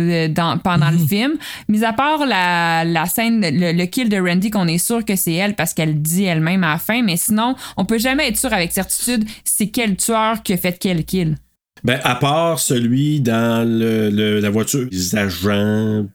[0.00, 0.98] euh, dans- pendant Mhm.
[1.00, 1.32] le film.
[1.68, 5.16] Mis à part la, la scène, le, le kill de Randy, qu'on est sûr que
[5.16, 8.38] c'est elle parce qu'elle dit elle-même à la fin, mais sinon, on peut jamais être
[8.38, 11.36] sûr avec certitude c'est quel tueur qui a fait quel kill.
[11.84, 16.06] Ben, à part celui dans le, le- la voiture, les agents,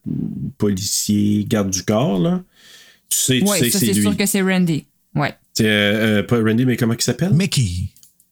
[0.58, 2.42] policiers, garde du corps, là.
[3.10, 4.02] Tu sais, tu sais ça c'est c'est lui.
[4.02, 4.86] sûr que c'est Randy.
[5.16, 5.34] Ouais.
[5.54, 7.34] C'est euh, euh, pas Randy, mais comment il s'appelle?
[7.34, 7.68] Mickey.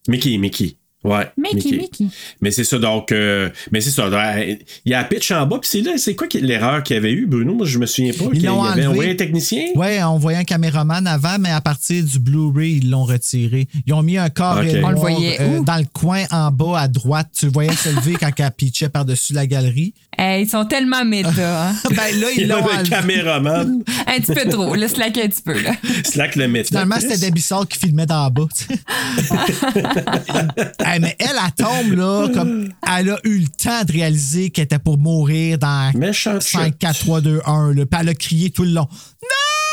[0.08, 0.76] Mickey, Mickey.
[1.02, 1.30] Ouais.
[1.38, 2.08] Mickey, Mickey.
[2.42, 3.14] Mais c'est ça, donc.
[3.14, 4.04] euh, mais c'est ça.
[4.08, 4.56] euh,
[4.86, 7.00] Il y a la pitch en bas, puis c'est là, c'est quoi l'erreur qu'il y
[7.00, 7.54] avait eu, Bruno?
[7.54, 8.26] Moi, je me souviens pas.
[8.34, 9.12] Ils l'ont enlevé.
[9.12, 9.64] un technicien?
[9.76, 13.70] Ouais, on voyait un caméraman avant, mais à partir du Blu-ray, ils l'ont retiré.
[13.88, 14.66] Ils ont mis un corps Ok.
[14.74, 17.30] noir, On le voyait euh, dans le coin en bas à droite.
[17.38, 19.94] Tu le voyais se lever quand elle pitchait par-dessus la galerie.
[20.18, 21.70] Hey, ils sont tellement méta.
[21.70, 21.76] Hein?
[21.92, 22.90] Ben là, Il ils y a l'ont un enlevé.
[22.90, 23.84] caméraman.
[24.08, 24.76] un petit peu trop.
[24.76, 25.58] Laisse slacker un petit peu.
[25.62, 25.72] Là.
[26.04, 26.68] Slack le méthode.
[26.68, 28.44] Finalement, c'était Debbie Salt qui filmait d'en bas.
[30.92, 34.66] Hey, mais elle, elle tombe là, comme elle a eu le temps de réaliser qu'elle
[34.66, 37.74] était pour mourir dans Méchant 5, 4, 3, 2, 1.
[37.76, 38.88] Là, puis elle a crié tout le long.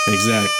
[0.09, 0.51] Exact.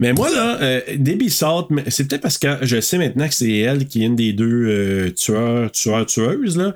[0.00, 3.54] Mais moi, là, euh, Debbie Salt, c'est peut-être parce que je sais maintenant que c'est
[3.58, 6.74] elle qui est une des deux euh, tueurs, tueurs, tueuses, là.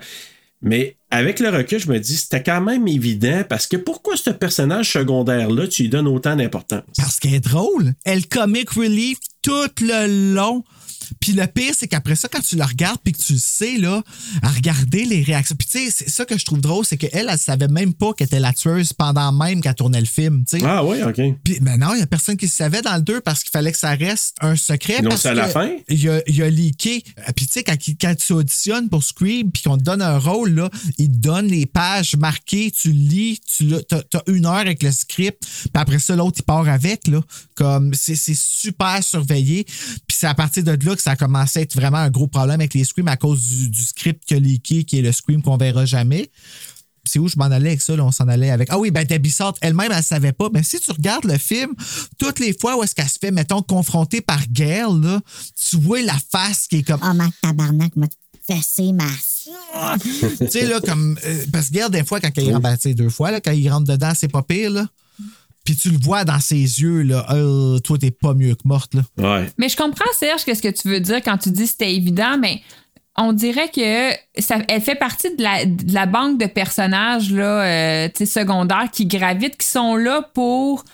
[0.62, 4.28] Mais avec le recul, je me dis, c'était quand même évident parce que pourquoi ce
[4.28, 6.82] personnage secondaire-là, tu lui donnes autant d'importance?
[6.98, 7.94] Parce qu'elle est drôle.
[8.04, 10.64] Elle comic relief tout le long.
[11.18, 13.76] Puis le pire, c'est qu'après ça, quand tu le regardes puis que tu le sais,
[13.76, 14.02] là,
[14.42, 15.56] à regarder les réactions.
[15.56, 18.12] Puis tu sais, c'est ça que je trouve drôle, c'est qu'elle, elle savait même pas
[18.12, 20.44] qu'elle était la tueuse pendant même qu'elle tournait le film.
[20.64, 21.20] Ah oui, OK.
[21.44, 23.72] Puis maintenant, il y a personne qui le savait dans le 2 parce qu'il fallait
[23.72, 24.98] que ça reste un secret.
[25.00, 25.70] Ils parce fait à la fin?
[25.88, 27.02] Il a, il a leaké.
[27.34, 27.76] Puis tu sais, quand,
[28.16, 31.66] tu auditionnes pour Scream puis qu'on te donne un rôle, là, il te donne les
[31.66, 36.38] pages marquées, tu lis, tu t'as une heure avec le script, puis après ça, l'autre,
[36.40, 37.20] il part avec, là.
[37.54, 39.66] Comme, c'est, c'est super surveillé.
[40.20, 42.60] C'est à partir de là que ça a commencé à être vraiment un gros problème
[42.60, 45.40] avec les Scream à cause du, du script qui a leaké, qui est le Scream
[45.40, 46.30] qu'on verra jamais.
[47.06, 47.96] C'est où je m'en allais avec ça?
[47.96, 48.68] Là, on s'en allait avec.
[48.70, 50.50] Ah oui, ben Debbie Salt, elle-même, elle savait pas.
[50.52, 51.72] Mais si tu regardes le film,
[52.18, 55.22] toutes les fois où est-ce qu'elle se fait, mettons, confrontée par Gail, là,
[55.70, 57.00] tu vois la face qui est comme.
[57.02, 58.06] Oh, ma tabarnak m'a
[58.46, 59.04] fessé ma.
[60.38, 61.18] tu sais, là, comme.
[61.24, 63.70] euh, parce que Gail, des fois, quand il rentre, ben, deux fois, là, quand il
[63.70, 64.86] rentre dedans, c'est pas pire, là.
[65.64, 67.26] Puis tu le vois dans ses yeux, là.
[67.30, 69.02] Euh, toi, t'es pas mieux que morte, là.
[69.18, 69.48] Ouais.
[69.58, 72.60] Mais je comprends, Serge, qu'est-ce que tu veux dire quand tu dis c'était évident, mais
[73.16, 77.62] on dirait que ça, elle fait partie de la, de la banque de personnages là,
[78.04, 80.84] euh, tu sais, secondaires qui gravitent, qui sont là pour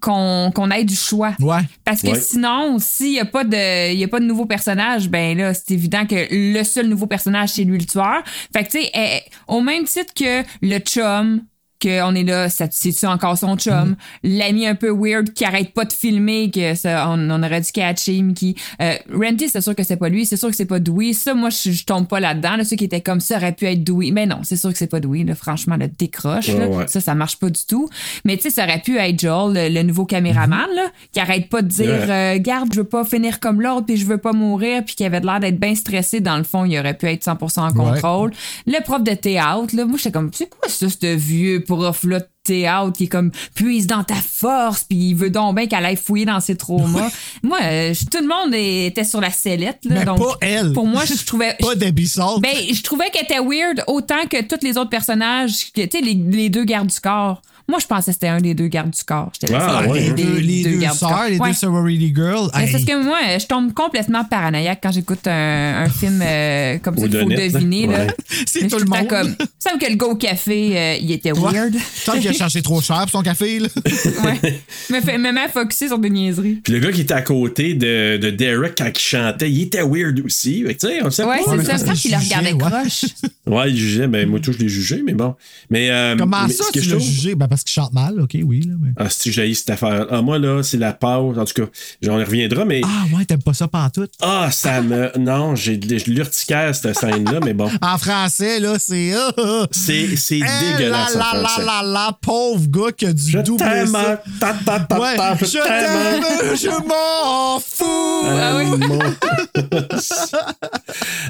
[0.00, 1.34] qu'on qu'on ait du choix.
[1.40, 1.60] Ouais.
[1.84, 2.20] Parce que Ouais.
[2.20, 5.70] sinon, s'il n'y a, pas de- y a pas de nouveau personnage, ben là, c'est
[5.70, 8.22] évident que le seul nouveau personnage, c'est lui le tueur.
[8.52, 11.42] Fait que, tu sais, elle- au même titre que le chum,
[11.86, 13.96] qu'on est là, ça- c'est-tu encore son chum?
[14.22, 17.70] L'ami un peu weird qui arrête pas de filmer, que ça, on, on aurait dû
[17.72, 18.54] catcher, Mickey.
[18.80, 21.12] Euh, Randy, c'est sûr que c'est pas lui, c'est sûr que c'est pas Dewey.
[21.12, 22.56] Ça, moi, je, je tombe pas là-dedans.
[22.56, 24.10] Là, ceux qui étaient comme ça aurait pu être Dewey.
[24.12, 25.24] Mais non, c'est sûr que c'est pas Dewey.
[25.24, 26.48] Là, franchement, le décroche.
[26.48, 26.66] là.
[26.68, 26.86] Ouais.
[26.88, 27.88] Ça, ça marche pas du tout.
[28.24, 31.48] Mais tu sais, ça aurait pu être Joel, le, le nouveau caméraman, là, qui arrête
[31.48, 34.32] pas de dire euh, Garde, je veux pas finir comme l'autre, puis je veux pas
[34.32, 36.20] mourir, puis qui avait l'air d'être bien stressé.
[36.20, 38.32] Dans le fond, il aurait pu être 100% en contrôle.
[38.66, 42.26] Le prof de théâtre, là, moi, j'étais comme C'est quoi ça, ce vieux prof-là de
[42.44, 45.96] théâtre qui est comme puise dans ta force, puis il veut donc bien qu'elle aille
[45.96, 47.10] fouiller dans ses traumas.
[47.42, 49.78] moi, euh, je- tout le monde était sur la sellette.
[49.84, 50.72] Là, Mais donc, pas elle.
[50.72, 51.54] Pour moi, je trouvais.
[51.60, 52.40] Pas Debbie Salt.
[52.40, 56.14] Ben, je trouvais qu'elle était weird autant que tous les autres personnages, tu sais, les,
[56.14, 57.40] les deux gardes du corps.
[57.66, 59.30] Moi, je pensais que c'était un des deux gardes du corps.
[59.32, 61.08] J'étais là, Ah, ouais, les deux, les deux gardes du corps.
[61.10, 61.48] sœurs, les Ouais.
[61.48, 62.50] deux sorority girls.
[62.54, 62.66] Mais Hey.
[62.66, 66.98] C'est parce que moi, je tombe complètement paranoïaque quand j'écoute un, un film euh, comme
[66.98, 67.06] ça.
[67.06, 67.86] Il faut deviner.
[67.86, 67.98] Là.
[68.04, 68.06] Ouais.
[68.46, 69.08] C'est Mais tout je le monde.
[69.08, 71.74] Comme, il me semble que le gars au café, euh, il était weird.
[72.04, 73.68] Tant qu'il a cherché trop cher pour son café, là.
[74.24, 74.60] ouais.
[74.90, 76.60] Me fait même à focuser sur des niaiseries.
[76.62, 79.82] Puis le gars qui était à côté de, de Derek quand il chantait, il était
[79.82, 80.64] weird aussi.
[80.68, 81.50] Tu sais, on sait Ouais, pas.
[81.52, 81.70] c'est mais ça.
[81.70, 83.04] parce Je pense qu'il qu'il le regardait croche.
[83.46, 84.06] Ouais, il jugeait.
[84.06, 85.34] Ben, moi, tout, je l'ai jugé, mais bon.
[85.70, 87.34] Mais, euh, Comment mais ça, ce que tu je l'as jugé?
[87.54, 88.62] Parce qu'il chante mal, OK, oui.
[88.66, 88.90] Là, mais...
[88.96, 90.06] Ah, si j'ai cette affaire.
[90.10, 91.38] Ah, moi, là, c'est la pause.
[91.38, 91.68] En tout cas,
[92.02, 92.80] j'en reviendra, mais.
[92.84, 94.10] Ah, ouais, t'aimes pas ça pantoute?
[94.20, 95.12] Ah, ça me.
[95.18, 97.70] Non, j'ai de l'urticaire, cette scène-là, mais bon.
[97.80, 99.12] En français, là, c'est.
[99.16, 99.66] ah, ah.
[99.70, 101.14] C'est c'est Eh dégueulasse.
[101.14, 101.64] là, là, français.
[101.64, 104.22] là, là, pauvre gars qui a dû Je doubler t'aime, ça.
[104.40, 108.26] ta, ta, ta, Ouais, ta, je t'aime, je m'en fous.
[108.26, 108.66] Ah oui.
[108.88, 108.98] mon-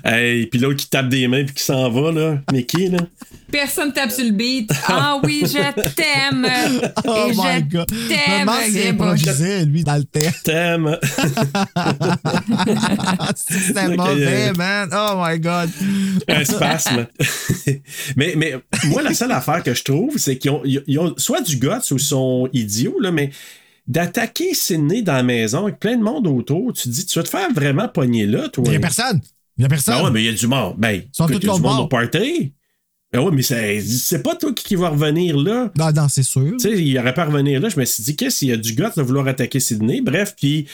[0.10, 2.38] hey, puis l'autre qui tape des mains puis qui s'en va, là.
[2.52, 2.98] Mickey, là?
[3.50, 4.70] Personne tape sur le beat.
[4.88, 5.58] Ah oui, je
[5.92, 6.04] t'aime.
[7.06, 7.86] Oh Et my je God.
[8.08, 8.46] T'aime.
[8.46, 8.88] Bush.
[8.88, 10.44] improvisait, lui, dans le texte.
[10.44, 10.98] T'aime.
[13.76, 14.88] Ok, mauvais, euh, man.
[14.92, 15.70] Oh my God.
[16.28, 17.06] un spasme.
[18.16, 18.54] mais, mais
[18.86, 21.68] moi, la seule affaire que je trouve, c'est qu'ils ont, ils ont soit du guts
[21.90, 23.30] ou ils sont idiots, là, mais
[23.86, 27.22] d'attaquer Sydney dans la maison avec plein de monde autour, tu te dis, tu vas
[27.24, 28.64] te faire vraiment pogner là, toi.
[28.66, 29.20] Il y a personne.
[29.58, 29.94] Il y a personne.
[29.98, 30.74] Ah ouais, mais il y a du monde.
[30.78, 31.84] Ben, sont écoute, tous il y a du monde bord.
[31.84, 32.52] au party.
[33.14, 35.70] Ben ouais, mais c'est c'est pas toi qui qui va revenir là.
[35.78, 36.56] Non, non, c'est sûr.
[36.58, 37.68] Tu sais, il aurait pas à revenir là.
[37.68, 40.00] Je me suis dit, qu'est-ce qu'il y a du gars de vouloir attaquer Sydney?
[40.00, 40.66] Bref, puis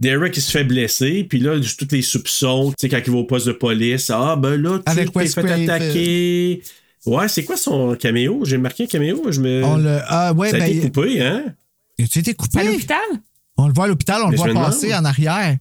[0.00, 1.24] Derek, il se fait blesser.
[1.24, 4.36] Puis là, tous les soupçons, tu sais, quand il va au poste de police, ah,
[4.36, 6.62] ben là, tu Avec t'es fait attaquer.
[7.04, 8.42] Ouais, c'est quoi son caméo?
[8.46, 9.30] J'ai marqué un caméo.
[9.30, 9.62] Je me...
[9.62, 9.98] On le.
[10.06, 10.70] Ah, ouais, Ça a ben.
[10.70, 11.44] été coupé, hein?
[12.10, 12.60] Tu été coupé?
[12.60, 12.98] À l'hôpital?
[13.58, 15.58] On le voit à l'hôpital, on Mais le voit passer en arrière.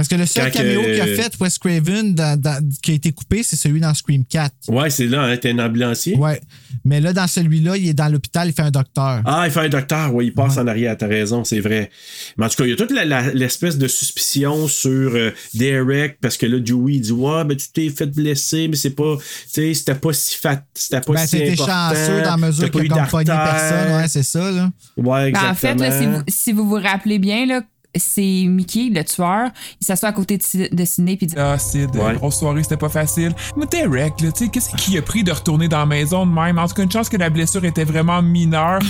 [0.00, 2.94] Parce que le seul Quand caméo que- qu'a fait Wes Craven dans- dans- qui a
[2.94, 4.54] été coupé, c'est celui dans Scream 4.
[4.68, 6.16] Ouais, c'est là, hein, t'es un ambulancier?
[6.16, 6.40] Ouais.
[6.86, 9.20] Mais là, dans celui-là, il est dans l'hôpital, il fait un docteur.
[9.26, 11.90] Ah, il fait un docteur, oui, il passe en arrière, t'as raison, c'est vrai.
[12.38, 12.92] Mais en tout cas, il y a toute
[13.34, 17.68] l'espèce de suspicion sur euh, Derek, parce que là, Dewey il dit Ouais, ben tu
[17.70, 19.18] t'es fait blesser, mais c'est pas.
[19.18, 20.64] Tu sais, c'était pas si fat.
[20.72, 21.66] C'était pas Ben, si important.
[21.90, 23.96] chanceux dans la mesure a comme personne.
[23.96, 24.70] Ouais, c'est ça, là.
[24.96, 25.50] Ouais, Ben, exactement.
[25.50, 27.60] en fait, là, si, vous, si vous vous rappelez bien, là,
[27.96, 29.50] c'est Mickey, le tueur.
[29.80, 32.14] Il s'assoit à côté de, de Sidney puis il dit Ah, Sid, Ouais.
[32.14, 33.32] grosse soirée, c'était pas facile.
[33.56, 36.32] Mais Derek, là, tu sais, qu'est-ce qui a pris de retourner dans la maison de
[36.32, 36.58] même?
[36.58, 38.80] En tout cas, une chance que la blessure était vraiment mineure.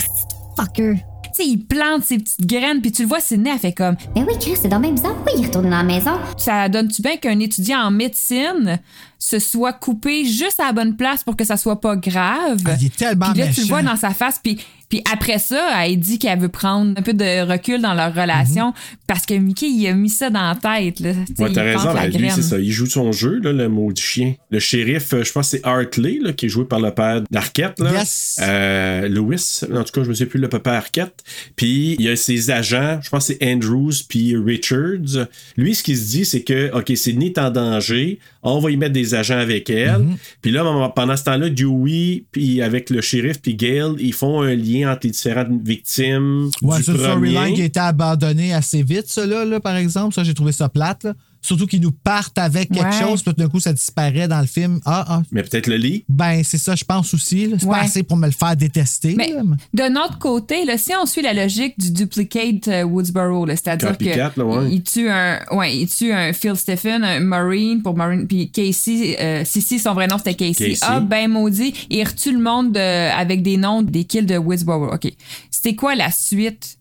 [0.59, 0.94] Fucker.
[1.36, 3.94] Tu sais, il plante ses petites graines, puis tu le vois, Sidney, elle fait comme.
[4.16, 5.14] Ben oui, Chris, c'est dans même bizarre.
[5.14, 6.12] Pourquoi il est retourné dans la maison?
[6.36, 8.81] Ça donne-tu bien qu'un étudiant en médecine
[9.20, 12.59] se soit coupé juste à la bonne place pour que ça soit pas grave?
[12.64, 15.38] Ah, il est tellement Puis là, tu le vois dans sa face, puis Puis après
[15.38, 18.74] ça, elle dit qu'elle veut prendre un peu de recul dans leur relation
[19.06, 20.98] parce que Mickey, il a mis ça dans la tête.
[21.01, 21.12] Là.
[21.12, 22.59] Sais, Ouais, t'as il raison, la lui, c'est ça.
[22.59, 24.34] Il joue son jeu, là, le maudit chien.
[24.51, 27.22] Le shérif, euh, je pense que c'est Hartley, là, qui est joué par le père
[27.30, 27.78] d'Arquette.
[27.78, 27.92] Là.
[27.92, 28.38] Yes.
[28.42, 31.22] Euh, Lewis, en tout cas, je me souviens plus le papa Arquette.
[31.55, 35.26] Puis il y a ses agents, je pense que c'est Andrews puis Richards.
[35.56, 38.76] Lui, ce qu'il se dit, c'est que, OK, Sydney est en danger, on va y
[38.76, 40.01] mettre des agents avec elle.
[40.01, 40.16] Mm-hmm.
[40.43, 44.55] Puis là, pendant ce temps-là, Dewey, puis avec le shérif, puis Gail, ils font un
[44.55, 46.51] lien entre les différentes victimes.
[46.62, 46.99] Ouais, du premier.
[46.99, 50.15] storyline qui a été abandonnée assez vite, là, là, par exemple.
[50.15, 51.05] Ça, j'ai trouvé ça plate.
[51.05, 51.15] Là.
[51.43, 53.01] Surtout qu'ils nous partent avec quelque Ouais.
[53.09, 54.79] chose, puis tout d'un coup, ça disparaît dans le film.
[54.85, 55.23] Ah, ah.
[55.33, 56.05] Mais peut-être le lit?
[56.09, 57.49] Ben, c'est ça, je pense aussi.
[57.59, 57.79] C'est Ouais.
[57.79, 59.15] pas assez pour me le faire détester.
[59.17, 59.33] Mais
[59.73, 64.05] d'un autre côté, là, si on suit la logique du duplicate euh, Woodsboro, c'est-à-dire que
[64.05, 64.69] ouais.
[64.71, 69.17] il tue un, ouais, il tue un Phil Stephen, un Marine pour Marine, puis Casey,
[69.21, 70.71] euh, Sissi, son vrai nom c'était Casey.
[70.71, 70.79] Casey.
[70.83, 72.79] Ah ben maudit, il retue le monde de-
[73.19, 74.93] avec des noms des kills de Woodsboro.
[74.93, 75.11] Ok,
[75.51, 76.77] c'était quoi la suite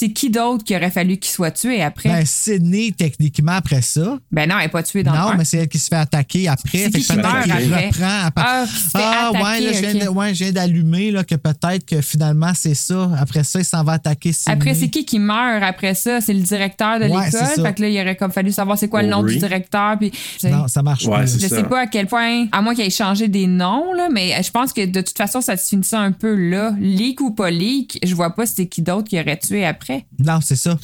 [0.00, 2.08] C'est qui d'autre qui aurait fallu qu'il soit tué après?
[2.08, 4.18] Ben, Sydney, techniquement, après ça.
[4.32, 5.96] Ben non, elle n'est pas tuée dans le Non, mais c'est elle qui se fait
[5.96, 6.78] attaquer après.
[6.84, 7.86] C'est qui qui peut-être meurt qu'il après?
[7.88, 8.44] reprend après.
[8.46, 10.16] Ah, qui se fait Ah, ouais, là, je viens, de- ok.
[10.16, 13.10] ouais, je viens d'allumer là, que peut-être que finalement, c'est ça.
[13.18, 14.54] Après ça, il s'en va attaquer Sydney.
[14.56, 16.22] Après, c'est qui qui meurt après ça?
[16.22, 17.56] C'est le directeur de Ouais, c'est l'école.
[17.56, 17.62] ça.
[17.66, 19.34] Fait que là, il aurait comme fallu savoir c'est quoi le nom Aubrey.
[19.34, 19.98] du directeur.
[19.98, 20.12] Puis,
[20.44, 21.26] Non, ça marche Ouais, pas.
[21.26, 21.48] je ça.
[21.56, 24.50] sais pas à quel point, à moins qu'il ait changé des noms, là, mais je
[24.50, 26.74] pense que de toute façon, ça se finit ça un peu là.
[26.80, 29.89] Leak ou pas leak, je vois pas c'était qui d'autre qui aurait tué après.
[30.18, 30.78] Non, c'est ça.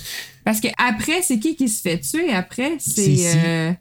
[0.44, 2.72] Parce que après, c'est qui qui se fait tuer après?
[2.78, 3.72] C'est C'est euh,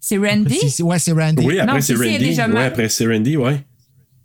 [0.00, 0.56] c'est Randy?
[0.60, 1.44] C'est- c'est- Ouais, c'est Randy.
[1.44, 2.18] Oui, après Non, c'est Randy.
[2.18, 3.60] déjà Ouais, après c'est Randy, ouais.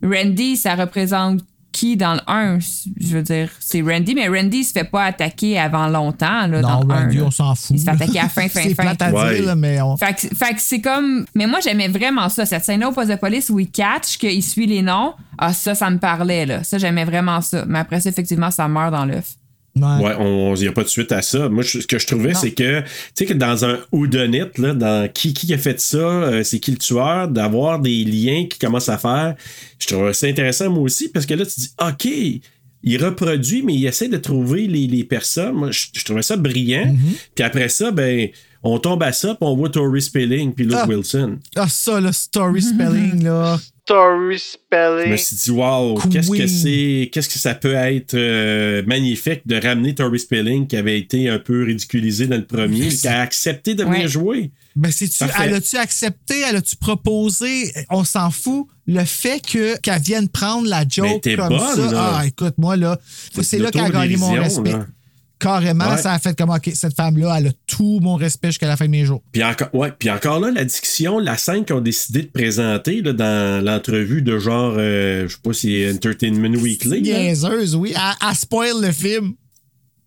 [0.04, 1.42] Randy, ça représente
[1.72, 2.60] qui dans le 1?
[3.00, 6.46] Je veux dire, c'est Randy, mais Randy se fait pas attaquer avant longtemps.
[6.48, 7.24] Là, dans Non, le 1, Randy, là.
[7.26, 7.72] on s'en fout.
[7.78, 8.84] Il se fait attaquer à la fin, fin, c'est fin.
[8.84, 9.36] plate à Ouais.
[9.36, 9.96] dire, là, mais on...
[9.96, 11.26] Fait que, fait que c'est comme.
[11.34, 12.46] Mais moi, j'aimais vraiment ça.
[12.46, 15.14] Cette scène-là au poste de police où il catch, qu'il suit les noms.
[15.38, 16.64] Ah, ça, ça me parlait, là.
[16.64, 17.64] Ça, j'aimais vraiment ça.
[17.68, 19.36] Mais après ça, effectivement, ça meurt dans l'œuf.
[19.76, 20.14] Ouais,
[20.58, 21.48] il n'y a pas de suite à ça.
[21.50, 22.86] Moi, je- ce que je trouvais, c'est que, tu
[23.16, 26.72] sais, que dans un whodunit, là, dans qui, qui a fait ça, euh, c'est qui
[26.72, 29.36] le tueur, d'avoir des liens qui commencent à faire,
[29.80, 32.42] je trouvais ça intéressant, moi aussi, parce que là, tu dis, OK,
[32.84, 35.54] il reproduit, mais il essaie de trouver les, les personnes.
[35.54, 36.88] Moi, je, je trouvais ça brillant.
[36.88, 37.30] Mm-hmm.
[37.36, 38.28] Puis après ça, ben,
[38.64, 40.88] on tombe à ça, puis on voit Tori Spelling, puis Luke Ah.
[40.88, 41.40] Wilson.
[41.56, 43.60] Ah, ça, le story spelling, là.
[43.86, 45.12] Story Je spelling.
[45.12, 49.56] me suis dit, wow, qu'est-ce que c'est, qu'est-ce que ça peut être euh, magnifique de
[49.60, 53.74] ramener Tori Spelling qui avait été un peu ridiculisé dans le premier, qui a accepté
[53.74, 54.08] de venir Ouais.
[54.08, 54.52] jouer.
[54.76, 54.90] Ben,
[55.20, 55.34] Parfait.
[55.44, 57.74] elle a-tu accepté, elle a-tu proposé?
[57.90, 58.68] On s'en fout.
[58.88, 61.92] Le fait que, qu'elle vienne prendre la joke comme bonne, ça.
[61.92, 62.18] là.
[62.20, 62.98] Ah, écoute, moi, là,
[63.42, 64.72] c'est là qu'elle a gagné mon respect.
[64.72, 64.86] là.
[65.42, 65.98] Carrément, Ouais.
[65.98, 68.86] ça a fait comme, OK, cette femme-là, elle a tout mon respect jusqu'à la fin
[68.86, 69.24] de mes jours.
[69.32, 73.02] Puis encore, ouais, puis encore là, la diction, la scène qu'ils ont décidé de présenter
[73.02, 77.02] là, dans l'entrevue de genre, euh, je sais pas si c'est Entertainment Weekly.
[77.02, 77.94] Niaiseuse, oui.
[77.96, 79.34] Elle, elle spoil le film.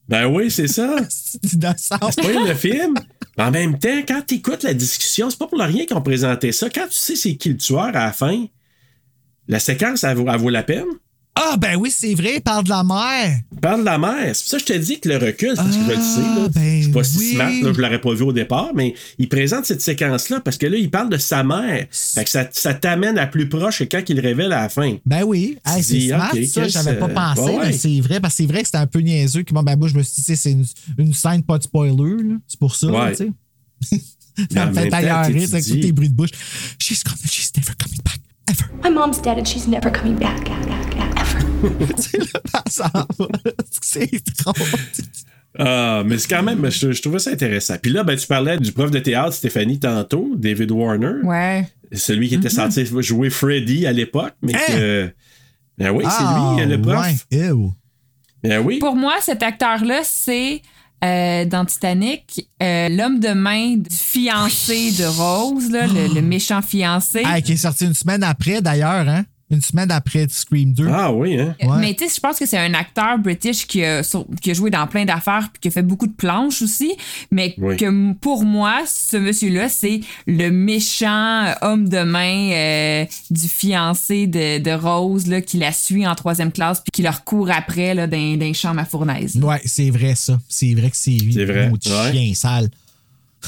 [0.08, 0.96] Ben oui, c'est ça.
[1.08, 2.94] C'est pas le film.
[3.38, 6.52] En même temps, quand tu écoutes la discussion, c'est pas pour rien qu'ils ont présenté
[6.52, 6.68] ça.
[6.70, 8.44] Quand tu sais c'est qui le tueur à la fin,
[9.48, 10.84] la séquence, elle vaut, elle vaut la peine.
[11.36, 13.40] Ah, ben oui, c'est vrai, il parle de la mère.
[13.60, 14.34] Parle de la mère.
[14.36, 15.94] C'est pour ça que je te dis que le recul, c'est parce que je le
[15.96, 16.20] sais.
[16.20, 16.48] Là.
[16.48, 17.32] ben je suis pas si oui.
[17.34, 20.66] smart, là, je l'aurais pas vu au départ, mais il présente cette séquence-là parce que
[20.66, 21.86] là, il parle de sa mère.
[21.90, 24.68] Fait que ça, ça t'amène à plus proche que quand il le révèle à la
[24.68, 24.96] fin.
[25.04, 27.66] Ben oui, Hey, c'est smart, ok, ça, j'avais pas euh, pensé, ouais.
[27.66, 29.42] mais c'est vrai, parce que c'est vrai que c'était un peu niaiseux.
[29.42, 30.64] Que, bon, ben, moi, je me suis dit, c'est une,
[30.98, 32.34] une scène pas de spoiler, là.
[32.46, 33.16] c'est pour ça, Ouais.
[33.16, 33.32] tu
[33.90, 34.00] sais.
[34.52, 36.30] Ça en me fait rire avec tous tes bruits de bouche.
[36.80, 38.20] She's coming, she's never coming back.
[38.84, 40.50] My mom's dead and she's never coming back.
[43.80, 44.54] C'est drôle.
[45.58, 47.76] Ah, mais c'est quand même, je, je trouvais ça intéressant.
[47.80, 51.22] Puis là, ben, tu parlais du prof de théâtre, Stéphanie, tantôt, David Warner.
[51.22, 51.68] Ouais.
[51.92, 54.60] Celui qui était censé jouer Freddy à l'époque, mais Hein?
[54.66, 55.14] que.
[55.78, 57.06] Ben oui, c'est Ah, lui, le prof.
[57.30, 57.38] ouais.
[57.50, 57.70] Ew.
[58.42, 58.78] Ben oui.
[58.80, 60.60] Pour moi, cet acteur-là, c'est
[61.04, 66.62] euh, dans Titanic, euh, l'homme de main du fiancé de Rose, là, le, le méchant
[66.62, 67.22] fiancé.
[67.24, 69.24] Ah, qui est sorti une semaine après, d'ailleurs, hein?
[69.50, 70.88] Une semaine après Scream 2.
[70.90, 71.54] Ah oui, hein?
[71.62, 71.78] Ouais.
[71.78, 74.54] Mais tu sais, je pense que c'est un acteur british qui a, sur- qui a
[74.54, 76.96] joué dans plein d'affaires puis qui a fait beaucoup de planches aussi.
[77.30, 77.76] Mais Oui.
[77.76, 84.58] que pour moi, ce monsieur-là, c'est le méchant homme de main euh, du fiancé de,
[84.60, 88.06] de Rose là, qui la suit en troisième classe puis qui leur court après là,
[88.06, 89.36] dans, dans les chambres à fournaise.
[89.36, 90.40] Ouais, c'est vrai, ça.
[90.48, 91.34] C'est vrai que c'est lui.
[91.34, 91.78] C'est vrai, ouais.
[92.12, 92.70] chien sale.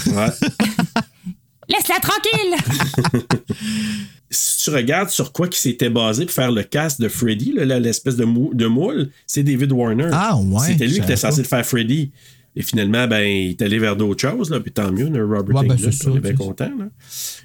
[0.08, 0.26] Ouais.
[1.68, 3.26] Laisse-la tranquille!
[4.30, 8.16] si tu regardes sur quoi qui s'était basé pour faire le cast de Freddy, l'espèce
[8.16, 10.10] de, mou- de moule, c'est David Warner.
[10.12, 12.10] Ah, ouais, C'était lui qui était censé faire Freddy.
[12.56, 15.56] Et finalement, ben, il est allé vers d'autres choses, là, puis tant mieux, là, Robert
[15.56, 16.70] Ouais, ben, Englund, on est bien content.
[16.78, 16.86] Là.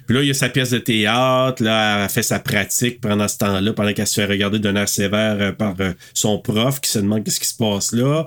[0.06, 3.28] Puis là, il y a sa pièce de théâtre, là, elle fait sa pratique pendant
[3.28, 6.80] ce temps-là, pendant qu'elle se fait regarder d'un air sévère euh, par euh, son prof
[6.80, 8.24] qui se demande qu'est-ce qui se passe là.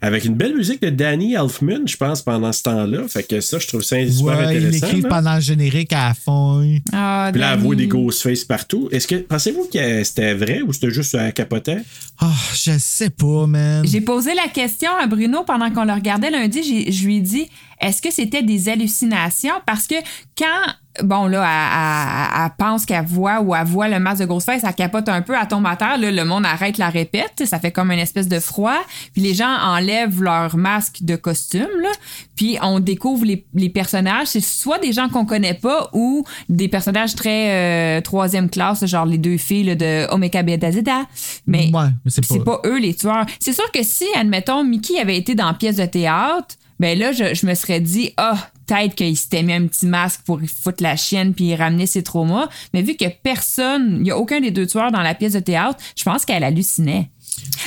[0.00, 3.06] Avec une belle musique de Danny Elfman, je pense, pendant ce temps-là.
[3.08, 4.86] Fait que ça, je trouve ça super Ouais, il intéressant.
[4.86, 5.08] l'écrit là.
[5.08, 6.76] pendant le générique à la fin.
[6.92, 8.88] Ah, Puis là, elle voit des Ghostface partout.
[8.92, 11.76] Est-ce que pensez-vous que c'était vrai ou c'était juste à capoter?
[12.20, 13.84] Ah, je sais pas, man.
[13.86, 16.90] J'ai posé la question à Bruno pendant qu'on le regardait lundi.
[16.90, 17.48] Je lui ai dit
[17.80, 19.60] est-ce que c'était des hallucinations?
[19.66, 19.96] Parce que
[20.38, 20.72] quand,
[21.02, 24.62] bon, là, elle, elle- elle pense qu'elle voit ou elle voit le masque de Ghostface,
[24.64, 25.98] elle capote un peu, elle tombe à terre.
[25.98, 27.42] Là, le monde arrête la répète.
[27.46, 28.78] Ça fait comme une espèce de froid.
[29.12, 31.66] Puis les gens enlèvent leur masque de costume.
[31.82, 31.90] Là,
[32.36, 34.28] puis on découvre les, les personnages.
[34.28, 39.06] C'est soit des gens qu'on connaît pas ou des personnages très euh, troisième classe, genre
[39.06, 41.06] les deux filles là, de Omega Bedazida.
[41.46, 43.26] Mais Ouais, mais c'est pas- pas eux les tueurs.
[43.40, 47.34] C'est sûr que si, admettons, Mickey avait été dans pièce de théâtre, ben là, je,
[47.34, 50.96] je me serais dit, ah, peut-être qu'il s'était mis un petit masque pour foutre la
[50.96, 52.48] chienne puis ramener ses traumas.
[52.72, 55.40] Mais vu que personne, il n'y a aucun des deux tueurs dans la pièce de
[55.40, 57.10] théâtre, je pense qu'elle hallucinait.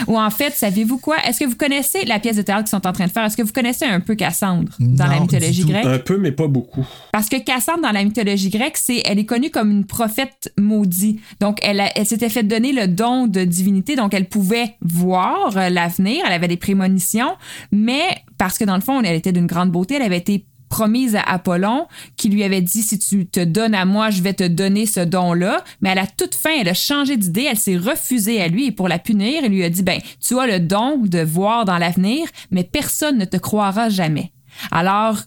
[0.08, 1.18] Ou en fait, savez-vous quoi?
[1.26, 3.26] Est-ce que vous connaissez la pièce de théâtre qu'ils sont en train de faire?
[3.26, 5.86] Est-ce que vous connaissez un peu Cassandre dans Non, la mythologie grecque?
[5.86, 6.88] Un peu, mais pas beaucoup.
[7.12, 11.20] Parce que Cassandre, dans la mythologie grecque, c'est, elle est connue comme une prophète maudite.
[11.42, 15.58] Donc, elle, a- elle s'était fait donner le don de divinité, donc elle pouvait voir
[15.58, 17.36] euh, l'avenir, elle avait des prémonitions,
[17.72, 18.04] mais
[18.38, 21.22] parce que dans le fond, elle était d'une grande beauté, elle avait été promise à
[21.22, 24.86] Apollon qui lui avait dit si tu te donnes à moi, je vais te donner
[24.86, 25.64] ce don-là.
[25.82, 28.72] Mais à la toute fin, elle a changé d'idée, elle s'est refusée à lui et
[28.72, 31.78] pour la punir, il lui a dit ben, tu as le don de voir dans
[31.78, 34.32] l'avenir, mais personne ne te croira jamais.
[34.72, 35.18] Alors,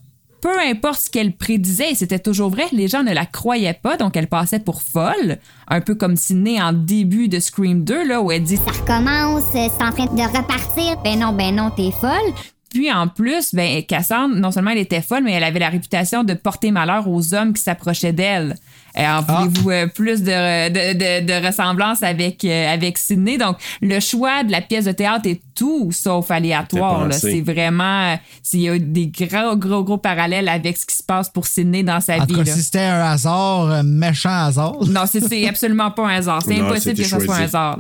[0.40, 4.16] peu importe ce qu'elle prédisait, c'était toujours vrai, les gens ne la croyaient pas, donc
[4.16, 5.38] elle passait pour folle,
[5.68, 8.72] un peu comme si née en début de Scream 2, là, où elle dit Ça
[8.72, 10.96] recommence, c'est en train de repartir.
[11.02, 12.32] Ben non, ben non, t'es folle.
[12.70, 16.22] Puis en plus, ben Cassandre, non seulement elle était folle, mais elle avait la réputation
[16.24, 18.54] de porter malheur aux hommes qui s'approchaient d'elle.
[18.98, 23.38] Euh, En voulez-vous euh, plus de, de, de- de ressemblance avec, euh, avec Sydney?
[23.38, 27.12] Donc, le choix de la pièce de théâtre est tout sauf aléatoire.
[27.12, 28.12] C'est vraiment...
[28.12, 28.16] euh,
[28.52, 31.82] Il y a des gros, gros, gros parallèles avec ce qui se passe pour Sydney
[31.84, 32.34] dans sa En vie.
[32.34, 32.52] cas, là.
[32.52, 34.76] si c'était un hasard, un méchant hasard.
[34.88, 36.42] Non, c'est- absolument pas un hasard.
[36.44, 37.78] C'est impossible que ce soit un hasard.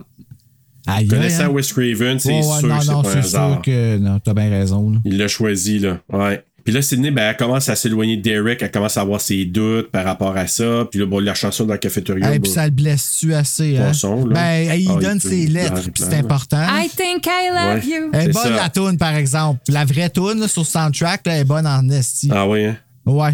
[0.86, 1.48] Aïe, Connaissant hein?
[1.48, 3.52] Wes Craven, c'est sûr non, que c'est pas un hasard.
[3.52, 3.98] sûr que.
[3.98, 4.90] Non, t'as bien raison.
[4.90, 4.98] là.
[5.04, 5.98] Il l'a choisi, là.
[6.12, 6.42] Ouais.
[6.62, 9.46] Puis là, Sydney, ben, elle commence à s'éloigner de Derek, elle commence à avoir ses
[9.46, 10.86] doutes par rapport à ça.
[10.90, 12.32] Puis là, bon, la chanson dans la cafétéria.
[12.34, 13.92] Et bon, puis ça le blesse-tu assez, hein?
[14.26, 16.62] Ben, il Ah, il donne ses lettres, puis c'est important.
[16.62, 17.86] I think I love Ouais.
[17.86, 18.10] you.
[18.12, 18.50] Elle est bonne ça.
[18.50, 19.60] la toune, par exemple.
[19.68, 22.28] La vraie toune là, sur soundtrack, là, elle est bonne en esti.
[22.30, 22.76] Ah oui, hein?
[23.06, 23.32] Ouais.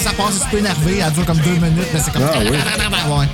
[0.00, 2.22] Ça passe un peu énervé, elle dure comme deux minutes, mais c'est comme.
[2.24, 2.48] Ah oui.
[3.18, 3.26] Ouais.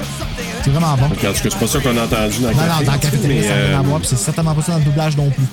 [0.63, 1.07] C'est vraiment bon.
[1.07, 3.23] En tout cas, c'est pas ça qu'on a entendu dans le Non, non, café, dans
[3.23, 5.45] le mais, ça à voir, puis c'est certainement pas ça dans le doublage non plus.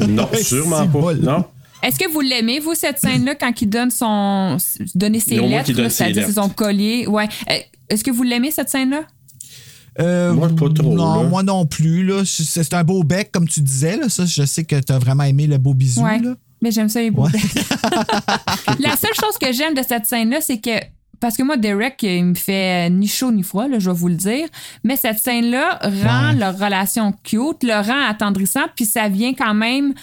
[0.08, 0.98] Non, sûrement C'est pas.
[1.00, 1.18] bol.
[1.22, 1.44] Non.
[1.82, 4.56] Est-ce que vous l'aimez, vous, cette scène-là, quand il donne son.
[4.94, 6.32] donner ses lettres, donne là, ses lettres.
[6.32, 7.06] son collier?
[7.06, 7.28] Ouais.
[7.50, 7.54] Euh,
[7.88, 9.02] Est-ce que vous l'aimez, cette scène-là?
[10.00, 11.28] Euh, Moi, pas trop, Non, là.
[11.28, 12.04] moi non plus.
[12.04, 12.22] Là.
[12.24, 13.96] C'est c'est un beau bec, comme tu disais.
[13.96, 14.08] Là.
[14.08, 16.02] Ça, je sais que tu as vraiment aimé le beau bisou.
[16.02, 16.18] Ouais.
[16.18, 16.34] Là.
[16.62, 17.28] Mais j'aime ça, les Ouais.
[18.78, 20.70] La seule chose que j'aime de cette scène-là, c'est que.
[21.20, 24.08] Parce que moi, Derek, il me fait ni chaud ni froid, là, je vais vous
[24.08, 24.48] le dire.
[24.82, 26.34] Mais cette scène-là rend Ouais.
[26.36, 29.94] leur relation cute, le rend attendrissant, puis ça vient quand même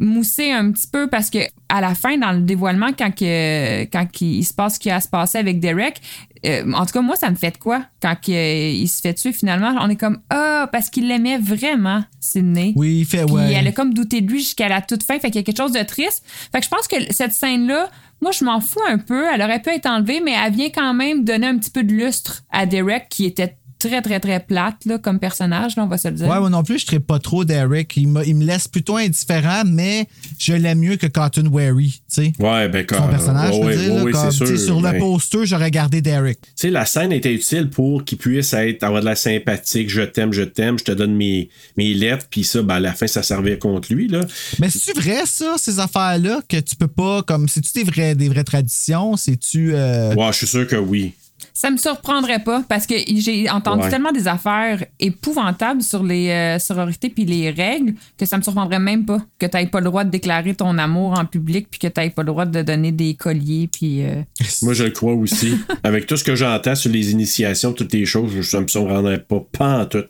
[0.00, 1.38] mousser un petit peu parce que
[1.68, 4.90] à la fin, dans le dévoilement, quand, que, quand il, il se passe ce qui
[4.90, 6.00] a se passer avec Derek,
[6.46, 7.84] euh, en tout cas, moi, ça me fait de quoi?
[8.00, 12.04] Quand euh, il se fait tuer finalement, on est comme Ah, parce qu'il l'aimait vraiment,
[12.20, 12.72] Sidney.
[12.76, 13.52] Oui, il fait, Puis ouais.
[13.52, 15.18] elle a comme douté de lui jusqu'à la toute fin.
[15.18, 16.24] Fait qu'il y a quelque chose de triste.
[16.52, 17.88] Fait que je pense que cette scène-là,
[18.20, 19.26] moi, je m'en fous un peu.
[19.32, 21.92] Elle aurait pu être enlevée, mais elle vient quand même donner un petit peu de
[21.92, 25.98] lustre à Derek, qui était très, très, très plate là, comme personnage, là, on va
[25.98, 26.26] se le dire.
[26.28, 27.96] Ouais, moi non plus, je ne pas trop Derek.
[27.96, 30.06] Il me, il me laisse plutôt indifférent, mais
[30.38, 32.32] je l'aime mieux que Cotton Wary, tu sais.
[32.38, 33.90] Ouais, ben, Son quand personnage, je veux ouais, dire.
[33.92, 34.64] ouais, là, ouais, comme, c'est tu sais, sûr.
[34.66, 36.40] sur le ben, poster, j'aurais gardé Derek.
[36.40, 40.02] Tu sais, la scène était utile pour qu'il puisse être, avoir de la sympathique, je
[40.02, 43.06] t'aime, je t'aime, je te donne mes, mes lettres, puis ça, ben, à la fin,
[43.06, 44.20] ça servait contre lui, là.
[44.58, 48.28] Mais c'est-tu vrai, ça, ces affaires-là, que tu peux pas, comme, c'est-tu des, vrais, des
[48.28, 49.16] vraies traditions?
[49.16, 49.72] C'est-tu.
[49.74, 51.12] euh, Ouais, je suis sûr que oui.
[51.60, 53.90] Ça me surprendrait pas parce que j'ai entendu Ouais.
[53.90, 58.78] tellement des affaires épouvantables sur les euh, sororités puis les règles que ça me surprendrait
[58.78, 61.88] même pas que tu pas le droit de déclarer ton amour en public puis que
[61.88, 64.22] tu pas le droit de donner des colliers puis euh,
[64.62, 65.54] Moi, je le crois aussi.
[65.82, 69.20] Avec tout ce que j'entends sur les initiations, toutes les choses, je- ça me surprendrait
[69.24, 70.04] pas, pas en tout.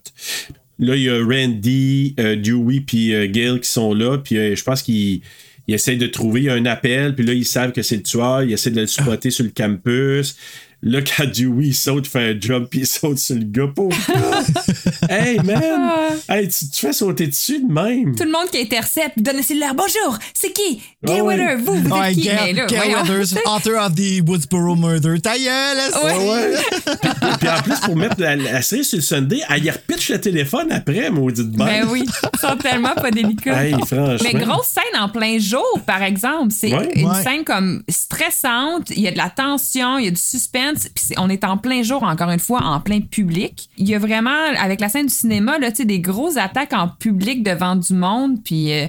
[0.79, 4.83] Là, il y a Randy, euh, Dewey puis Gail qui sont là, puis je pense
[4.83, 5.23] qu'ils
[5.67, 7.97] ils essayent de trouver il y a un appel, puis là, ils savent que c'est
[7.97, 10.37] le tueur, ils essaient de le spotter sur le campus.
[10.83, 13.97] Là, quand Dewey saute, fait un jump, puis il saute sur le gars, pauvre.
[15.09, 16.13] Hey, man!
[16.29, 18.15] hey, tu tu fais sauter dessus de même.
[18.15, 19.75] Tout le monde qui intercepte donne le cellulaire.
[19.75, 20.77] Bonjour, c'est qui?
[21.05, 21.37] Gay Ah ouais.
[21.39, 22.23] Weather, vous, vous êtes qui?
[22.23, 22.99] Gail voyons.
[23.03, 25.21] Weathers, author of the Woodsboro Murder.
[25.21, 26.29] Ta gueule, Ouais.
[26.29, 26.57] Ouais.
[27.01, 27.11] puis,
[27.41, 30.21] puis en plus, pour mettre la, la série sur le Sunday, elle y repitche le
[30.21, 31.67] téléphone après, maudite bête.
[31.67, 32.05] Ben oui,
[32.35, 33.65] ils sont tellement pas délicats.
[33.65, 34.17] Hey, franchement.
[34.33, 36.49] Mais grosse scène en plein jour, par exemple.
[36.51, 36.91] C'est Ouais.
[36.97, 37.23] une Ouais.
[37.23, 38.91] scène comme stressante.
[38.91, 40.89] Il y a de la tension, il y a du suspense.
[40.95, 43.69] Puis on est en plein jour, encore une fois, en plein public.
[43.79, 44.31] Il y a vraiment,
[44.61, 47.93] avec la scène du cinéma, là, tu sais, des grosses attaques en public devant du
[47.95, 48.43] monde.
[48.45, 48.87] Puis euh,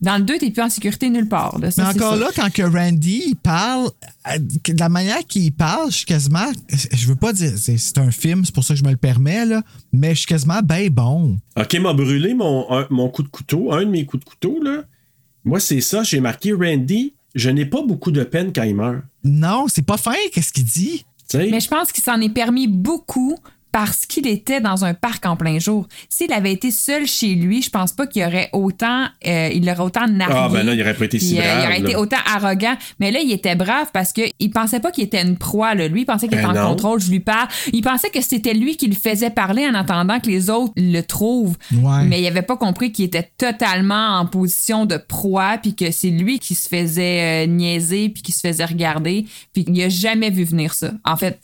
[0.00, 1.58] dans le 2, t'es plus en sécurité nulle part.
[1.58, 1.70] là.
[1.70, 3.90] Ça, Mais encore là, quand que Randy il parle,
[4.32, 6.46] euh, de la manière qu'il parle, je suis quasiment.
[6.92, 7.52] Je veux pas dire.
[7.56, 9.62] C'est c'est un film, c'est pour ça que je me le permets, là.
[9.92, 11.38] Mais je suis quasiment ben bon.
[11.58, 14.58] OK, m'a brûlé mon, un- mon coup de couteau, un de mes coups de couteau,
[14.62, 14.82] là.
[15.44, 19.02] Moi, c'est ça, j'ai marqué Randy, je n'ai pas beaucoup de peine quand il meurt.
[19.24, 21.04] Non, c'est pas fin, qu'est-ce qu'il dit?
[21.32, 23.36] Mais je pense qu'il s'en est permis beaucoup
[23.72, 25.86] parce qu'il était dans un parc en plein jour.
[26.08, 29.80] S'il avait été seul chez lui, je pense pas qu'il aurait autant, euh, il aurait
[29.80, 30.34] autant nargué.
[30.36, 32.74] Ah, ben là, il aurait pas été si euh, il aurait été autant arrogant.
[32.98, 35.74] Mais là, il était brave parce que il pensait pas qu'il était une proie.
[35.74, 35.88] Là.
[35.88, 37.00] Lui, il pensait qu'il Ben était en contrôle.
[37.00, 37.48] Je lui parle.
[37.72, 41.00] Il pensait que c'était lui qui le faisait parler en attendant que les autres le
[41.02, 41.56] trouvent.
[41.72, 42.04] Ouais.
[42.06, 46.10] Mais il avait pas compris qu'il était totalement en position de proie, puis que c'est
[46.10, 50.30] lui qui se faisait euh, niaiser, puis qui se faisait regarder, puis qu'il a jamais
[50.30, 50.92] vu venir ça.
[51.04, 51.38] En fait,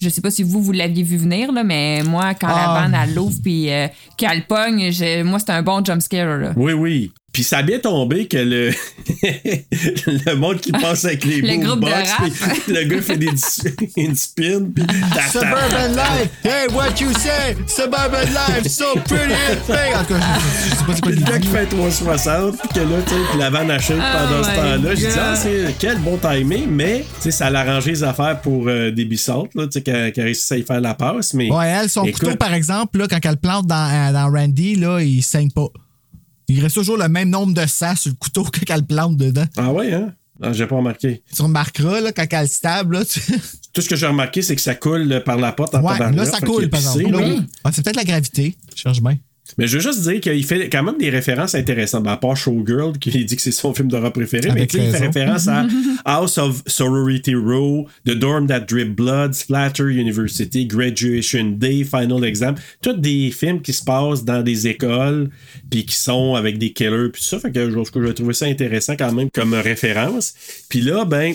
[0.00, 2.74] je sais pas si vous, vous l'aviez vu venir, là, mais moi, quand Ah.
[2.74, 4.90] la vanne, elle l'ouvre, puis euh, qu'elle pogne,
[5.24, 6.38] moi, c'était un bon jump scare.
[6.38, 6.52] Là.
[6.56, 7.12] Oui, oui.
[7.36, 8.70] Puis ça a bien tombé que le,
[10.06, 12.30] le monde qui passe avec les Le groupe de rap.
[12.30, 13.26] puis le gars fait des,
[13.98, 14.86] une spin, puis
[15.30, 16.30] Suburban Life!
[16.42, 17.54] Hey, what you say?
[17.66, 19.94] Suburban Life, so pretty and thing!
[19.94, 20.20] En tout cas,
[20.64, 23.10] je, je sais pas c'est quoi le gars qui fait 360, puis que là, tu
[23.10, 24.94] sais, la vanne achète pendant ce my temps-là.
[24.94, 28.40] Je dis, ah, c'est quel bon timing, mais, tu sais, ça a arrangé les affaires
[28.40, 31.34] pour euh, des bissautes, là, tu sais, qu'elle qu'elle réussisse à y faire la passe,
[31.34, 31.52] mais.
[31.52, 34.76] Ouais, elle, son Écoute, couteau, par exemple, là, quand elle plante dans, euh, dans Randy,
[34.76, 35.68] là, il saigne pas.
[36.48, 39.16] Il reste toujours le même nombre de sang sur le couteau que quand elle plante
[39.16, 39.46] dedans.
[39.56, 40.12] Ah ouais, hein?
[40.42, 41.22] Ah, j'ai pas remarqué.
[41.34, 43.20] Tu remarqueras, là, quand elle stable, là, tu...
[43.72, 46.24] Tout ce que j'ai remarqué, c'est que ça coule par la porte en Ouais, là,
[46.24, 47.14] ça coule, par exemple.
[47.16, 47.40] Oui.
[47.64, 48.56] Ah, c'est peut-être la gravité.
[48.74, 49.18] Je cherche bien.
[49.58, 52.04] Mais je veux juste dire qu'il fait quand même des références intéressantes.
[52.04, 54.90] Ben, à part Showgirl, qui dit que c'est son film d'horreur préféré, mais Avec il
[54.90, 55.66] fait référence à
[56.04, 62.54] House of Sorority Row, The Dorm That Drip Blood, Splatter University, Graduation Day, Final Exam.
[62.82, 65.30] Tous des films qui se passent dans des écoles,
[65.70, 67.38] puis qui sont avec des killers, puis ça.
[67.38, 70.34] Fait que je, je trouvais ça intéressant quand même comme référence.
[70.68, 71.34] Puis là, ben,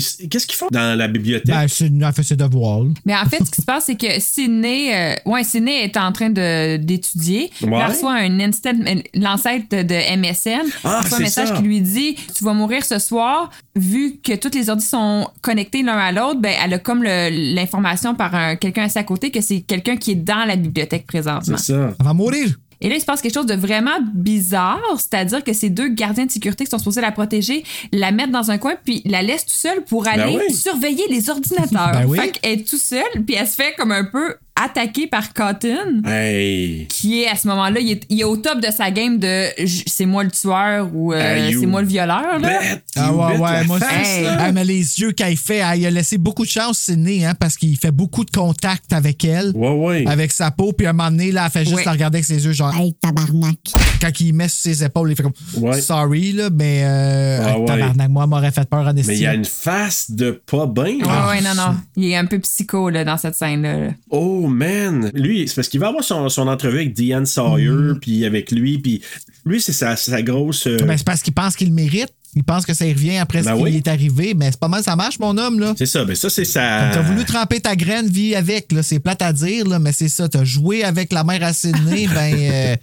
[0.00, 1.54] qu'est-ce qu'ils font dans la bibliothèque?
[1.54, 2.80] Ben, c'est elle fait ses devoirs.
[2.84, 2.90] là.
[3.04, 6.10] Mais en fait, ce qui se passe, c'est que Sydney, euh, ouais, Sydney est en
[6.12, 7.50] train de, d'étudier.
[7.62, 7.78] Ouais.
[7.80, 8.72] Il reçoit un instant,
[9.14, 10.66] l'ancêtre de, MSN.
[10.84, 11.56] Ah, il reçoit un message ça.
[11.56, 13.50] qui lui dit Tu vas mourir ce soir.
[13.76, 17.54] Vu que toutes les ordi sont connectés l'un à l'autre, ben, elle a comme le-
[17.54, 21.56] l'information par un, quelqu'un à côté que c'est quelqu'un qui est dans la bibliothèque présentement.
[21.56, 21.94] C'est ça.
[21.98, 22.48] Elle va mourir.
[22.80, 26.26] Et là, il se passe quelque chose de vraiment bizarre, c'est-à-dire que ces deux gardiens
[26.26, 29.46] de sécurité qui sont supposés la protéger la mettent dans un coin puis la laissent
[29.46, 30.54] tout seule pour aller oui.
[30.54, 31.92] surveiller les ordinateurs.
[31.92, 32.18] Ben oui.
[32.18, 36.02] Fait qu'elle est tout seule puis elle se fait comme un peu attaquer par Cotton.
[36.06, 36.86] Hey!
[36.88, 39.46] Qui est à ce moment-là, il est, il est au top de sa game de
[39.86, 42.38] c'est moi le tueur ou euh, Hey, you c'est moi le violeur.
[42.38, 42.60] Là.
[42.96, 43.86] Ah ouais, ouais, moi là.
[44.38, 47.34] Ah, mais les yeux qu'elle fait, ah, il a laissé beaucoup de chance, Sidney, hein,
[47.38, 50.04] parce qu'il fait beaucoup de contact avec elle, Ouais, ouais.
[50.06, 51.84] avec sa peau, puis à un moment donné, là, elle fait juste Ouais.
[51.84, 53.58] la regarder avec ses yeux, genre, Hey, tabarnak.
[54.00, 55.80] quand il met sur ses épaules, il fait comme, Ouais.
[55.80, 57.66] sorry, là, mais, euh, Ah ah, ouais.
[57.66, 59.22] tabarnak, moi, elle m'aurait fait peur en Mais il estime.
[59.22, 60.84] y a une face de pas bien.
[60.84, 61.76] Ouais, ouais, non, non.
[61.96, 63.78] Il est un peu psycho là, dans cette scène-là.
[63.78, 63.88] là.
[64.10, 65.10] Oh man!
[65.14, 67.98] Lui, c'est parce qu'il va avoir son, son entrevue avec Diane Sawyer, Mm.
[68.00, 69.02] puis avec lui, puis
[69.44, 70.66] lui, c'est sa, sa grosse.
[70.66, 72.12] euh, Ben, c'est parce qu'il pense qu'il le mérite.
[72.36, 73.76] Il pense que ça y revient après Ben ce qui oui.
[73.76, 75.74] est arrivé, mais c'est pas mal, ça marche, mon homme, là.
[75.78, 76.90] c'est ça, ben ça, c'est sa.
[76.92, 78.82] T'as voulu tremper ta graine, vie avec, là.
[78.82, 80.28] C'est plate à dire, là, mais c'est ça.
[80.28, 82.76] T'as joué avec la mère à Sydney, ben, euh,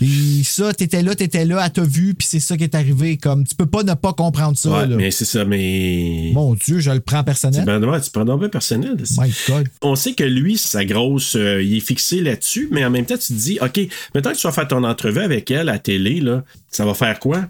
[0.00, 3.16] et ça, t'étais là, t'étais là, elle t'a vu, puis c'est ça qui est arrivé.
[3.18, 4.96] Comme, tu peux pas ne pas comprendre ça, Ouais, là.
[4.96, 6.30] mais c'est ça, mais.
[6.32, 7.64] Mon Dieu, je le prends personnel.
[7.64, 8.96] Ben, ouais, tu prends donc bien personnel.
[9.04, 9.68] c'est- My God.
[9.82, 11.36] On sait que lui, sa grosse.
[11.36, 13.80] euh, il est fixé là-dessus, mais en même temps, tu te dis, OK,
[14.14, 17.18] maintenant que tu vas faire ton entrevue avec elle à télé, là, ça va faire
[17.18, 17.42] quoi?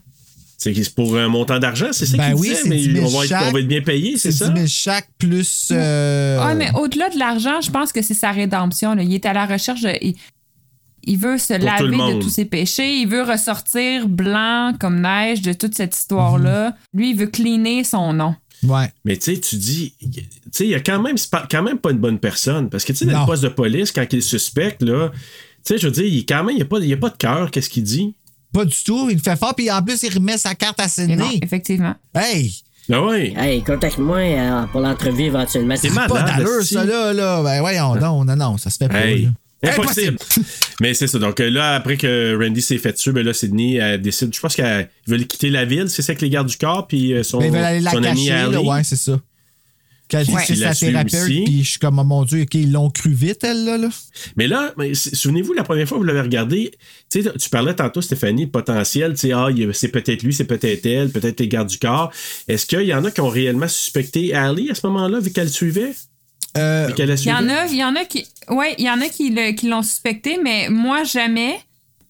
[0.58, 3.08] C'est pour un montant d'argent, c'est ça Ben qu'il oui, disait, mais 10 000 on
[3.08, 3.48] va, être, chaque.
[3.48, 4.48] on va être bien payé, c'est ça?
[4.48, 5.68] 10 000 chaque plus.
[5.72, 8.94] euh, Ouais, mais au-delà de l'argent, je pense que c'est sa rédemption.
[8.94, 9.02] là.
[9.02, 9.90] Il est à la recherche de.
[10.00, 10.14] Il,
[11.06, 12.94] il veut se laver de tous ses péchés.
[12.96, 16.70] Il veut ressortir blanc comme neige de toute cette histoire-là.
[16.70, 16.74] Mhm.
[16.94, 18.34] Lui, il veut cleaner son nom.
[18.62, 18.90] Ouais.
[19.04, 21.16] Mais tu sais, tu dis, tu sais, il y a quand même,
[21.50, 22.70] quand même pas une bonne personne.
[22.70, 23.20] Parce que tu sais, dans Non.
[23.20, 25.18] le poste de police, quand il suspecte, là, tu
[25.64, 26.96] sais, je veux dire, il, est quand même, il n'y a, pas- il y a
[26.96, 28.14] pas de cœur, qu'est-ce qu'il dit?
[28.54, 29.08] Pas du tout.
[29.10, 31.40] Il le fait fort, puis en plus, il remet sa carte à non, Sydney.
[31.42, 31.94] effectivement.
[32.14, 32.54] Hey!
[32.92, 33.32] Ah ouais.
[33.36, 35.74] Hey, contacte-moi euh, pour l'entrevue éventuellement.
[35.76, 36.26] C'est Pas malade.
[36.36, 37.42] d'allure, ça, là, là.
[37.42, 39.28] Ben, voyons, non, non, non, ça se fait pas, Hey.
[39.62, 40.18] Impossible.
[40.80, 41.18] Mais c'est ça.
[41.18, 44.34] Donc euh, là, après que Randy s'est fait tuer, ben là, Sydney elle décide.
[44.34, 47.14] Je pense qu'elle veut quitter la ville, c'est ça que les gardes du corps, puis
[47.14, 48.52] euh, son, Mais ils veulent aller la son ami cacher, Ali.
[48.52, 49.18] là, ouais, c'est ça.
[50.08, 50.40] Qu'elle dit Ouais.
[50.42, 51.42] que c'est sa thérapeute, aussi.
[51.44, 53.78] puis je suis comme, oh mon Dieu, OK, ils l'ont cru vite, elle, là.
[53.78, 53.88] là.
[54.36, 56.72] Mais là, souvenez-vous, la première fois que vous l'avez regardé,
[57.10, 60.44] tu sais, tu parlais tantôt, Stéphanie, de potentiel, tu sais, ah, c'est peut-être lui, c'est
[60.44, 62.12] peut-être elle, peut-être les gardes du corps.
[62.48, 65.44] Est-ce qu'il y en a qui ont réellement suspecté Ali à ce moment-là, vu qu'elle
[65.46, 65.92] le suivait?
[66.56, 68.84] Euh, Vu qu'elle la Il y en a, il y en a qui, ouais, il
[68.84, 71.56] y en a qui, le- qui l'ont suspecté, mais moi jamais.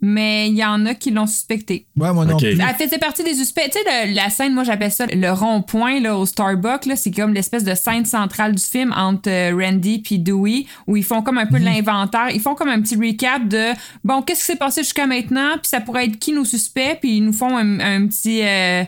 [0.06, 1.86] Mais il y en a qui l'ont suspecté.
[1.96, 2.40] Ouais, moi non Ok.
[2.42, 2.50] plus.
[2.60, 3.70] Elle faisait partie des suspects.
[3.72, 6.84] Tu sais, le- la scène, moi, j'appelle ça le rond-point là, au Starbucks.
[6.84, 10.96] là, C'est comme l'espèce de scène centrale du film entre euh, Randy puis Dewey, où
[10.96, 11.64] ils font comme un peu Mhm.
[11.64, 12.28] l'inventaire.
[12.34, 13.68] Ils font comme un petit recap de
[14.04, 17.16] bon, qu'est-ce qui s'est passé jusqu'à maintenant, puis ça pourrait être qui nos suspects, puis
[17.16, 18.42] ils nous font un, un petit.
[18.42, 18.84] euh,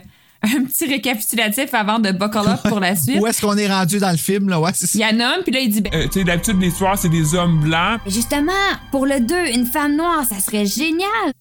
[0.55, 3.19] un petit récapitulatif avant de buckle up pour la suite.
[3.21, 4.59] Où est-ce qu'on est rendu dans le film, là?
[4.59, 4.71] Ouais.
[4.93, 6.97] Il y a un homme, puis là, il dit ben, Euh, tu sais, d'habitude, l'histoire,
[6.97, 7.99] c'est des hommes blancs.
[8.07, 8.51] Justement,
[8.91, 11.31] pour le 2, une femme noire, ça serait génial.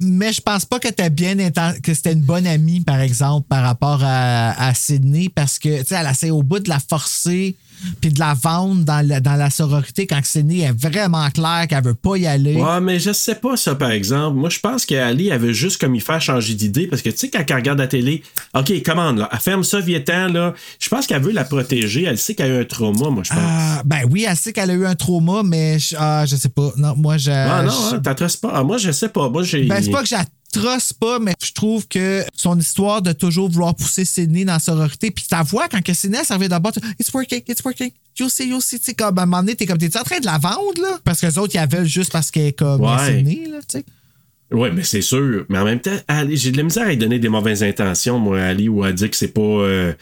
[0.00, 1.36] Mais je pense pas que t'as bien
[1.82, 5.86] que c'était une bonne amie, par exemple, par rapport à, à Sydney, parce que, tu
[5.86, 7.56] sais, elle essaie au bout de la forcer
[8.00, 11.84] puis de la vendre dans la, dans la sororité quand Sydney est vraiment claire qu'elle
[11.84, 12.56] veut pas y aller.
[12.56, 14.36] Ouais, mais je sais pas ça, par exemple.
[14.36, 17.30] Moi, je pense qu'Ali avait juste comme y faire changer d'idée parce que, tu sais,
[17.30, 18.22] quand elle regarde la télé,
[18.54, 20.54] OK, commande, là, elle ferme ça, viens là.
[20.80, 22.04] Je pense qu'elle veut la protéger.
[22.04, 23.38] Elle sait qu'elle a eu un trauma, moi, je pense.
[23.40, 26.48] Ah, ben oui, elle sait qu'elle a eu un trauma, mais je, ah, je sais
[26.48, 26.72] pas.
[26.76, 27.30] Non, moi, je.
[27.30, 28.50] ah non, je- hein, t'attresses pas.
[28.54, 29.28] Ah, moi, je sais pas.
[29.28, 29.64] Moi, j'ai.
[29.64, 30.08] Ben, c'est pas que
[30.54, 34.58] j'atroce pas, mais je trouve que son histoire de toujours vouloir pousser Sydney dans la
[34.58, 38.30] sororité, puis ta voix, quand que Sydney revient d'abord, tu- it's working, it's working, you'll
[38.30, 40.20] see, you'll see, tu sais, comme à un moment donné, t'es comme, t'es en train
[40.20, 40.98] de la vendre, là?
[41.04, 43.06] Parce que les autres, ils la veulent juste parce qu'elle est comme Ouais.
[43.18, 43.84] Sydney, là, tu sais.
[44.52, 45.44] Oui, mais c'est sûr.
[45.48, 48.18] Mais en même temps, Ali, j'ai de la misère à lui donner des mauvaises intentions,
[48.18, 49.40] moi, Ali, ou à dire que c'est pas.
[49.40, 49.92] euh,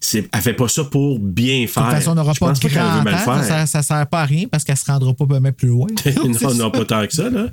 [0.00, 1.82] c'est, elle fait pas ça pour bien faire.
[1.84, 3.44] De toute façon, on n'aura pas de grand temps, faire.
[3.44, 5.86] ça, ça sert pas à rien parce qu'elle se rendra pas même plus loin.
[6.42, 7.46] non, non, pas tant que ça, là.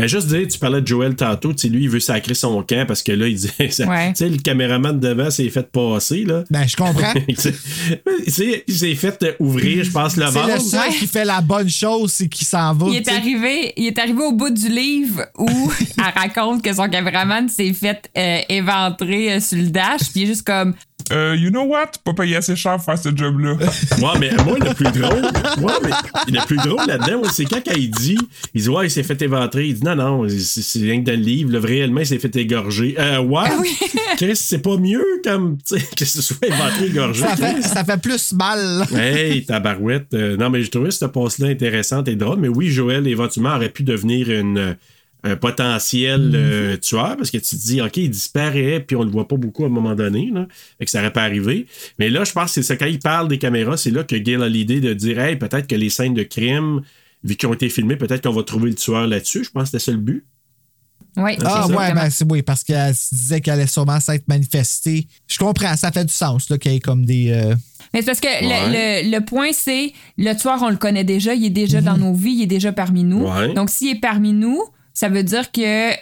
[0.00, 2.62] Euh, juste dire, tu parlais de Joel tantôt, tu sais, lui, il veut sacrer son
[2.62, 3.84] camp parce que là, il dit, tu sais,
[4.28, 6.44] le caméraman devant s'est fait passer, là.
[6.50, 7.12] Ben, je comprends.
[7.28, 7.38] Il
[8.32, 10.60] s'est fait euh, ouvrir, je pense, le C'est le ventre.
[10.62, 10.94] seul Ouais.
[10.96, 12.86] qui fait la bonne chose, c'est qu'il s'en va.
[12.88, 15.48] il est arrivé, il est arrivé au bout du livre où
[15.98, 20.22] elle raconte que son cameraman s'est fait euh, éventrer euh, sur le dash, puis il
[20.22, 20.74] est juste comme
[21.12, 21.92] Euh, you know what?
[22.04, 23.54] Pas payé assez cher pour faire ce job-là.
[23.54, 25.24] Ouais, mais moi, le plus drôle,
[25.60, 28.18] ouais, mais le plus drôle là-dedans, c'est quand il dit,
[28.54, 29.66] il dit, ouais, il s'est fait éventrer.
[29.66, 31.52] Il dit, non, non, c'est rien que dans le livre.
[31.52, 32.94] Là, réellement, il s'est fait égorger.
[32.98, 33.48] Euh, ouais.
[34.18, 35.58] Chris, c'est pas mieux comme,
[35.96, 37.22] que ce soit éventré, égorgé.
[37.22, 38.86] Ça fait, ça fait plus mal.
[38.94, 40.14] Hey, tabarouette.
[40.14, 42.38] Euh, non, mais je trouvais cette passe-là intéressante et drôle.
[42.38, 44.76] Mais oui, Joël, éventuellement, aurait pu devenir une,
[45.22, 49.10] un potentiel euh, tueur parce que tu te dis, OK, il disparaît, puis on le
[49.10, 50.30] voit pas beaucoup à un moment donné.
[50.32, 50.46] Là,
[50.78, 51.66] fait que ça aurait pas arrivé.
[51.98, 54.16] Mais là, je pense que c'est ça, quand il parle des caméras, c'est là que
[54.16, 56.80] Gail a l'idée de dire, hey, peut-être que les scènes de crime,
[57.22, 59.44] vu qu'ils ont été filmées, peut-être qu'on va trouver le tueur là-dessus.
[59.44, 60.24] Je pense que c'était ça le but.
[61.16, 64.28] Oui, Ah, c'est ouais, ben, c'est oui, parce qu'elle se disait qu'elle allait sûrement s'être
[64.28, 65.08] manifestée.
[65.26, 67.30] Je comprends, ça fait du sens, là, qu'il y ait comme des.
[67.32, 67.54] euh,
[67.92, 69.02] Mais c'est parce que le- Ouais.
[69.02, 72.14] le, le point, c'est le tueur, on le connaît déjà, il est déjà dans nos
[72.14, 73.26] vies, il est déjà parmi nous.
[73.26, 73.52] Ouais.
[73.54, 74.62] Donc, s'il est parmi nous,
[74.94, 75.92] ça veut dire que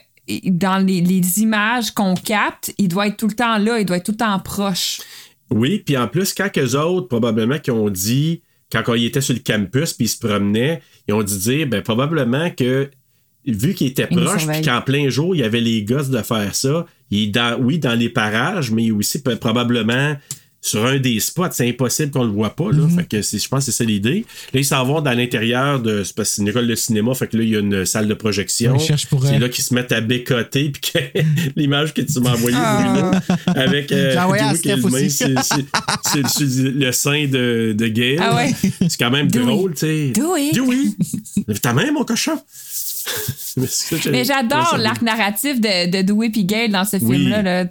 [0.44, 3.97] dans les, les images qu'on capte, il doit être tout le temps là, il doit
[3.97, 5.01] être tout le temps proche.
[5.51, 9.40] Oui, puis en plus, eux autres, probablement, qui ont dit, quand ils étaient sur le
[9.40, 12.90] campus puis ils se promenaient, ils ont dû dire, ben, probablement que,
[13.47, 16.10] vu qu'il était Ils nous proche, puis qu'en plein jour, il y avait les gosses
[16.10, 20.16] de faire ça, il est dans, oui, dans les parages, mais aussi probablement
[20.60, 21.44] sur un des spots.
[21.52, 22.86] C'est impossible qu'on le voit pas, là.
[22.94, 24.26] Fait que c'est- je pense que c'est ça l'idée.
[24.52, 27.14] Là, ils s'en vont dans l'intérieur de, c'est parce que c'est une école de cinéma,
[27.14, 28.72] fait que là, il y a une salle de projection.
[28.76, 30.98] Ouais, c'est euh, là qu'ils se mettent à bécoter, puis que
[31.56, 33.12] l'image que tu m'as envoyée, Ah.
[33.55, 34.14] Avec euh,
[36.16, 38.18] le sein de, de Gail.
[38.20, 38.52] Ah ouais.
[38.89, 40.10] C'est quand même drôle, tu sais.
[40.14, 40.52] Dewey.
[40.52, 41.55] Dewey.
[41.62, 42.39] Ta main, mon cochon.
[44.12, 47.43] Mais j'adore l'arc narratif de, de Dewey et Gale dans ce film-là.
[47.43, 47.64] là,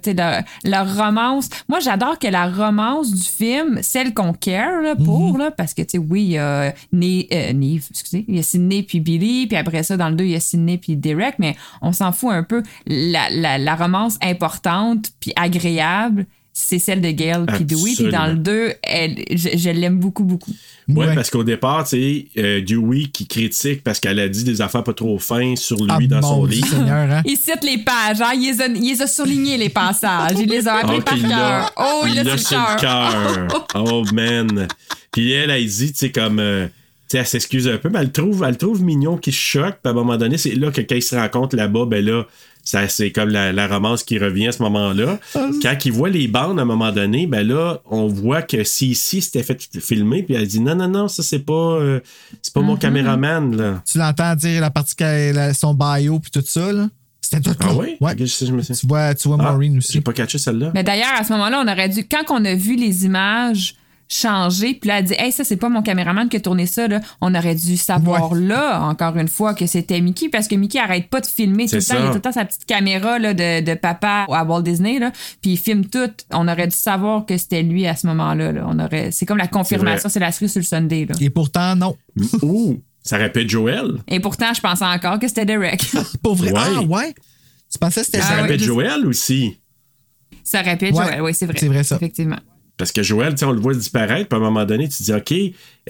[0.64, 1.48] leur, romance.
[1.68, 5.38] Moi, j'adore que la romance du film, celle qu'on care là, pour, Mhm.
[5.38, 8.82] là, parce que, tu sais, oui, il y a euh, excusez, il y a Sidney
[8.82, 11.56] puis Billy, puis après ça, dans le 2, il y a Sidney puis Derek, mais
[11.82, 12.62] on s'en fout un peu.
[12.86, 16.26] La, la, la romance importante puis agréable,
[16.60, 17.92] c'est celle de Gale puis Dewey.
[17.94, 20.50] Puis dans le 2, elle, je, je l'aime beaucoup, beaucoup.
[20.88, 21.14] Ouais, Ouais.
[21.14, 24.82] parce qu'au départ, tu sais, euh, Dewey qui critique parce qu'elle a dit des affaires
[24.82, 26.66] pas trop fins sur lui Ah, dans son livre.
[26.66, 27.22] Seigneur, hein?
[27.26, 28.32] Il cite les pages, hein?
[28.34, 30.36] il, les a, il les a soulignés, les passages.
[30.40, 31.72] Il les a appris Oh, par cœur.
[31.76, 33.66] Oh, il il l'a sur le cœur.
[33.74, 34.66] Oh man.
[35.12, 36.38] Puis elle, elle dit, tu sais, comme.
[36.40, 36.72] euh, tu
[37.12, 39.76] sais, elle s'excuse un peu, mais elle trouve, elle trouve mignon qui se choque.
[39.82, 42.24] Puis à un moment donné, c'est là que quand ils se rencontrent là-bas, ben là,
[42.70, 45.18] Ça, c'est comme la, la romance qui revient à ce moment-là.
[45.62, 48.88] Quand il voit les bandes à un moment donné, ben là, on voit que si
[48.90, 52.00] ici c'était fait filmer, puis elle dit non, non, non, ça c'est pas, euh,
[52.42, 52.78] c'est pas mon Mhm.
[52.78, 53.82] caméraman, là.
[53.90, 56.90] Tu l'entends dire la partie qu'elle a son bio puis tout ça, là?
[57.22, 57.96] C'était tout Ah oui?
[58.02, 58.14] Ouais.
[58.18, 59.94] Je sais, je me suis- Tu vois, tu vois Ah, Maureen aussi.
[59.94, 60.70] J'ai pas catché celle-là.
[60.74, 63.76] Mais d'ailleurs, à ce moment-là, on aurait dû, quand on a vu les images
[64.08, 66.88] changer, puis là, elle dit, hey, ça, c'est pas mon caméraman qui a tourné ça,
[66.88, 67.00] là.
[67.20, 71.08] On aurait dû savoir là, encore une fois, que c'était Mickey, parce que Mickey arrête
[71.08, 72.00] pas de filmer tout le C'est temps.
[72.00, 74.98] Il a tout le temps sa petite caméra là, de, de papa à Walt Disney,
[74.98, 75.12] là,
[75.42, 76.10] puis il filme tout.
[76.32, 78.52] On aurait dû savoir que c'était lui à ce moment-là.
[78.52, 78.64] Là.
[78.66, 81.06] On aurait, c'est comme la confirmation, c'est la cerise sur le Sunday.
[81.06, 81.14] Là.
[81.20, 81.96] Et pourtant, non.
[82.42, 83.98] Ouh, ça répète Joël.
[84.08, 85.84] Et pourtant, je pensais encore que c'était Derek.
[86.22, 86.50] Pour vrai?
[86.52, 86.60] Ouais.
[86.76, 87.14] Ah, ouais.
[87.70, 88.66] Tu pensais que c'était Ça Ah, répète ouais.
[88.66, 89.58] Joël aussi.
[90.42, 91.20] ça répète, Ouais, Joël.
[91.22, 91.56] Oui, c'est vrai.
[91.58, 91.96] c'est vrai, ça.
[91.96, 92.38] Effectivement.
[92.78, 95.12] Parce que Joël, on le voit disparaître, puis à un moment donné, tu te dis,
[95.12, 95.34] OK,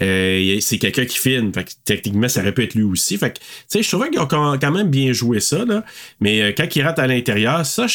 [0.00, 1.52] euh, c'est quelqu'un qui filme.
[1.52, 3.18] Fait que techniquement, ça aurait pu être lui aussi.
[3.18, 5.84] Fait que, tu sais, je trouvais qu'ils ont quand même bien joué ça, là.
[6.20, 7.86] Mais euh, quand il rentre à l'intérieur, ça,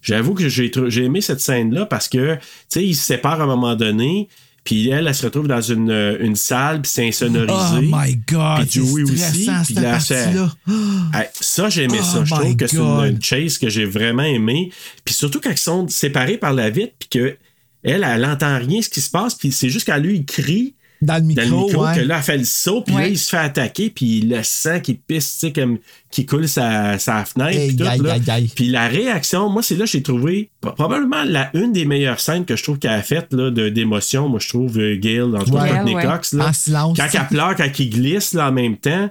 [0.00, 0.70] j'avoue que j'ai
[1.04, 4.28] aimé cette scène-là parce que, tu sais, ils se séparent à un moment donné.
[4.62, 7.90] Puis elle, elle se retrouve dans une, euh, une salle, puis c'est insonorisé.
[7.90, 9.50] Oh my God, Puis Joey aussi.
[9.64, 9.98] Puis cette là,
[11.40, 12.24] ça, j'ai aimé Oh ça.
[12.24, 14.70] Je my trouve que c'est une, une chase que j'ai vraiment aimé.
[15.04, 17.36] Puis surtout quand ils sont séparés par la vitre, puis que
[17.82, 20.74] elle, elle entend rien ce qui se passe, puis c'est juste quand lui, il crie
[21.00, 21.94] Dans le dans micro, le micro ouais.
[21.94, 24.80] que là, elle fait le saut, puis là, il se fait attaquer, puis le sang
[24.80, 25.78] qui pisse, tu sais, comme
[26.10, 28.12] qui coule sa, sa fenêtre, puis tout, aïe, là.
[28.14, 28.50] aïe, aïe.
[28.54, 32.44] Puis la réaction, moi, c'est là que j'ai trouvé probablement la, une des meilleures scènes
[32.44, 33.00] que je trouve qu'elle a
[33.30, 34.28] de, d'émotion.
[34.28, 36.02] Moi, je trouve euh, Gail, en tout cas, Ouais.
[36.02, 36.96] Cox, là, En silence.
[36.96, 39.10] quand elle pleure, quand il glisse là, en même temps,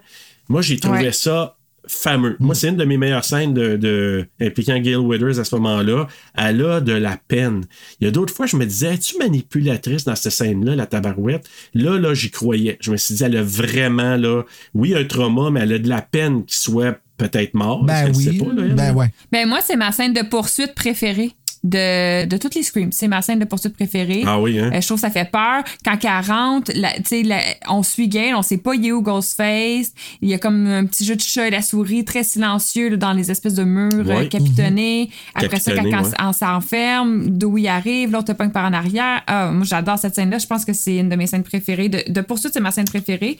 [0.50, 1.12] moi, j'ai trouvé Ouais.
[1.12, 1.57] ça
[1.88, 2.36] fameux.
[2.40, 6.08] Moi, c'est une de mes meilleures scènes de, de- impliquant Gail Withers à ce moment-là.
[6.38, 7.66] Elle a de la peine.
[8.00, 11.48] Il y a d'autres fois, je me disais, es-tu manipulatrice dans cette scène-là, la tabarouette?
[11.74, 12.78] Là, là, j'y croyais.
[12.82, 14.44] Je me suis dit, elle a vraiment, là,
[14.74, 17.84] oui, un trauma, mais elle a de la peine qu'il soit peut-être mort.
[17.84, 18.38] Ben oui.
[18.38, 19.12] pas, là, ben ouais.
[19.32, 21.32] Ben moi, c'est ma scène de poursuite préférée
[21.70, 22.92] de, de toutes les Screams.
[22.92, 24.24] C'est ma scène de poursuite préférée.
[24.26, 24.72] Ah oui, hein?
[24.74, 25.64] Euh, je trouve que ça fait peur.
[25.84, 28.92] Quand elle rentre, la- tu sais, la- on suit Gail, on sait pas il est
[28.92, 29.92] où Ghostface?
[30.22, 32.98] Il y a comme un petit jeu de chat et la souris très silencieux là,
[32.98, 34.28] dans les espèces de murs euh, Ouais.
[34.30, 35.10] capitonnés.
[35.36, 36.28] Après ça, quand Capitonné, quand ouais.
[36.30, 39.22] on s'enferme, d'où il arrive, l'autre te pogne par en arrière.
[39.28, 40.38] Ah, moi, j'adore cette scène-là.
[40.40, 41.90] Je pense que c'est une de mes scènes préférées.
[41.90, 43.38] De, de poursuite, c'est ma scène préférée.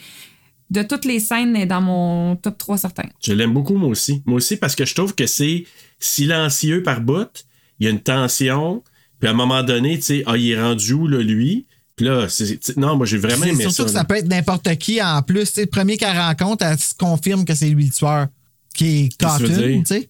[0.70, 3.04] De toutes les scènes, est dans mon top 3 certain.
[3.24, 4.22] Je l'aime beaucoup, moi aussi.
[4.26, 5.64] Moi aussi, parce que je trouve que c'est
[5.98, 7.46] silencieux par bout.
[7.80, 8.84] Il y a une tension.
[9.20, 11.66] Puis à un moment donné, tu sais, ah, il est rendu où, là, lui?
[11.96, 13.84] Puis là, c'est- non, moi, j'ai vraiment C'est aimé surtout ça.
[13.86, 14.00] que là.
[14.00, 15.58] ça peut être n'importe qui en plus.
[15.58, 18.28] Le premier qu'elle rencontre, elle se confirme que c'est lui le tueur.
[18.76, 20.10] Qui est Cotton, tu sais.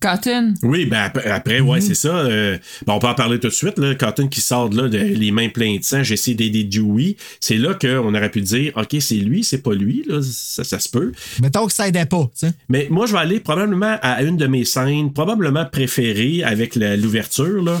[0.00, 0.54] Cotton.
[0.62, 2.08] Oui, ben après, après, ouais, c'est ça.
[2.16, 3.78] Euh, ben, on peut en parler tout de suite.
[3.78, 3.94] Là.
[3.94, 7.16] Cotton qui sort de là, de- les mains pleines de sang, j'essaie d'aider Dewey.
[7.40, 10.04] C'est là qu'on aurait pu dire, OK, c'est lui, c'est pas lui.
[10.06, 10.20] Là.
[10.22, 11.12] Ça, ça se peut.
[11.42, 12.52] Mettons que ça aidait pas, tu sais.
[12.68, 17.62] Mais moi, je vais aller probablement à une de mes scènes, probablement préférées avec l'ouverture.
[17.62, 17.80] là.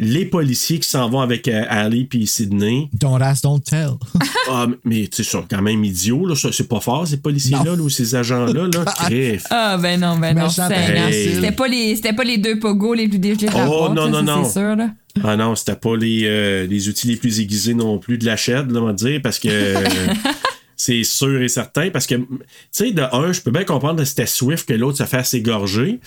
[0.00, 2.88] Les policiers qui s'en vont avec euh, Ali puis Sydney.
[2.94, 3.90] Don't ask, don't tell.
[4.52, 6.26] Ah, mais tu sais, ils sont quand même idiots.
[6.26, 6.34] Là.
[6.34, 8.66] C'est pas fort, ces policiers-là, là, ou ces agents-là.
[8.72, 8.84] Là.
[9.04, 9.44] Crif.
[9.50, 10.48] Ah, ben non, ben non.
[10.70, 11.34] Hey.
[11.34, 14.08] C'était pas, les- c'était pas les deux pogos les plus dégelés de la Oh, non,
[14.08, 14.44] non, ça, non.
[14.44, 14.90] C'est sûr, là.
[15.22, 18.36] Ah non, c'était pas les, euh, les outils les plus aiguisés non plus de la
[18.36, 19.84] chaîne, là, on va dire, parce que euh,
[20.76, 21.90] c'est sûr et certain.
[21.90, 22.24] Parce que, tu
[22.72, 26.00] sais, de un, je peux bien comprendre que c'était Swift que l'autre se fait égorger.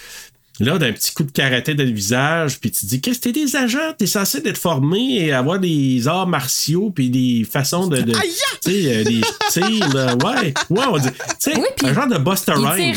[0.59, 3.23] Là, d'un petit coup de karaté dans le visage, puis tu te dis, qu'est-ce que
[3.23, 3.93] t'es des agents?
[3.97, 8.01] T'es censé être formé et avoir des arts martiaux, puis des façons de.
[8.01, 8.29] de- Aïe!
[8.61, 10.15] tu sais, euh, des tirs, là.
[10.15, 11.09] Ouais, ouais, on dit.
[11.09, 12.95] Tu sais, Oui, puis un genre de Buster Il Rhymes.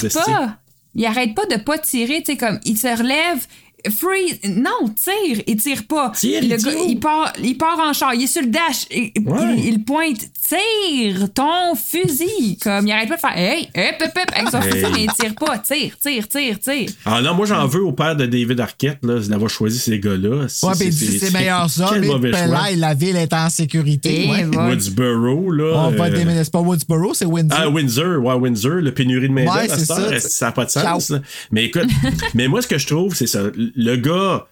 [0.94, 3.46] Il arrête pas de pas tirer, tu sais, comme il se relève.
[3.90, 4.38] Freeze!
[4.56, 5.42] Non, tire!
[5.46, 6.10] Il tire pas.
[6.16, 9.12] Tire, le gars, il part, il part en char, il est sur le dash, il,
[9.24, 9.38] Ouais.
[9.58, 10.18] il- il pointe,
[10.48, 12.58] tire ton fusil!
[12.62, 14.70] Comme il arrête pas de faire Hey, hop, hop, hop, avec son Hey.
[14.72, 16.88] fusil, mais il tire pas, tire, tire, tire, tire.
[17.04, 20.42] Ah non, moi j'en veux au père de David Arquette là, d'avoir choisi ces gars-là.
[20.42, 22.04] Ouais, c'est- puis c'est- ses meilleurs quel.
[22.04, 22.46] Et mauvais choix.
[22.46, 24.26] là, la ville est en sécurité.
[24.26, 24.56] Et ouais.
[24.56, 25.72] Woodsboro, là.
[25.86, 26.44] On va euh, déménager.
[26.44, 27.58] C'est pas Woodsboro, c'est Windsor.
[27.60, 30.28] Ah, Windsor, ouais, Windsor, le pénurie de main Ouais, d'œuvre, à c'est cette heure, ça,
[30.28, 31.10] ça n'a pas de sens.
[31.10, 31.20] là?
[31.50, 31.86] Mais écoute,
[32.34, 33.40] mais moi, ce que je trouve, c'est ça.
[33.76, 34.46] Le gars,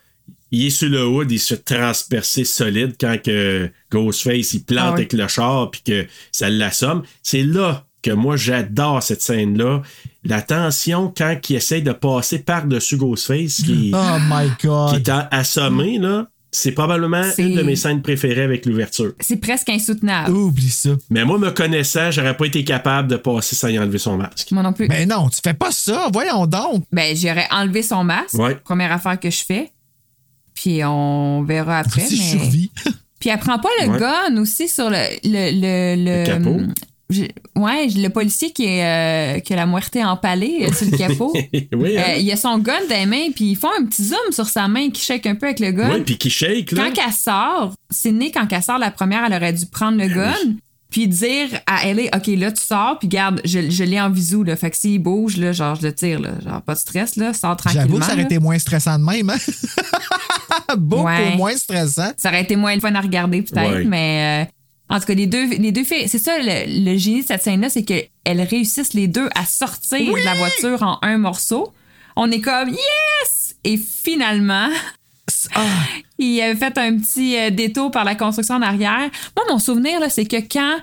[0.51, 4.81] il est sur le hood, il se fait transpercer solide quand que Ghostface, il plante
[4.85, 4.95] Ah oui.
[5.01, 7.03] avec le char puis que ça l'assomme.
[7.23, 9.83] C'est là que moi, j'adore cette scène-là.
[10.25, 14.95] La tension quand il essaye de passer par-dessus Ghostface, qui, Oh my qui God.
[14.97, 16.29] est en- assommé, là.
[16.57, 19.13] C'est probablement une de mes scènes préférées avec l'ouverture.
[19.19, 20.31] C'est presque insoutenable.
[20.33, 20.91] Oublie ça.
[21.11, 24.53] Mais moi, me connaissant, j'aurais pas été capable de passer sans y enlever son masque.
[24.53, 24.87] Moi non plus.
[24.87, 26.09] Ben non, tu fais pas ça.
[26.13, 26.85] Voyons donc.
[26.93, 28.35] Ben, j'aurais enlevé son masque.
[28.35, 28.55] Ouais.
[28.55, 29.73] Première affaire que je fais.
[30.55, 32.03] Puis on verra après.
[32.03, 32.39] C'est mais...
[32.39, 32.71] survie.
[33.19, 33.99] Puis elle prend pas le Ouais.
[33.99, 36.61] gun aussi sur le, le, le, Le capot.
[37.11, 40.97] J'ai- ouais, le policier qui, est, euh, qui a la moitié empalée euh, sur le
[40.97, 41.33] capot.
[41.35, 42.03] oui, hein?
[42.09, 44.47] Euh, il a son gun dans les mains, puis ils font un petit zoom sur
[44.49, 45.91] sa main qui shake un peu avec le gun.
[45.95, 46.85] Oui, puis qui shake, là.
[46.95, 50.35] Quand elle sort, Sydney, quand elle sort la première, elle aurait dû prendre le gun,
[50.91, 54.45] puis dire à Ellie, OK, là, tu sors, puis garde, je, je l'ai en visou,
[54.45, 54.55] là.
[54.57, 56.31] Fait que s'il bouge, là, genre, je le tire, là.
[56.45, 57.85] Genre, pas de stress, là, sors tranquillement.
[57.87, 58.27] J'avoue que ça aurait là.
[58.29, 59.37] été moins stressant de même, hein?
[60.79, 61.37] Beaucoup Ouais.
[61.37, 62.13] moins stressant.
[62.17, 63.85] Ça aurait été moins fun à regarder, peut-être, Ouais.
[63.85, 64.45] mais.
[64.45, 64.51] euh,
[64.91, 67.43] en tout cas, les deux, les deux filles, c'est ça le, le génie de cette
[67.43, 71.73] scène-là, c'est qu'elles réussissent les deux à sortir de la voiture en un morceau.
[72.17, 73.57] On est comme yes!
[73.65, 74.69] Et finalement,
[76.19, 79.11] il avait fait un petit euh, détour par la construction en arrière.
[79.37, 80.77] Moi, mon souvenir, là, c'est que quand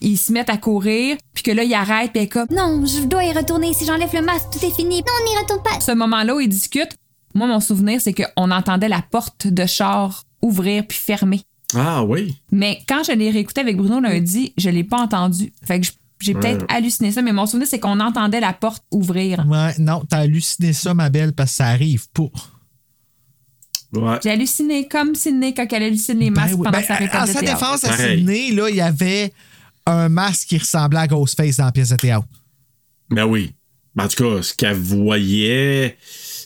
[0.00, 3.24] ils se mettent à courir, puis que là, ils arrêtent, puis comme Non, je dois
[3.24, 3.72] y retourner.
[3.72, 4.98] Si j'enlève le masque, tout est fini.
[4.98, 5.80] Non, on n'y retourne pas.
[5.80, 6.94] ce moment-là où ils discutent,
[7.34, 11.42] moi, mon souvenir, c'est qu'on entendait la porte de char ouvrir puis fermer.
[11.74, 12.36] Ah oui.
[12.52, 15.52] Mais quand je l'ai réécouté avec Bruno lundi, je l'ai pas entendu.
[15.64, 16.74] Fait que je- j'ai peut-être Ouais.
[16.76, 19.44] halluciné ça, mais mon souvenir, c'est qu'on entendait la porte ouvrir.
[19.48, 22.30] Ouais, non, t'as halluciné ça, ma belle, parce que ça arrive pas.
[23.92, 24.18] Ouais.
[24.22, 26.64] J'ai halluciné comme Sydney quand elle hallucine les masques Ben oui.
[26.64, 27.58] pendant Ben, sa répète en de sa théâtre.
[27.60, 29.32] défense à Sydney, là, il y avait
[29.86, 32.26] un masque qui ressemblait à Ghostface dans la pièce de théâtre.
[33.10, 33.52] Ben oui.
[33.98, 35.96] En tout cas, ce qu'elle voyait,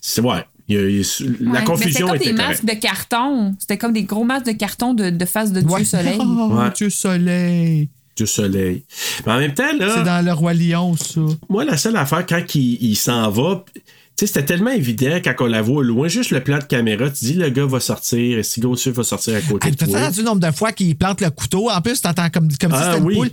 [0.02, 0.44] c'est ouais.
[0.70, 2.64] Il y a- il y a- la Ouais, mais confusion C'était était comme des masques
[2.64, 3.54] de carton.
[3.58, 6.18] C'était comme des gros masques de carton de, de face de Dieu Soleil.
[6.20, 6.70] Oh, Ouais.
[6.76, 7.88] Dieu soleil.
[8.16, 8.84] Du soleil.
[9.26, 9.94] Mais en même temps, là.
[9.96, 11.20] C'est dans le Roi Lion, ça.
[11.48, 13.80] Moi, la seule affaire, quand il, il s'en va, tu
[14.16, 17.08] sais, c'était tellement évident quand on la voit au loin, juste le plan de caméra,
[17.08, 19.86] tu dis le gars va sortir, et si Ghostface va sortir à côté Hey, de
[19.86, 19.98] toi.
[20.00, 21.70] entendu le nombre de fois qu'il plante le couteau?
[21.70, 23.14] En plus, t'entends comme, comme si Ah, c'était oui.
[23.14, 23.30] une poule.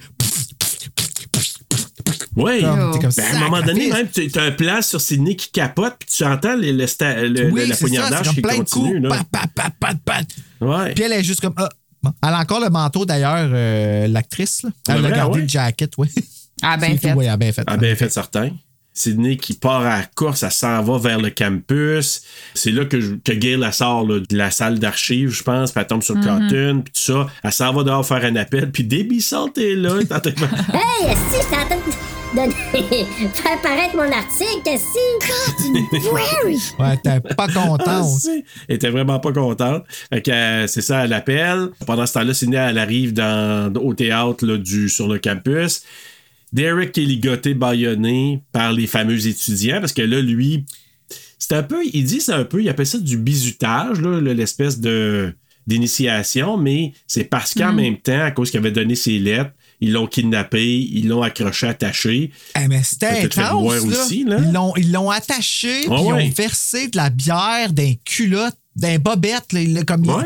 [2.37, 2.61] Oui.
[2.61, 5.35] Comme- t'es comme Ben, à un moment donné, même, tu as un plan sur Sydney
[5.35, 8.57] qui capote, puis tu entends le, le sta- le- Oui, la poignardage qui plein de
[8.59, 9.01] continue.
[9.01, 9.03] coups.
[9.03, 9.09] là.
[9.09, 10.27] Pat, pat, pat, pat, pat.
[10.61, 10.93] Ouais.
[10.93, 11.53] Puis elle est juste comme.
[11.57, 11.67] Ah.
[12.03, 12.11] Bon.
[12.23, 14.61] Elle a encore le manteau, d'ailleurs, euh, l'actrice.
[14.63, 14.69] là.
[14.87, 15.41] Elle a vrai, gardé ouais.
[15.41, 16.07] le jacket, oui.
[16.61, 17.13] Ah, ben fait.
[17.13, 17.63] oui, elle a bien fait.
[17.67, 18.51] Ah ben fait certain.
[18.93, 22.23] Sydney qui part à la course, elle s'en va vers le campus.
[22.55, 25.71] C'est là que, je- que Gail elle sort là, de la salle d'archives, je pense,
[25.71, 26.23] puis elle tombe sur Mhm.
[26.23, 27.27] Cotton, puis tout ça.
[27.43, 29.97] Elle s'en va dehors faire un appel, puis Debbie Salt est là.
[30.01, 31.37] elle de- Hey, si,
[32.35, 32.51] donner...
[33.33, 35.99] faire paraître mon article, si.
[36.09, 36.59] Prairie.
[36.79, 38.19] Ouais, t'es pas Ah, contente.
[38.19, 38.43] si.
[38.67, 39.83] Elle était vraiment pas contente.
[40.11, 41.69] Fait que, euh, c'est ça, elle appelle.
[41.85, 45.83] Pendant ce temps-là, Sydney, elle arrive dans, au théâtre là, du, sur le campus.
[46.53, 50.65] Derek qui est ligoté, baïonné par les fameux étudiants, parce que là, lui,
[51.39, 55.33] c'est un peu, il dit c'est un peu, il appelle ça du bizutage, l'espèce de
[55.67, 57.75] d'initiation, mais c'est parce qu'en Mm.
[57.75, 61.67] même temps, à cause qu'il avait donné ses lettres, ils l'ont kidnappé, ils l'ont accroché,
[61.67, 62.31] attaché.
[62.59, 63.81] Eh, mais c'était intense, là.
[63.81, 64.37] aussi, là.
[64.43, 68.97] Ils l'ont, ils l'ont attaché, puis ils ont versé de la bière d'un culotte, d'un
[68.99, 70.23] bobette, là, comme Ouais.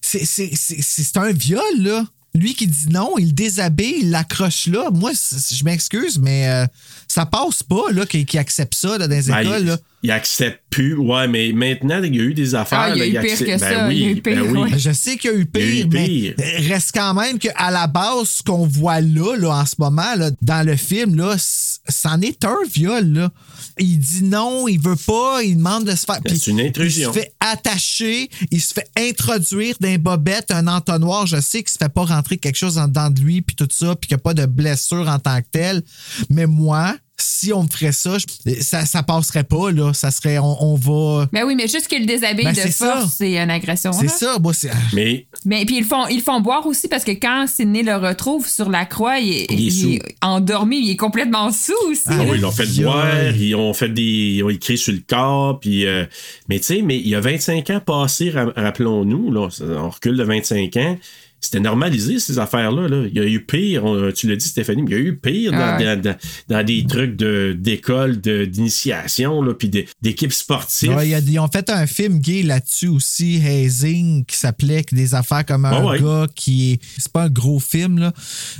[0.00, 2.04] c'est, c'est, c'est, c'est un viol, là.
[2.34, 4.88] Lui qui dit non, il le déshabille, il l'accroche là.
[4.90, 6.66] Moi, je m'excuse, mais euh,
[7.12, 9.78] ça passe pas, là, qu'il, qu'il accepte ça là, dans les Ben, écoles, il, là.
[10.02, 10.96] il accepte plus.
[10.96, 12.78] Ouais, mais maintenant, il y a eu des affaires.
[12.80, 14.08] Ah, il y a là, eu pire accepte- que ben ça, Oui, il y a
[14.10, 14.58] eu ben pire, oui.
[14.72, 14.78] ouais.
[14.78, 16.70] Je sais qu'il y a eu Il y a eu pire, mais pire.
[16.70, 20.30] reste quand même qu'à la base, ce qu'on voit là, là, en ce moment, là,
[20.40, 23.04] dans le film, là, c'en est un viol.
[23.12, 23.30] Là.
[23.78, 26.20] Il dit non, il veut pas, il demande de se faire.
[26.24, 27.10] Ben, c'est une intrusion.
[27.10, 31.26] Il se fait attacher, il se fait introduire d'un bobette, un entonnoir.
[31.26, 33.68] Je sais qu'il se fait pas rentrer quelque chose en dedans de lui, puis tout
[33.70, 35.82] ça, puis qu'il n'y a pas de blessure en tant que telle.
[36.30, 39.92] Mais moi, si on me ferait ça, je- ça, ça passerait pas, là.
[39.94, 41.26] Ça serait, on, on va.
[41.32, 43.92] Ben oui, mais juste qu'il le déshabille Ben, de force, c'est une agression.
[43.92, 44.70] C'est ça, moi, c'est.
[44.92, 47.96] Mais Mais puis ils le font, ils font boire aussi parce que quand Sidney le
[47.96, 52.02] retrouve sur la croix, il est, Il est endormi, il est complètement sous aussi.
[52.06, 54.02] Ah oui, ils l'ont fait boire, ils ont fait des.
[54.02, 55.86] Ils ont écrit sur le corps, puis.
[55.86, 56.04] euh,
[56.48, 60.16] mais tu sais, mais il y a 25 ans passés, ra- rappelons-nous, là, on recule
[60.16, 60.98] de 25 ans.
[61.44, 62.86] C'était normalisé, ces affaires-là.
[62.88, 63.04] Là.
[63.08, 65.16] Il y a eu pire, on- tu l'as dit, Stéphanie, mais il y a eu
[65.16, 65.96] pire dans, Ah ouais.
[65.96, 66.16] dans- dans-
[66.48, 69.68] dans des trucs de- d'école, de, d'initiation, là, puis
[70.00, 70.94] d'équipes sportives.
[70.94, 75.64] Ouais, ils ont fait un film gay là-dessus aussi, Hazing, qui s'appelait Des affaires comme
[75.64, 76.00] un Ah ouais.
[76.00, 76.80] gars qui est.
[76.96, 78.12] C'est pas un gros film, là.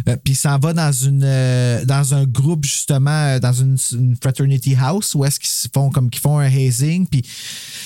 [0.08, 3.76] Euh, Puis il s'en va dans une euh, dans un groupe, justement, euh, dans une,
[3.92, 7.06] une fraternity house où est-ce qu'ils se font comme qu'ils font un hazing.
[7.06, 7.22] Puis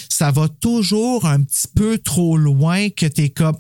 [0.08, 3.56] ça va toujours un petit peu trop loin que t'es comme.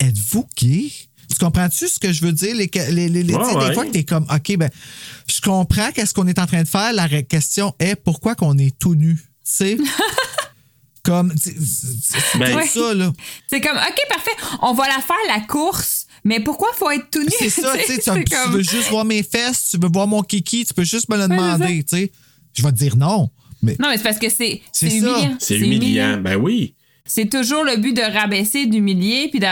[0.00, 0.90] Êtes-vous gay?
[1.30, 2.56] Tu comprends-tu ce que je veux dire?
[2.56, 3.68] Les, les, les- les- Ouais, tu sais, ouais.
[3.68, 4.70] Des fois que t'es comme, OK, ben,
[5.28, 6.92] je comprends qu'est-ce qu'on est en train de faire.
[6.92, 9.14] La question est pourquoi qu'on est tout nu?
[9.14, 9.76] Tu sais?
[11.02, 11.54] comme, c'est
[12.38, 12.66] Ben- Ouais.
[12.66, 13.12] ça, là.
[13.48, 14.30] C'est comme, OK, parfait,
[14.62, 17.28] on va la faire la course, mais pourquoi faut être tout nu?
[17.38, 20.64] C'est ça, tu sais, tu, veux juste voir mes fesses, tu veux voir mon kiki,
[20.66, 22.12] tu peux juste me le demander, tu sais.
[22.52, 23.30] Je vais te dire non.
[23.62, 25.36] Mais Non, mais c'est parce que c'est C'est c'est humiliant.
[25.38, 26.16] C'est humiliant.
[26.20, 26.74] Ben oui.
[27.12, 29.46] C'est toujours le but de rabaisser, d'humilier, puis de,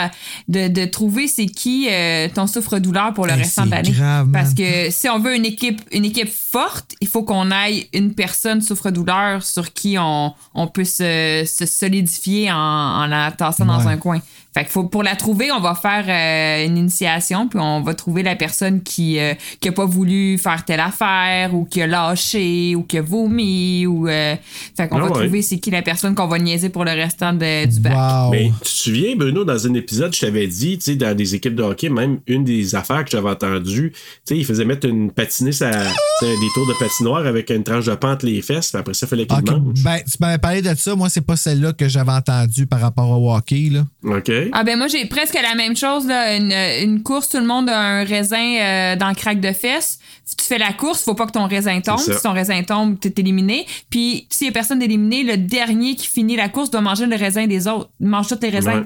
[0.46, 4.30] de, de trouver c'est qui euh, ton souffre-douleur pour le Hey, restant de c'est l'année.
[4.32, 8.14] Parce que si on veut une équipe, une équipe forte, il faut qu'on aille une
[8.14, 13.88] personne souffre-douleur sur qui on, on peut se, se solidifier en, en la tassant dans
[13.88, 14.20] un coin.
[14.58, 17.94] Fait que faut, pour la trouver, on va faire euh, une initiation, puis on va
[17.94, 21.86] trouver la personne qui euh, qui a pas voulu faire telle affaire, ou qui a
[21.86, 24.08] lâché, ou qui a vomi, ou...
[24.08, 24.34] euh,
[24.76, 25.12] fait qu'on Ah va ouais.
[25.12, 27.92] trouver c'est qui la personne qu'on va niaiser pour le restant de- du bac.
[27.94, 28.30] Wow.
[28.32, 31.36] Mais tu te souviens, Bruno, dans un épisode, je t'avais dit, tu sais, dans des
[31.36, 34.88] équipes de hockey, même une des affaires que j'avais entendues, tu sais, il faisait mettre
[34.88, 38.80] une patiniste à des tours de patinoire avec une tranche de pente les fesses, puis
[38.80, 39.84] après ça, il fallait qu'il Ok, mange.
[39.84, 40.96] Ben, tu m'avais parlé de ça.
[40.96, 43.68] Moi, c'est pas celle-là que j'avais entendue par rapport au hockey.
[43.70, 43.86] Là.
[44.04, 44.32] OK?
[44.52, 47.68] Ah ben moi j'ai presque la même chose là, une, une course tout le monde
[47.68, 49.98] a un raisin euh, dans le crack de fesses.
[50.38, 51.98] Tu fais la course, faut pas que ton raisin tombe.
[51.98, 53.66] Si ton raisin tombe, t'es éliminé.
[53.88, 57.16] Puis s'il y a personne éliminé, le dernier qui finit la course doit manger le
[57.16, 57.90] raisin des autres.
[58.00, 58.70] Il mange tous les raisins.
[58.70, 58.84] Ouais.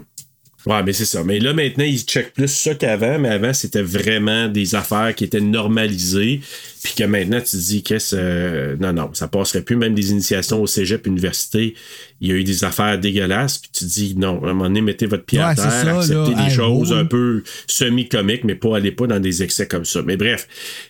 [0.64, 1.24] Ouais, mais c'est ça.
[1.24, 5.24] Mais là, maintenant, ils checkent plus ça qu'avant, mais avant, c'était vraiment des affaires qui
[5.24, 6.40] étaient normalisées.
[6.83, 8.17] Puis que maintenant, tu te dis, qu'est-ce.
[8.19, 9.77] euh, non, non, ça passerait plus.
[9.77, 11.75] Même des initiations au cégep, université,
[12.21, 13.59] il y a eu des affaires dégueulasses.
[13.59, 15.71] Puis tu te dis, non, à un moment donné, mettez votre pied à Ouais, terre,
[15.71, 16.45] ça, acceptez là.
[16.45, 16.97] des choses oh.
[16.97, 20.03] un peu semi-comiques, mais pas aller pas dans des excès comme ça.
[20.03, 20.49] Mais bref,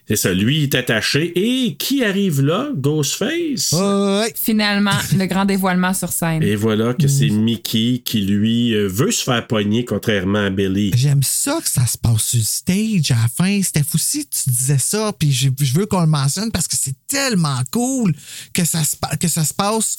[0.09, 0.33] c'est ça.
[0.33, 1.33] Lui, il est attaché.
[1.37, 2.71] Et qui arrive là?
[2.75, 3.73] Ghostface?
[3.73, 4.33] Ouais.
[4.35, 6.43] Finalement, le grand dévoilement sur scène.
[6.43, 10.93] Et voilà que c'est Mickey qui, lui, euh, veut se faire pogner, contrairement à Billy.
[10.95, 13.63] J'aime ça que ça se passe sur le stage à la fin.
[13.63, 16.95] Steph aussi, tu disais ça, puis je, je veux qu'on le mentionne parce que c'est
[17.07, 18.15] tellement cool
[18.53, 19.99] que ça se, que ça se passe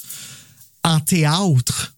[0.82, 1.94] en théâtre.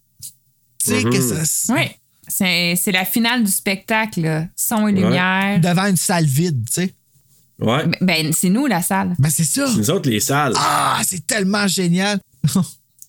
[0.83, 1.87] Tu sais, que ça se- Oui.
[2.29, 4.45] C'est c'est la finale du spectacle, là.
[4.55, 5.59] son et lumière.
[5.61, 6.93] devant une salle vide, tu sais.
[7.59, 7.87] Ouais.
[7.87, 9.15] Ben, Ben, c'est nous la salle.
[9.17, 9.65] Ben, c'est ça.
[9.67, 10.53] C'est nous autres, les salles.
[10.57, 12.19] Ah, c'est tellement génial.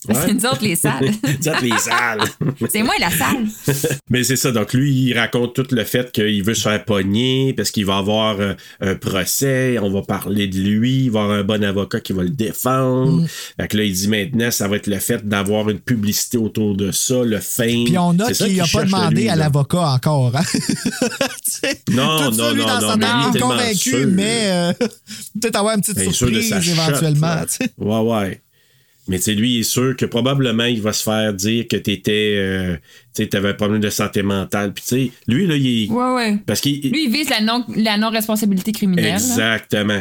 [0.00, 1.10] C'est nous autres les salles.
[1.22, 2.20] nous autres, les salles.
[2.70, 3.46] c'est moi la salle.
[4.08, 4.52] Mais c'est ça.
[4.52, 7.96] Donc, lui, il raconte tout le fait qu'il veut se faire pogner parce qu'il va
[7.96, 9.76] avoir euh, un procès.
[9.82, 11.06] On va parler de lui.
[11.06, 13.26] Il va avoir un bon avocat qui va le défendre.
[13.60, 16.76] Fait que là, il dit maintenant, ça va être le fait d'avoir une publicité autour
[16.76, 17.84] de ça, le fame.
[17.84, 20.36] Puis on a qu'il n'a pas demandé lui, à l'avocat encore.
[20.36, 20.44] Hein?
[21.90, 24.08] Non, tout ça, non, lui, non, dans non, tellement convaincu, sûr.
[24.08, 24.72] mais euh,
[25.40, 27.36] peut-être avoir une petite Bien sûr de surprise sa shot, éventuellement.
[27.48, 27.70] sais.
[27.78, 28.40] Ouais, ouais.
[29.08, 31.76] Mais tu sais, lui, il est sûr que probablement il va se faire dire que
[31.76, 32.34] t'étais.
[32.36, 32.76] Euh,
[33.14, 34.72] tu sais, t'avais un problème de santé mentale.
[34.74, 35.90] Puis tu sais, lui, là, il est.
[35.90, 36.36] Ouais, ouais.
[36.46, 36.80] Parce qu'il.
[36.90, 39.06] Lui, il vise la non- la non-responsabilité criminelle.
[39.06, 39.14] là.
[39.14, 40.00] Exactement.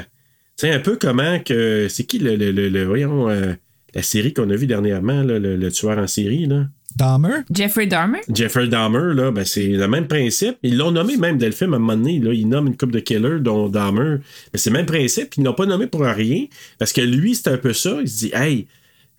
[0.57, 1.87] Tu sais, un peu comment que.
[1.89, 2.35] C'est qui le.
[2.35, 3.53] le, le- le- voyons, euh,
[3.95, 6.65] la série qu'on a vue dernièrement, là, le, le tueur en série, là?
[6.95, 7.41] Dahmer?
[7.53, 8.19] Jeffrey Dahmer.
[8.33, 10.55] Jeffrey Dahmer, là, ben, c'est le même principe.
[10.63, 12.17] Ils l'ont nommé même dès le film à un moment donné.
[12.19, 14.17] Là, ils nomment une coupe de killers, dont Dahmer.
[14.51, 15.35] Mais c'est le même principe.
[15.37, 16.45] Ils l'ont pas nommé pour rien.
[16.79, 17.99] Parce que lui, c'est un peu ça.
[18.01, 18.65] Il se dit Hey,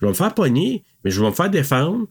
[0.01, 2.07] je vais me faire pogner, mais je vais me faire défendre.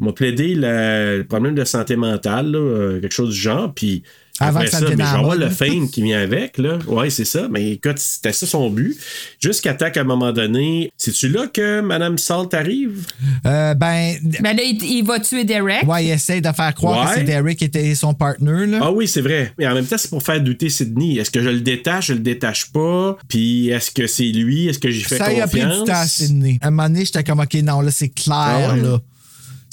[0.00, 3.72] Je vais plaider la- le problème de santé mentale, euh, quelque chose du genre.
[3.74, 4.02] Puis.
[4.40, 6.78] Avant après que ça ça, mais je vais avoir le fame qui vient avec, là.
[6.86, 7.48] Ouais, c'est ça.
[7.50, 8.96] Mais écoute, c'était ça son but.
[9.40, 13.06] Jusqu'à temps qu'à un moment donné, c'est-tu là que Mme Salt arrive?
[13.46, 15.82] Euh, ben, Ben là, il, il va tuer Derek.
[15.86, 17.12] ouais, il essaie de faire croire Ouais.
[17.14, 18.66] que c'est Derek qui était son partner.
[18.66, 18.78] Là.
[18.82, 19.52] Ah oui, c'est vrai.
[19.58, 21.16] Mais en même temps, c'est pour faire douter Sydney.
[21.16, 23.16] Est-ce que je le détache, je le détache pas?
[23.28, 24.68] Puis est-ce que c'est lui?
[24.68, 25.78] Est-ce que j'y fais ça y a pris confiance?
[25.84, 26.58] du temps à Sydney.
[26.60, 28.80] À un moment donné, j'étais comme, OK, non, là, c'est clair, Ah ouais?
[28.82, 28.98] là.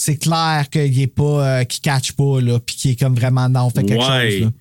[0.06, 1.24] C'est clair qu'il est pas,
[1.60, 4.32] euh, qu'il catch pas, là, puis qu'il est comme vraiment non, fait quelque Ouais.
[4.32, 4.52] chose, là.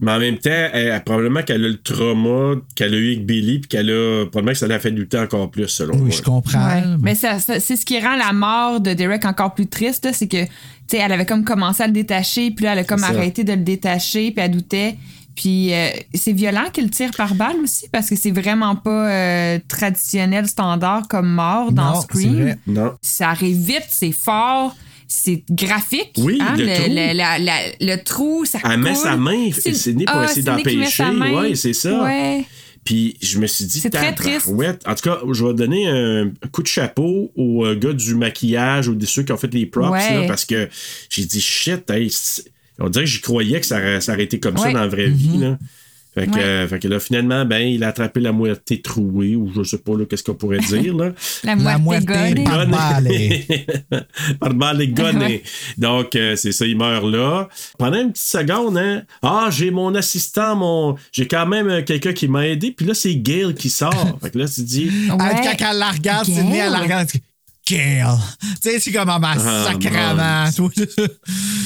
[0.00, 3.26] Mais en même temps, elle, elle- probablement qu'elle a le trauma qu'elle a eu avec
[3.26, 4.26] Billy, puis qu'elle a.
[4.26, 6.10] Probablement que ça l'a fait douter encore plus, selon Oui, moi.
[6.16, 6.68] je comprends.
[6.68, 6.82] Ouais.
[7.02, 10.12] Mais ça, ça- c'est ce qui rend la mort de Derek encore plus triste, là,
[10.12, 10.50] c'est que, tu
[10.88, 13.18] sais, elle avait comme commencé à le détacher, puis là, elle a comme C'est ça.
[13.18, 14.96] arrêté de le détacher, puis elle doutait.
[15.40, 19.58] Puis euh, c'est violent qu'il tire par balle aussi, parce que c'est vraiment pas euh,
[19.68, 22.56] traditionnel, standard comme mort dans Non, Scream.
[22.66, 22.94] Non.
[23.02, 24.74] Ça arrive vite, c'est fort,
[25.06, 26.10] c'est graphique.
[26.18, 26.84] Oui, hein, le trou.
[26.88, 30.42] le, la- la- le trou, ça Elle met sa main, C'est- Sydney, pour Ah, essayer
[30.42, 31.04] d'empêcher.
[31.04, 32.02] Ouais, c'est ça.
[32.02, 32.44] Ouais.
[32.84, 34.48] Puis je me suis dit, C'est très triste.
[34.48, 38.88] En tout cas, je vais donner un coup de chapeau au euh, gars du maquillage
[38.88, 40.22] ou de ceux qui ont fait les props, Ouais.
[40.22, 40.68] là, parce que
[41.10, 44.24] j'ai dit, shit, hey, c'est- on dirait que j'y croyais que ça, aurait- ça aurait
[44.24, 45.38] été comme ça dans la vraie vie.
[45.38, 45.40] Mm-hmm.
[45.40, 45.58] Là.
[46.14, 46.42] Fait que, Ouais.
[46.42, 49.78] euh, fait que là, finalement, ben, il a attrapé la moitié trouée, ou je sais
[49.78, 50.96] pas là, qu'est-ce qu'on pourrait dire.
[50.96, 51.12] Là.
[51.44, 52.44] La La moitié gonnée.
[52.44, 53.08] par balle.
[54.40, 55.42] Par balle et gonné.
[55.78, 57.48] Donc, euh, c'est ça, il meurt là.
[57.78, 62.12] Pendant une petite seconde, hein, ah, j'ai mon assistant, mon, j'ai quand même euh, quelqu'un
[62.12, 64.18] qui m'a aidé, puis là, c'est Gail qui sort.
[64.22, 65.16] fait que là, tu dis, Ouais.
[65.58, 66.24] Quand elle la regarde.
[66.24, 67.08] Sydney, elle la regarde.
[67.68, 70.50] Tu sais, c'est comme un Ah, sacrament.
[70.56, 70.70] toi.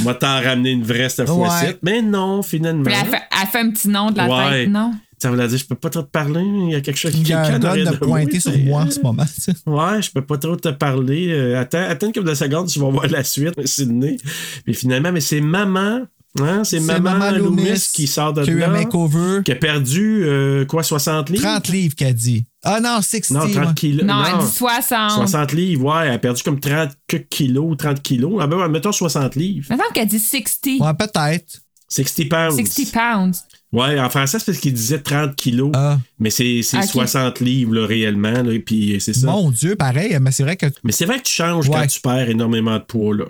[0.03, 1.66] moi, t'en ramener une vraie cette fois-ci.
[1.83, 2.85] Mais non, finalement.
[2.85, 4.51] Puis elle fait, elle fait un petit nom de la Ouais.
[4.65, 4.93] tête, non?
[5.19, 6.43] Ça veut dire, je peux pas trop te parler.
[6.43, 8.59] Il y a quelque chose Il y a un quelqu'un gun en de pointer sur
[8.59, 9.23] moi en ce moment.
[9.66, 11.29] Ouais, je peux pas trop te parler.
[11.31, 14.16] Euh, attends, attends une couple de secondes, tu vas voir la suite, Sydney.
[14.65, 16.01] Puis finalement, mais c'est maman.
[16.41, 18.69] Hein, c'est maman, Maman Loomis, Loomis qui sort de qui a eu là.
[18.69, 19.43] un makeover.
[19.45, 21.43] Qui a perdu, euh, quoi, 60 livres?
[21.43, 22.47] 30 livres qu'elle dit.
[22.65, 23.31] Ah non, 60.
[23.31, 23.75] Non, 30 ouais.
[23.75, 24.07] kilos.
[24.07, 25.11] Non, elle dit 60.
[25.11, 26.07] 60 livres, ouais.
[26.07, 28.39] Elle a perdu comme 30 que kilos ou 30 kilos.
[28.41, 29.67] Ah ben, ouais, mettons 60 livres.
[29.69, 30.81] Semble qu'elle dit 60.
[30.81, 31.61] Ouais, peut-être.
[31.89, 32.55] 60 pounds.
[32.57, 33.45] 60 pounds.
[33.73, 35.73] Ouais, en français, c'est parce qu'il disait 30 kilos.
[36.19, 36.85] Mais c'est c'est Ok.
[36.85, 38.43] 60 livres, là, réellement.
[38.43, 39.27] Là, puis c'est ça.
[39.28, 40.66] Mon Dieu, pareil, mais c'est vrai que.
[40.85, 43.15] Mais c'est vrai que tu changes quand tu perds énormément de poids.
[43.16, 43.24] Là.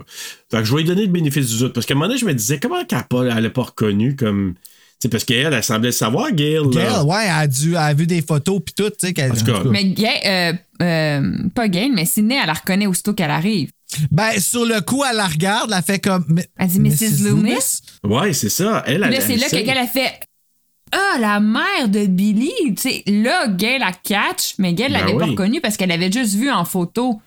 [0.51, 1.73] Fait que je vais lui donner le bénéfice du doute.
[1.73, 3.63] Parce qu'à un moment donné, je me disais, comment qu'elle a pas- elle l'a pas
[3.63, 4.55] reconnu comme.
[4.55, 6.55] Tu sais, parce qu'elle, elle semblait le savoir, Gail.
[6.55, 6.71] là.
[6.71, 9.13] Gail, ouais, elle a, dû, elle a vu des photos puis tout, tu sais.
[9.13, 9.53] qu'elle- En tout cas.
[9.55, 9.71] en tout cas.
[9.71, 10.53] Mais Gay, euh,
[10.83, 13.71] euh, pas Gail, mais Sydney, elle la reconnaît aussitôt qu'elle arrive.
[14.11, 16.25] Ben, sur le coup, elle la regarde, elle fait comme.
[16.59, 17.25] Elle dit Mrs.
[17.29, 17.53] Loomis?
[18.05, 18.83] Ouais, c'est ça.
[18.87, 19.61] Elle, elle, là, c'est là sait.
[19.63, 20.11] que Gail a fait
[20.93, 22.53] Ah, la mère de Billy.
[22.69, 26.13] Tu sais, là, Gail la catch, mais Gail Ben l'avait pas reconnue parce qu'elle avait
[26.13, 27.21] juste vu en photo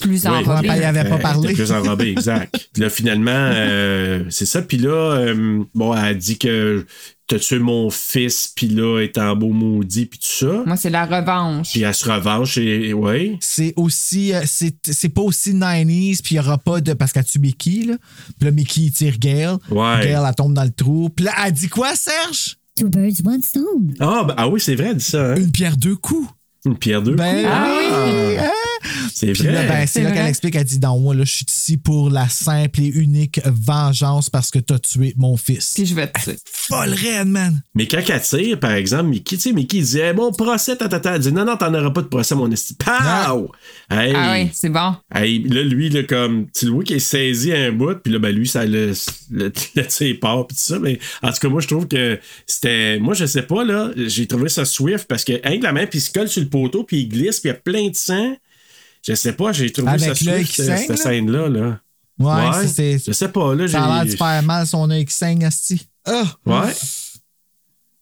[0.00, 0.28] plus Oui.
[0.28, 0.68] enrobée.
[0.68, 1.52] ben, il avait pas Euh, parlé.
[1.52, 2.68] Plus enrobée, exact.
[2.72, 4.62] Puis là, finalement, euh, c'est ça.
[4.62, 6.86] Puis là, euh, bon, elle a dit que
[7.26, 10.62] t'as tué mon fils, puis là, elle est en beau maudit, puis tout ça.
[10.64, 11.70] Moi, c'est la revanche.
[11.72, 13.36] Puis elle se revanche, et ouais.
[13.40, 14.32] C'est aussi.
[14.32, 16.94] euh, C'est c'est pas aussi 90s, puis il y aura pas de.
[16.94, 17.96] Parce qu'elle tue Mickey, là.
[18.38, 19.56] Puis là, Mickey, il tire Gail.
[19.70, 20.00] Ouais.
[20.02, 21.10] Gail, elle tombe dans le trou.
[21.14, 22.56] Puis là, elle dit quoi, Serge?
[22.80, 23.94] Two birds, one stone.
[24.00, 25.32] Ah, ben, ah oui, c'est vrai, elle dit ça.
[25.32, 25.36] Hein?
[25.36, 26.28] Une pierre deux coups.
[26.64, 27.52] Une pierre deux Ben coups.
[27.52, 28.36] oui!
[28.38, 28.50] Ah, hein?
[29.14, 29.66] C'est vrai.
[29.66, 32.28] ben, c'est là qu'elle explique, elle dit dans moi, là, je suis ici pour la
[32.28, 35.72] simple et unique vengeance parce que t'as tué mon fils.
[35.74, 36.36] Puis je vais te tuer.
[36.44, 37.62] Folle raide, man.
[37.74, 41.14] Mais quand elle tire, par exemple, Mickey, tu sais, Mickey il disait, mon procès, tata,
[41.14, 42.74] Elle dit, non, non, t'en auras pas de procès, mon esti.
[42.74, 43.50] Pow!
[43.90, 44.12] Hey!
[44.14, 44.94] Ah oui, c'est bon.
[45.14, 48.12] Hey, là, lui, là, comme, tu le vois qu'il est saisi à un bout, puis
[48.12, 48.92] là, ben, lui, ça le,
[49.30, 50.78] le, le tire part, puis tout ça.
[50.78, 52.98] Mais en tout cas, moi, je trouve que c'était.
[52.98, 55.98] Moi, je sais pas, là, j'ai trouvé ça swift parce que, avec la main, puis
[55.98, 57.96] il se colle sur le poteau, puis il glisse, puis il y a plein de
[57.96, 58.36] sang.
[59.06, 61.48] Je sais pas, j'ai trouvé Avec ça swift, qui cette, scène-là.
[61.48, 61.80] Là.
[62.18, 63.72] Ouais, c'est- Je sais pas, là, j'ai.
[63.72, 65.88] Ça a l'air de faire mal son œil qui saigne, asti.
[66.04, 66.24] Ah!
[66.44, 66.72] Ouais.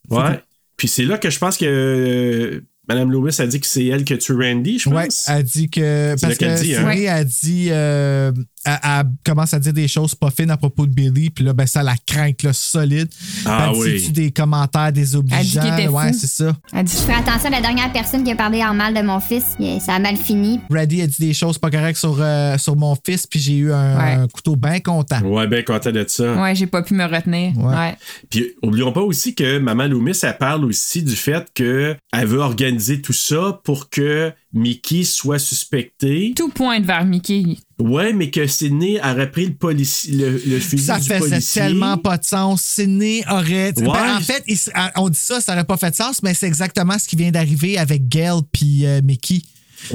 [0.09, 0.43] Ouais.
[0.75, 4.03] Puis c'est là que je pense que euh, Mme Lewis a dit que c'est elle
[4.03, 4.93] qui a tué Randy, je pense.
[4.95, 6.15] Ouais, elle dit que.
[6.19, 6.87] Parce que dit, hein?
[7.09, 7.67] A dit.
[7.69, 8.31] euh,
[8.65, 11.53] elle, elle commence à dire des choses pas fines à propos de Billy, puis là,
[11.53, 13.09] ben, ça la craint, là, solide.
[13.45, 14.03] Ah elle dit oui.
[14.05, 15.61] tu des commentaires désobligeants?
[15.63, 16.55] Elle dit était ouais, c'est ça.
[16.73, 19.01] Elle dit Je fais attention à la dernière personne qui a parlé en mal de
[19.01, 19.55] mon fils.
[19.59, 20.59] Il- Ça a mal fini.
[20.69, 23.71] Brady a dit des choses pas correctes sur, euh, sur mon fils, puis j'ai eu
[23.71, 24.11] un, Ouais.
[24.13, 25.21] un couteau bien content.
[25.21, 26.41] Ouais, bien content de ça.
[26.41, 27.57] Ouais, j'ai pas pu me retenir.
[27.57, 27.75] Ouais.
[27.75, 27.97] Ouais.
[28.29, 33.01] Puis oublions pas aussi que Maman Loomis, elle parle aussi du fait qu'elle veut organiser
[33.01, 36.33] tout ça pour que Mickey soit suspecté.
[36.35, 37.57] Tout pointe vers Mickey.
[37.79, 41.61] Ouais, mais que Sidney aurait pris le, polici- le, le fusil Ça du faisait policier.
[41.61, 42.61] tellement pas de sens.
[42.61, 43.73] Sidney aurait.
[43.79, 43.85] Ouais.
[43.87, 46.33] Ben, en fait, il s- on dit ça, ça aurait pas fait de sens, mais
[46.33, 49.41] c'est exactement ce qui vient d'arriver avec Gail puis euh, Mickey.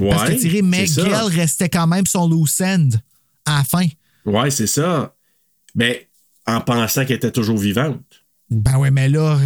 [0.09, 1.03] Parce que Ouais, tiré, mais ça.
[1.05, 2.89] Gail restait quand même son loose end
[3.45, 3.87] à la fin.
[4.25, 5.15] Ouais, c'est ça.
[5.75, 5.95] Ben,
[6.47, 8.01] en pensant qu'elle était toujours vivante.
[8.51, 9.37] Ben ouais, mais là,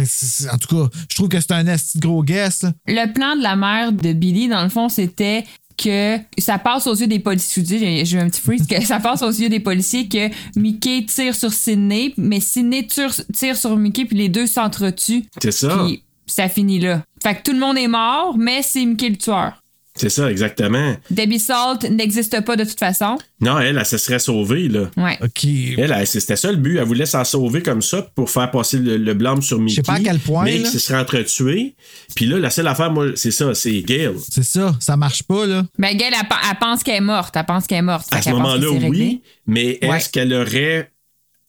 [0.53, 1.65] en tout cas, je trouve que c'est un
[1.97, 2.63] gros guess.
[2.63, 2.73] là.
[2.87, 5.43] Le plan de la mère de Billy, dans le fond, c'était
[5.81, 7.63] que ça passe aux yeux des policiers.
[7.65, 8.67] J'ai j'ai eu un petit freeze.
[8.67, 10.29] que ça passe aux yeux des policiers que
[10.59, 15.25] Mickey tire sur Sidney, mais Sidney tire, tire sur Mickey, puis les deux s'entretuent.
[15.41, 15.85] C'est ça.
[15.85, 17.03] Puis ça finit là.
[17.23, 19.58] Fait que tout le monde est mort, mais c'est Mickey le tueur.
[19.99, 20.95] C'est ça, exactement.
[21.11, 23.17] Debbie Salt n'existe pas de toute façon.
[23.41, 24.89] Non, elle, elle se serait sauvée, là.
[24.97, 25.17] Ouais.
[25.21, 25.43] OK.
[25.77, 26.77] Elle, elle, c'était ça le but.
[26.77, 29.75] Elle voulait s'en sauver comme ça pour faire passer le, le blâme sur Mickey.
[29.75, 31.75] sais pas à quel point, Mais qui se serait entretué.
[32.15, 34.13] Puis là, la seule affaire, moi, c'est ça, c'est Gail.
[34.29, 35.63] C'est ça, ça marche pas, là.
[35.77, 37.35] Ben, Gail, elle, elle pense qu'elle est morte.
[37.35, 38.07] Elle pense qu'elle est morte.
[38.11, 39.21] À ce moment-là, oui.
[39.47, 39.97] Mais Ouais.
[39.97, 40.91] est-ce qu'elle aurait.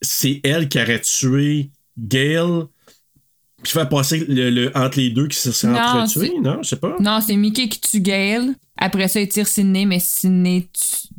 [0.02, 2.64] C'est elle qui aurait tué Gail.
[3.62, 6.32] Puis faire passer le, le- entre les deux qui se seraient entretués?
[6.42, 6.96] Non, je sais pas.
[7.00, 8.52] Non, c'est Mickey qui tue Gail.
[8.78, 10.68] Après ça, il tire Sidney, mais Sidney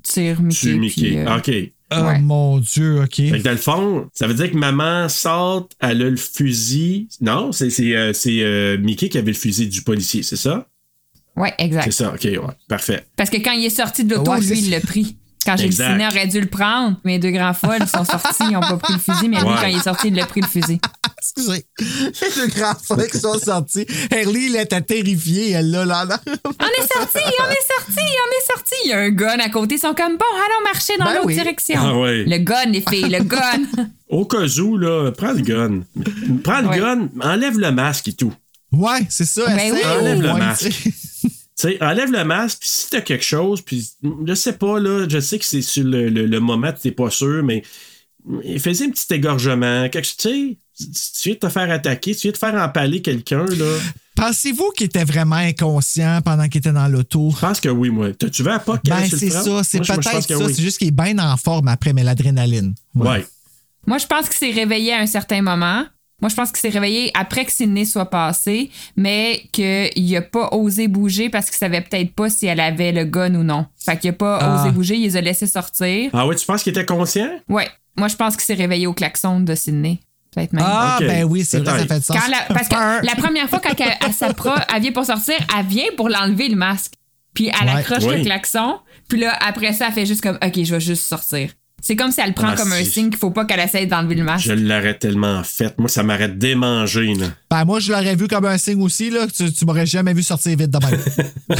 [0.04, 0.60] tire Mickey.
[0.60, 1.02] Tu Mickey.
[1.02, 1.52] puis, euh, OK.
[1.94, 2.20] Oh Ouais.
[2.20, 3.16] mon Dieu, OK.
[3.16, 7.10] Fait que dans le fond, ça veut dire que maman saute, elle a le fusil.
[7.20, 10.68] Non, c'est c'est, euh, c'est, euh, Mickey qui avait le fusil du policier, c'est ça?
[11.36, 11.84] Ouais, exact.
[11.84, 12.40] C'est ça, ok, ouais,
[12.70, 13.06] parfait.
[13.18, 15.18] Parce que quand il est sorti de l'auto, Ouais, lui, il l'a pris.
[15.46, 15.72] Quand j'ai.
[15.72, 18.94] Sidney aurait dû le prendre, mes deux grands folles sont sortis, ils n'ont pas pris
[18.94, 20.80] le fusil, mais lui, quand il est sorti, il a pris le fusil.
[21.22, 21.66] Excusez.
[21.80, 23.86] Les deux grands frères qui sont sortis.
[24.12, 26.20] Harley, elle était terrifiée, elle, là, là, là.
[26.26, 26.32] On
[26.84, 28.74] est sorti, on est sorti, on est sorti.
[28.86, 31.14] Il y a un gun à côté, ils sont comme bon, allons marcher dans Ben
[31.16, 31.36] l'autre oui.
[31.36, 31.80] direction.
[31.80, 32.24] Ah ouais.
[32.24, 33.40] Le gun, les filles, le gun.
[34.10, 35.82] Au cas où, là, prends le gun.
[36.44, 36.80] Prends le Ouais.
[36.80, 38.34] gun, enlève le masque et tout.
[38.72, 39.46] Ouais, c'est ça.
[39.56, 39.80] Ben oui.
[39.86, 40.70] Enlève le masque.
[40.70, 40.92] tu sais.
[41.60, 43.88] Tu sais, enlève le masque, puis si t'as quelque chose, puis
[44.26, 47.12] je sais pas, là, je sais que c'est sur le, le, le moment, t'es pas
[47.12, 47.62] sûr, mais
[48.58, 52.22] faisais un petit égorgement, quelque chose, tu sais, tu viens de te faire attaquer, tu
[52.24, 53.78] viens de faire empaler quelqu'un, là.
[54.16, 57.32] Pensez-vous qu'il était vraiment inconscient pendant qu'il était dans l'auto?
[57.34, 58.14] Je pense que oui, moi.
[58.14, 59.64] T'as-tu vu à pas Ben, c'est ça.
[59.64, 60.22] C'est peut-être ça.
[60.22, 62.74] C'est juste qu'il est bien en forme après, mais l'adrénaline.
[62.94, 63.26] Ouais.
[63.88, 65.86] Moi, je pense qu'il s'est réveillé à un certain moment.
[66.22, 70.50] Moi, je pense qu'il s'est réveillé après que Sydney soit passé, mais qu'il a pas
[70.52, 73.66] osé bouger parce qu'il savait peut-être pas si elle avait le gun ou non.
[73.84, 74.62] Fait qu'il a pas Ah.
[74.62, 76.12] osé bouger, il les a laissés sortir.
[76.14, 77.28] Ah ouais, tu penses qu'il était conscient?
[77.50, 77.68] Ouais.
[77.98, 80.00] Moi, je pense qu'il s'est réveillé au klaxon de Sydney.
[80.34, 80.64] Peut-être même.
[80.66, 82.18] Ah, ben oui, c'est vrai, ça fait de sens.
[82.18, 85.36] Quand la- parce que la première fois, quand elle, elle s'approche, elle vient pour sortir,
[85.58, 86.94] elle vient pour l'enlever le masque.
[87.34, 87.76] Puis elle Ouais.
[87.80, 88.18] accroche Oui.
[88.20, 88.80] le klaxon.
[89.10, 91.52] Puis là, après ça, elle fait juste comme, OK, je vais juste sortir.
[91.82, 92.92] C'est comme si elle prend Ah, comme un si.
[92.92, 94.46] signe qu'il faut pas qu'elle essaye d'enlever le masque.
[94.46, 95.78] Je l'aurais tellement fait.
[95.80, 97.28] Moi, ça m'aurait démangé, là.
[97.50, 99.26] Ben, moi, je l'aurais vu comme un signe aussi, là.
[99.28, 101.00] que Tu, tu m'aurais jamais vu sortir vite de même.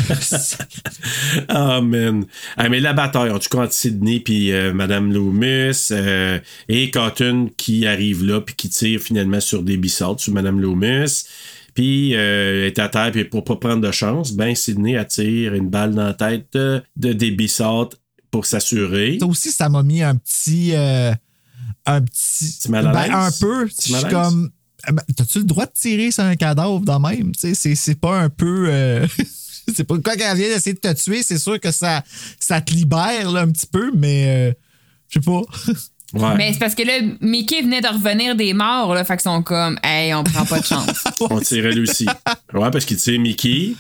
[1.48, 2.26] Ah, man.
[2.58, 6.40] Ah, mais la bataille, en tout cas, entre Sydney puis euh, Madame Loomis euh,
[6.70, 11.26] et Cotton qui arrive là puis qui tire finalement sur des sur Madame Loomis.
[11.74, 15.54] Puis euh, elle est à terre, puis pour pas prendre de chance, ben Sydney attire
[15.54, 17.98] une balle dans la tête de, de des bissortes
[18.32, 19.18] pour s'assurer.
[19.20, 20.72] Ça aussi, ça m'a mis un petit.
[20.74, 21.14] euh,
[21.86, 22.58] un petit.
[22.70, 23.68] mal à ben, un peu.
[23.68, 24.50] Je suis comme.
[24.88, 27.34] eh ben, T'as-tu le droit de tirer sur un cadavre dans même?
[27.38, 28.66] C'est- c'est pas un peu.
[28.70, 29.06] euh,
[29.76, 32.04] c'est pas quand elle vient d'essayer de te tuer, c'est sûr que ça,
[32.40, 34.54] ça te libère là, un petit peu, mais euh,
[35.10, 35.42] je sais pas.
[36.14, 36.36] Ouais.
[36.36, 39.06] Mais c'est parce que là, Mickey venait de revenir des morts, là.
[39.06, 41.06] Fait qu'ils sont comme, hey, on prend pas de chance.
[41.22, 42.06] On tirait lui aussi.
[42.54, 43.76] Ouais, parce qu'il tire Mickey.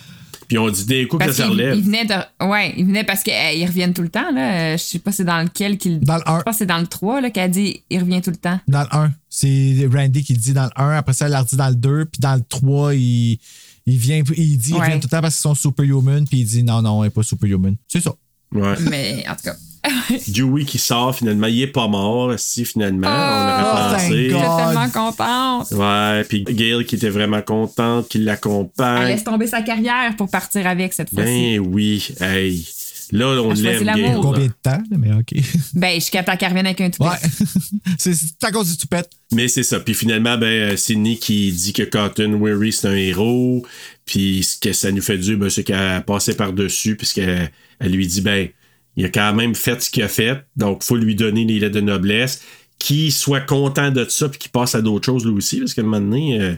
[0.51, 1.77] Puis on dit des coups que Parce ça se qu'il relève.
[1.77, 2.45] il venait de.
[2.45, 4.73] Ouais, il venait parce qu'ils reviennent tout le temps, là.
[4.73, 6.01] Euh, Je sais pas c'est dans lequel qu'il.
[6.01, 6.39] Dans le 1.
[6.39, 8.59] Je pense que c'est dans le 3, là, qu'elle dit il revient tout le temps.
[8.67, 9.13] Dans le 1.
[9.29, 10.97] C'est Randy qui le dit dans le 1.
[10.97, 12.03] Après ça, elle l'a redit dans le 2.
[12.03, 13.39] Puis dans le 3, il,
[13.85, 14.21] il vient.
[14.35, 14.81] Il dit il Ouais.
[14.87, 16.27] revient tout le temps parce qu'ils sont superhuman.
[16.27, 17.77] Puis il dit non, non, elle n'est pas superhuman.
[17.87, 18.13] C'est ça.
[18.53, 18.75] Ouais.
[18.89, 19.55] Mais en tout cas.
[20.27, 24.29] Dewey qui sort finalement, il est pas mort, si finalement, on Oh, aurait thank pensé.
[24.29, 25.71] J'étais tellement contente.
[25.71, 29.07] Ouais, puis Gail qui était vraiment contente, qui Elle l'accompagne.
[29.07, 31.57] laisse tomber sa carrière pour partir avec cette fois-ci.
[31.57, 32.67] Ben oui, hey.
[33.13, 34.21] Là, on Elle l'aime.
[34.21, 35.33] Combien de temps, mais OK.
[35.73, 37.09] Ben, jusqu'à temps qu'elle revienne avec un toupet.
[37.09, 37.17] Ouais.
[37.97, 39.09] c'est c'est à cause du toupette.
[39.33, 39.81] Mais c'est ça.
[39.81, 43.65] Puis finalement, ben, euh, Sydney qui dit que Cotton Weary, c'est un héros.
[44.05, 47.91] Puis ce que ça nous fait dire, ben, c'est qu'elle a passé par-dessus, puisqu'elle elle
[47.91, 48.47] lui dit, ben,
[48.95, 50.45] il a quand même fait ce qu'il a fait.
[50.55, 52.41] Donc, faut lui donner les lettres de noblesse.
[52.77, 55.59] Qu'il soit content de ça, puis qu'il passe à d'autres choses, lui aussi.
[55.59, 56.55] Parce qu'à un moment donné, euh,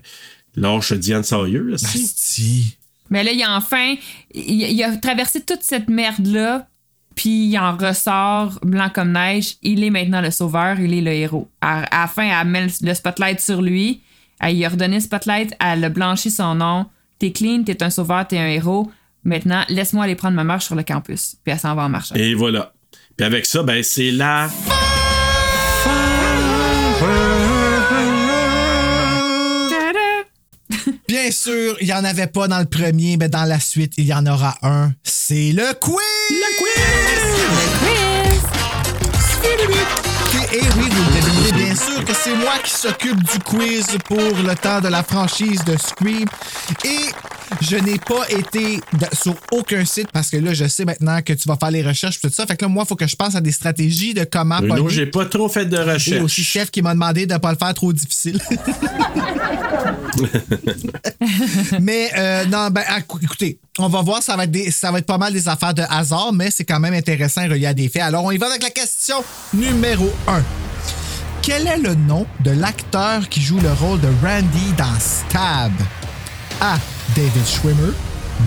[0.56, 2.08] lâche Diane Sawyer, là, si.
[2.16, 2.78] Si.
[3.10, 3.96] Mais là, il a enfin.
[4.34, 6.68] Il, il a traversé toute cette merde-là,
[7.14, 9.56] puis il en ressort blanc comme neige.
[9.62, 11.50] Il est maintenant le sauveur, il est le héros.
[11.60, 14.02] À, à la fin, elle met le spotlight sur lui.
[14.40, 16.86] Elle lui a redonné le spotlight, elle a blanchi son nom.
[17.20, 18.92] T'es clean, t'es un sauveur, t'es un héros.
[19.24, 21.36] Maintenant, laisse-moi aller prendre ma marche sur le campus.
[21.44, 22.16] Puis elle s'en va en marchant.
[22.16, 22.74] Et voilà.
[23.16, 24.50] Puis avec ça, ben, c'est la.
[31.08, 34.06] Bien sûr, il n'y en avait pas dans le premier, mais dans la suite, il
[34.06, 34.92] y en aura un.
[35.04, 35.96] C'est le quiz!
[36.30, 36.74] Le quiz!
[40.56, 44.54] Et oui, vous le bien sûr que c'est moi qui s'occupe du quiz pour le
[44.56, 46.26] temps de la franchise de Scream.
[46.86, 47.00] Et
[47.62, 48.80] je n'ai pas été
[49.14, 52.18] sur aucun site parce que là, je sais maintenant que tu vas faire les recherches
[52.18, 52.46] et tout ça.
[52.46, 54.90] Fait que là, moi, il faut que je pense à des stratégies de comment pogner.
[54.90, 56.22] j'ai pas trop fait de Et recherche.
[56.24, 58.40] aussi chef qui m'a demandé de ne pas le faire trop difficile.
[61.82, 65.00] mais euh, non, ben écou- écoutez, on va voir, ça va, être des- ça va
[65.00, 67.90] être pas mal des affaires de hasard, mais c'est quand même intéressant relié à des
[67.90, 68.04] faits.
[68.04, 69.24] Alors, on y va avec la question
[69.54, 70.44] numéro 1.
[71.44, 75.74] Quel est le nom de l'acteur qui joue le rôle de Randy dans Stab?
[76.62, 76.78] A.
[77.18, 77.92] David Schwimmer.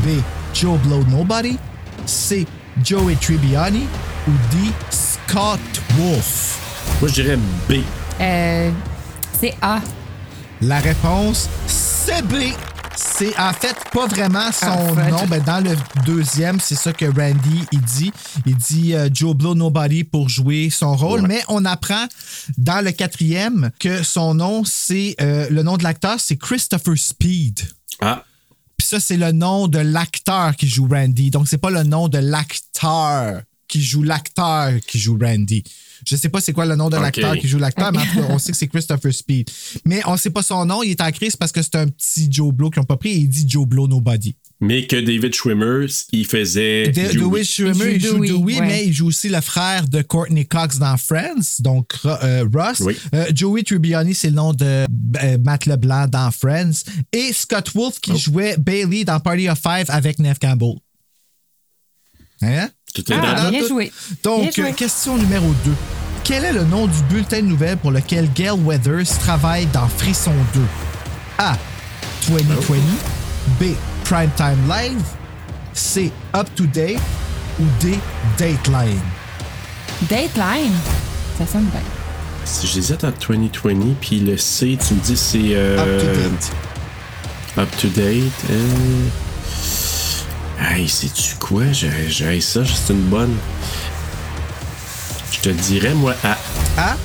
[0.03, 0.23] B.
[0.55, 1.59] Joe Blow Nobody.
[2.07, 2.47] C.
[2.83, 3.87] Joey Tribbiani.
[4.27, 4.73] Ou D.
[4.89, 5.61] Scott
[5.99, 6.59] Wolf.
[7.03, 7.37] Moi, je dirais
[7.69, 7.75] B.
[8.19, 8.71] Euh,
[9.39, 9.81] c'est A.
[10.63, 12.55] La réponse, c'est B.
[12.97, 15.11] C'est en fait pas vraiment son En fait.
[15.11, 15.27] nom.
[15.27, 18.13] Ben, dans le deuxième, c'est ça que Randy il dit.
[18.47, 21.23] Il dit euh, Joe Blow Nobody pour jouer son rôle.
[21.27, 22.07] Mais on apprend
[22.57, 27.61] dans le quatrième que son nom, c'est euh, le nom de l'acteur, c'est Christopher Speed.
[28.01, 28.25] Ah.
[28.77, 31.31] Puis ça, c'est le nom de l'acteur qui joue Randy.
[31.31, 35.65] Donc, c'est pas le nom de l'acteur qui joue l'acteur qui joue Randy.
[36.05, 38.21] Je sais pas c'est quoi le nom de l'acteur qui joue l'acteur, mais en tout
[38.21, 39.49] cas, on sait que c'est Christopher Speed.
[39.85, 40.83] Mais on sait pas son nom.
[40.83, 43.11] Il est en crise parce que c'est un petit Joe Blow qu'ils ont pas pris
[43.11, 44.37] et il dit Joe Blow Nobody.
[44.59, 46.89] Mais que David Schwimmer, il faisait.
[46.89, 47.15] De- Dewey.
[47.15, 50.97] Dewey Schwimmer, il joue Dewey, mais il joue aussi le frère de Courtney Cox dans
[50.97, 52.81] Friends, donc euh, Ross.
[52.81, 52.97] Oui.
[53.15, 56.85] Euh, Joey Tribbiani, c'est le nom de euh, Matt LeBlanc dans Friends.
[57.13, 60.77] Et Scott Wolf qui jouait Bailey dans Party of Five avec Neve Campbell.
[62.43, 62.69] Hein?
[62.97, 63.69] Tout est Ah, dans bien tout.
[63.69, 63.93] joué.
[64.23, 64.73] Donc, Bien joué.
[64.73, 65.73] question numéro 2.
[66.25, 70.33] Quel est le nom du bulletin de nouvelles pour lequel Gail Weathers travaille dans Frisson
[70.55, 70.61] 2?
[71.39, 71.57] A.
[72.29, 72.77] 2020.
[73.61, 73.65] B.
[74.05, 75.03] Primetime Live.
[75.75, 76.11] C.
[76.35, 76.99] Up to Date.
[77.61, 77.99] Ou D.
[78.39, 78.99] Dateline?
[80.11, 80.73] Dateline?
[81.39, 81.81] Ça sonne bien.
[82.45, 85.39] Si j'hésite entre 2020 puis le C, tu me dis c'est.
[85.55, 86.53] euh, Up to date.
[87.59, 88.33] Up to date.
[88.51, 89.09] Euh...
[90.59, 91.65] Hey, sais-tu quoi?
[91.73, 93.37] J'ai ça, c'est une bonne.
[95.33, 96.37] Je te dirais, moi, A.
[96.79, 96.97] A.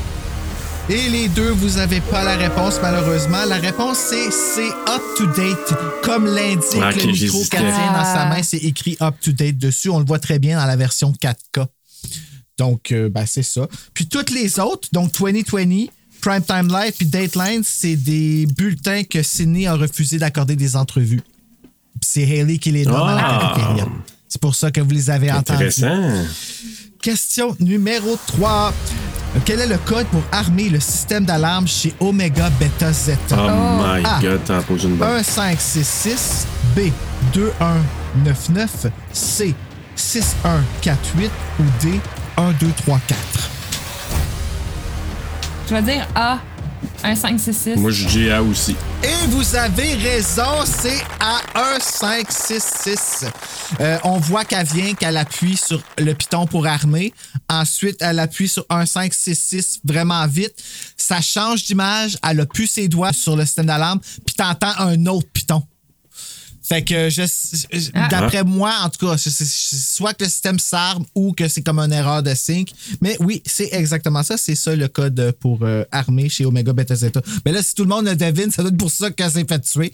[0.89, 3.45] Et les deux, vous n'avez pas la réponse, malheureusement.
[3.45, 5.73] La réponse, c'est c'est up to date.
[6.03, 9.57] Comme l'indique Ah, le micro qu'elle tient dans sa main, c'est écrit up to date
[9.57, 9.89] dessus.
[9.89, 11.65] On le voit très bien dans la version 4K.
[12.57, 13.67] Donc, euh, ben, c'est ça.
[13.93, 15.87] Puis toutes les autres, donc 2020,
[16.21, 21.21] Primetime Live puis Dateline, c'est des bulletins que Sydney a refusé d'accorder des entrevues.
[21.99, 23.53] Puis C'est Haley qui les nomme à la Ah.
[23.55, 23.85] cafétéria.
[24.27, 25.65] C'est pour ça que vous les avez entendus.
[25.67, 26.25] Intéressant.
[27.01, 28.73] Question numéro 3.
[29.45, 33.37] Quel est le code pour armer le système d'alarme chez Omega Beta Zeta?
[33.37, 34.19] Oh, my A.
[34.21, 35.07] god, t'en poses une bonne.
[35.09, 36.45] 1566,
[36.75, 36.91] B
[37.33, 39.55] 2199, C
[39.95, 41.99] 6148 ou D
[42.37, 43.49] 1234.
[45.69, 46.39] Je vais dire A.
[47.03, 47.75] 1, 5, 6, 6.
[47.77, 48.75] Moi, je dis A aussi.
[49.03, 53.25] Et vous avez raison, c'est à 1566.
[53.79, 57.13] Euh, on voit qu'elle vient, qu'elle appuie sur le piton pour armer.
[57.49, 60.53] Ensuite, elle appuie sur 1566 vraiment vite.
[60.97, 62.17] Ça change d'image.
[62.27, 63.99] Elle a plus ses doigts sur le système d'alarme.
[64.25, 65.63] Puis t'entends un autre piton.
[66.71, 68.07] Fait que je, je- Ah.
[68.09, 71.49] d'après moi, en tout cas, c'est- c'est- c'est soit que le système s'arme ou que
[71.49, 72.69] c'est comme une erreur de sync.
[73.01, 74.37] Mais oui, c'est exactement ça.
[74.37, 77.21] C'est ça le code pour euh, armer chez Omega Beta Zeta.
[77.45, 79.45] Mais là, si tout le monde le devine, ça doit être pour ça qu'elle s'est
[79.45, 79.91] fait tuer.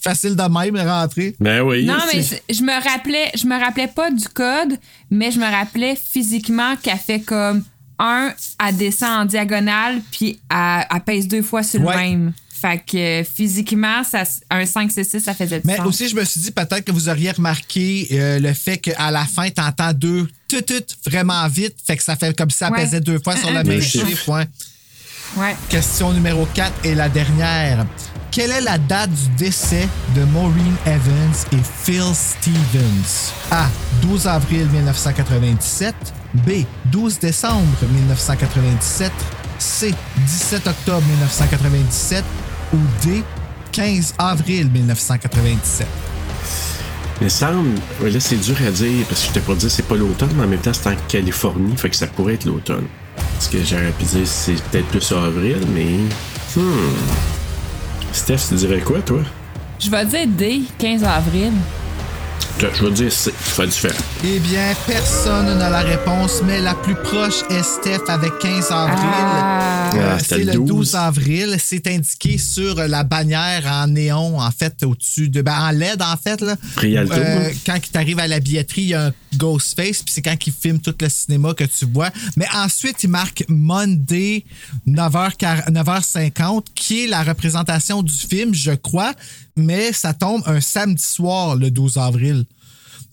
[0.00, 1.36] Facile de même rentrer.
[1.40, 1.84] Ben oui.
[1.84, 4.78] Non, mais je me rappelais, je me rappelais pas du code,
[5.10, 7.64] mais je me rappelais physiquement qu'elle fait comme
[7.98, 8.32] un,
[8.64, 11.94] elle descend en diagonale, puis elle, elle pèse deux fois sur Ouais.
[11.94, 12.32] le même.
[12.60, 15.86] Fait que physiquement, ça, un 5, 6, 6, ça faisait du Mais sens.
[15.86, 19.24] aussi, je me suis dit peut-être que vous auriez remarqué euh, le fait qu'à la
[19.24, 21.76] fin, tu entends deux tout, tout, vraiment vite.
[21.86, 22.84] Fait que ça fait comme si ça Ouais.
[22.84, 24.28] pesait deux fois sur le même chiffre.
[24.30, 24.46] ouais.
[25.36, 25.54] Ouais.
[25.68, 27.84] Question numéro 4 et la dernière.
[28.30, 29.86] Quelle est la date du décès
[30.16, 33.32] de Maureen Evans et Phil Stevens?
[33.50, 33.68] A.
[34.02, 35.94] 12 avril 1997.
[36.46, 36.64] B.
[36.86, 39.12] 12 décembre 1997.
[39.58, 39.94] C.
[40.26, 42.24] 17 octobre 1997.
[42.72, 43.22] Ou D.
[43.72, 45.86] 15 avril 1997.
[47.20, 47.70] Il me semble,
[48.00, 50.30] ouais, là c'est dur à dire parce que je t'ai pas dit c'est pas l'automne,
[50.36, 52.86] mais en même temps c'est en Californie, fait que ça pourrait être l'automne.
[53.34, 55.98] Parce que j'aurais pu dire c'est peut-être plus avril, mais.
[56.56, 56.94] Hmm.
[58.12, 59.20] Steph, tu dirais quoi toi?
[59.78, 61.52] Je vais dire D, 15 avril.
[62.60, 63.98] Je vais dire C, ça fait différent.
[64.24, 68.98] Eh bien, personne n'a la réponse, mais la plus proche est Steph avec 15 avril.
[69.00, 69.92] Ah.
[69.94, 70.94] Euh, Ah, c'est le le 12 12.
[70.96, 71.56] avril.
[71.60, 75.40] C'est indiqué sur la bannière en néon, en fait, au-dessus de.
[75.40, 76.40] Ben, en LED, en fait.
[76.40, 76.56] Là.
[76.76, 77.14] Rialto.
[77.14, 80.36] Euh, quand tu arrives à la billetterie, il y a un Ghostface, puis c'est quand
[80.46, 82.10] il filme tout le cinéma que tu vois.
[82.36, 84.44] Mais ensuite, il marque Monday
[84.86, 89.12] 9h, 9h50, qui est la représentation du film, je crois,
[89.56, 92.44] mais ça tombe un samedi soir, le 12 avril.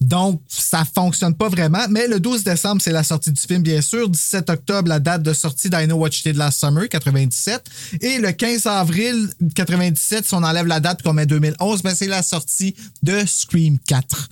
[0.00, 1.86] Donc, ça fonctionne pas vraiment.
[1.88, 4.08] Mais le 12 décembre, c'est la sortie du film, bien sûr.
[4.08, 7.64] 17 octobre, la date de sortie d'I Know What You Did Last Summer, 97.
[8.02, 12.08] Et le 15 avril 97, si on enlève la date qu'on met 2011, ben c'est
[12.08, 14.28] la sortie de Scream 4.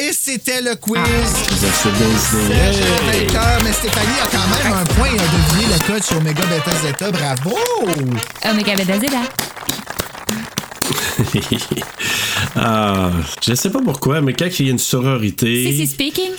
[0.00, 1.00] Et c'était le quiz.
[3.06, 6.46] Vainqueur, mais Stéphanie a quand même un point et a deviné le code sur Omega
[6.46, 7.10] Beta Zeta.
[7.10, 7.56] Bravo!
[8.44, 9.22] Omega Beta Zeta.
[12.56, 13.10] ah,
[13.42, 15.86] je sais pas pourquoi, mais quand il y a une sororité.
[15.86, 16.30] speaking.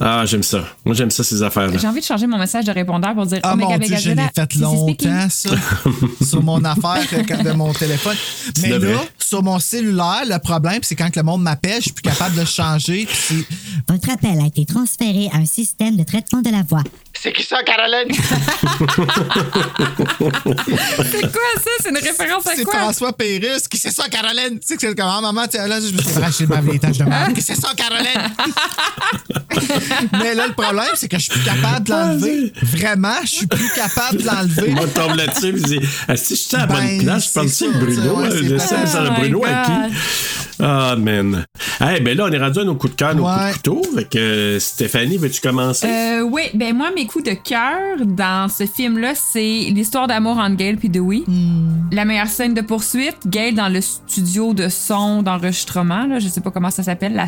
[0.00, 0.64] Ah, j'aime ça.
[0.84, 1.78] Moi, j'aime ça, ces affaires-là.
[1.78, 4.10] J'ai envie de changer mon message de répondeur pour dire Ah Omega mon Dieu, je
[4.10, 5.50] l'ai fait longtemps, ça,
[6.24, 8.16] sur mon affaire euh, de mon téléphone.
[8.62, 12.02] Mais là, sur mon cellulaire, le problème, c'est quand le monde m'appelle, je suis plus
[12.02, 13.06] capable de le changer.
[13.88, 16.82] Votre appel a été transféré à un système de traitement de la voix.
[17.22, 18.08] C'est qui ça, Caroline?
[21.10, 21.70] C'est quoi ça?
[21.80, 22.80] C'est une référence à C'est quoi?
[22.80, 24.58] François Pérusse qui c'est ça, Caroline?
[24.58, 26.48] Tu sais que c'est comme, ah, maman, tu sais, là, je me suis arraché de
[26.48, 27.32] ma vieille tâche de merde.
[27.34, 28.32] Qui c'est ça, Caroline?
[30.20, 32.52] Mais là, le problème, c'est que je suis plus capable de l'enlever.
[32.62, 34.70] Vraiment, je suis plus capable de l'enlever.
[34.70, 37.28] Moi, je tombe là-dessus et je dis Ah, si j'étais à la bonne Ben, place,
[37.28, 38.16] je parle c'est de ça, Bruno?
[38.20, 39.90] ouais, c'est Je sais, ça, Oh Bruno à God.
[39.90, 39.94] qui?
[40.64, 41.44] Ah, man.
[41.80, 43.50] Hey, ben là, on est rendu à nos coups de cœur, nos Ouais.
[43.52, 43.82] coups de couteau.
[43.96, 45.86] Fait que, euh, Stéphanie, veux-tu commencer?
[45.88, 50.56] Euh, oui, ben moi, mes coups de cœur dans ce film-là, c'est l'histoire d'amour entre
[50.56, 51.22] Gail et Dewey.
[51.90, 56.40] La meilleure scène de poursuite, Gail dans le studio de son d'enregistrement, là, je sais
[56.40, 57.26] pas comment ça s'appelle, la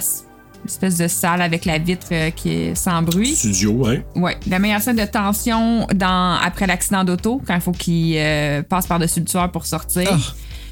[0.67, 3.35] espèce de salle avec la vitre euh, qui est sans bruit.
[3.37, 3.99] Studio, hein?
[4.15, 8.63] Ouais, la meilleure scène de tension dans, après l'accident d'auto, quand il faut qu'il euh,
[8.63, 10.09] passe par-dessus le tueur pour sortir.
[10.11, 10.17] Ah.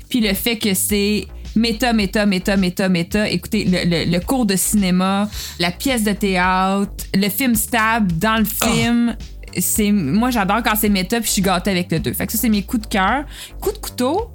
[0.09, 1.27] Puis le fait que c'est
[1.57, 3.29] méta, méta, méta, méta, méta.
[3.29, 8.37] Écoutez, le, le- le cours de cinéma, la pièce de théâtre, le film stab dans
[8.39, 9.17] le film.
[9.59, 12.13] C'est, moi, j'adore quand c'est méta, puis je suis gâtée avec le deux.
[12.15, 13.25] Fait que ça, c'est mes coups de cœur.
[13.61, 14.31] Coup de couteau,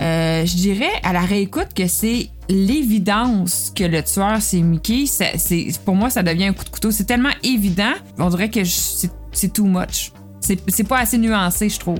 [0.00, 5.06] euh, je dirais à la réécoute que c'est l'évidence que le tueur c'est Mickey.
[5.06, 6.90] Ça- c'est, pour moi, ça devient un coup de couteau.
[6.90, 10.12] C'est tellement évident, on dirait que je- c'est, c'est too much.
[10.40, 11.98] C'est, c'est pas assez nuancé, je trouve.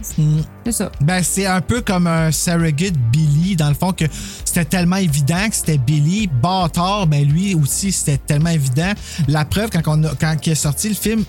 [0.65, 0.91] C'est ça.
[1.03, 4.07] Ben, c'est un peu comme un surrogate Billy, dans le fond, que
[4.45, 6.27] c'était tellement évident que c'était Billy.
[6.27, 8.93] Bâtard, ben lui aussi, c'était tellement évident.
[9.29, 11.25] La preuve, quand, on a- quand il est sorti le film,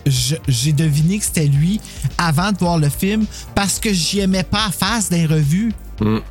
[0.48, 1.80] j'ai deviné que c'était lui
[2.18, 3.26] avant de voir le film
[3.56, 5.74] parce que j'y aimais pas à face des revues.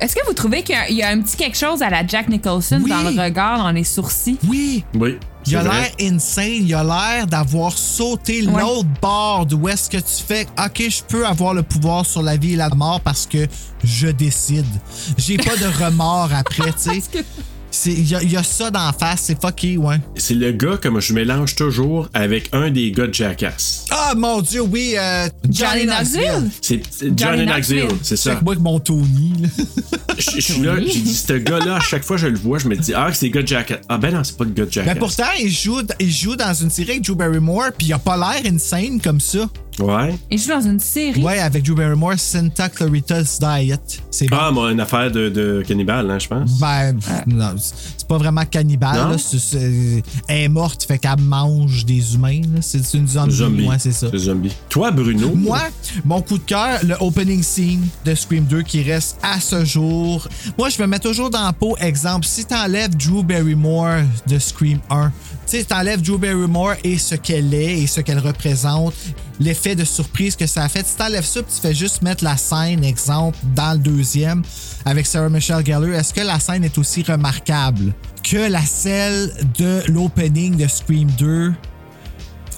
[0.01, 1.89] Est-ce que vous trouvez qu'il y a- il y a un petit quelque chose à
[1.89, 2.89] la Jack Nicholson Oui.
[2.89, 4.37] dans le regard, dans les sourcils?
[4.49, 4.83] Oui.
[4.95, 5.17] Oui.
[5.47, 6.51] Il a l'air insane.
[6.67, 8.61] Il a l'air d'avoir sauté Ouais.
[8.61, 12.37] l'autre bord d'où est-ce que tu fais OK, je peux avoir le pouvoir sur la
[12.37, 13.47] vie et la mort parce que
[13.83, 14.65] je décide.
[15.17, 17.01] J'ai pas de remords après, tu sais.
[17.71, 19.95] C'est- Il y, a- il y a ça d'en face, c'est fucké, ouais.
[20.15, 23.85] C'est le gars que moi, je mélange toujours avec un des gars de Jackass.
[23.91, 26.49] Ah mon dieu, oui, euh, Johnny, Johnny Knoxville.
[26.61, 28.33] C'est c'est Johnny Knoxville, c'est ça.
[28.33, 29.33] Check-moi avec mon Tony.
[29.41, 29.47] là.
[30.17, 32.59] Je je suis là, j'ai dit, ce gars-là, à chaque fois que je le vois,
[32.59, 33.79] je me dis, ah, c'est le gars de Jackass.
[33.89, 34.93] Ah, ben non, c'est pas le gars de Jackass.
[34.93, 37.99] Ben pourtant, il joue, il joue dans une série avec Drew Barrymore, puis il a
[37.99, 39.49] pas l'air insane comme ça.
[39.79, 40.15] Ouais.
[40.29, 41.21] Il joue dans une série.
[41.23, 44.01] Ouais, avec Drew Barrymore, Santa Clarita's Diet.
[44.11, 44.37] C'est bon.
[44.39, 46.59] Ah, moi, une affaire de, de cannibale, hein, je pense.
[46.59, 49.11] Ben, pff, non, c'est pas vraiment cannibale.
[49.11, 49.17] Là.
[49.17, 52.41] C'est- c'est- elle est morte, fait qu'elle mange des humains.
[52.53, 52.61] là.
[52.61, 53.31] C'est c'est une zombie.
[53.33, 53.67] Zombie.
[53.67, 54.07] Ouais, c'est ça.
[54.11, 54.51] C'est zombie.
[54.69, 55.33] Toi, Bruno?
[55.35, 55.61] Moi,
[56.05, 60.27] mon coup de cœur, le opening scene de Scream 2 qui reste à ce jour.
[60.57, 61.75] Moi, je me mets toujours dans la peau.
[61.79, 65.11] Exemple, si t'enlèves Drew Barrymore de Scream 1,
[65.49, 68.93] tu sais, t'enlèves Drew Barrymore et ce qu'elle est et ce qu'elle représente,
[69.41, 70.85] l'effet de surprise que ça a fait.
[70.85, 74.43] Si t'enlèves ça, tu fais juste mettre la scène, exemple, dans le deuxième
[74.85, 77.93] avec Sarah Michelle Gellar, est-ce que la scène est aussi remarquable
[78.23, 81.53] que la celle de l'opening de Scream 2?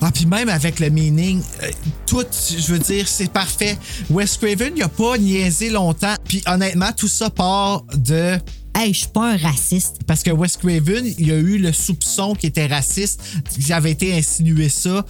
[0.02, 1.72] Ah, puis même avec le meaning, euh,
[2.06, 3.78] tout, je veux dire, c'est parfait.
[4.10, 6.16] Wes Craven, il a pas niaisé longtemps.
[6.26, 8.38] Puis honnêtement, tout ça part de.
[8.76, 10.00] Hey, je suis pas un raciste.
[10.08, 13.22] Parce que Wes Craven, il a eu le soupçon qu'il était raciste.
[13.58, 15.06] Il avait été insinué ça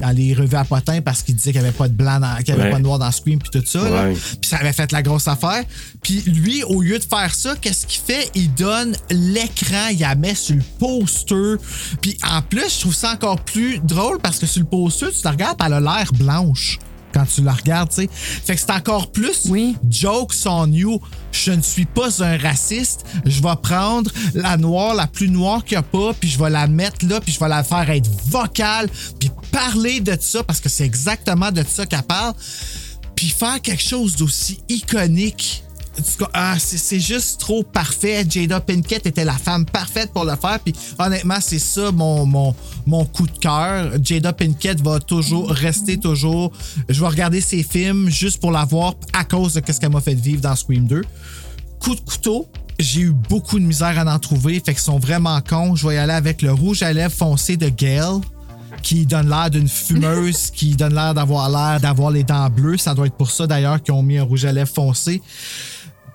[0.00, 2.36] dans les revues à potins parce qu'il disait qu'il n'y avait pas de blanc, dans-
[2.42, 2.70] qu'il n'y avait Ouais.
[2.72, 3.82] pas de noir dans Scream puis tout ça.
[3.84, 4.14] Ouais.
[4.14, 5.62] Puis ça avait fait la grosse affaire.
[6.02, 8.30] Puis lui, au lieu de faire ça, qu'est-ce qu'il fait?
[8.34, 11.56] Il donne l'écran, il la met sur le poster.
[12.02, 15.20] Puis en plus, je trouve ça encore plus drôle parce que sur le poster, tu
[15.24, 16.78] la regardes, elle a l'air blanche
[17.14, 18.10] quand tu la regardes, tu sais.
[18.12, 19.76] Fait que c'est encore plus Oui.
[19.88, 21.00] jokes on you.
[21.32, 23.04] Je ne suis pas un raciste.
[23.24, 26.50] Je vais prendre la noire, la plus noire qu'il n'y a pas, puis je vais
[26.50, 28.88] la mettre là, puis je vais la faire être vocale,
[29.18, 32.34] puis parler de ça, parce que c'est exactement de ça qu'elle parle,
[33.14, 35.63] puis faire quelque chose d'aussi iconique.
[36.32, 38.24] Ah, c'est juste trop parfait.
[38.28, 40.58] Jada Pinkett était la femme parfaite pour le faire.
[40.60, 42.54] Puis honnêtement, c'est ça mon, mon,
[42.86, 43.92] mon coup de cœur.
[44.02, 46.52] Jada Pinkett va toujours rester toujours.
[46.88, 50.00] Je vais regarder ses films juste pour la voir à cause de ce qu'elle m'a
[50.00, 51.02] fait vivre dans Scream 2.
[51.78, 52.48] Coup de couteau.
[52.80, 55.76] J'ai eu beaucoup de misère à en trouver, fait qu'ils sont vraiment cons.
[55.76, 58.20] Je vais y aller avec le rouge à lèvres foncé de Gail
[58.82, 62.76] qui donne l'air d'une fumeuse, qui donne l'air d'avoir l'air d'avoir les dents bleues.
[62.76, 65.22] Ça doit être pour ça d'ailleurs qu'ils ont mis un rouge à lèvres foncé.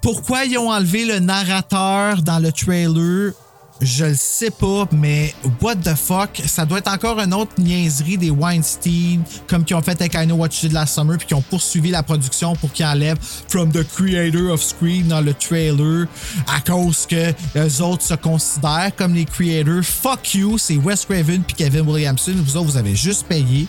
[0.01, 3.33] Pourquoi ils ont enlevé le narrateur dans le trailer?
[3.81, 6.41] Je le sais pas, mais what the fuck?
[6.45, 10.25] Ça doit être encore une autre niaiserie des Weinstein, comme qu'ils ont fait avec I
[10.25, 13.19] Know What You Did Last Summer, puis qui ont poursuivi la production pour qu'ils enlèvent
[13.47, 16.07] From the Creator of Scream dans le trailer,
[16.47, 19.83] à cause que les autres se considèrent comme les creators.
[19.83, 22.33] Fuck you, c'est Wes Craven puis Kevin Williamson.
[22.35, 23.67] Vous autres, vous avez juste payé.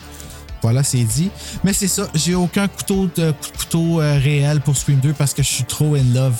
[0.61, 1.29] Voilà, c'est dit.
[1.63, 5.13] Mais c'est ça, j'ai aucun couteau de coup de couteau euh, réel pour Scream 2
[5.13, 6.35] parce que je suis trop in love.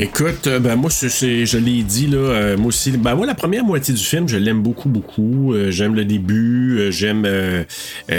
[0.00, 2.92] Écoute, euh, ben moi, je l'ai dit, là, euh, moi aussi.
[2.92, 5.52] Ben moi, la première moitié du film, je l'aime beaucoup, beaucoup.
[5.52, 7.26] Euh, j'aime le début, euh, j'aime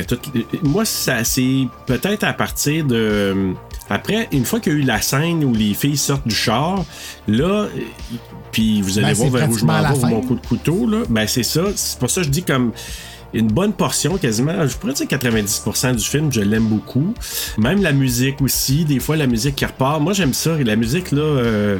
[0.05, 0.19] tout.
[0.61, 3.53] Moi, ça, c'est peut-être à partir de.
[3.89, 6.83] Après, une fois qu'il y a eu la scène où les filles sortent du char,
[7.29, 7.67] là,
[8.51, 11.03] puis vous allez Ben, voir vers où je m'en vais, mon coup de couteau, là.
[11.09, 11.63] Ben c'est ça.
[11.75, 12.73] C'est pour ça que je dis comme
[13.33, 17.13] une bonne portion, quasiment, je pourrais dire 90% du film, je l'aime beaucoup.
[17.57, 20.01] Même la musique aussi, des fois la musique qui repart.
[20.01, 21.77] Moi j'aime ça, et la musique là, euh,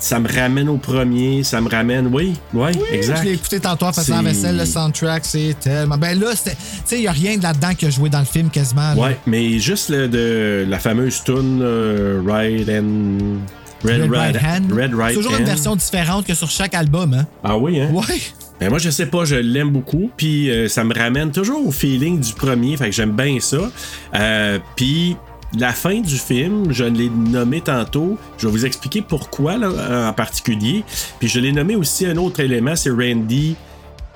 [0.00, 3.18] ça me ramène au premier, ça me ramène, oui, oui, exact.
[3.18, 5.98] Je l'ai écouté tantôt en faisant la vaisselle, le soundtrack, c'est tellement.
[5.98, 6.50] Ben là, tu
[6.84, 8.94] sais, il n'y a rien de là-dedans qui a joué dans le film quasiment.
[8.94, 9.00] là.
[9.00, 13.38] Ouais, mais juste le, de la fameuse tune euh, Right and
[13.84, 14.72] Red, Red Right Hand.
[14.72, 15.40] Red Right Toujours Hand.
[15.40, 17.26] une version différente que sur chaque album, hein?
[17.44, 17.90] Ah oui, hein?
[17.92, 18.20] Ouais.
[18.60, 20.10] Ben moi, je sais pas, je l'aime beaucoup.
[20.16, 22.76] Puis euh, ça me ramène toujours au feeling du premier.
[22.76, 23.70] Fait que j'aime bien ça.
[24.14, 25.16] Euh, puis
[25.58, 28.18] la fin du film, je l'ai nommé tantôt.
[28.36, 30.84] Je vais vous expliquer pourquoi là, en particulier.
[31.20, 33.56] Puis je l'ai nommé aussi un autre élément, c'est Randy.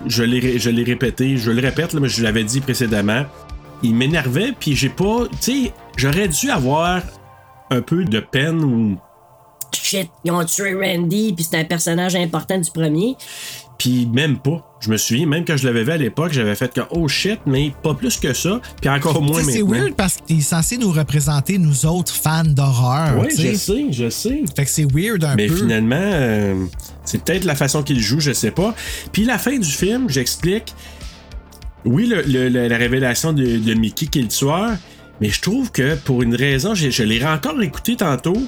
[0.06, 3.24] Je l'ai, je l'ai répété, je le répète, là, mais je l'avais dit précédemment.
[3.82, 5.27] Il m'énervait, puis j'ai pas.
[5.40, 7.02] Tu sais, j'aurais dû avoir
[7.70, 8.98] un peu de peine ou.
[9.73, 13.16] Shit, ils ont tué Randy, puis c'est un personnage important du premier.
[13.78, 14.68] Puis même pas.
[14.80, 17.38] Je me souviens, même quand je l'avais vu à l'époque, j'avais fait que oh shit,
[17.46, 18.60] mais pas plus que ça.
[18.80, 19.76] Puis encore moins sais, C'est maintenant.
[19.84, 23.18] weird parce qu'il est censé nous représenter, nous autres fans d'horreur.
[23.20, 24.42] Oui, je sais, je sais.
[24.56, 25.56] Fait que c'est weird un Mais peu.
[25.56, 26.64] finalement, euh,
[27.04, 28.74] c'est peut-être la façon qu'il joue, je sais pas.
[29.12, 30.74] Puis la fin du film, j'explique.
[31.84, 34.70] Oui, le- le- le- la révélation de, de Mickey qui est le tueur,
[35.20, 38.40] mais je trouve que pour une raison, je, je l'ai encore écouté tantôt,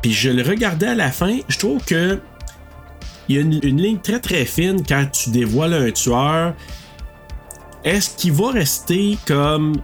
[0.00, 2.18] puis je le regardais à la fin, je trouve que
[3.32, 6.54] il y a une, une ligne très très fine quand tu dévoiles un tueur.
[7.84, 9.76] Est-ce qu'il va rester comme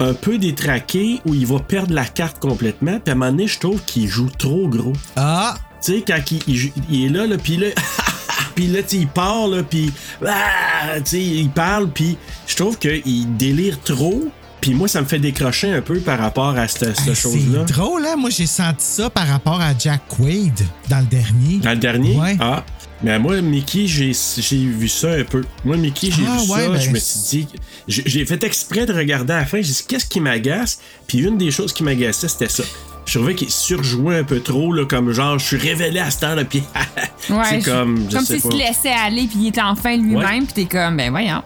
[0.00, 2.98] un peu détraqué ou il va perdre la carte complètement?
[2.98, 4.94] Puis à un moment donné, je trouve qu'il joue trop gros.
[5.16, 5.54] Ah!
[5.84, 7.66] Tu sais, quand il, il joue- il est là, là puis là,
[8.54, 9.92] puis là, il part, là, puis
[10.26, 12.16] ah, tu sais, il parle, puis
[12.46, 14.22] je trouve qu'il délire trop.
[14.60, 17.64] Puis moi, ça me fait décrocher un peu par rapport à cette, cette Hey, chose-là.
[17.66, 18.14] C'est drôle, hein?
[18.16, 21.58] Moi, j'ai senti ça par rapport à Jack Quaid dans le dernier.
[21.58, 22.16] Dans le dernier?
[22.16, 22.36] Ouais.
[22.40, 22.64] Ah.
[23.02, 24.12] Mais moi, Mickey, j'ai
[24.56, 25.42] vu ça un peu.
[25.64, 26.68] Moi, Mickey, j'ai Ah, vu ouais, ça.
[26.68, 27.48] ben, je me suis dit.
[27.88, 29.60] J'ai fait exprès de regarder à la fin.
[29.60, 30.78] J'ai dit, qu'est-ce qui m'agace?
[31.08, 32.62] Puis une des choses qui m'agaçait, c'était ça.
[33.04, 36.22] Je trouvais qu'il surjouait un peu trop, là, comme genre, je suis révélé à cette
[36.22, 36.62] heure-là, puis
[37.30, 38.06] Ouais, c'est comme.
[38.08, 41.10] Je comme s'il se laissait aller, puis il était enfin lui-même, puis t'es comme, ben
[41.10, 41.42] voyons.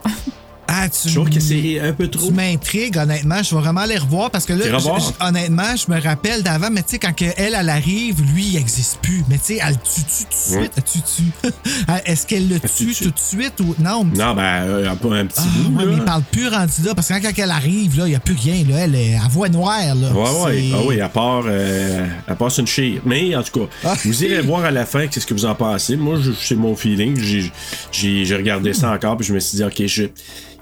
[0.69, 2.27] Ah, tu, Je trouve que c'est un peu trop.
[2.27, 3.43] Tu m'intrigues, honnêtement.
[3.43, 6.71] Je vais vraiment les revoir parce que là, Tu je- honnêtement, je me rappelle d'avant,
[6.71, 9.23] mais tu sais, quand elle, elle arrive, lui, il n'existe plus.
[9.29, 10.73] Mais tu sais, elle le tue tout de suite.
[10.85, 11.51] Tue, tue.
[12.05, 14.05] Est-ce qu'elle le tue tout de suite ou non?
[14.05, 15.91] Non, ben, euh, un, peu- un petit Ah, bout, ouais, là.
[15.93, 18.21] mais il parle plus rendu là parce que quand, elle arrive, là, il n'y a
[18.21, 18.65] plus rien.
[18.69, 19.95] Là, elle est à voix noire.
[19.95, 20.11] Là.
[20.13, 20.71] Ouais, ouais.
[20.75, 23.01] Ah oui, à part, euh, à part une chire.
[23.07, 23.95] Mais en tout cas, Ah.
[24.05, 25.97] vous irez voir à la fin qu'est-ce que vous en pensez.
[25.97, 27.17] Moi, je- c'est mon feeling.
[27.21, 27.53] J'ai-
[27.93, 30.05] J'ai j'ai regardé ça encore, puis je me suis dit, OK, je-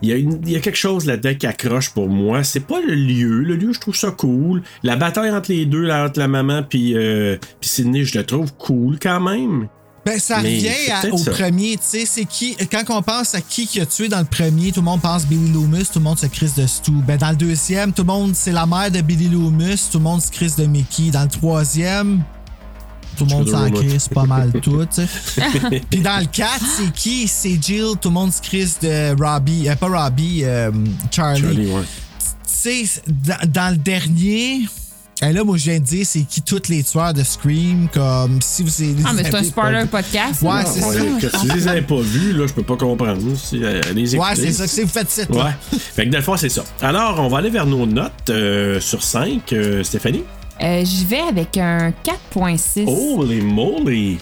[0.05, 2.45] il y, a une- il y a quelque chose là-dedans qui accroche pour moi.
[2.45, 3.41] C'est pas le lieu.
[3.43, 4.63] Le lieu, je trouve ça cool.
[4.83, 8.25] La bataille entre les deux, là, entre la maman puis euh, puis Sydney, je la
[8.25, 9.69] trouve cool quand même.
[10.07, 11.31] Ben, ça Mais revient à- au ça.
[11.31, 14.27] premier, tu sais, c'est qui, quand on pense à qui qui a tué dans le
[14.27, 16.91] premier, tout le monde pense Billy Loomis, tout le monde se crisse de Stu.
[17.07, 20.05] Ben, dans le deuxième, tout le monde, c'est la mère de Billy Loomis, tout le
[20.05, 21.11] monde se crisse de Mickey.
[21.11, 22.23] Dans le troisième,
[23.16, 24.86] tout le monde s'en crisse pas mal tout.
[25.91, 27.28] Puis dans le 4, c'est qui?
[27.28, 30.70] C'est Jill, tout le monde se crisse de Robbie, euh, pas Robbie, euh,
[31.11, 31.43] Charlie.
[31.43, 31.82] Charlie, ouais.
[32.47, 34.62] Tu sais, dans, dans le dernier,
[35.23, 38.41] et là, moi, je viens de dire, c'est qui tous les tueurs de Scream, comme
[38.43, 38.70] si vous
[39.05, 40.43] Ah, mais c'est un spoiler podcast.
[40.43, 41.01] Ouais, c'est ça.
[41.20, 43.20] Que tu les avais pas vus, là, je peux pas comprendre.
[43.36, 45.53] Si, euh, allez Ouais, c'est ça que c'est, vous faites ça, Ouais.
[45.95, 46.65] Fait que dans le fond, c'est ça.
[46.82, 49.55] Alors, on va aller vers nos notes euh, sur 5.
[49.82, 50.24] Stéphanie?
[50.63, 52.87] Euh, J'y vais avec un 4.6.
[52.87, 54.19] Holy moly!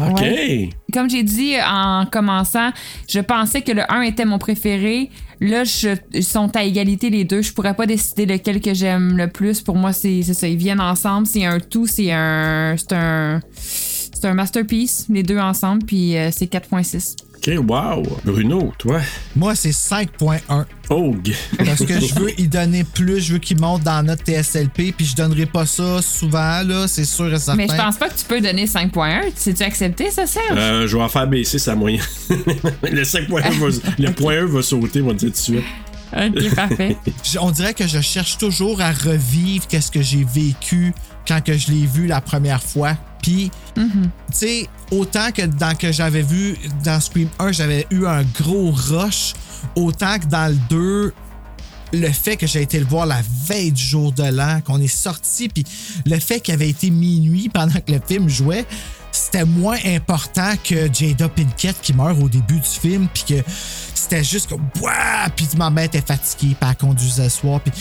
[0.00, 0.20] OK.
[0.20, 0.70] Ouais.
[0.92, 2.70] Comme j'ai dit en commençant,
[3.08, 5.10] je pensais que le 1 était mon préféré.
[5.40, 7.42] Là, je, ils sont à égalité les deux.
[7.42, 9.60] Je pourrais pas décider lequel que j'aime le plus.
[9.60, 10.48] Pour moi, c'est c'est ça.
[10.48, 11.26] Ils viennent ensemble.
[11.26, 11.86] C'est un tout.
[11.86, 12.74] C'est un.
[12.76, 13.40] C'est un.
[13.56, 15.84] C'est un masterpiece, les deux ensemble.
[15.84, 17.16] Puis euh, c'est 4.6.
[17.46, 18.02] OK, wow.
[18.24, 19.00] Bruno, toi?
[19.36, 20.64] Moi, c'est 5.1.
[20.88, 21.14] Oh!
[21.58, 25.04] Parce que je veux y donner plus, je veux qu'il monte dans notre TSLP, puis
[25.04, 27.56] je donnerai pas ça souvent, là, c'est sûr et certain.
[27.56, 29.32] Mais je pense pas que tu peux donner 5.1.
[29.42, 30.56] Tu tu accepté ça, Serge?
[30.56, 32.02] Euh, je vais en faire baisser sa moyenne.
[32.30, 35.64] le 5.1 va, le point 1 va sauter, on va dire tout de suite.
[36.16, 36.96] Ok, parfait.
[37.40, 40.92] On dirait que je cherche toujours à revivre qu'est-ce que j'ai vécu
[41.26, 42.96] quand que je l'ai vu la première fois.
[43.22, 43.82] Puis, tu
[44.32, 49.32] sais, autant que dans que j'avais vu dans Scream 1, j'avais eu un gros rush,
[49.76, 51.14] autant que dans le 2,
[51.94, 54.88] le fait que j'ai été le voir la veille du jour de l'an, qu'on est
[54.88, 55.64] sorti, puis
[56.04, 58.66] le fait qu'il avait été minuit pendant que le film jouait,
[59.14, 63.50] c'était moins important que Jada Pinkett qui meurt au début du film, puis que
[63.94, 65.28] c'était juste comme Ouah!
[65.34, 67.72] puis ma mère était fatiguée, puis elle conduisait le soir, puis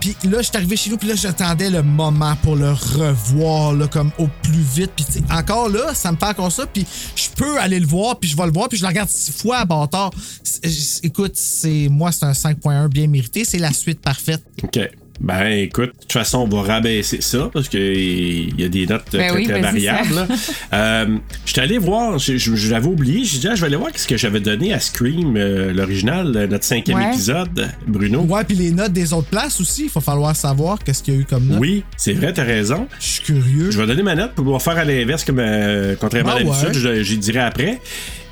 [0.00, 3.72] puis là je suis arrivé chez nous, puis là j'attendais le moment pour le revoir
[3.72, 7.28] là comme au plus vite, puis encore là ça me fait encore ça, puis je
[7.30, 9.58] peux aller le voir, puis je vais le voir, puis je le regarde six fois
[9.58, 10.10] à bâtard.
[11.02, 14.44] Écoute, c'est moi c'est un 5.1 bien mérité, c'est la suite parfaite.
[14.62, 14.78] OK.
[15.20, 19.04] Ben, écoute, de toute façon, on va rabaisser ça parce qu'il y a des notes
[19.12, 20.26] Ben très, oui, très variables.
[20.72, 23.76] Euh, J'étais allé voir, je, je- je l'avais oublié, j'ai dit, ah, je vais aller
[23.76, 27.08] voir ce que j'avais donné à Scream, euh, l'original, euh, notre cinquième Ouais.
[27.12, 28.22] épisode, Bruno.
[28.22, 31.16] Ouais, puis les notes des autres places aussi, il va falloir savoir qu'est-ce qu'il y
[31.16, 31.60] a eu comme note.
[31.60, 32.88] Oui, c'est vrai, t'as raison.
[32.98, 33.70] Je suis curieux.
[33.70, 36.42] Je vais donner ma note pour pouvoir faire à l'inverse, comme euh, contrairement Ah à
[36.42, 36.96] l'habitude, ouais.
[36.96, 37.80] je- j'y dirai après.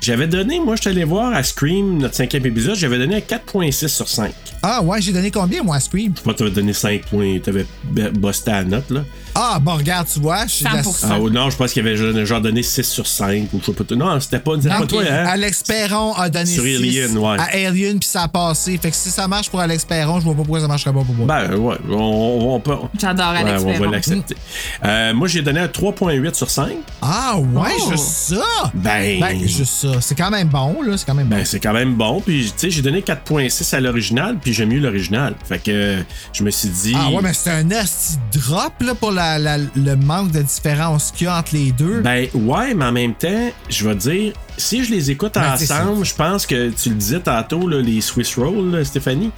[0.03, 3.19] J'avais donné, moi, je suis allé voir à Scream, notre cinquième épisode, j'avais donné un
[3.19, 4.33] 4.6 sur 5.
[4.61, 6.11] Ah ouais, j'ai donné combien, moi, à Scream?
[6.25, 9.05] Pas, t'avais donné 5 points, t'avais b- busté la note, là.
[9.35, 12.25] Ah, bon, regarde, tu vois, je suis la- Ah, non, je pense qu'il y avait
[12.25, 13.95] genre donné 6 sur 5, ou je sais pas.
[13.95, 14.51] Non, c'était pas,
[14.87, 15.25] toi, hein?
[15.27, 17.37] Alex Perron a donné Sur 6 Alien, ouais.
[17.39, 18.77] à Alien, puis ça a passé.
[18.77, 21.03] Fait que si ça marche pour Alex Perron, je vois pas pourquoi ça marcherait pas
[21.03, 21.25] pour moi.
[21.25, 22.75] Ben, ouais, on, on peut.
[22.99, 24.35] J'adore Ouais, Alex on va l'accepter.
[24.83, 26.69] Euh, moi, j'ai donné un 3.8 sur 5.
[27.01, 27.91] Ah ouais, Oh.
[27.91, 28.43] juste ça?
[28.73, 29.19] Ben.
[29.19, 29.99] Ben, juste ça.
[30.01, 30.95] C'est quand même bon, là.
[30.97, 31.35] C'est quand même bon.
[31.37, 32.21] Ben, c'est quand même bon.
[32.21, 35.33] Puis, tu sais, j'ai donné 4.6 à l'original, puis j'aime mieux l'original.
[35.47, 36.03] Fait que
[36.33, 36.95] je me suis dit.
[36.95, 41.11] Ah ouais, mais c'est un asti drop, là, pour la, la- le manque de différence
[41.11, 42.01] qu'il y a entre les deux.
[42.01, 46.05] Ben, ouais, mais en même temps, je vais dire, si je les écoute Ben, ensemble,
[46.05, 49.31] je pense que tu le disais tantôt, là, les Swiss Roll, là, Stéphanie.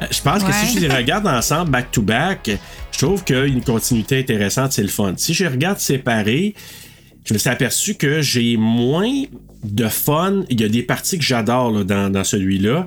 [0.00, 2.50] euh, Je pense que si je les regarde ensemble, back-to-back,
[2.92, 5.14] je trouve qu'il y a une continuité intéressante, c'est le fun.
[5.16, 6.54] Si je les regarde séparés,
[7.24, 9.12] je me suis aperçu que j'ai moins
[9.64, 10.42] de fun.
[10.50, 12.86] Il y a des parties que j'adore dans, dans celui-là.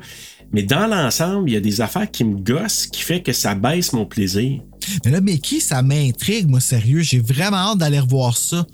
[0.52, 3.56] Mais dans l'ensemble, il y a des affaires qui me gossent qui fait que ça
[3.56, 4.60] baisse mon plaisir.
[5.06, 7.02] Mais là, mais qui, ça m'intrigue, moi, sérieux?
[7.02, 8.66] J'ai vraiment hâte d'aller revoir ça.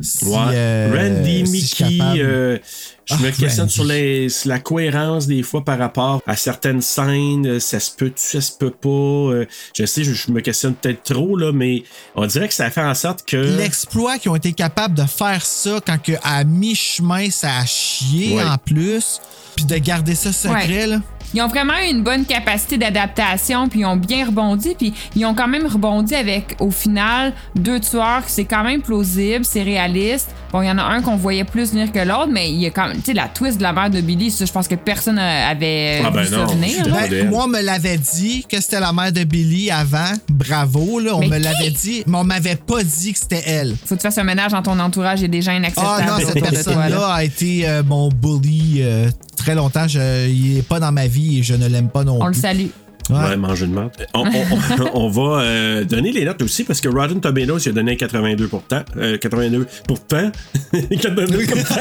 [0.00, 0.34] Si, Ouais.
[0.54, 2.58] euh, Randy, si je suis Mickey, euh,
[3.04, 3.72] je Ah, me questionne Randy.
[3.74, 7.46] sur, les- sur la cohérence des fois par rapport à certaines scènes.
[7.46, 8.88] euh, Ça se peut, ça se peut pas.
[8.88, 11.84] euh, je sais, je, je me questionne peut-être trop, là, mais
[12.16, 13.36] on dirait que ça fait en sorte que.
[13.36, 18.36] L'exploit qu'ils ont été capables de faire ça quand que à mi-chemin, ça a chié
[18.36, 18.42] Ouais.
[18.42, 19.20] en plus,
[19.54, 20.86] puis de garder ça secret, Ouais.
[20.88, 21.00] là.
[21.34, 25.26] Ils ont vraiment eu une bonne capacité d'adaptation, puis ils ont bien rebondi, puis ils
[25.26, 30.30] ont quand même rebondi avec, au final, deux tueurs, c'est quand même plausible, c'est réaliste.
[30.52, 32.66] Bon, il y en a un qu'on voyait plus venir que l'autre, mais il y
[32.66, 34.68] a quand même, tu sais, la twist de la mère de Billy, ça, je pense
[34.68, 36.84] que personne avait Ah ben vu ça non, venir.
[36.86, 40.12] Ben, moi, on me l'avait dit que c'était la mère de Billy avant.
[40.28, 41.16] Bravo, là.
[41.16, 43.74] On Mais me l'avait dit, mais on m'avait pas dit que c'était elle.
[43.84, 46.00] Faut que tu fasses un ménage dans ton entourage, il y a des gens Ah
[46.06, 47.14] non, cette personne-là là.
[47.14, 49.10] a été euh, mon bully euh,
[49.44, 49.86] très longtemps.
[49.86, 52.32] Je, il est pas dans ma vie et je ne l'aime pas non On le
[52.32, 52.40] plus.
[52.40, 52.66] salue.
[53.10, 53.16] Ouais.
[53.18, 53.90] Ouais, manger de merde.
[54.14, 57.68] On, on- on- on va euh, donner les notes aussi parce que Rotten Tomatoes il
[57.68, 58.80] a donné 82 pourtant.
[58.96, 60.32] Euh, 82 pourtant.
[60.72, 61.74] 82 pourtant.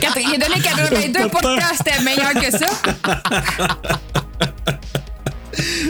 [0.00, 2.66] Quatre- Il a donné 82 pour que c'était meilleur que ça.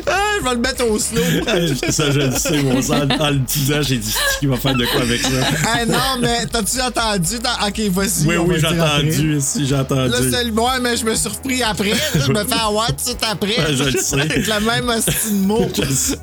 [0.06, 1.22] Ah, je vais le mettre au slow.
[1.90, 3.06] ça, je le sais, mon sang.
[3.18, 5.28] En le disant, j'ai dit, qui va faire de quoi avec ça?
[5.66, 7.36] Ah non, mais t'as-tu entendu?
[7.66, 8.24] Ok, voici.
[8.26, 9.38] Oui, oui, j'ai entendu.
[9.40, 10.10] Si, j'ai entendu.
[10.10, 11.92] Là, c'est le moi, mais je me suis repris après.
[12.14, 13.58] Je me fais avoir tout de suite après.
[13.58, 14.20] Ouais, je le sais.
[14.20, 15.68] Avec le même hostie de mot.
[15.74, 16.18] Je le sais.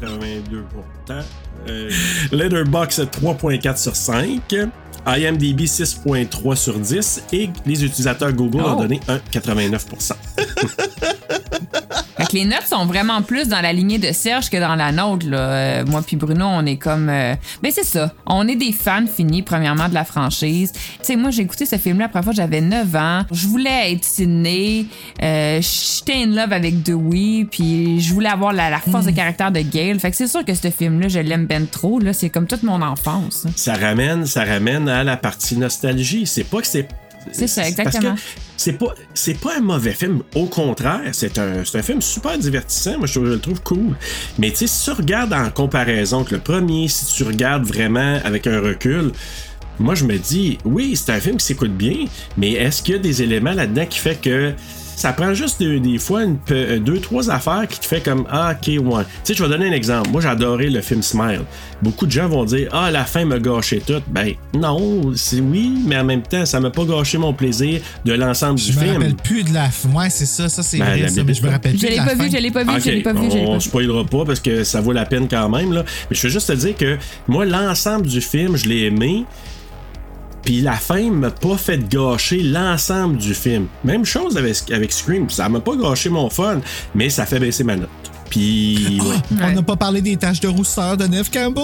[0.00, 1.20] 82 pourtant.
[1.20, 1.22] Euh,
[2.32, 4.54] Letterboxd 3.4 sur 5.
[5.06, 9.86] IMDb 6.3 sur 10 et les utilisateurs Google ont donné un 89
[12.16, 14.92] Fait que les notes sont vraiment plus dans la lignée de Serge que dans la
[14.92, 15.26] nôtre.
[15.28, 15.38] Là.
[15.38, 17.08] Euh, moi puis Bruno, on est comme...
[17.08, 18.12] euh, Ben c'est ça.
[18.26, 20.72] On est des fans finis, premièrement, de la franchise.
[20.72, 23.22] Tu sais, moi, j'ai écouté ce film-là la première fois, j'avais 9 ans.
[23.30, 24.86] Je voulais être Sydney.
[25.22, 27.46] Euh, J'étais in love avec Dewey.
[27.50, 29.98] Puis je voulais avoir la, la force de caractère de Gail.
[29.98, 31.98] Fait que c'est sûr que ce film-là, je l'aime ben trop.
[31.98, 32.12] Là.
[32.12, 33.46] C'est comme toute mon enfance.
[33.56, 36.26] Ça ramène, ça ramène à la partie nostalgie.
[36.26, 36.88] C'est pas que c'est.
[37.30, 38.16] C'est ça, exactement.
[38.56, 40.22] c'est pas, c'est pas un mauvais film.
[40.34, 42.98] Au contraire, c'est un, film super divertissant.
[42.98, 43.96] Moi, je le trouve cool.
[44.38, 48.18] Mais tu sais, si tu regardes en comparaison avec le premier, si tu regardes vraiment
[48.24, 49.12] avec un recul,
[49.78, 52.04] moi, je me dis, oui, c'est un film qui s'écoute bien,
[52.36, 54.52] mais est-ce qu'il y a des éléments là-dedans qui fait que
[54.96, 58.24] ça prend juste de- des fois une, pe- deux, trois affaires qui te fait comme
[58.30, 59.02] Ah, ok, ouais.
[59.04, 60.10] Tu sais, je vais donner un exemple.
[60.10, 61.42] Moi, j'ai adoré le film Smile.
[61.82, 64.00] Beaucoup de gens vont dire Ah, la fin m'a gâché tout.
[64.08, 68.12] Ben, non, c'est oui, mais en même temps, ça m'a pas gâché mon plaisir de
[68.12, 68.92] l'ensemble du Je me film.
[68.94, 69.88] rappelle plus de la fin.
[69.90, 70.48] Ouais, c'est ça.
[70.48, 72.16] Ça, c'est Ben, vrai, ça, mais je me rappelle plus Je de l'ai la pas
[72.16, 72.24] fin.
[72.24, 74.24] vu, je l'ai pas vu, je l'ai pas vu, je l'ai pas on spoilera pas
[74.24, 75.72] parce que ça vaut la peine quand même.
[75.72, 75.84] Là.
[76.10, 76.96] Mais je veux juste te dire que
[77.28, 79.24] moi, l'ensemble du film, je l'ai aimé.
[80.44, 83.66] Puis la fin m'a pas fait gâcher l'ensemble du film.
[83.84, 85.30] Même chose avec, avec Scream.
[85.30, 86.60] Ça m'a pas gâché mon fun,
[86.94, 87.88] mais ça fait baisser ma note.
[88.30, 88.98] Puis.
[89.02, 89.38] ouais.
[89.42, 91.62] On n'a pas parlé des taches de rousseur de Neve Campbell?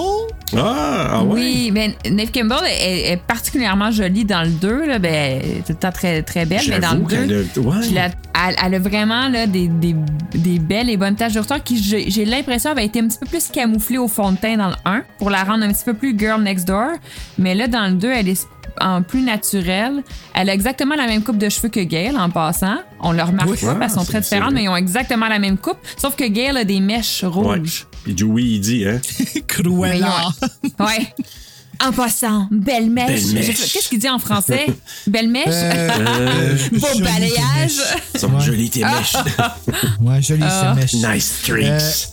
[0.55, 1.33] Ah, ah ouais.
[1.41, 4.87] Oui, mais Neve Campbell est, est particulièrement jolie dans le 2.
[4.87, 7.27] Là, ben, elle est tout le temps très, très belle, mais dans le J'avoue qu'elle
[7.29, 7.83] 2, a- ouais.
[7.89, 9.97] je la- elle, elle a vraiment là, des, des,
[10.35, 13.19] des belles et bonnes taches de rousseur qui, j'ai j'ai l'impression, avaient été un petit
[13.19, 15.85] peu plus camouflées au fond de teint dans le 1 pour la rendre un petit
[15.85, 16.93] peu plus girl next door.
[17.39, 18.47] Mais là, dans le 2, elle est
[18.81, 20.03] en plus naturelle.
[20.35, 22.77] Elle a exactement la même coupe de cheveux que Gail en passant.
[23.01, 23.59] On le remarque Oui.
[23.61, 25.79] pas parce qu'elles sont Ah, très différentes, mais ils ont exactement la même coupe.
[25.97, 27.87] Sauf que Gail a des mèches rouges.
[28.05, 29.01] Puis Dewey, il dit, hein?
[29.47, 30.29] Cruella.
[30.81, 31.13] Ouais.
[31.87, 33.23] En passant, belle mèche.
[33.35, 34.67] Qu'est-ce qu'il dit en français?
[35.07, 35.45] Belle mèche?
[35.49, 37.77] Euh, Beau joli balayage?
[38.13, 39.15] tes Sont jolies tes mèches.
[40.01, 40.75] Ouais, joli, Ah.
[40.75, 41.15] c'est mèche.
[41.15, 42.09] nice streaks.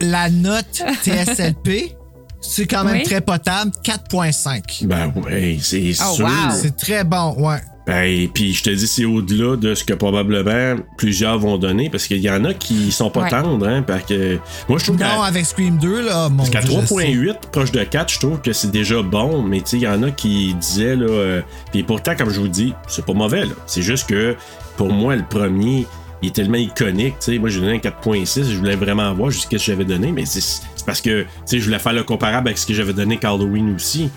[0.00, 1.96] La note TSLP,
[2.40, 3.02] C'est quand même Oui.
[3.02, 3.70] très potable.
[3.84, 4.84] 4.5.
[4.86, 6.24] Ben ouais, c'est Oh, sûr.
[6.24, 6.30] wow.
[6.60, 7.58] C'est très bon, ouais.
[7.86, 12.06] Ben, puis je te dis, c'est au-delà de ce que probablement plusieurs vont donner, parce
[12.06, 13.30] qu'il y en a qui sont pas Ouais.
[13.30, 14.38] tendres, hein, parce que
[14.68, 16.94] moi, je trouve Non, avec Scream 2, là, mon parce qu'à Dieu, je sais.
[16.94, 19.88] 3.8, proche de 4, je trouve que c'est déjà bon, mais tu sais, il y
[19.88, 23.44] en a qui disaient, là, euh, puis pourtant, comme je vous dis, c'est pas mauvais,
[23.44, 23.52] là.
[23.66, 24.36] C'est juste que,
[24.76, 25.84] pour moi, le premier,
[26.22, 29.30] il est tellement iconique, tu sais, moi, j'ai donné un 4.6, je voulais vraiment voir
[29.30, 30.40] jusqu'à ce que j'avais donné, mais c'est
[30.80, 33.16] c'est parce que, tu sais, je voulais faire le comparable avec ce que j'avais donné
[33.18, 34.10] qu'Halloween aussi.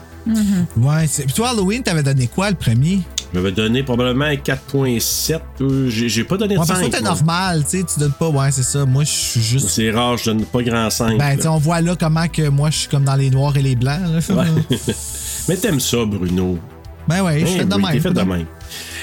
[0.77, 3.01] Ouais, c'est- Puis toi, Halloween, t'avais donné quoi le premier?
[3.33, 6.85] Je m'avais donné probablement un 4.7, euh, j'ai j'ai pas donné de Ouais, parce que
[6.85, 6.91] 5.
[6.91, 7.15] toi, t'es moi.
[7.15, 8.85] normal, tu sais, tu donnes pas, ouais, c'est ça.
[8.85, 9.67] Moi, je suis juste.
[9.69, 11.17] C'est rare, je donne pas grand 5.
[11.17, 13.61] Ben, tu on voit là comment que moi, je suis comme dans les noirs et
[13.61, 13.99] les blancs.
[14.29, 14.45] là.
[15.49, 16.57] Mais t'aimes ça, Bruno.
[17.07, 17.99] Ben ouais, je Eh fais de oui, même.
[18.01, 18.45] fait de même.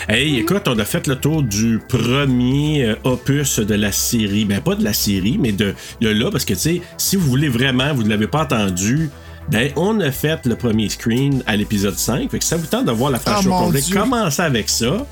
[0.09, 4.45] Hey, écoute, on a fait le tour du premier euh, opus de la série.
[4.47, 7.29] Ben, pas de la série, mais de, de là, parce que, tu sais, si vous
[7.29, 9.11] voulez vraiment, vous ne l'avez pas entendu,
[9.51, 12.31] ben, on a fait le premier screen à l'épisode 5.
[12.31, 13.81] Fait que ça vous tente de voir la franchise Oh, au mon complet.
[13.83, 13.95] Dieu.
[14.01, 15.07] Commencez avec ça.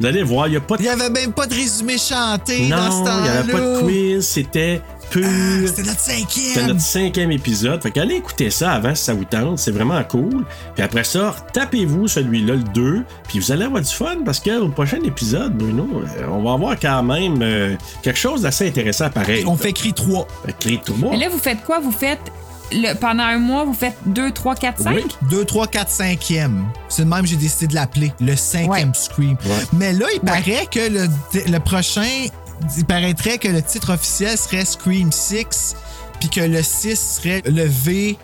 [0.00, 0.82] Vous allez voir, il n'y a pas de.
[0.82, 3.16] Il y avait même pas de résumé chanté dans ce Non, temps-là.
[3.18, 4.80] il n'y avait pas de quiz, c'était
[5.12, 5.68] pur.
[5.68, 6.66] C'était notre C'était cinquième.
[6.68, 7.82] notre cinquième épisode.
[7.82, 9.58] Fait qu'allez écouter ça avant si ça vous tente.
[9.58, 10.44] C'est vraiment cool.
[10.74, 13.04] Puis après ça, tapez-vous celui-là, le 2.
[13.28, 15.86] Puis vous allez avoir du fun parce que au prochain épisode, Bruno,
[16.18, 19.44] euh, on va avoir quand même euh, quelque chose d'assez intéressant pareil.
[19.46, 20.26] On fait cri 3.
[20.46, 21.14] Fait Cri 3.
[21.14, 21.80] Et là, vous faites quoi?
[21.80, 22.20] Vous faites.
[22.74, 24.94] Le, pendant un mois, vous faites 2, 3, 4, 5?
[24.94, 25.04] Oui.
[25.30, 26.50] 2, 3, 4, 5e.
[26.88, 28.12] C'est le même, j'ai décidé de l'appeler.
[28.18, 29.36] Le cinquième Scream.
[29.74, 31.06] Mais là, il paraît que le,
[31.52, 32.00] le prochain.
[32.76, 35.74] Il paraîtrait que le titre officiel serait Scream 6,
[36.20, 38.16] puis que le 6 serait le V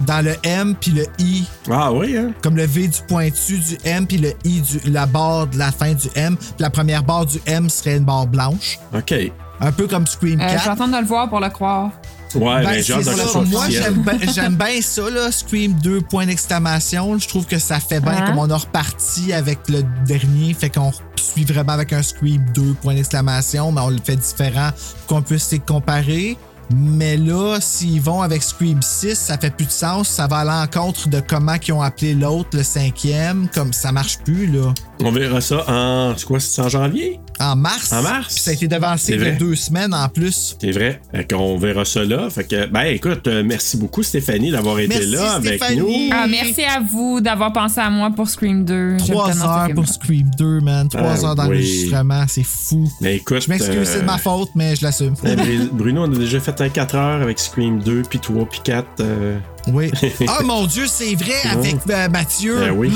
[0.00, 1.44] dans le M, puis le I.
[1.70, 2.32] Ah oui, hein?
[2.42, 5.70] Comme le V du pointu du M, puis le I du la barre de la
[5.70, 6.36] fin du M.
[6.36, 8.78] Puis la première barre du M serait une barre blanche.
[8.94, 9.14] OK.
[9.60, 10.58] Un peu comme Scream Euh, 4.
[10.60, 11.90] je vais attendre de le voir pour le croire.
[12.38, 13.40] Ouais, Ben, de ça.
[13.40, 17.18] Moi, j'aime bien- ça, là, Scream 2, point d'exclamation.
[17.18, 18.26] Je trouve que ça fait bien Hein?
[18.26, 20.54] comme on a reparti avec le dernier.
[20.54, 24.70] Fait qu'on suit vraiment avec un Scream 2, point d'exclamation, mais on le fait différent
[25.06, 26.36] pour qu'on puisse les comparer.
[26.74, 30.08] Mais là, s'ils vont avec Scream 6, ça fait plus de sens.
[30.08, 33.48] Ça va à l'encontre de comment ils ont appelé l'autre, le cinquième.
[33.54, 34.72] Comme ça marche plus, là.
[35.00, 36.14] On verra ça en.
[36.16, 37.20] C'est quoi, c'est en janvier?
[37.40, 37.92] En mars.
[37.92, 38.34] En mars?
[38.34, 39.32] Puis ça a été devancé vrai.
[39.32, 40.56] deux semaines en plus.
[40.60, 41.00] C'est vrai.
[41.12, 42.30] Fait qu'on verra ça là.
[42.30, 45.88] Fait que, ben, écoute, euh, merci beaucoup, Stéphanie, d'avoir été Merci, là avec nous.
[46.12, 48.98] Ah, merci à vous d'avoir pensé à moi pour Scream 2.
[48.98, 50.88] J'aime Trois heures pour Scream 2, man.
[50.88, 51.36] Trois Ah, heures oui.
[51.36, 52.88] d'enregistrement, c'est fou.
[53.00, 53.42] Mais écoute.
[53.42, 55.14] Je m'excuse, c'est de ma euh, faute, mais je l'assume.
[55.14, 58.60] Bru- Bruno, on a déjà fait un 4 heures avec Scream 2, puis 3, puis
[58.64, 58.86] 4.
[59.00, 59.38] euh,
[59.72, 59.90] Oui.
[60.28, 62.58] Ah mon Dieu, c'est vrai avec euh, Mathieu.
[62.58, 62.92] Ben oui.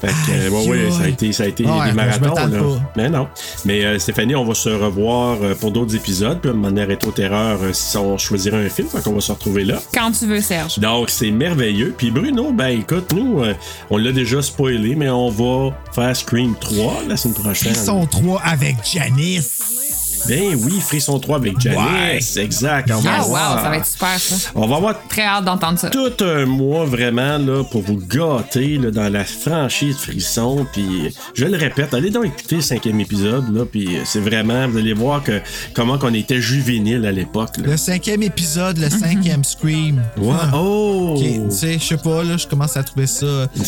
[0.00, 1.96] Fait que, euh, ouais, Aïe, ouais, ça a été, ça a été Ouais, des me
[1.96, 2.58] marathons, là.
[2.58, 2.90] pas.
[2.96, 3.28] Mais non.
[3.64, 6.38] Mais euh, Stéphanie, on va se revoir euh, pour d'autres épisodes.
[6.40, 9.20] Puis, à un moment donné, Rétro-Terreur, euh, si on choisirait un film, fait qu'on va
[9.20, 9.78] se retrouver là.
[9.94, 10.78] Quand tu veux, Serge.
[10.78, 11.94] Donc, c'est merveilleux.
[11.96, 13.54] Puis Bruno, ben écoute, nous, euh,
[13.90, 17.72] on l'a déjà spoilé, mais on va faire Scream 3 la semaine prochaine.
[17.74, 19.60] Frisson 3 avec Janice.
[20.28, 22.36] Ben oui, Frisson 3 avec Janice.
[22.36, 22.90] Exact.
[22.92, 24.50] On va Ah, wow, ça va être super, ça.
[24.54, 25.88] On va avoir Très hâte d'entendre ça.
[25.90, 30.66] tout un mois vraiment là, pour vous gâter là, dans la franchise Frisson.
[30.72, 33.54] Puis je le répète, allez donc écouter le cinquième épisode.
[33.54, 35.40] Là, puis c'est vraiment, vous allez voir que,
[35.74, 37.56] comment qu'on était juvénile à l'époque.
[37.58, 37.64] là.
[37.66, 40.02] Le cinquième épisode, le cinquième Scream.
[40.16, 40.34] Ouais.
[40.40, 40.50] Ah.
[40.54, 41.14] Oh!
[41.16, 43.26] Ok, tu sais, je sais pas, là, je commence à trouver ça.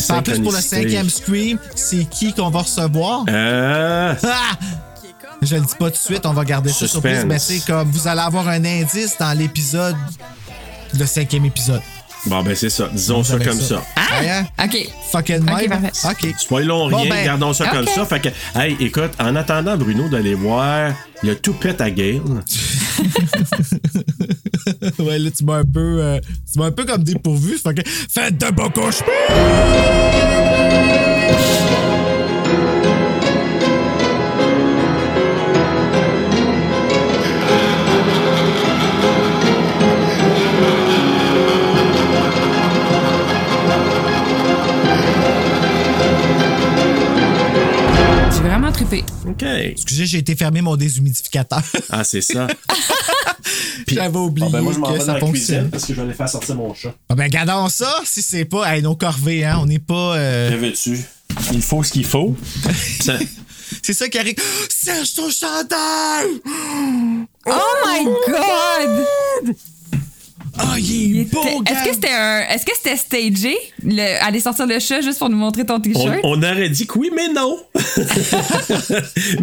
[0.09, 3.23] En plus, pour le cinquième Scream, c'est qui qu'on va recevoir?
[3.29, 4.57] Euh, Ah!
[5.41, 7.89] Je le dis pas tout de suite, on va garder ça surprise, mais c'est comme
[7.91, 9.95] vous allez avoir un indice dans l'épisode,
[10.97, 11.81] le cinquième épisode.
[12.25, 12.89] bon, ben c'est ça.
[12.91, 13.81] Disons ça comme ça.
[14.21, 14.45] Ouais, hein?
[14.61, 14.89] OK.
[15.11, 15.69] Fucking Ok, même.
[15.69, 15.91] parfait.
[16.27, 16.33] OK.
[16.37, 18.05] Spoilons Bon, rien, ben, gardons ça comme ça.
[18.05, 20.91] Fait que, hey, écoute, en attendant, Bruno, d'aller voir
[21.23, 22.19] le Toupette à Gale.
[24.99, 26.19] ouais, là, tu m'as un peu, euh,
[26.51, 27.57] tu m'as un peu comme dépourvu.
[27.57, 28.69] Fait que, faites de beaux
[48.69, 49.03] vraiment trippé.
[49.27, 49.43] OK.
[49.43, 51.61] Excusez, j'ai été fermer mon déshumidificateur.
[51.89, 52.47] Ah, c'est ça.
[53.87, 55.45] Puis- J'avais oublié Ah, ben, moi, je m'en que vais dans ça la fonctionne.
[55.55, 56.93] cuisine parce que je vais aller faire sortir mon chat.
[57.09, 60.15] Ah ben, gardons ça, si c'est pas, hey, nos corvées, hein, on n'est pas...
[60.17, 60.99] euh, Que veux-tu?
[61.53, 62.35] Il faut ce qu'il faut.
[63.81, 64.35] C'est ça qui arrive.
[64.69, 66.27] Serge, ton chandail!
[67.45, 67.51] Oh
[67.85, 69.55] my God!
[70.61, 72.41] Ah, il est beau, Est-ce que c'était un.
[72.49, 73.55] Est-ce que c'était stagé?
[73.83, 76.19] Le, aller sortir le chat juste pour nous montrer ton On, t-shirt?
[76.23, 77.57] on aurait dit que oui, mais non.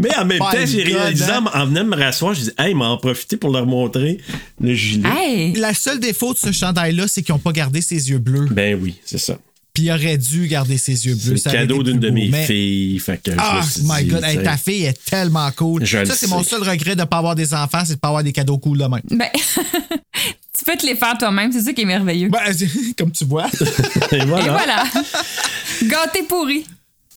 [0.01, 1.45] mais en même temps, j'ai réalisé hein?
[1.53, 4.19] en, en venant me rasseoir, j'ai dit, hey, m'a en profité pour leur montrer
[4.61, 5.09] le gilet.
[5.17, 5.53] Hey!
[5.55, 8.47] La seule défaut de ce chandail-là, c'est qu'ils n'ont pas gardé ses yeux bleus.
[8.51, 9.39] Ben oui, c'est ça.
[9.77, 11.33] Puis il aurait dû garder ses yeux C'est bleus.
[11.33, 12.99] le ça aurait cadeau d'une de mes Mais- filles.
[12.99, 15.85] Fait que je me suis my dit, God, hey, ta fille est tellement cool.
[15.85, 17.93] Je le ça, c'est mon seul regret de ne pas avoir des enfants, c'est de
[17.93, 19.03] ne pas avoir des cadeaux cool de même.
[19.11, 19.29] Ben,
[20.59, 22.31] tu peux te les faire toi-même, c'est ça qui est merveilleux.
[22.31, 22.41] Ben,
[22.99, 23.49] comme tu vois.
[24.13, 24.53] Et Et voilà.
[24.53, 24.85] voilà!
[25.85, 26.65] Gâté pourri.